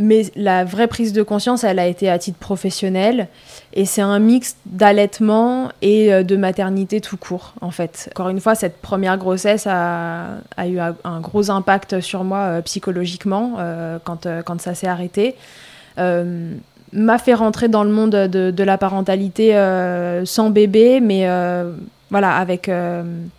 mais 0.01 0.33
la 0.35 0.65
vraie 0.65 0.87
prise 0.89 1.13
de 1.13 1.23
conscience, 1.23 1.63
elle 1.63 1.79
a 1.79 1.87
été 1.87 2.09
à 2.09 2.19
titre 2.19 2.39
professionnel. 2.39 3.29
Et 3.75 3.85
c'est 3.85 4.01
un 4.01 4.19
mix 4.19 4.57
d'allaitement 4.67 5.69
et 5.83 6.13
euh, 6.13 6.23
de 6.23 6.37
maternité 6.37 7.01
tout 7.01 7.19
court, 7.19 7.53
en 7.61 7.71
fait. 7.71 8.09
Encore 8.15 8.31
une 8.31 8.41
fois, 8.41 8.55
cette 8.55 8.79
première 8.79 9.19
grossesse 9.19 9.67
a, 9.67 10.41
eu 10.67 10.79
un 10.79 11.21
gros 11.21 11.51
impact 11.51 12.01
sur 12.01 12.25
moi 12.25 12.39
euh, 12.39 12.63
psychologiquement 12.63 13.57
euh, 13.59 13.99
quand, 14.03 14.27
quand 14.45 14.61
ça 14.61 14.75
s'est 14.75 14.89
arrêté. 14.89 15.37
m'a 15.97 17.19
fait 17.19 17.35
rentrer 17.35 17.69
dans 17.69 17.85
le 17.85 17.91
monde 17.91 18.11
de, 18.11 18.65
la 18.65 18.79
parentalité 18.79 19.53
sans 20.25 20.51
bébé, 20.51 21.01
mais 21.01 21.29
voilà, 22.11 22.37
avec, 22.37 22.71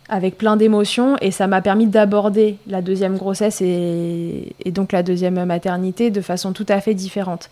avec 0.10 0.38
plein 0.38 0.56
d'émotions. 0.56 1.18
Et 1.22 1.32
ça 1.32 1.48
m'a 1.48 1.62
permis 1.62 1.88
d'aborder 1.88 2.58
la 2.68 2.82
deuxième 2.82 3.18
grossesse 3.18 3.62
et, 3.62 4.54
donc 4.68 4.92
la 4.92 5.04
deuxième 5.04 5.44
maternité 5.46 6.10
de 6.10 6.22
façon 6.22 6.54
tout 6.54 6.66
à 6.70 6.80
fait 6.82 6.94
différente. 6.94 7.50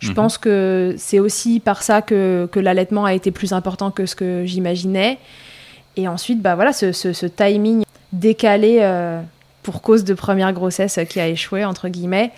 Je 0.00 0.08
mhm. 0.08 0.14
pense 0.14 0.38
que 0.38 0.94
c'est 0.96 1.18
aussi 1.18 1.60
par 1.60 1.82
ça 1.82 2.02
que, 2.02 2.48
que 2.50 2.58
l'allaitement 2.58 3.04
a 3.04 3.14
été 3.14 3.30
plus 3.30 3.52
important 3.52 3.90
que 3.90 4.06
ce 4.06 4.14
que 4.14 4.44
j'imaginais. 4.46 5.18
Et 5.96 6.08
ensuite, 6.08 6.40
bah 6.40 6.54
voilà, 6.54 6.72
ce, 6.72 6.92
ce, 6.92 7.26
timing 7.26 7.84
décalé 8.12 8.78
euh, 8.80 9.20
pour 9.62 9.82
cause 9.82 10.04
de 10.04 10.14
première 10.14 10.52
grossesse 10.52 10.98
qui 11.08 11.20
a 11.20 11.28
échoué, 11.28 11.64
entre 11.64 11.88
guillemets, 11.88 12.32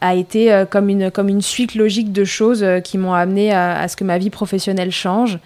a 0.00 0.14
été 0.14 0.52
euh, 0.52 0.64
comme, 0.66 0.88
une, 0.88 1.10
comme 1.10 1.28
une 1.28 1.42
suite 1.42 1.74
logique 1.74 2.12
de 2.12 2.24
choses 2.24 2.62
euh, 2.62 2.80
qui 2.80 2.98
m'ont 2.98 3.14
amené 3.14 3.52
à, 3.52 3.86
ce 3.88 3.96
que 3.96 4.04
ma 4.04 4.18
vie 4.18 4.30
professionnelle 4.30 4.92
change. 4.92 5.38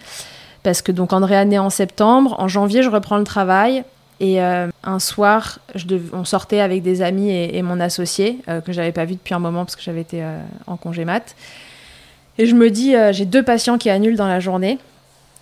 Parce 0.65 0.81
que 0.81 0.91
donc 0.91 1.13
André 1.13 1.35
est 1.35 1.57
en 1.57 1.69
septembre, 1.69 2.35
en 2.39 2.49
janvier 2.49 2.83
je 2.83 2.89
reprends 2.89 3.17
le 3.17 3.23
travail, 3.23 3.85
et 4.19 4.39
un 4.39 4.99
soir, 4.99 5.59
je 5.75 5.85
on 6.11 6.25
sortait 6.25 6.59
avec 6.59 6.81
des 6.81 7.01
amis 7.01 7.29
et, 7.29 7.61
mon 7.61 7.79
associé, 7.79 8.39
que 8.65 8.71
j'avais 8.71 8.93
pas 8.93 9.05
vu 9.05 9.15
depuis 9.15 9.33
un 9.33 9.39
moment 9.39 9.65
parce 9.65 9.75
que 9.75 9.81
j'avais 9.81 10.01
été 10.01 10.23
en 10.67 10.77
congé 10.77 11.03
mat. 11.03 11.35
Et 12.37 12.45
je 12.45 12.55
me 12.55 12.71
dis, 12.71 12.95
j'ai 13.11 13.25
deux 13.25 13.43
patients 13.43 13.77
qui 13.77 13.89
annulent 13.89 14.15
dans 14.15 14.27
la 14.27 14.39
journée. 14.39 14.79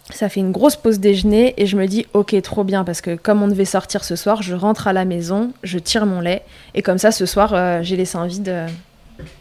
Ça 0.10 0.28
fait 0.28 0.42
une 0.42 0.52
grosse 0.52 0.76
pause 0.76 1.00
déjeuner 1.00 1.54
et 1.58 1.66
je 1.66 1.78
me 1.78 1.88
dis 1.88 2.06
ok 2.14 2.40
trop 2.42 2.64
bien 2.66 2.84
parce 2.84 3.00
que 3.00 3.16
comme 3.16 3.42
on 3.42 3.48
devait 3.48 3.66
sortir 3.66 4.04
ce 4.04 4.18
soir, 4.18 4.42
je 4.42 4.54
rentre 4.54 4.88
à 4.88 4.94
la 4.94 5.06
maison, 5.06 5.54
je 5.64 5.80
tire 5.80 6.06
mon 6.06 6.20
lait 6.20 6.44
et 6.76 6.82
comme 6.82 6.98
ça 6.98 7.12
ce 7.12 7.26
soir 7.26 7.54
euh, 7.54 7.80
j'ai 7.84 7.96
les 7.96 8.06
seins 8.06 8.28
vides 8.28 8.50
euh, 8.50 8.68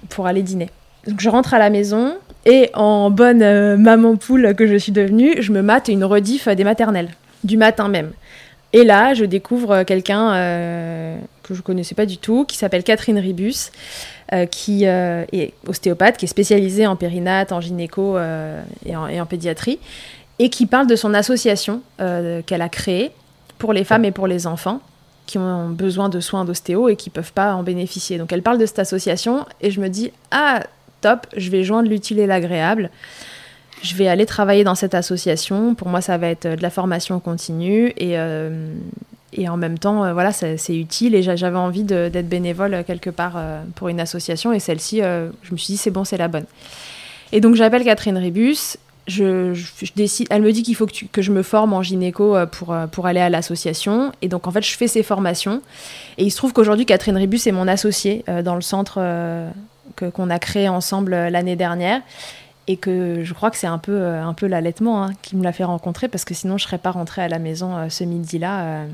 pour 0.09 0.28
aller 0.28 0.43
dîner. 0.43 0.70
Donc 1.07 1.20
je 1.20 1.28
rentre 1.28 1.53
à 1.53 1.59
la 1.59 1.68
maison 1.68 2.14
et 2.45 2.70
en 2.74 3.11
bonne 3.11 3.43
euh, 3.43 3.76
maman 3.76 4.16
poule 4.16 4.55
que 4.55 4.66
je 4.66 4.76
suis 4.76 4.93
devenue, 4.93 5.36
je 5.40 5.53
me 5.53 5.62
mate 5.62 5.88
une 5.88 6.05
rediff 6.05 6.49
des 6.49 6.64
maternelles 6.64 7.11
du 7.45 7.57
matin 7.57 7.88
même. 7.88 8.12
Et 8.72 8.84
là, 8.84 9.12
je 9.12 9.24
découvre 9.24 9.82
quelqu'un 9.82 10.30
que 11.43 11.53
je 11.53 11.61
connaissais 11.61 11.95
pas 11.95 12.07
du 12.07 12.16
tout, 12.16 12.47
qui 12.47 12.57
s'appelle 12.57 12.82
Catherine 12.82 13.18
Ribus, 13.18 13.70
qui 14.51 14.84
est 14.84 15.53
ostéopathe, 15.66 16.16
qui 16.16 16.24
est 16.24 16.28
spécialisée 16.28 16.86
en 16.86 16.97
périnate, 16.97 17.53
en 17.53 17.61
gynéco 17.61 18.16
et 18.86 18.97
en 18.97 19.26
pédiatrie, 19.26 19.78
et 20.38 20.51
qui 20.51 20.66
parle 20.66 20.88
de 20.88 20.97
son 20.97 21.14
association 21.14 21.82
euh, 22.01 22.43
qu'elle 22.43 22.62
a 22.62 22.68
créée 22.68 23.12
pour 23.59 23.72
les 23.72 23.84
femmes 23.84 24.05
et 24.05 24.11
pour 24.11 24.26
les 24.26 24.47
enfants 24.47 24.80
qui 25.26 25.38
ont 25.38 25.68
besoin 25.68 26.09
de 26.09 26.18
soins 26.18 26.45
d'ostéo 26.45 26.88
et 26.88 26.97
qui 26.97 27.11
peuvent 27.11 27.32
pas 27.32 27.55
en 27.55 27.62
bénéficier. 27.62 28.18
Donc 28.18 28.32
elle 28.32 28.43
parle 28.43 28.59
de 28.59 28.66
cette 28.66 28.80
association 28.80 29.47
et 29.61 29.70
je 29.70 29.80
me 29.80 29.88
dis 29.88 30.11
ah 30.32 30.64
top, 31.03 31.26
je 31.36 31.50
vais 31.50 31.64
joindre 31.64 31.88
l'utile 31.88 32.18
et 32.18 32.26
l'agréable. 32.26 32.90
Je 33.82 33.94
vais 33.94 34.09
aller 34.09 34.26
travailler 34.26 34.64
dans 34.64 34.74
cette 34.74 34.94
association. 34.94 35.74
Pour 35.74 35.88
moi, 35.88 36.00
ça 36.00 36.16
va 36.16 36.28
être 36.28 36.46
de 36.46 36.62
la 36.62 36.70
formation 36.70 37.20
continue 37.20 37.92
et, 37.96 38.18
euh, 38.18 38.72
et 39.32 39.48
en 39.48 39.57
même 39.57 39.78
temps, 39.78 40.05
euh, 40.05 40.12
voilà, 40.12 40.32
c'est 40.32 40.76
utile 40.76 41.14
et 41.14 41.22
j'avais 41.22 41.59
envie 41.59 41.82
d'être 41.82 42.28
bénévole 42.28 42.84
quelque 42.86 43.11
part 43.11 43.38
pour 43.74 43.88
une 43.88 44.00
association 44.00 44.53
et 44.53 44.61
celle-ci, 44.61 45.00
je 45.00 45.53
me 45.53 45.57
suis 45.57 45.74
dit 45.74 45.76
c'est 45.76 45.90
bon, 45.90 46.05
c'est 46.05 46.16
la 46.16 46.28
bonne. 46.28 46.46
Et 47.32 47.40
donc 47.40 47.57
j'appelle 47.57 47.84
Catherine 47.84 48.18
Ribus 48.18 48.78
je, 49.07 49.55
décide, 49.96 50.28
elle 50.30 50.42
me 50.42 50.53
dit 50.53 50.62
qu'il 50.62 50.76
faut 50.76 50.86
que, 50.86 51.05
que, 51.11 51.22
je 51.22 51.32
me 51.32 51.42
forme 51.42 51.72
en 51.72 51.82
gynéco 51.82 52.36
euh, 52.36 52.46
pour, 52.46 52.72
euh, 52.72 52.86
pour 52.86 53.07
aller 53.07 53.20
à 53.20 53.30
l'association. 53.30 54.12
Et 54.22 54.28
donc, 54.28 54.46
en 54.46 54.50
fait, 54.50 54.62
je 54.62 54.76
fais 54.76 54.88
ces 54.88 55.03
formations. 55.03 55.61
Et 56.18 56.24
il 56.24 56.30
se 56.30 56.36
trouve 56.36 56.53
qu'aujourd'hui, 56.53 56.86
Catherine 56.86 57.16
Ribus 57.16 57.46
est 57.46 57.53
mon 57.53 57.68
associée 57.68 58.24
euh, 58.28 58.42
dans 58.42 58.55
le 58.55 58.61
centre 58.61 59.00
qu'on 59.97 60.30
a 60.30 60.38
créé 60.38 60.68
ensemble 60.68 61.12
l'année 61.12 61.57
dernière. 61.57 62.01
Et 62.68 62.76
que 62.76 63.24
je 63.24 63.34
crois 63.34 63.51
que 63.51 63.57
c'est 63.57 63.66
un 63.66 63.78
peu, 63.78 64.07
un 64.07 64.34
peu 64.34 64.47
l'allaitement 64.47 65.03
hein, 65.03 65.11
qui 65.22 65.34
me 65.34 65.43
l'a 65.43 65.53
fait 65.53 65.64
rencontrer, 65.64 66.07
parce 66.07 66.24
que 66.24 66.32
sinon, 66.32 66.59
je 66.59 66.64
serais 66.64 66.78
pas 66.78 66.93
rentrée 66.93 67.22
à 67.22 67.28
la 67.28 67.40
maison 67.40 67.88
ce 67.88 68.05
midi-là 68.05 68.84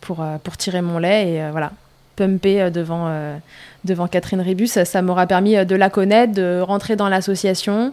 pour, 0.00 0.24
pour 0.44 0.56
tirer 0.56 0.82
mon 0.82 0.98
lait. 0.98 1.30
Et 1.30 1.50
voilà, 1.50 1.72
pumper 2.14 2.70
devant, 2.70 3.12
devant 3.84 4.06
Catherine 4.06 4.40
Ribus, 4.40 4.84
ça 4.84 5.02
m'aura 5.02 5.26
permis 5.26 5.66
de 5.66 5.74
la 5.74 5.90
connaître, 5.90 6.32
de 6.32 6.60
rentrer 6.60 6.94
dans 6.94 7.08
l'association 7.08 7.92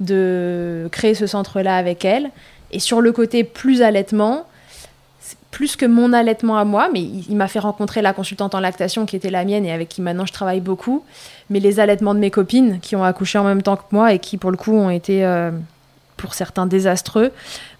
de 0.00 0.88
créer 0.92 1.14
ce 1.14 1.26
centre-là 1.26 1.76
avec 1.76 2.04
elle. 2.04 2.30
Et 2.70 2.78
sur 2.78 3.00
le 3.00 3.12
côté 3.12 3.44
plus 3.44 3.82
allaitement, 3.82 4.46
plus 5.52 5.76
que 5.76 5.84
mon 5.84 6.12
allaitement 6.14 6.56
à 6.56 6.64
moi, 6.64 6.88
mais 6.92 7.02
il, 7.02 7.36
m'a 7.36 7.46
fait 7.46 7.58
rencontrer 7.60 8.00
la 8.00 8.14
consultante 8.14 8.54
en 8.56 8.60
lactation 8.60 9.04
qui 9.04 9.16
était 9.16 9.30
la 9.30 9.44
mienne 9.44 9.66
et 9.66 9.70
avec 9.70 9.90
qui 9.90 10.00
maintenant 10.00 10.26
je 10.26 10.32
travaille 10.32 10.60
beaucoup, 10.60 11.04
mais 11.50 11.60
les 11.60 11.78
allaitements 11.78 12.14
de 12.14 12.20
mes 12.20 12.30
copines 12.30 12.80
qui 12.80 12.96
ont 12.96 13.04
accouché 13.04 13.38
en 13.38 13.44
même 13.44 13.62
temps 13.62 13.76
que 13.76 13.82
moi 13.92 14.14
et 14.14 14.18
qui 14.18 14.38
pour 14.38 14.50
le 14.50 14.56
coup 14.56 14.72
ont 14.72 14.88
été 14.88 15.24
euh, 15.24 15.50
pour 16.16 16.32
certains 16.32 16.66
désastreux, 16.66 17.32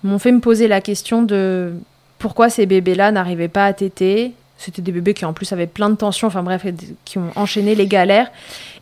m'ont 0.05 0.19
fait 0.19 0.33
me 0.33 0.41
poser 0.41 0.69
la 0.69 0.83
question 0.83 1.23
de 1.23 1.73
pourquoi 2.19 2.51
ces 2.51 2.67
bébés-là 2.67 3.11
n'arrivaient 3.11 3.49
pas 3.49 3.65
à 3.65 3.73
téter, 3.73 4.35
c'était 4.59 4.83
des 4.83 4.93
bébés 4.93 5.15
qui 5.15 5.25
en 5.25 5.33
plus 5.33 5.51
avaient 5.55 5.67
plein 5.67 5.89
de 5.89 5.97
tensions, 5.97 6.29
enfin 6.29 6.43
bref, 6.43 6.67
qui 7.07 7.17
ont 7.17 7.31
enchaîné 7.37 7.75
les 7.75 7.87
galères. 7.87 8.31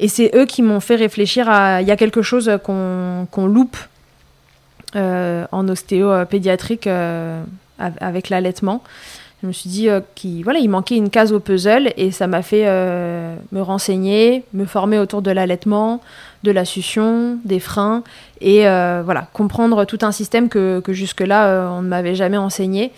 Et 0.00 0.08
c'est 0.08 0.32
eux 0.34 0.46
qui 0.46 0.62
m'ont 0.62 0.80
fait 0.80 0.96
réfléchir 0.96 1.48
à. 1.48 1.80
Il 1.80 1.88
y 1.88 1.90
a 1.92 1.96
quelque 1.96 2.22
chose 2.22 2.50
qu'on 2.64 3.46
loupe 3.46 3.78
euh, 4.96 5.46
en 5.52 5.68
ostéo 5.68 6.26
pédiatrique 6.26 6.86
euh, 6.88 7.42
avec 7.80 8.28
l'allaitement. 8.28 8.82
Je 9.42 9.46
me 9.46 9.52
suis 9.52 9.70
dit 9.70 9.88
qu'il 10.14 10.44
voilà, 10.44 10.58
il 10.58 10.68
manquait 10.68 10.96
une 10.96 11.08
case 11.08 11.32
au 11.32 11.40
puzzle 11.40 11.92
et 11.96 12.10
ça 12.10 12.26
m'a 12.26 12.42
fait 12.42 12.64
euh, 12.66 13.34
me 13.52 13.62
renseigner, 13.62 14.44
me 14.52 14.66
former 14.66 14.98
autour 14.98 15.22
de 15.22 15.30
l'allaitement, 15.30 16.02
de 16.42 16.50
la 16.50 16.66
succion, 16.66 17.38
des 17.44 17.58
freins 17.58 18.02
et 18.42 18.64
voilà, 18.64 19.28
comprendre 19.32 19.84
tout 19.86 19.98
un 20.02 20.12
système 20.12 20.48
que, 20.48 20.80
que 20.80 20.92
jusque-là 20.92 21.70
on 21.72 21.80
ne 21.82 21.88
m'avait 21.88 22.14
jamais 22.14 22.36
enseigné. 22.36 22.92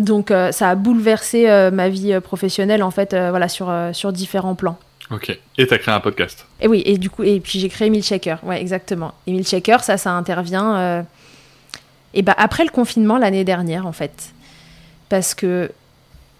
Donc 0.00 0.30
euh, 0.30 0.50
ça 0.50 0.70
a 0.70 0.74
bouleversé 0.74 1.48
euh, 1.48 1.70
ma 1.70 1.90
vie 1.90 2.14
euh, 2.14 2.20
professionnelle 2.20 2.82
en 2.82 2.90
fait, 2.90 3.14
voilà 3.14 3.48
sur 3.48 3.72
sur 3.92 4.12
différents 4.12 4.54
plans. 4.54 4.78
Ok. 5.10 5.36
Et 5.58 5.66
tu 5.66 5.74
as 5.74 5.78
créé 5.78 5.94
un 5.94 6.00
podcast. 6.00 6.46
Et 6.60 6.68
oui, 6.68 6.82
et 6.86 6.96
du 6.96 7.10
coup, 7.10 7.22
et 7.22 7.40
puis 7.40 7.58
j'ai 7.58 7.68
créé 7.68 7.90
Milkshaker. 7.90 8.38
Ouais, 8.44 8.60
exactement. 8.60 9.12
Et 9.26 9.32
Milkshaker, 9.32 9.82
ça, 9.82 9.96
ça 9.96 10.12
intervient. 10.12 11.04
Et 12.14 12.22
bah 12.22 12.34
après 12.36 12.64
le 12.64 12.70
confinement 12.70 13.18
l'année 13.18 13.44
dernière 13.44 13.86
en 13.86 13.92
fait, 13.92 14.32
parce 15.08 15.34
que 15.34 15.70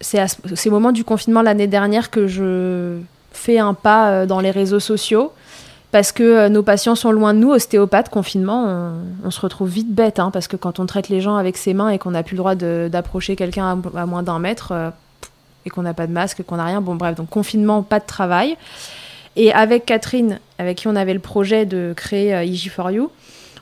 c'est 0.01 0.21
au 0.67 0.71
moment 0.71 0.93
du 0.93 1.05
confinement 1.05 1.43
l'année 1.43 1.67
dernière 1.67 2.11
que 2.11 2.27
je 2.27 2.99
fais 3.33 3.59
un 3.59 3.75
pas 3.75 4.27
dans 4.27 4.41
les 4.41 4.51
réseaux 4.51 4.81
sociaux 4.81 5.33
parce 5.93 6.13
que 6.13 6.23
euh, 6.23 6.49
nos 6.49 6.63
patients 6.63 6.95
sont 6.95 7.11
loin 7.11 7.35
de 7.35 7.41
nous, 7.41 7.51
ostéopathes, 7.51 8.11
confinement, 8.11 8.93
on, 9.25 9.31
se 9.31 9.41
retrouve 9.41 9.69
vite 9.69 9.93
bête, 9.93 10.19
hein, 10.19 10.31
parce 10.31 10.47
que 10.47 10.57
quand 10.57 10.79
on 10.79 10.87
traite 10.87 11.09
les 11.09 11.21
gens 11.21 11.37
avec 11.37 11.57
ses 11.57 11.75
mains 11.75 11.89
et 11.89 11.99
qu'on 11.99 12.13
n'a 12.13 12.23
plus 12.23 12.35
le 12.35 12.39
droit 12.39 12.55
d'approcher 12.55 13.37
quelqu'un 13.37 13.81
à, 13.97 14.07
moins 14.07 14.23
d'un 14.23 14.39
mètre, 14.39 14.73
euh, 14.73 14.91
et 15.67 15.71
qu'on 15.71 15.83
n'a 15.83 15.95
pas 15.95 16.07
de 16.07 16.13
masque, 16.13 16.43
qu'on 16.45 16.57
n'a 16.57 16.65
rien, 16.65 16.81
bon 16.81 16.95
bref, 16.95 17.17
donc 17.17 17.29
confinement, 17.29 17.83
pas 17.83 18.01
de 18.01 18.07
travail. 18.07 18.57
Et 19.37 19.53
avec 19.53 19.85
Catherine, 19.85 20.39
avec 20.59 20.79
qui 20.79 20.89
on 20.89 20.97
avait 20.97 21.15
le 21.15 21.21
projet 21.21 21.67
de 21.67 21.93
créer 21.97 22.35
euh, 22.35 22.45
IG4U, 22.45 23.09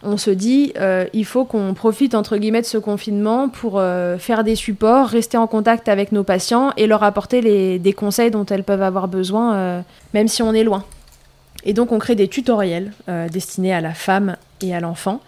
on 0.03 0.17
se 0.17 0.31
dit, 0.31 0.73
il 1.13 1.25
faut 1.25 1.45
qu'on 1.45 1.75
profite 1.75 2.15
entre 2.15 2.37
guillemets 2.37 2.61
de 2.61 2.67
ce 2.67 2.79
confinement 2.79 3.49
pour 3.49 3.83
faire 4.19 4.45
des 4.45 4.55
supports, 4.55 5.09
rester 5.09 5.37
en 5.37 5.47
contact 5.47 5.89
avec 5.89 6.13
nos 6.13 6.25
patients 6.25 6.73
et 6.77 6.87
leur 6.87 7.03
apporter 7.03 7.41
les, 7.41 7.79
des 7.79 7.93
conseils 7.93 8.31
dont 8.31 8.47
elles 8.47 8.65
peuvent 8.65 8.83
avoir 8.83 9.09
besoin, 9.09 9.85
même 10.15 10.29
si 10.29 10.43
on 10.43 10.53
est 10.55 10.65
loin. 10.65 10.85
Et 11.65 11.73
donc 11.73 11.93
on 11.93 11.99
crée 11.99 12.15
des 12.15 12.29
tutoriels 12.29 12.93
euh, 13.09 13.29
destinés 13.29 13.75
à 13.75 13.81
la 13.81 13.93
femme 13.93 14.37
et 14.61 14.75
à 14.75 14.81
l'enfant, 14.81 15.21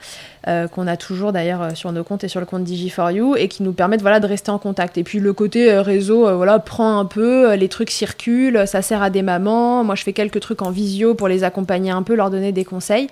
euh, 0.49 0.69
qu'on 0.69 0.87
a 0.87 0.97
toujours 0.97 1.33
d'ailleurs 1.33 1.63
euh, 1.63 1.75
sur 1.75 1.93
nos 1.93 2.05
comptes 2.05 2.25
et 2.25 2.29
sur 2.29 2.41
le 2.41 2.47
compte 2.47 2.65
Digi4You, 2.65 3.37
et 3.37 3.49
qui 3.49 3.63
nous 3.63 3.73
permettent 3.73 4.01
voilà, 4.01 4.21
de 4.21 4.27
rester 4.27 4.51
en 4.51 4.59
contact. 4.59 4.97
Et 4.97 5.05
puis 5.05 5.19
le 5.19 5.33
côté 5.33 5.73
réseau 5.81 6.35
voilà, 6.37 6.59
prend 6.59 6.99
un 6.99 7.05
peu, 7.05 7.55
les 7.55 7.69
trucs 7.69 7.91
circulent, 7.91 8.63
ça 8.67 8.81
sert 8.81 9.03
à 9.03 9.11
des 9.11 9.23
mamans, 9.23 9.83
moi 9.83 9.97
je 9.97 10.05
fais 10.05 10.13
quelques 10.13 10.41
trucs 10.41 10.63
en 10.63 10.71
visio 10.71 11.15
pour 11.15 11.29
les 11.29 11.43
accompagner 11.43 11.91
un 11.91 12.03
peu, 12.03 12.15
leur 12.15 12.31
donner 12.31 12.53
des 12.53 12.65
conseils. 12.65 13.09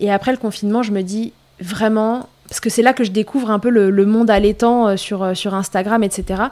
Et 0.00 0.10
après 0.10 0.32
le 0.32 0.38
confinement, 0.38 0.82
je 0.82 0.92
me 0.92 1.02
dis 1.02 1.32
vraiment, 1.60 2.28
parce 2.48 2.60
que 2.60 2.70
c'est 2.70 2.82
là 2.82 2.92
que 2.92 3.04
je 3.04 3.10
découvre 3.10 3.50
un 3.50 3.58
peu 3.58 3.70
le, 3.70 4.06
monde 4.06 4.30
allaitant 4.30 4.96
sur, 4.96 5.36
sur 5.36 5.54
Instagram, 5.54 6.02
etc. 6.02 6.44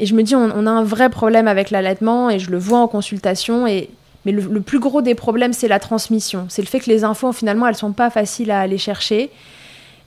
Et 0.00 0.06
je 0.06 0.14
me 0.14 0.22
dis, 0.22 0.34
on, 0.34 0.66
a 0.66 0.70
un 0.70 0.82
vrai 0.82 1.10
problème 1.10 1.46
avec 1.46 1.70
l'allaitement, 1.70 2.30
et 2.30 2.38
je 2.38 2.50
le 2.50 2.58
vois 2.58 2.78
en 2.78 2.88
consultation, 2.88 3.66
et 3.66 3.90
mais 4.26 4.32
le, 4.32 4.60
plus 4.60 4.80
gros 4.80 5.00
des 5.02 5.14
problèmes, 5.14 5.52
c'est 5.52 5.68
la 5.68 5.78
transmission. 5.78 6.46
C'est 6.48 6.62
le 6.62 6.66
fait 6.66 6.80
que 6.80 6.90
les 6.90 7.04
infos, 7.04 7.32
finalement, 7.32 7.66
elles 7.66 7.74
sont 7.74 7.92
pas 7.92 8.10
faciles 8.10 8.50
à 8.50 8.60
aller 8.60 8.76
chercher. 8.76 9.30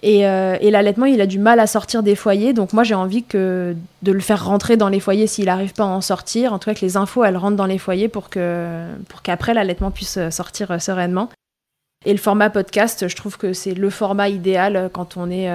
Et, 0.04 0.28
euh, 0.28 0.56
et 0.62 0.70
l'allaitement, 0.70 1.06
il 1.06 1.20
a 1.22 1.26
du 1.26 1.40
mal 1.40 1.60
à 1.60 1.66
sortir 1.66 2.04
des 2.04 2.16
foyers. 2.16 2.54
Donc 2.54 2.74
moi, 2.74 2.84
j'ai 2.84 2.94
envie 2.94 3.24
que 3.24 3.76
de 4.02 4.12
le 4.12 4.20
faire 4.20 4.46
rentrer 4.46 4.78
dans 4.78 4.90
les 4.90 5.00
foyers 5.00 5.28
s'il 5.28 5.46
n'arrive 5.46 5.74
pas 5.74 5.84
à 5.84 5.88
en 5.88 6.02
sortir. 6.02 6.54
En 6.54 6.60
tout 6.60 6.70
cas, 6.70 6.76
que 6.76 6.86
les 6.86 6.98
infos, 6.98 7.24
elles 7.24 7.38
rentrent 7.38 7.56
dans 7.56 7.66
les 7.66 7.80
foyers 7.80 8.08
pour 8.08 8.30
que 8.30 8.86
pour 9.10 9.24
qu'après, 9.24 9.54
l'allaitement 9.56 9.90
puisse 9.90 10.20
sortir 10.30 10.72
euh, 10.72 10.80
sereinement. 10.80 11.30
Et 12.06 12.12
le 12.12 12.18
format 12.18 12.50
podcast, 12.50 13.08
je 13.08 13.16
trouve 13.16 13.38
que 13.38 13.54
c'est 13.54 13.74
le 13.74 13.90
format 13.90 14.30
idéal 14.30 14.90
quand 14.92 15.16
on 15.16 15.32
est 15.32 15.50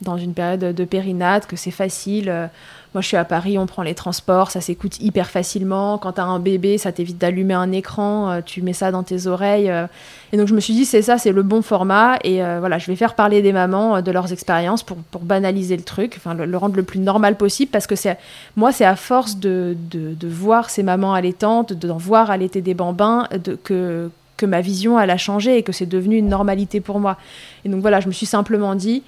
dans 0.00 0.16
une 0.16 0.32
période 0.32 0.74
de 0.74 0.84
périnate, 0.84 1.46
que 1.46 1.56
c'est 1.56 1.70
facile. 1.70 2.48
Moi, 2.94 3.00
je 3.00 3.08
suis 3.08 3.16
à 3.16 3.24
Paris, 3.24 3.58
on 3.58 3.66
prend 3.66 3.82
les 3.82 3.94
transports, 3.94 4.52
ça 4.52 4.60
s'écoute 4.60 5.00
hyper 5.00 5.28
facilement. 5.28 5.98
Quand 5.98 6.12
tu 6.12 6.20
as 6.20 6.24
un 6.24 6.38
bébé, 6.38 6.78
ça 6.78 6.92
t'évite 6.92 7.18
d'allumer 7.18 7.54
un 7.54 7.72
écran, 7.72 8.30
euh, 8.30 8.40
tu 8.40 8.62
mets 8.62 8.72
ça 8.72 8.92
dans 8.92 9.02
tes 9.02 9.26
oreilles. 9.26 9.68
Euh. 9.68 9.88
Et 10.32 10.36
donc, 10.36 10.46
je 10.46 10.54
me 10.54 10.60
suis 10.60 10.74
dit, 10.74 10.84
c'est 10.84 11.02
ça, 11.02 11.18
c'est 11.18 11.32
le 11.32 11.42
bon 11.42 11.60
format. 11.60 12.18
Et 12.22 12.40
euh, 12.44 12.60
voilà, 12.60 12.78
je 12.78 12.86
vais 12.86 12.94
faire 12.94 13.16
parler 13.16 13.42
des 13.42 13.52
mamans 13.52 14.00
de 14.00 14.10
leurs 14.12 14.32
expériences 14.32 14.84
pour, 14.84 14.98
banaliser 15.22 15.76
le 15.76 15.82
truc, 15.82 16.14
enfin, 16.18 16.34
le, 16.34 16.56
rendre 16.56 16.76
le 16.76 16.84
plus 16.84 17.00
normal 17.00 17.36
possible. 17.36 17.72
Parce 17.72 17.88
que 17.88 17.96
c'est 17.96 18.16
moi, 18.54 18.70
c'est 18.70 18.84
à 18.84 18.94
force 18.94 19.38
de, 19.38 19.76
voir 20.22 20.70
ces 20.70 20.84
mamans 20.84 21.14
allaitantes, 21.14 21.72
d'en 21.72 21.96
voir 21.96 22.30
allaiter 22.30 22.60
des 22.60 22.74
bambins, 22.74 23.26
de, 23.32 23.56
que, 23.56 24.08
que 24.36 24.46
ma 24.46 24.60
vision, 24.60 24.98
elle 24.98 25.10
a 25.10 25.16
changé 25.16 25.58
et 25.58 25.62
que 25.62 25.72
c'est 25.72 25.86
devenu 25.86 26.16
une 26.16 26.28
normalité 26.28 26.80
pour 26.80 27.00
moi. 27.00 27.16
Et 27.64 27.68
donc, 27.68 27.80
voilà, 27.80 28.00
je 28.00 28.08
me 28.08 28.12
suis 28.12 28.26
simplement 28.26 28.74
dit, 28.74 29.02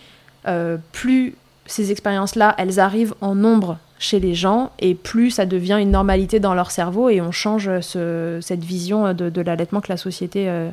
plus 0.92 1.34
ces 1.66 1.90
expériences-là, 1.90 2.54
elles 2.58 2.80
arrivent 2.80 3.14
en 3.20 3.34
nombre 3.34 3.78
chez 3.98 4.20
les 4.20 4.34
gens 4.34 4.70
et 4.78 4.94
plus 4.94 5.30
ça 5.30 5.46
devient 5.46 5.78
une 5.80 5.90
normalité 5.90 6.40
dans 6.40 6.54
leur 6.54 6.70
cerveau 6.70 7.08
et 7.08 7.20
on 7.20 7.32
change 7.32 7.70
cette 7.80 8.64
vision 8.64 9.12
de, 9.14 9.40
l'allaitement 9.40 9.80
que 9.80 9.88
la 9.88 9.96
société 9.96 10.48
euh, 10.48 10.70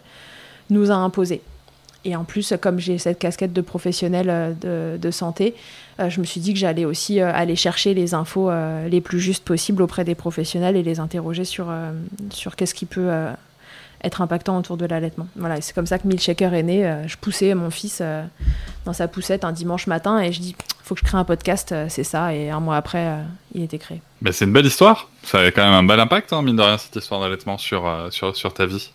nous 0.69 0.91
a 0.91 0.95
imposée. 0.95 1.41
Et 2.05 2.17
en 2.17 2.25
plus, 2.25 2.53
comme 2.59 2.79
j'ai 2.79 2.97
cette 2.97 3.17
casquette 3.17 3.53
de 3.53 3.61
professionnel 3.61 4.27
euh, 4.29 4.97
de, 4.97 5.11
santé, 5.11 5.55
euh, 6.01 6.09
je 6.09 6.19
me 6.19 6.25
suis 6.25 6.41
dit 6.41 6.51
que 6.51 6.59
j'allais 6.59 6.83
aussi 6.83 7.21
aller 7.21 7.55
chercher 7.55 7.93
les 7.93 8.13
infos 8.13 8.51
les 8.89 8.99
plus 8.99 9.21
justes 9.21 9.45
possibles 9.45 9.81
auprès 9.81 10.03
des 10.03 10.15
professionnels 10.15 10.75
et 10.75 10.83
les 10.83 10.99
interroger 10.99 11.45
sur, 11.45 11.73
sur 12.29 12.55
qu'est-ce 12.55 12.73
qui 12.73 12.85
peut 12.85 13.09
être 14.03 14.21
impactant 14.21 14.57
autour 14.57 14.77
de 14.77 14.85
l'allaitement. 14.85 15.27
Voilà, 15.35 15.61
c'est 15.61 15.73
comme 15.73 15.85
ça 15.85 15.97
que 15.97 16.07
Milkshaker 16.07 16.53
est 16.53 16.63
né. 16.63 16.85
Euh, 16.85 17.07
je 17.07 17.17
poussais 17.17 17.53
mon 17.55 17.69
fils 17.69 17.99
euh, 18.01 18.23
dans 18.85 18.93
sa 18.93 19.07
poussette 19.07 19.45
un 19.45 19.51
dimanche 19.51 19.87
matin 19.87 20.19
et 20.19 20.31
je 20.31 20.39
dis 20.39 20.55
faut 20.83 20.95
que 20.95 20.99
je 20.99 21.05
crée 21.05 21.17
un 21.17 21.23
podcast, 21.23 21.71
euh, 21.71 21.85
c'est 21.89 22.03
ça. 22.03 22.33
Et 22.33 22.49
un 22.49 22.59
mois 22.59 22.75
après, 22.75 23.19
il 23.53 23.63
était 23.63 23.77
créé. 23.77 24.01
Mais 24.21 24.33
c'est 24.33 24.45
une 24.45 24.53
belle 24.53 24.65
histoire. 24.65 25.09
Ça 25.23 25.39
a 25.39 25.51
quand 25.51 25.63
même 25.63 25.73
un 25.73 25.83
bel 25.83 25.99
impact, 25.99 26.33
hein, 26.33 26.41
mine 26.41 26.57
de 26.57 26.61
rien, 26.61 26.77
cette 26.77 26.95
histoire 26.95 27.21
d'allaitement 27.21 27.57
sur, 27.57 27.89
sur, 28.11 28.35
sur 28.35 28.53
ta 28.53 28.65
vie. 28.65 28.91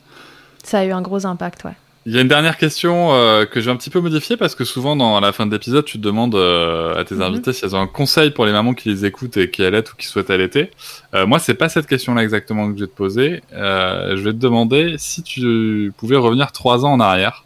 Ça 0.62 0.80
a 0.80 0.84
eu 0.84 0.92
un 0.92 1.00
gros 1.00 1.24
impact, 1.24 1.64
ouais. 1.64 1.76
Il 2.09 2.14
y 2.14 2.16
a 2.16 2.22
une 2.22 2.28
dernière 2.28 2.56
question 2.56 3.12
euh, 3.12 3.44
que 3.44 3.61
je 3.61 3.66
vais 3.66 3.70
un 3.70 3.76
petit 3.76 3.90
peu 3.90 4.00
modifier 4.00 4.38
parce 4.38 4.54
que 4.54 4.64
souvent 4.64 4.96
dans 4.96 5.20
la 5.20 5.30
fin 5.30 5.44
de 5.44 5.52
l'épisode, 5.52 5.84
tu 5.84 5.98
te 5.98 6.02
demandes 6.02 6.36
euh, 6.36 6.98
à 6.98 7.04
tes 7.04 7.16
mhm. 7.16 7.20
invités 7.20 7.52
si 7.52 7.66
elles 7.66 7.76
ont 7.76 7.82
un 7.82 7.86
conseil 7.86 8.30
pour 8.30 8.46
les 8.46 8.52
mamans 8.52 8.72
qui 8.72 8.88
les 8.88 9.04
écoutent 9.04 9.36
et 9.36 9.50
qui 9.50 9.62
allaitent 9.62 9.92
ou 9.92 9.96
qui 9.96 10.06
souhaitent 10.06 10.30
allaiter. 10.30 10.70
Euh, 11.12 11.26
moi, 11.26 11.38
c'est 11.38 11.52
pas 11.52 11.68
cette 11.68 11.86
question-là 11.86 12.22
exactement 12.22 12.72
que 12.72 12.78
je 12.78 12.84
vais 12.84 12.90
te 12.90 12.96
poser. 12.96 13.42
Euh, 13.52 14.16
je 14.16 14.22
vais 14.22 14.32
te 14.32 14.38
demander 14.38 14.94
si 14.96 15.22
tu 15.22 15.92
pouvais 15.98 16.16
revenir 16.16 16.50
trois 16.50 16.86
ans 16.86 16.92
en 16.92 17.00
arrière 17.00 17.44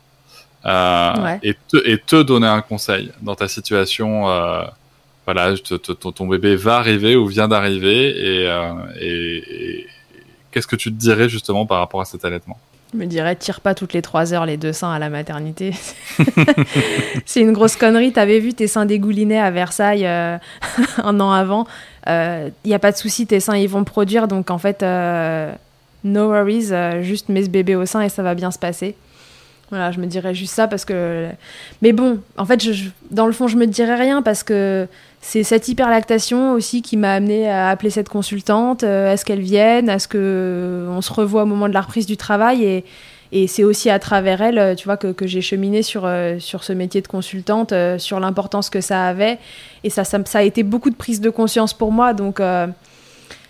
et, 0.64 1.56
te, 1.66 1.78
et 1.84 1.98
te 1.98 2.22
donner 2.22 2.46
un 2.46 2.62
conseil 2.62 3.10
dans 3.20 3.34
ta 3.34 3.48
situation. 3.48 4.26
voilà, 5.24 5.54
ton 6.14 6.28
bébé 6.28 6.54
va 6.54 6.76
arriver 6.76 7.16
ou 7.16 7.26
vient 7.26 7.48
d'arriver 7.48 8.10
et, 8.10 8.44
et, 9.00 9.36
et 9.38 9.86
qu'est-ce 10.52 10.68
que 10.68 10.76
tu 10.76 10.92
te 10.92 10.96
dirais 10.96 11.28
justement 11.28 11.66
par 11.66 11.80
rapport 11.80 12.00
à 12.00 12.04
cet 12.04 12.24
allaitement? 12.24 12.60
Je 12.92 12.98
me 12.98 13.06
dirais, 13.06 13.34
tire 13.36 13.60
pas 13.60 13.74
toutes 13.74 13.94
les 13.94 14.02
trois 14.02 14.34
heures 14.34 14.44
les 14.44 14.56
deux 14.56 14.72
seins 14.72 14.92
à 14.92 14.98
la 14.98 15.08
maternité. 15.08 15.72
c'est 17.26 17.40
une 17.40 17.52
grosse 17.52 17.76
connerie. 17.76 18.12
T'avais 18.12 18.38
vu 18.38 18.52
tes 18.52 18.66
seins 18.66 18.84
dégoulinés 18.84 19.40
à 19.40 19.50
Versailles 19.50 20.06
euh, 20.06 20.36
un 21.02 21.18
an 21.20 21.32
avant. 21.32 21.66
Il 22.06 22.10
euh, 22.10 22.48
n'y 22.66 22.74
a 22.74 22.78
pas 22.78 22.92
de 22.92 22.96
souci, 22.96 23.26
tes 23.26 23.40
seins 23.40 23.56
ils 23.56 23.68
vont 23.68 23.84
produire. 23.84 24.28
Donc 24.28 24.50
en 24.50 24.58
fait, 24.58 24.82
euh, 24.82 25.52
no 26.04 26.28
worries, 26.28 26.72
juste 27.00 27.30
mets 27.30 27.44
ce 27.44 27.50
bébé 27.50 27.76
au 27.76 27.86
sein 27.86 28.02
et 28.02 28.10
ça 28.10 28.22
va 28.22 28.34
bien 28.34 28.50
se 28.50 28.58
passer. 28.58 28.94
Voilà, 29.70 29.90
je 29.90 29.98
me 29.98 30.06
dirais 30.06 30.34
juste 30.34 30.52
ça 30.52 30.68
parce 30.68 30.84
que. 30.84 31.28
Mais 31.80 31.92
bon, 31.92 32.20
en 32.36 32.44
fait, 32.44 32.62
dans 33.10 33.26
le 33.26 33.32
fond, 33.32 33.48
je 33.48 33.56
me 33.56 33.66
dirais 33.66 33.94
rien 33.94 34.20
parce 34.20 34.42
que 34.42 34.86
c'est 35.24 35.44
cette 35.44 35.68
hyperlactation 35.68 36.52
aussi 36.52 36.82
qui 36.82 36.96
m'a 36.96 37.14
amené 37.14 37.48
à 37.48 37.68
appeler 37.68 37.90
cette 37.90 38.08
consultante. 38.08 38.82
Euh, 38.82 39.12
est-ce 39.12 39.24
qu'elle 39.24 39.40
vienne 39.40 39.88
Est-ce 39.88 40.08
qu'on 40.08 40.18
euh, 40.18 41.00
se 41.00 41.12
revoit 41.12 41.44
au 41.44 41.46
moment 41.46 41.68
de 41.68 41.72
la 41.72 41.80
reprise 41.80 42.06
du 42.06 42.16
travail 42.16 42.64
Et, 42.64 42.84
et 43.30 43.46
c'est 43.46 43.62
aussi 43.62 43.88
à 43.88 44.00
travers 44.00 44.42
elle, 44.42 44.58
euh, 44.58 44.74
tu 44.74 44.84
vois, 44.84 44.96
que, 44.96 45.12
que 45.12 45.28
j'ai 45.28 45.40
cheminé 45.40 45.82
sur, 45.82 46.10
sur 46.40 46.64
ce 46.64 46.72
métier 46.72 47.00
de 47.02 47.06
consultante, 47.06 47.72
sur 47.98 48.18
l'importance 48.18 48.68
que 48.68 48.80
ça 48.80 49.06
avait. 49.06 49.38
Et 49.84 49.90
ça, 49.90 50.02
ça, 50.02 50.18
a 50.34 50.42
été 50.42 50.64
beaucoup 50.64 50.90
de 50.90 50.96
prise 50.96 51.20
de 51.20 51.30
conscience 51.30 51.72
pour 51.72 51.92
moi. 51.92 52.14
Donc 52.14 52.42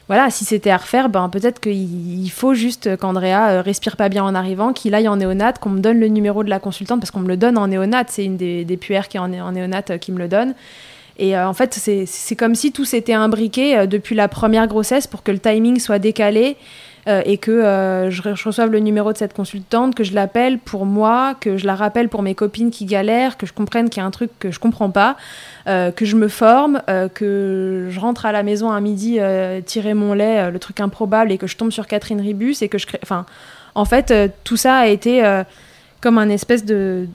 voilà, 0.08 0.28
si 0.28 0.44
c'était 0.44 0.70
à 0.70 0.76
refaire, 0.76 1.08
ben, 1.08 1.30
peut-être 1.30 1.58
qu'il 1.58 2.30
faut 2.30 2.52
juste 2.52 2.98
qu'Andrea 2.98 3.62
respire 3.62 3.96
pas 3.96 4.10
bien 4.10 4.24
en 4.24 4.34
arrivant, 4.34 4.74
qu'il 4.74 4.94
aille 4.94 5.08
en 5.08 5.16
néonate, 5.16 5.58
qu'on 5.58 5.70
me 5.70 5.80
donne 5.80 5.98
le 5.98 6.08
numéro 6.08 6.44
de 6.44 6.50
la 6.50 6.58
consultante, 6.58 7.00
parce 7.00 7.10
qu'on 7.10 7.20
me 7.20 7.28
le 7.28 7.38
donne 7.38 7.56
en 7.56 7.66
néonate. 7.66 8.10
C'est 8.10 8.26
une 8.26 8.36
des, 8.36 8.66
des 8.66 8.76
puères 8.76 9.08
qui 9.08 9.16
est 9.16 9.20
en, 9.20 9.32
en 9.32 9.52
néonate 9.52 9.98
qui 10.00 10.12
me 10.12 10.18
le 10.18 10.28
donne. 10.28 10.54
Et 11.18 11.36
euh, 11.36 11.46
en 11.46 11.54
fait, 11.54 11.74
c'est 11.74 12.36
comme 12.36 12.54
si 12.54 12.72
tout 12.72 12.84
s'était 12.84 13.12
imbriqué 13.12 13.76
euh, 13.76 13.86
depuis 13.86 14.14
la 14.14 14.28
première 14.28 14.66
grossesse 14.66 15.06
pour 15.06 15.22
que 15.22 15.30
le 15.30 15.38
timing 15.38 15.78
soit 15.78 15.98
décalé 15.98 16.56
euh, 17.08 17.20
et 17.24 17.36
que 17.36 18.08
je, 18.10 18.22
reçoive 18.22 18.70
le 18.70 18.78
numéro 18.78 19.12
de 19.12 19.18
cette 19.18 19.34
consultante, 19.34 19.94
que 19.94 20.04
je 20.04 20.14
l'appelle 20.14 20.58
pour 20.58 20.86
moi, 20.86 21.34
que 21.38 21.56
je 21.56 21.66
la 21.66 21.74
rappelle 21.74 22.08
pour 22.08 22.22
mes 22.22 22.34
copines 22.34 22.70
qui 22.70 22.86
galèrent, 22.86 23.36
que 23.36 23.46
je 23.46 23.52
comprenne 23.52 23.90
qu'il 23.90 24.00
y 24.00 24.04
a 24.04 24.06
un 24.06 24.12
truc 24.12 24.30
que 24.38 24.50
je 24.50 24.60
comprends 24.60 24.90
pas, 24.90 25.16
que 25.66 26.04
je 26.04 26.14
me 26.14 26.28
forme, 26.28 26.80
que 27.14 27.88
je 27.90 28.00
rentre 28.00 28.24
à 28.24 28.30
la 28.30 28.44
maison 28.44 28.70
à 28.70 28.80
midi 28.80 29.18
tirer 29.66 29.94
mon 29.94 30.14
lait, 30.14 30.48
le 30.52 30.58
truc 30.60 30.78
improbable, 30.78 31.32
et 31.32 31.38
que 31.38 31.48
je 31.48 31.56
tombe 31.56 31.72
sur 31.72 31.88
Catherine 31.88 32.20
Ribus 32.20 32.62
et 32.62 32.68
que 32.68 32.78
je 32.78 32.86
crée. 32.86 33.00
Enfin, 33.02 33.26
en 33.74 33.84
fait, 33.84 34.14
tout 34.44 34.56
ça 34.56 34.76
a 34.76 34.86
été 34.86 35.42
comme 36.00 36.18
un 36.18 36.28
espèce 36.28 36.64
de, 36.64 37.08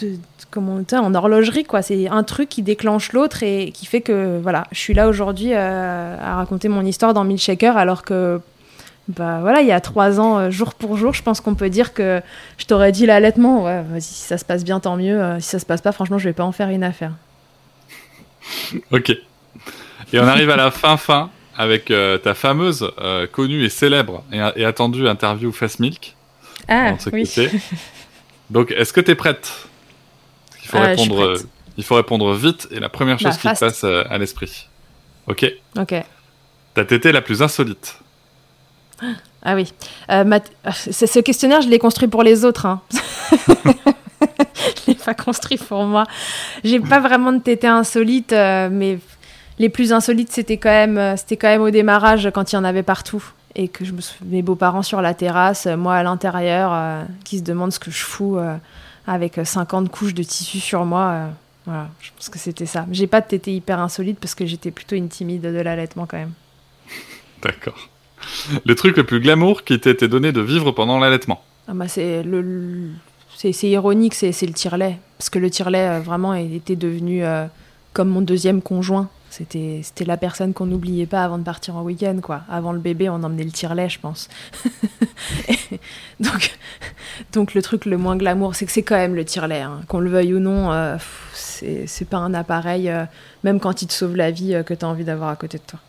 de 0.00 0.16
comment 0.54 0.80
en 0.92 1.14
horlogerie 1.14 1.64
quoi. 1.64 1.82
C'est 1.82 2.08
un 2.08 2.22
truc 2.22 2.48
qui 2.48 2.62
déclenche 2.62 3.12
l'autre 3.12 3.42
et 3.42 3.72
qui 3.72 3.86
fait 3.86 4.00
que 4.00 4.38
voilà 4.40 4.64
je 4.70 4.78
suis 4.78 4.94
là 4.94 5.08
aujourd'hui 5.08 5.50
euh, 5.52 6.16
à 6.18 6.36
raconter 6.36 6.68
mon 6.68 6.86
histoire 6.86 7.12
dans 7.12 7.24
Milkshaker 7.24 7.76
alors 7.76 8.04
que 8.04 8.40
bah 9.08 9.40
voilà 9.42 9.60
il 9.60 9.66
y 9.66 9.72
a 9.72 9.80
trois 9.80 10.20
ans 10.20 10.38
euh, 10.38 10.50
jour 10.50 10.74
pour 10.74 10.96
jour 10.96 11.12
je 11.12 11.22
pense 11.22 11.40
qu'on 11.40 11.56
peut 11.56 11.70
dire 11.70 11.92
que 11.92 12.22
je 12.56 12.66
t'aurais 12.66 12.92
dit 12.92 13.04
l'allaitement. 13.04 13.64
Ouais 13.64 13.82
vas-y 13.82 14.02
si 14.02 14.14
ça 14.22 14.38
se 14.38 14.44
passe 14.44 14.64
bien 14.64 14.78
tant 14.78 14.96
mieux. 14.96 15.20
Euh, 15.20 15.40
si 15.40 15.48
ça 15.48 15.58
se 15.58 15.66
passe 15.66 15.82
pas 15.82 15.90
franchement 15.90 16.18
je 16.18 16.28
vais 16.28 16.32
pas 16.32 16.44
en 16.44 16.52
faire 16.52 16.68
une 16.68 16.84
affaire. 16.84 17.12
Ok. 18.92 19.10
Et 20.12 20.20
on 20.20 20.26
arrive 20.28 20.50
à 20.50 20.56
la 20.56 20.70
fin 20.70 20.96
fin 20.96 21.30
avec 21.56 21.86
ta 22.22 22.34
fameuse 22.34 22.88
connue 23.32 23.64
et 23.64 23.68
célèbre 23.68 24.22
et, 24.32 24.64
attendue 24.64 25.08
interview 25.08 25.50
Fast 25.50 25.80
Milk. 25.80 26.14
Ah 26.68 26.92
oui. 27.12 27.28
donc 28.50 28.70
est-ce 28.70 28.92
que 28.92 29.00
tu 29.00 29.10
es 29.10 29.14
prête? 29.14 29.50
Il 30.64 30.70
faut, 30.70 30.78
répondre, 30.78 31.22
euh, 31.22 31.36
il 31.76 31.84
faut 31.84 31.94
répondre 31.94 32.32
vite 32.34 32.68
et 32.70 32.80
la 32.80 32.88
première 32.88 33.18
chose 33.18 33.32
bah, 33.32 33.50
qui 33.50 33.54
te 33.54 33.60
passe 33.60 33.84
euh, 33.84 34.04
à 34.08 34.18
l'esprit. 34.18 34.68
Ok 35.26 35.46
Ok. 35.78 35.94
Ta 36.74 36.84
tétée 36.84 37.12
la 37.12 37.20
plus 37.20 37.42
insolite 37.42 37.98
Ah 39.42 39.54
oui. 39.54 39.72
Euh, 40.10 40.38
ce 40.70 41.20
questionnaire, 41.20 41.60
je 41.60 41.68
l'ai 41.68 41.78
construit 41.78 42.08
pour 42.08 42.22
les 42.22 42.44
autres. 42.44 42.66
Hein. 42.66 42.80
je 43.30 44.88
l'ai 44.88 44.94
pas 44.94 45.14
construit 45.14 45.58
pour 45.58 45.84
moi. 45.84 46.04
J'ai 46.64 46.80
pas 46.80 47.00
vraiment 47.00 47.32
de 47.32 47.40
tétée 47.40 47.66
insolite, 47.66 48.32
mais 48.32 48.98
les 49.58 49.68
plus 49.68 49.92
insolites, 49.92 50.32
c'était 50.32 50.56
quand 50.56 50.70
même, 50.70 51.16
c'était 51.16 51.36
quand 51.36 51.48
même 51.48 51.62
au 51.62 51.70
démarrage 51.70 52.30
quand 52.34 52.52
il 52.52 52.56
y 52.56 52.58
en 52.58 52.64
avait 52.64 52.82
partout 52.82 53.22
et 53.54 53.68
que 53.68 53.84
je 53.84 53.92
me 53.92 54.00
mes 54.24 54.42
beaux-parents 54.42 54.82
sur 54.82 55.00
la 55.00 55.14
terrasse, 55.14 55.66
moi 55.66 55.94
à 55.94 56.02
l'intérieur, 56.02 57.04
qui 57.24 57.38
se 57.38 57.44
demandent 57.44 57.72
ce 57.72 57.78
que 57.78 57.90
je 57.90 58.02
fous 58.02 58.38
avec 59.06 59.40
50 59.42 59.90
couches 59.90 60.14
de 60.14 60.22
tissu 60.22 60.60
sur 60.60 60.84
moi. 60.84 61.10
Euh, 61.10 61.28
voilà, 61.66 61.88
je 62.00 62.10
pense 62.16 62.28
que 62.28 62.38
c'était 62.38 62.66
ça. 62.66 62.86
J'ai 62.90 63.06
pas 63.06 63.18
été 63.18 63.54
hyper 63.54 63.80
insolite 63.80 64.18
parce 64.20 64.34
que 64.34 64.46
j'étais 64.46 64.70
plutôt 64.70 64.96
une 64.96 65.08
timide 65.08 65.42
de 65.42 65.60
l'allaitement 65.60 66.06
quand 66.06 66.18
même. 66.18 66.32
D'accord. 67.42 67.88
Le 68.64 68.74
truc 68.74 68.96
le 68.96 69.04
plus 69.04 69.20
glamour 69.20 69.64
qui 69.64 69.78
t'a 69.78 69.90
été 69.90 70.08
donné 70.08 70.32
de 70.32 70.40
vivre 70.40 70.72
pendant 70.72 70.98
l'allaitement? 70.98 71.42
Ah 71.68 71.72
bah 71.74 71.88
c'est 71.88 72.22
le, 72.22 72.90
c'est 73.34 73.68
ironique, 73.68 74.14
c'est 74.14 74.30
le 74.42 74.52
tire-lait. 74.52 74.98
Parce 75.18 75.30
que 75.30 75.38
le 75.38 75.50
tire-lait, 75.50 75.88
euh, 75.88 76.00
vraiment, 76.00 76.34
était 76.34 76.76
devenu 76.76 77.24
euh, 77.24 77.46
comme 77.92 78.08
mon 78.08 78.20
deuxième 78.20 78.62
conjoint. 78.62 79.08
C'était 79.36 80.04
la 80.04 80.16
personne 80.16 80.54
qu'on 80.54 80.66
n'oubliait 80.66 81.06
pas 81.06 81.24
avant 81.24 81.38
de 81.38 81.42
partir 81.42 81.74
en 81.74 81.82
week-end, 81.82 82.18
quoi. 82.22 82.42
Avant 82.48 82.70
le 82.70 82.78
bébé, 82.78 83.08
on 83.08 83.14
emmenait 83.14 83.42
le 83.42 83.50
tire-lait, 83.50 83.88
je 83.88 83.98
pense. 83.98 84.28
donc, 86.20 86.56
donc, 87.32 87.54
le 87.54 87.60
truc 87.60 87.84
le 87.84 87.98
moins 87.98 88.16
glamour, 88.16 88.54
c'est 88.54 88.64
que 88.64 88.70
c'est 88.70 88.84
quand 88.84 88.94
même 88.94 89.16
le 89.16 89.24
tire-lait. 89.24 89.62
Hein. 89.62 89.80
Qu'on 89.88 89.98
le 89.98 90.08
veuille 90.08 90.34
ou 90.34 90.38
non, 90.38 90.70
euh, 90.70 90.96
c'est 91.32 92.08
pas 92.08 92.18
un 92.18 92.32
appareil, 92.32 92.88
euh, 92.88 93.06
même 93.42 93.58
quand 93.58 93.82
il 93.82 93.88
te 93.88 93.92
sauve 93.92 94.14
la 94.14 94.30
vie, 94.30 94.54
euh, 94.54 94.62
que 94.62 94.72
tu 94.72 94.84
as 94.84 94.88
envie 94.88 95.04
d'avoir 95.04 95.30
à 95.30 95.36
côté 95.36 95.58
de 95.58 95.64
toi. 95.64 95.80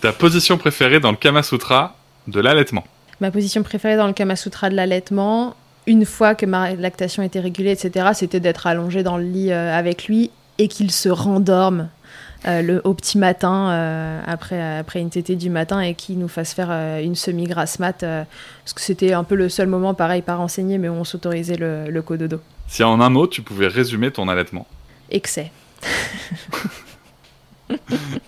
Ta 0.00 0.12
position 0.12 0.56
préférée 0.56 0.98
dans 0.98 1.10
le 1.10 1.18
Kama 1.18 1.42
Sutra 1.42 1.96
de 2.26 2.40
l'allaitement? 2.40 2.84
Ma 3.20 3.30
position 3.30 3.62
préférée 3.62 3.96
dans 3.96 4.06
le 4.06 4.14
Kama 4.14 4.36
Sutra 4.36 4.70
de 4.70 4.76
l'allaitement, 4.76 5.56
une 5.86 6.06
fois 6.06 6.34
que 6.34 6.46
ma 6.46 6.74
lactation 6.74 7.22
était 7.22 7.40
régulée, 7.40 7.72
etc., 7.72 8.12
c'était 8.14 8.40
d'être 8.40 8.66
allongée 8.66 9.02
dans 9.02 9.18
le 9.18 9.24
lit 9.24 9.52
avec 9.52 10.06
lui 10.06 10.30
et 10.62 10.68
qu'il 10.68 10.92
se 10.92 11.08
rendorme 11.08 11.88
euh, 12.46 12.62
le, 12.62 12.80
au 12.84 12.94
petit 12.94 13.18
matin, 13.18 13.70
euh, 13.70 14.20
après, 14.24 14.78
après 14.78 15.00
une 15.00 15.10
tétée 15.10 15.34
du 15.34 15.50
matin, 15.50 15.80
et 15.80 15.94
qu'il 15.94 16.18
nous 16.18 16.28
fasse 16.28 16.54
faire 16.54 16.68
euh, 16.70 17.02
une 17.02 17.16
semi-grasse 17.16 17.80
mat, 17.80 18.00
parce 18.00 18.72
que 18.72 18.80
c'était 18.80 19.12
un 19.12 19.24
peu 19.24 19.34
le 19.34 19.48
seul 19.48 19.66
moment, 19.66 19.92
pareil, 19.92 20.22
pas 20.22 20.36
renseigné, 20.36 20.78
mais 20.78 20.88
où 20.88 20.92
on 20.92 21.02
s'autorisait 21.02 21.56
le, 21.56 21.90
le 21.90 22.02
cododo. 22.02 22.40
Si 22.68 22.84
en 22.84 23.00
un 23.00 23.10
mot, 23.10 23.26
tu 23.26 23.42
pouvais 23.42 23.66
résumer 23.66 24.12
ton 24.12 24.28
allaitement 24.28 24.68
Excès. 25.10 25.50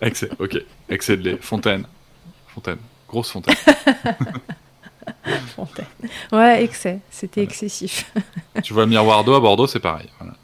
Excès, 0.03 0.31
ok. 0.41 0.59
Excès 0.89 1.17
de 1.17 1.23
lait. 1.23 1.39
Fontaine. 1.41 1.85
Fontaine. 2.49 2.79
Grosse 3.09 3.31
fontaine. 3.31 3.55
fontaine. 5.55 5.87
Ouais, 6.33 6.65
excès. 6.65 6.99
C'était 7.11 7.43
excessif. 7.43 8.13
tu 8.63 8.73
vois 8.73 8.87
miroir 8.87 9.23
d'eau 9.23 9.35
à 9.35 9.41
Bordeaux, 9.41 9.67
c'est 9.67 9.81
pareil. 9.81 10.09
Voilà. 10.19 10.35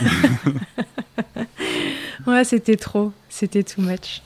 ouais, 2.26 2.44
c'était 2.44 2.76
trop. 2.76 3.12
C'était 3.28 3.62
too 3.62 3.82
much. 3.82 4.22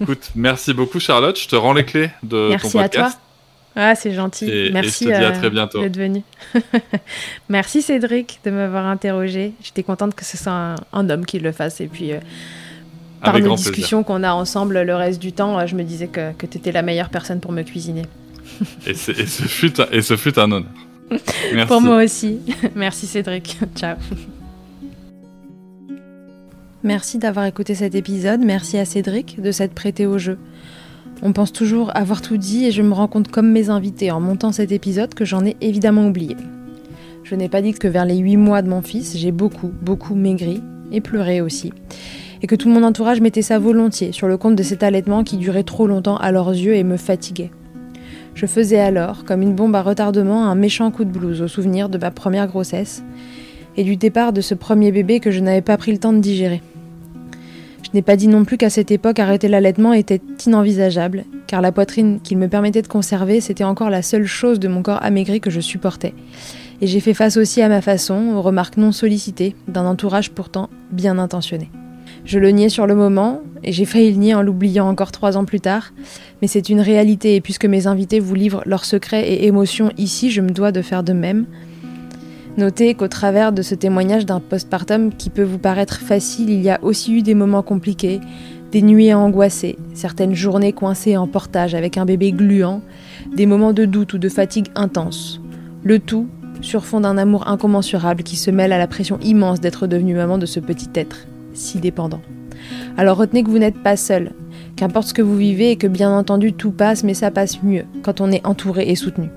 Écoute, 0.00 0.30
merci 0.34 0.74
beaucoup 0.74 1.00
Charlotte. 1.00 1.38
Je 1.38 1.48
te 1.48 1.56
rends 1.56 1.72
les 1.72 1.84
clés 1.84 2.10
de 2.22 2.48
merci 2.50 2.72
ton 2.72 2.80
podcast. 2.80 2.94
Merci 2.94 2.98
à 2.98 3.10
toi. 3.10 3.18
Ah, 3.74 3.94
c'est 3.94 4.12
gentil. 4.12 4.70
merci 4.72 5.04
et 5.04 5.08
je 5.08 5.12
te 5.12 5.18
dis 5.18 5.24
à 5.24 5.30
très 5.30 5.48
bientôt. 5.48 5.80
d'être 5.80 5.96
venu. 5.96 6.22
merci 7.48 7.80
Cédric 7.80 8.40
de 8.44 8.50
m'avoir 8.50 8.86
interrogé. 8.86 9.52
J'étais 9.62 9.82
contente 9.82 10.14
que 10.14 10.24
ce 10.24 10.36
soit 10.36 10.52
un, 10.52 10.76
un, 10.92 11.08
homme 11.08 11.24
qui 11.24 11.38
le 11.38 11.52
fasse. 11.52 11.80
Et 11.80 11.86
puis, 11.86 12.12
euh, 12.12 12.18
par 13.22 13.38
nos 13.38 13.56
discussions 13.56 14.02
qu'on 14.02 14.24
a 14.24 14.32
ensemble 14.32 14.82
le 14.82 14.94
reste 14.94 15.20
du 15.20 15.32
temps, 15.32 15.66
je 15.66 15.74
me 15.74 15.84
disais 15.84 16.08
que, 16.08 16.32
que 16.32 16.44
tu 16.44 16.58
étais 16.58 16.72
la 16.72 16.82
meilleure 16.82 17.08
personne 17.08 17.40
pour 17.40 17.52
me 17.52 17.62
cuisiner. 17.62 18.02
et, 18.86 18.90
et, 18.90 18.94
ce 18.94 19.42
fut 19.44 19.80
un, 19.80 19.86
et 19.90 20.02
ce 20.02 20.16
fut 20.16 20.38
un 20.38 20.52
honneur. 20.52 20.70
Merci. 21.54 21.68
Pour 21.68 21.80
moi 21.80 22.02
aussi. 22.02 22.40
Merci 22.74 23.06
Cédric. 23.06 23.58
Ciao. 23.76 23.96
Merci 26.84 27.18
d'avoir 27.18 27.44
écouté 27.44 27.76
cet 27.76 27.94
épisode. 27.94 28.40
Merci 28.44 28.76
à 28.76 28.84
Cédric 28.84 29.40
de 29.40 29.52
s'être 29.52 29.72
prêté 29.72 30.04
au 30.04 30.18
jeu. 30.18 30.36
On 31.22 31.32
pense 31.32 31.52
toujours 31.52 31.96
avoir 31.96 32.22
tout 32.22 32.36
dit 32.36 32.64
et 32.64 32.72
je 32.72 32.82
me 32.82 32.92
rends 32.92 33.06
compte 33.06 33.28
comme 33.28 33.52
mes 33.52 33.70
invités 33.70 34.10
en 34.10 34.18
montant 34.18 34.50
cet 34.50 34.72
épisode 34.72 35.14
que 35.14 35.24
j'en 35.24 35.46
ai 35.46 35.56
évidemment 35.60 36.08
oublié. 36.08 36.36
Je 37.22 37.36
n'ai 37.36 37.48
pas 37.48 37.62
dit 37.62 37.72
que 37.72 37.86
vers 37.86 38.04
les 38.04 38.16
8 38.16 38.36
mois 38.36 38.62
de 38.62 38.68
mon 38.68 38.82
fils, 38.82 39.16
j'ai 39.16 39.30
beaucoup, 39.30 39.70
beaucoup 39.80 40.16
maigri 40.16 40.60
et 40.90 41.00
pleuré 41.00 41.40
aussi. 41.40 41.72
Et 42.42 42.48
que 42.48 42.56
tout 42.56 42.68
mon 42.68 42.82
entourage 42.82 43.20
mettait 43.20 43.42
ça 43.42 43.60
volontiers 43.60 44.10
sur 44.10 44.26
le 44.26 44.36
compte 44.36 44.56
de 44.56 44.64
cet 44.64 44.82
allaitement 44.82 45.22
qui 45.22 45.36
durait 45.36 45.62
trop 45.62 45.86
longtemps 45.86 46.16
à 46.16 46.32
leurs 46.32 46.50
yeux 46.50 46.74
et 46.74 46.82
me 46.82 46.96
fatiguait. 46.96 47.52
Je 48.34 48.46
faisais 48.46 48.80
alors, 48.80 49.24
comme 49.24 49.42
une 49.42 49.54
bombe 49.54 49.76
à 49.76 49.82
retardement, 49.82 50.46
un 50.46 50.56
méchant 50.56 50.90
coup 50.90 51.04
de 51.04 51.12
blues 51.12 51.42
au 51.42 51.48
souvenir 51.48 51.88
de 51.88 51.98
ma 51.98 52.10
première 52.10 52.48
grossesse 52.48 53.04
et 53.76 53.84
du 53.84 53.94
départ 53.94 54.32
de 54.32 54.40
ce 54.40 54.54
premier 54.54 54.90
bébé 54.90 55.20
que 55.20 55.30
je 55.30 55.38
n'avais 55.38 55.62
pas 55.62 55.76
pris 55.76 55.92
le 55.92 55.98
temps 55.98 56.12
de 56.12 56.18
digérer. 56.18 56.60
Je 57.92 57.98
n'ai 57.98 58.02
pas 58.02 58.16
dit 58.16 58.28
non 58.28 58.46
plus 58.46 58.56
qu'à 58.56 58.70
cette 58.70 58.90
époque 58.90 59.18
arrêter 59.18 59.48
l'allaitement 59.48 59.92
était 59.92 60.22
inenvisageable, 60.46 61.26
car 61.46 61.60
la 61.60 61.72
poitrine 61.72 62.20
qu'il 62.22 62.38
me 62.38 62.48
permettait 62.48 62.80
de 62.80 62.88
conserver, 62.88 63.42
c'était 63.42 63.64
encore 63.64 63.90
la 63.90 64.00
seule 64.00 64.24
chose 64.24 64.58
de 64.58 64.66
mon 64.66 64.82
corps 64.82 65.02
amaigri 65.02 65.42
que 65.42 65.50
je 65.50 65.60
supportais. 65.60 66.14
Et 66.80 66.86
j'ai 66.86 67.00
fait 67.00 67.12
face 67.12 67.36
aussi 67.36 67.60
à 67.60 67.68
ma 67.68 67.82
façon, 67.82 68.32
aux 68.34 68.40
remarques 68.40 68.78
non 68.78 68.92
sollicitées, 68.92 69.54
d'un 69.68 69.84
entourage 69.84 70.30
pourtant 70.30 70.70
bien 70.90 71.18
intentionné. 71.18 71.70
Je 72.24 72.38
le 72.38 72.48
niais 72.48 72.70
sur 72.70 72.86
le 72.86 72.94
moment, 72.94 73.42
et 73.62 73.72
j'ai 73.72 73.84
failli 73.84 74.10
le 74.10 74.16
nier 74.16 74.34
en 74.34 74.40
l'oubliant 74.40 74.88
encore 74.88 75.12
trois 75.12 75.36
ans 75.36 75.44
plus 75.44 75.60
tard, 75.60 75.92
mais 76.40 76.48
c'est 76.48 76.70
une 76.70 76.80
réalité, 76.80 77.36
et 77.36 77.42
puisque 77.42 77.66
mes 77.66 77.86
invités 77.86 78.20
vous 78.20 78.34
livrent 78.34 78.62
leurs 78.64 78.86
secrets 78.86 79.28
et 79.28 79.46
émotions 79.46 79.90
ici, 79.98 80.30
je 80.30 80.40
me 80.40 80.48
dois 80.50 80.72
de 80.72 80.80
faire 80.80 81.02
de 81.02 81.12
même. 81.12 81.44
Notez 82.58 82.94
qu'au 82.94 83.08
travers 83.08 83.50
de 83.52 83.62
ce 83.62 83.74
témoignage 83.74 84.26
d'un 84.26 84.40
postpartum 84.40 85.10
qui 85.14 85.30
peut 85.30 85.42
vous 85.42 85.58
paraître 85.58 86.00
facile, 86.00 86.50
il 86.50 86.60
y 86.60 86.68
a 86.68 86.78
aussi 86.82 87.14
eu 87.14 87.22
des 87.22 87.34
moments 87.34 87.62
compliqués, 87.62 88.20
des 88.72 88.82
nuits 88.82 89.14
angoissées, 89.14 89.78
certaines 89.94 90.34
journées 90.34 90.74
coincées 90.74 91.16
en 91.16 91.26
portage 91.26 91.74
avec 91.74 91.96
un 91.96 92.04
bébé 92.04 92.30
gluant, 92.30 92.82
des 93.34 93.46
moments 93.46 93.72
de 93.72 93.86
doute 93.86 94.12
ou 94.12 94.18
de 94.18 94.28
fatigue 94.28 94.68
intense. 94.74 95.40
Le 95.82 95.98
tout 95.98 96.26
sur 96.60 96.84
fond 96.84 97.00
d'un 97.00 97.16
amour 97.16 97.48
incommensurable 97.48 98.22
qui 98.22 98.36
se 98.36 98.50
mêle 98.50 98.72
à 98.72 98.78
la 98.78 98.86
pression 98.86 99.18
immense 99.22 99.60
d'être 99.60 99.86
devenue 99.86 100.14
maman 100.14 100.36
de 100.36 100.46
ce 100.46 100.60
petit 100.60 100.90
être, 100.94 101.26
si 101.54 101.80
dépendant. 101.80 102.20
Alors 102.98 103.16
retenez 103.16 103.42
que 103.42 103.50
vous 103.50 103.58
n'êtes 103.58 103.82
pas 103.82 103.96
seul, 103.96 104.32
qu'importe 104.76 105.08
ce 105.08 105.14
que 105.14 105.22
vous 105.22 105.36
vivez 105.36 105.70
et 105.70 105.76
que 105.76 105.86
bien 105.86 106.16
entendu 106.16 106.52
tout 106.52 106.70
passe, 106.70 107.02
mais 107.02 107.14
ça 107.14 107.30
passe 107.30 107.62
mieux 107.62 107.84
quand 108.02 108.20
on 108.20 108.30
est 108.30 108.46
entouré 108.46 108.88
et 108.88 108.94
soutenu. 108.94 109.28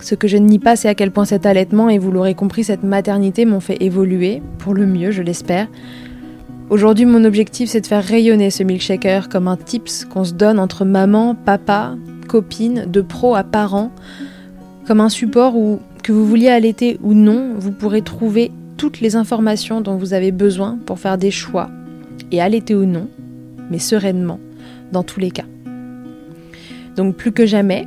Ce 0.00 0.14
que 0.14 0.28
je 0.28 0.36
ne 0.36 0.46
nie 0.46 0.58
pas, 0.58 0.76
c'est 0.76 0.88
à 0.88 0.94
quel 0.94 1.10
point 1.10 1.24
cet 1.24 1.44
allaitement, 1.44 1.88
et 1.88 1.98
vous 1.98 2.12
l'aurez 2.12 2.34
compris, 2.34 2.64
cette 2.64 2.84
maternité 2.84 3.44
m'ont 3.44 3.60
fait 3.60 3.82
évoluer, 3.82 4.42
pour 4.58 4.74
le 4.74 4.86
mieux, 4.86 5.10
je 5.10 5.22
l'espère. 5.22 5.66
Aujourd'hui, 6.70 7.04
mon 7.04 7.24
objectif, 7.24 7.70
c'est 7.70 7.80
de 7.80 7.86
faire 7.86 8.04
rayonner 8.04 8.50
ce 8.50 8.62
milkshaker 8.62 9.28
comme 9.28 9.48
un 9.48 9.56
tips 9.56 10.04
qu'on 10.04 10.24
se 10.24 10.34
donne 10.34 10.58
entre 10.58 10.84
maman, 10.84 11.34
papa, 11.34 11.96
copine, 12.28 12.84
de 12.86 13.00
pro 13.00 13.34
à 13.34 13.42
parents, 13.42 13.90
comme 14.86 15.00
un 15.00 15.08
support 15.08 15.56
où, 15.56 15.80
que 16.02 16.12
vous 16.12 16.26
vouliez 16.26 16.48
allaiter 16.48 16.98
ou 17.02 17.14
non, 17.14 17.54
vous 17.56 17.72
pourrez 17.72 18.02
trouver 18.02 18.52
toutes 18.76 19.00
les 19.00 19.16
informations 19.16 19.80
dont 19.80 19.96
vous 19.96 20.14
avez 20.14 20.30
besoin 20.30 20.78
pour 20.86 21.00
faire 21.00 21.18
des 21.18 21.32
choix, 21.32 21.70
et 22.30 22.40
allaiter 22.40 22.74
ou 22.74 22.84
non, 22.84 23.08
mais 23.70 23.78
sereinement, 23.78 24.38
dans 24.92 25.02
tous 25.02 25.18
les 25.18 25.30
cas. 25.30 25.46
Donc 26.96 27.16
plus 27.16 27.32
que 27.32 27.46
jamais, 27.46 27.86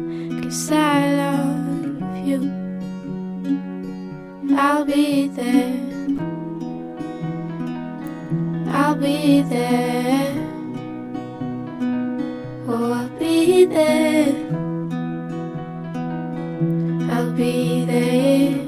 cause 0.51 0.71
I 0.73 1.15
love 1.15 2.27
you. 2.27 2.41
I'll 4.57 4.83
be 4.83 5.29
there. 5.29 5.79
I'll 8.67 8.95
be 8.95 9.43
there. 9.43 10.35
Oh, 12.67 12.91
I'll 12.91 13.09
be 13.17 13.63
there. 13.63 14.35
I'll 17.11 17.31
be 17.31 17.85
there. 17.85 18.59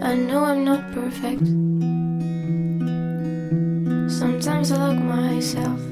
I 0.00 0.14
know 0.14 0.44
I'm 0.44 0.64
not 0.64 0.92
perfect. 0.92 1.46
Sometimes 4.20 4.70
I 4.70 4.76
look 4.86 5.02
myself. 5.02 5.91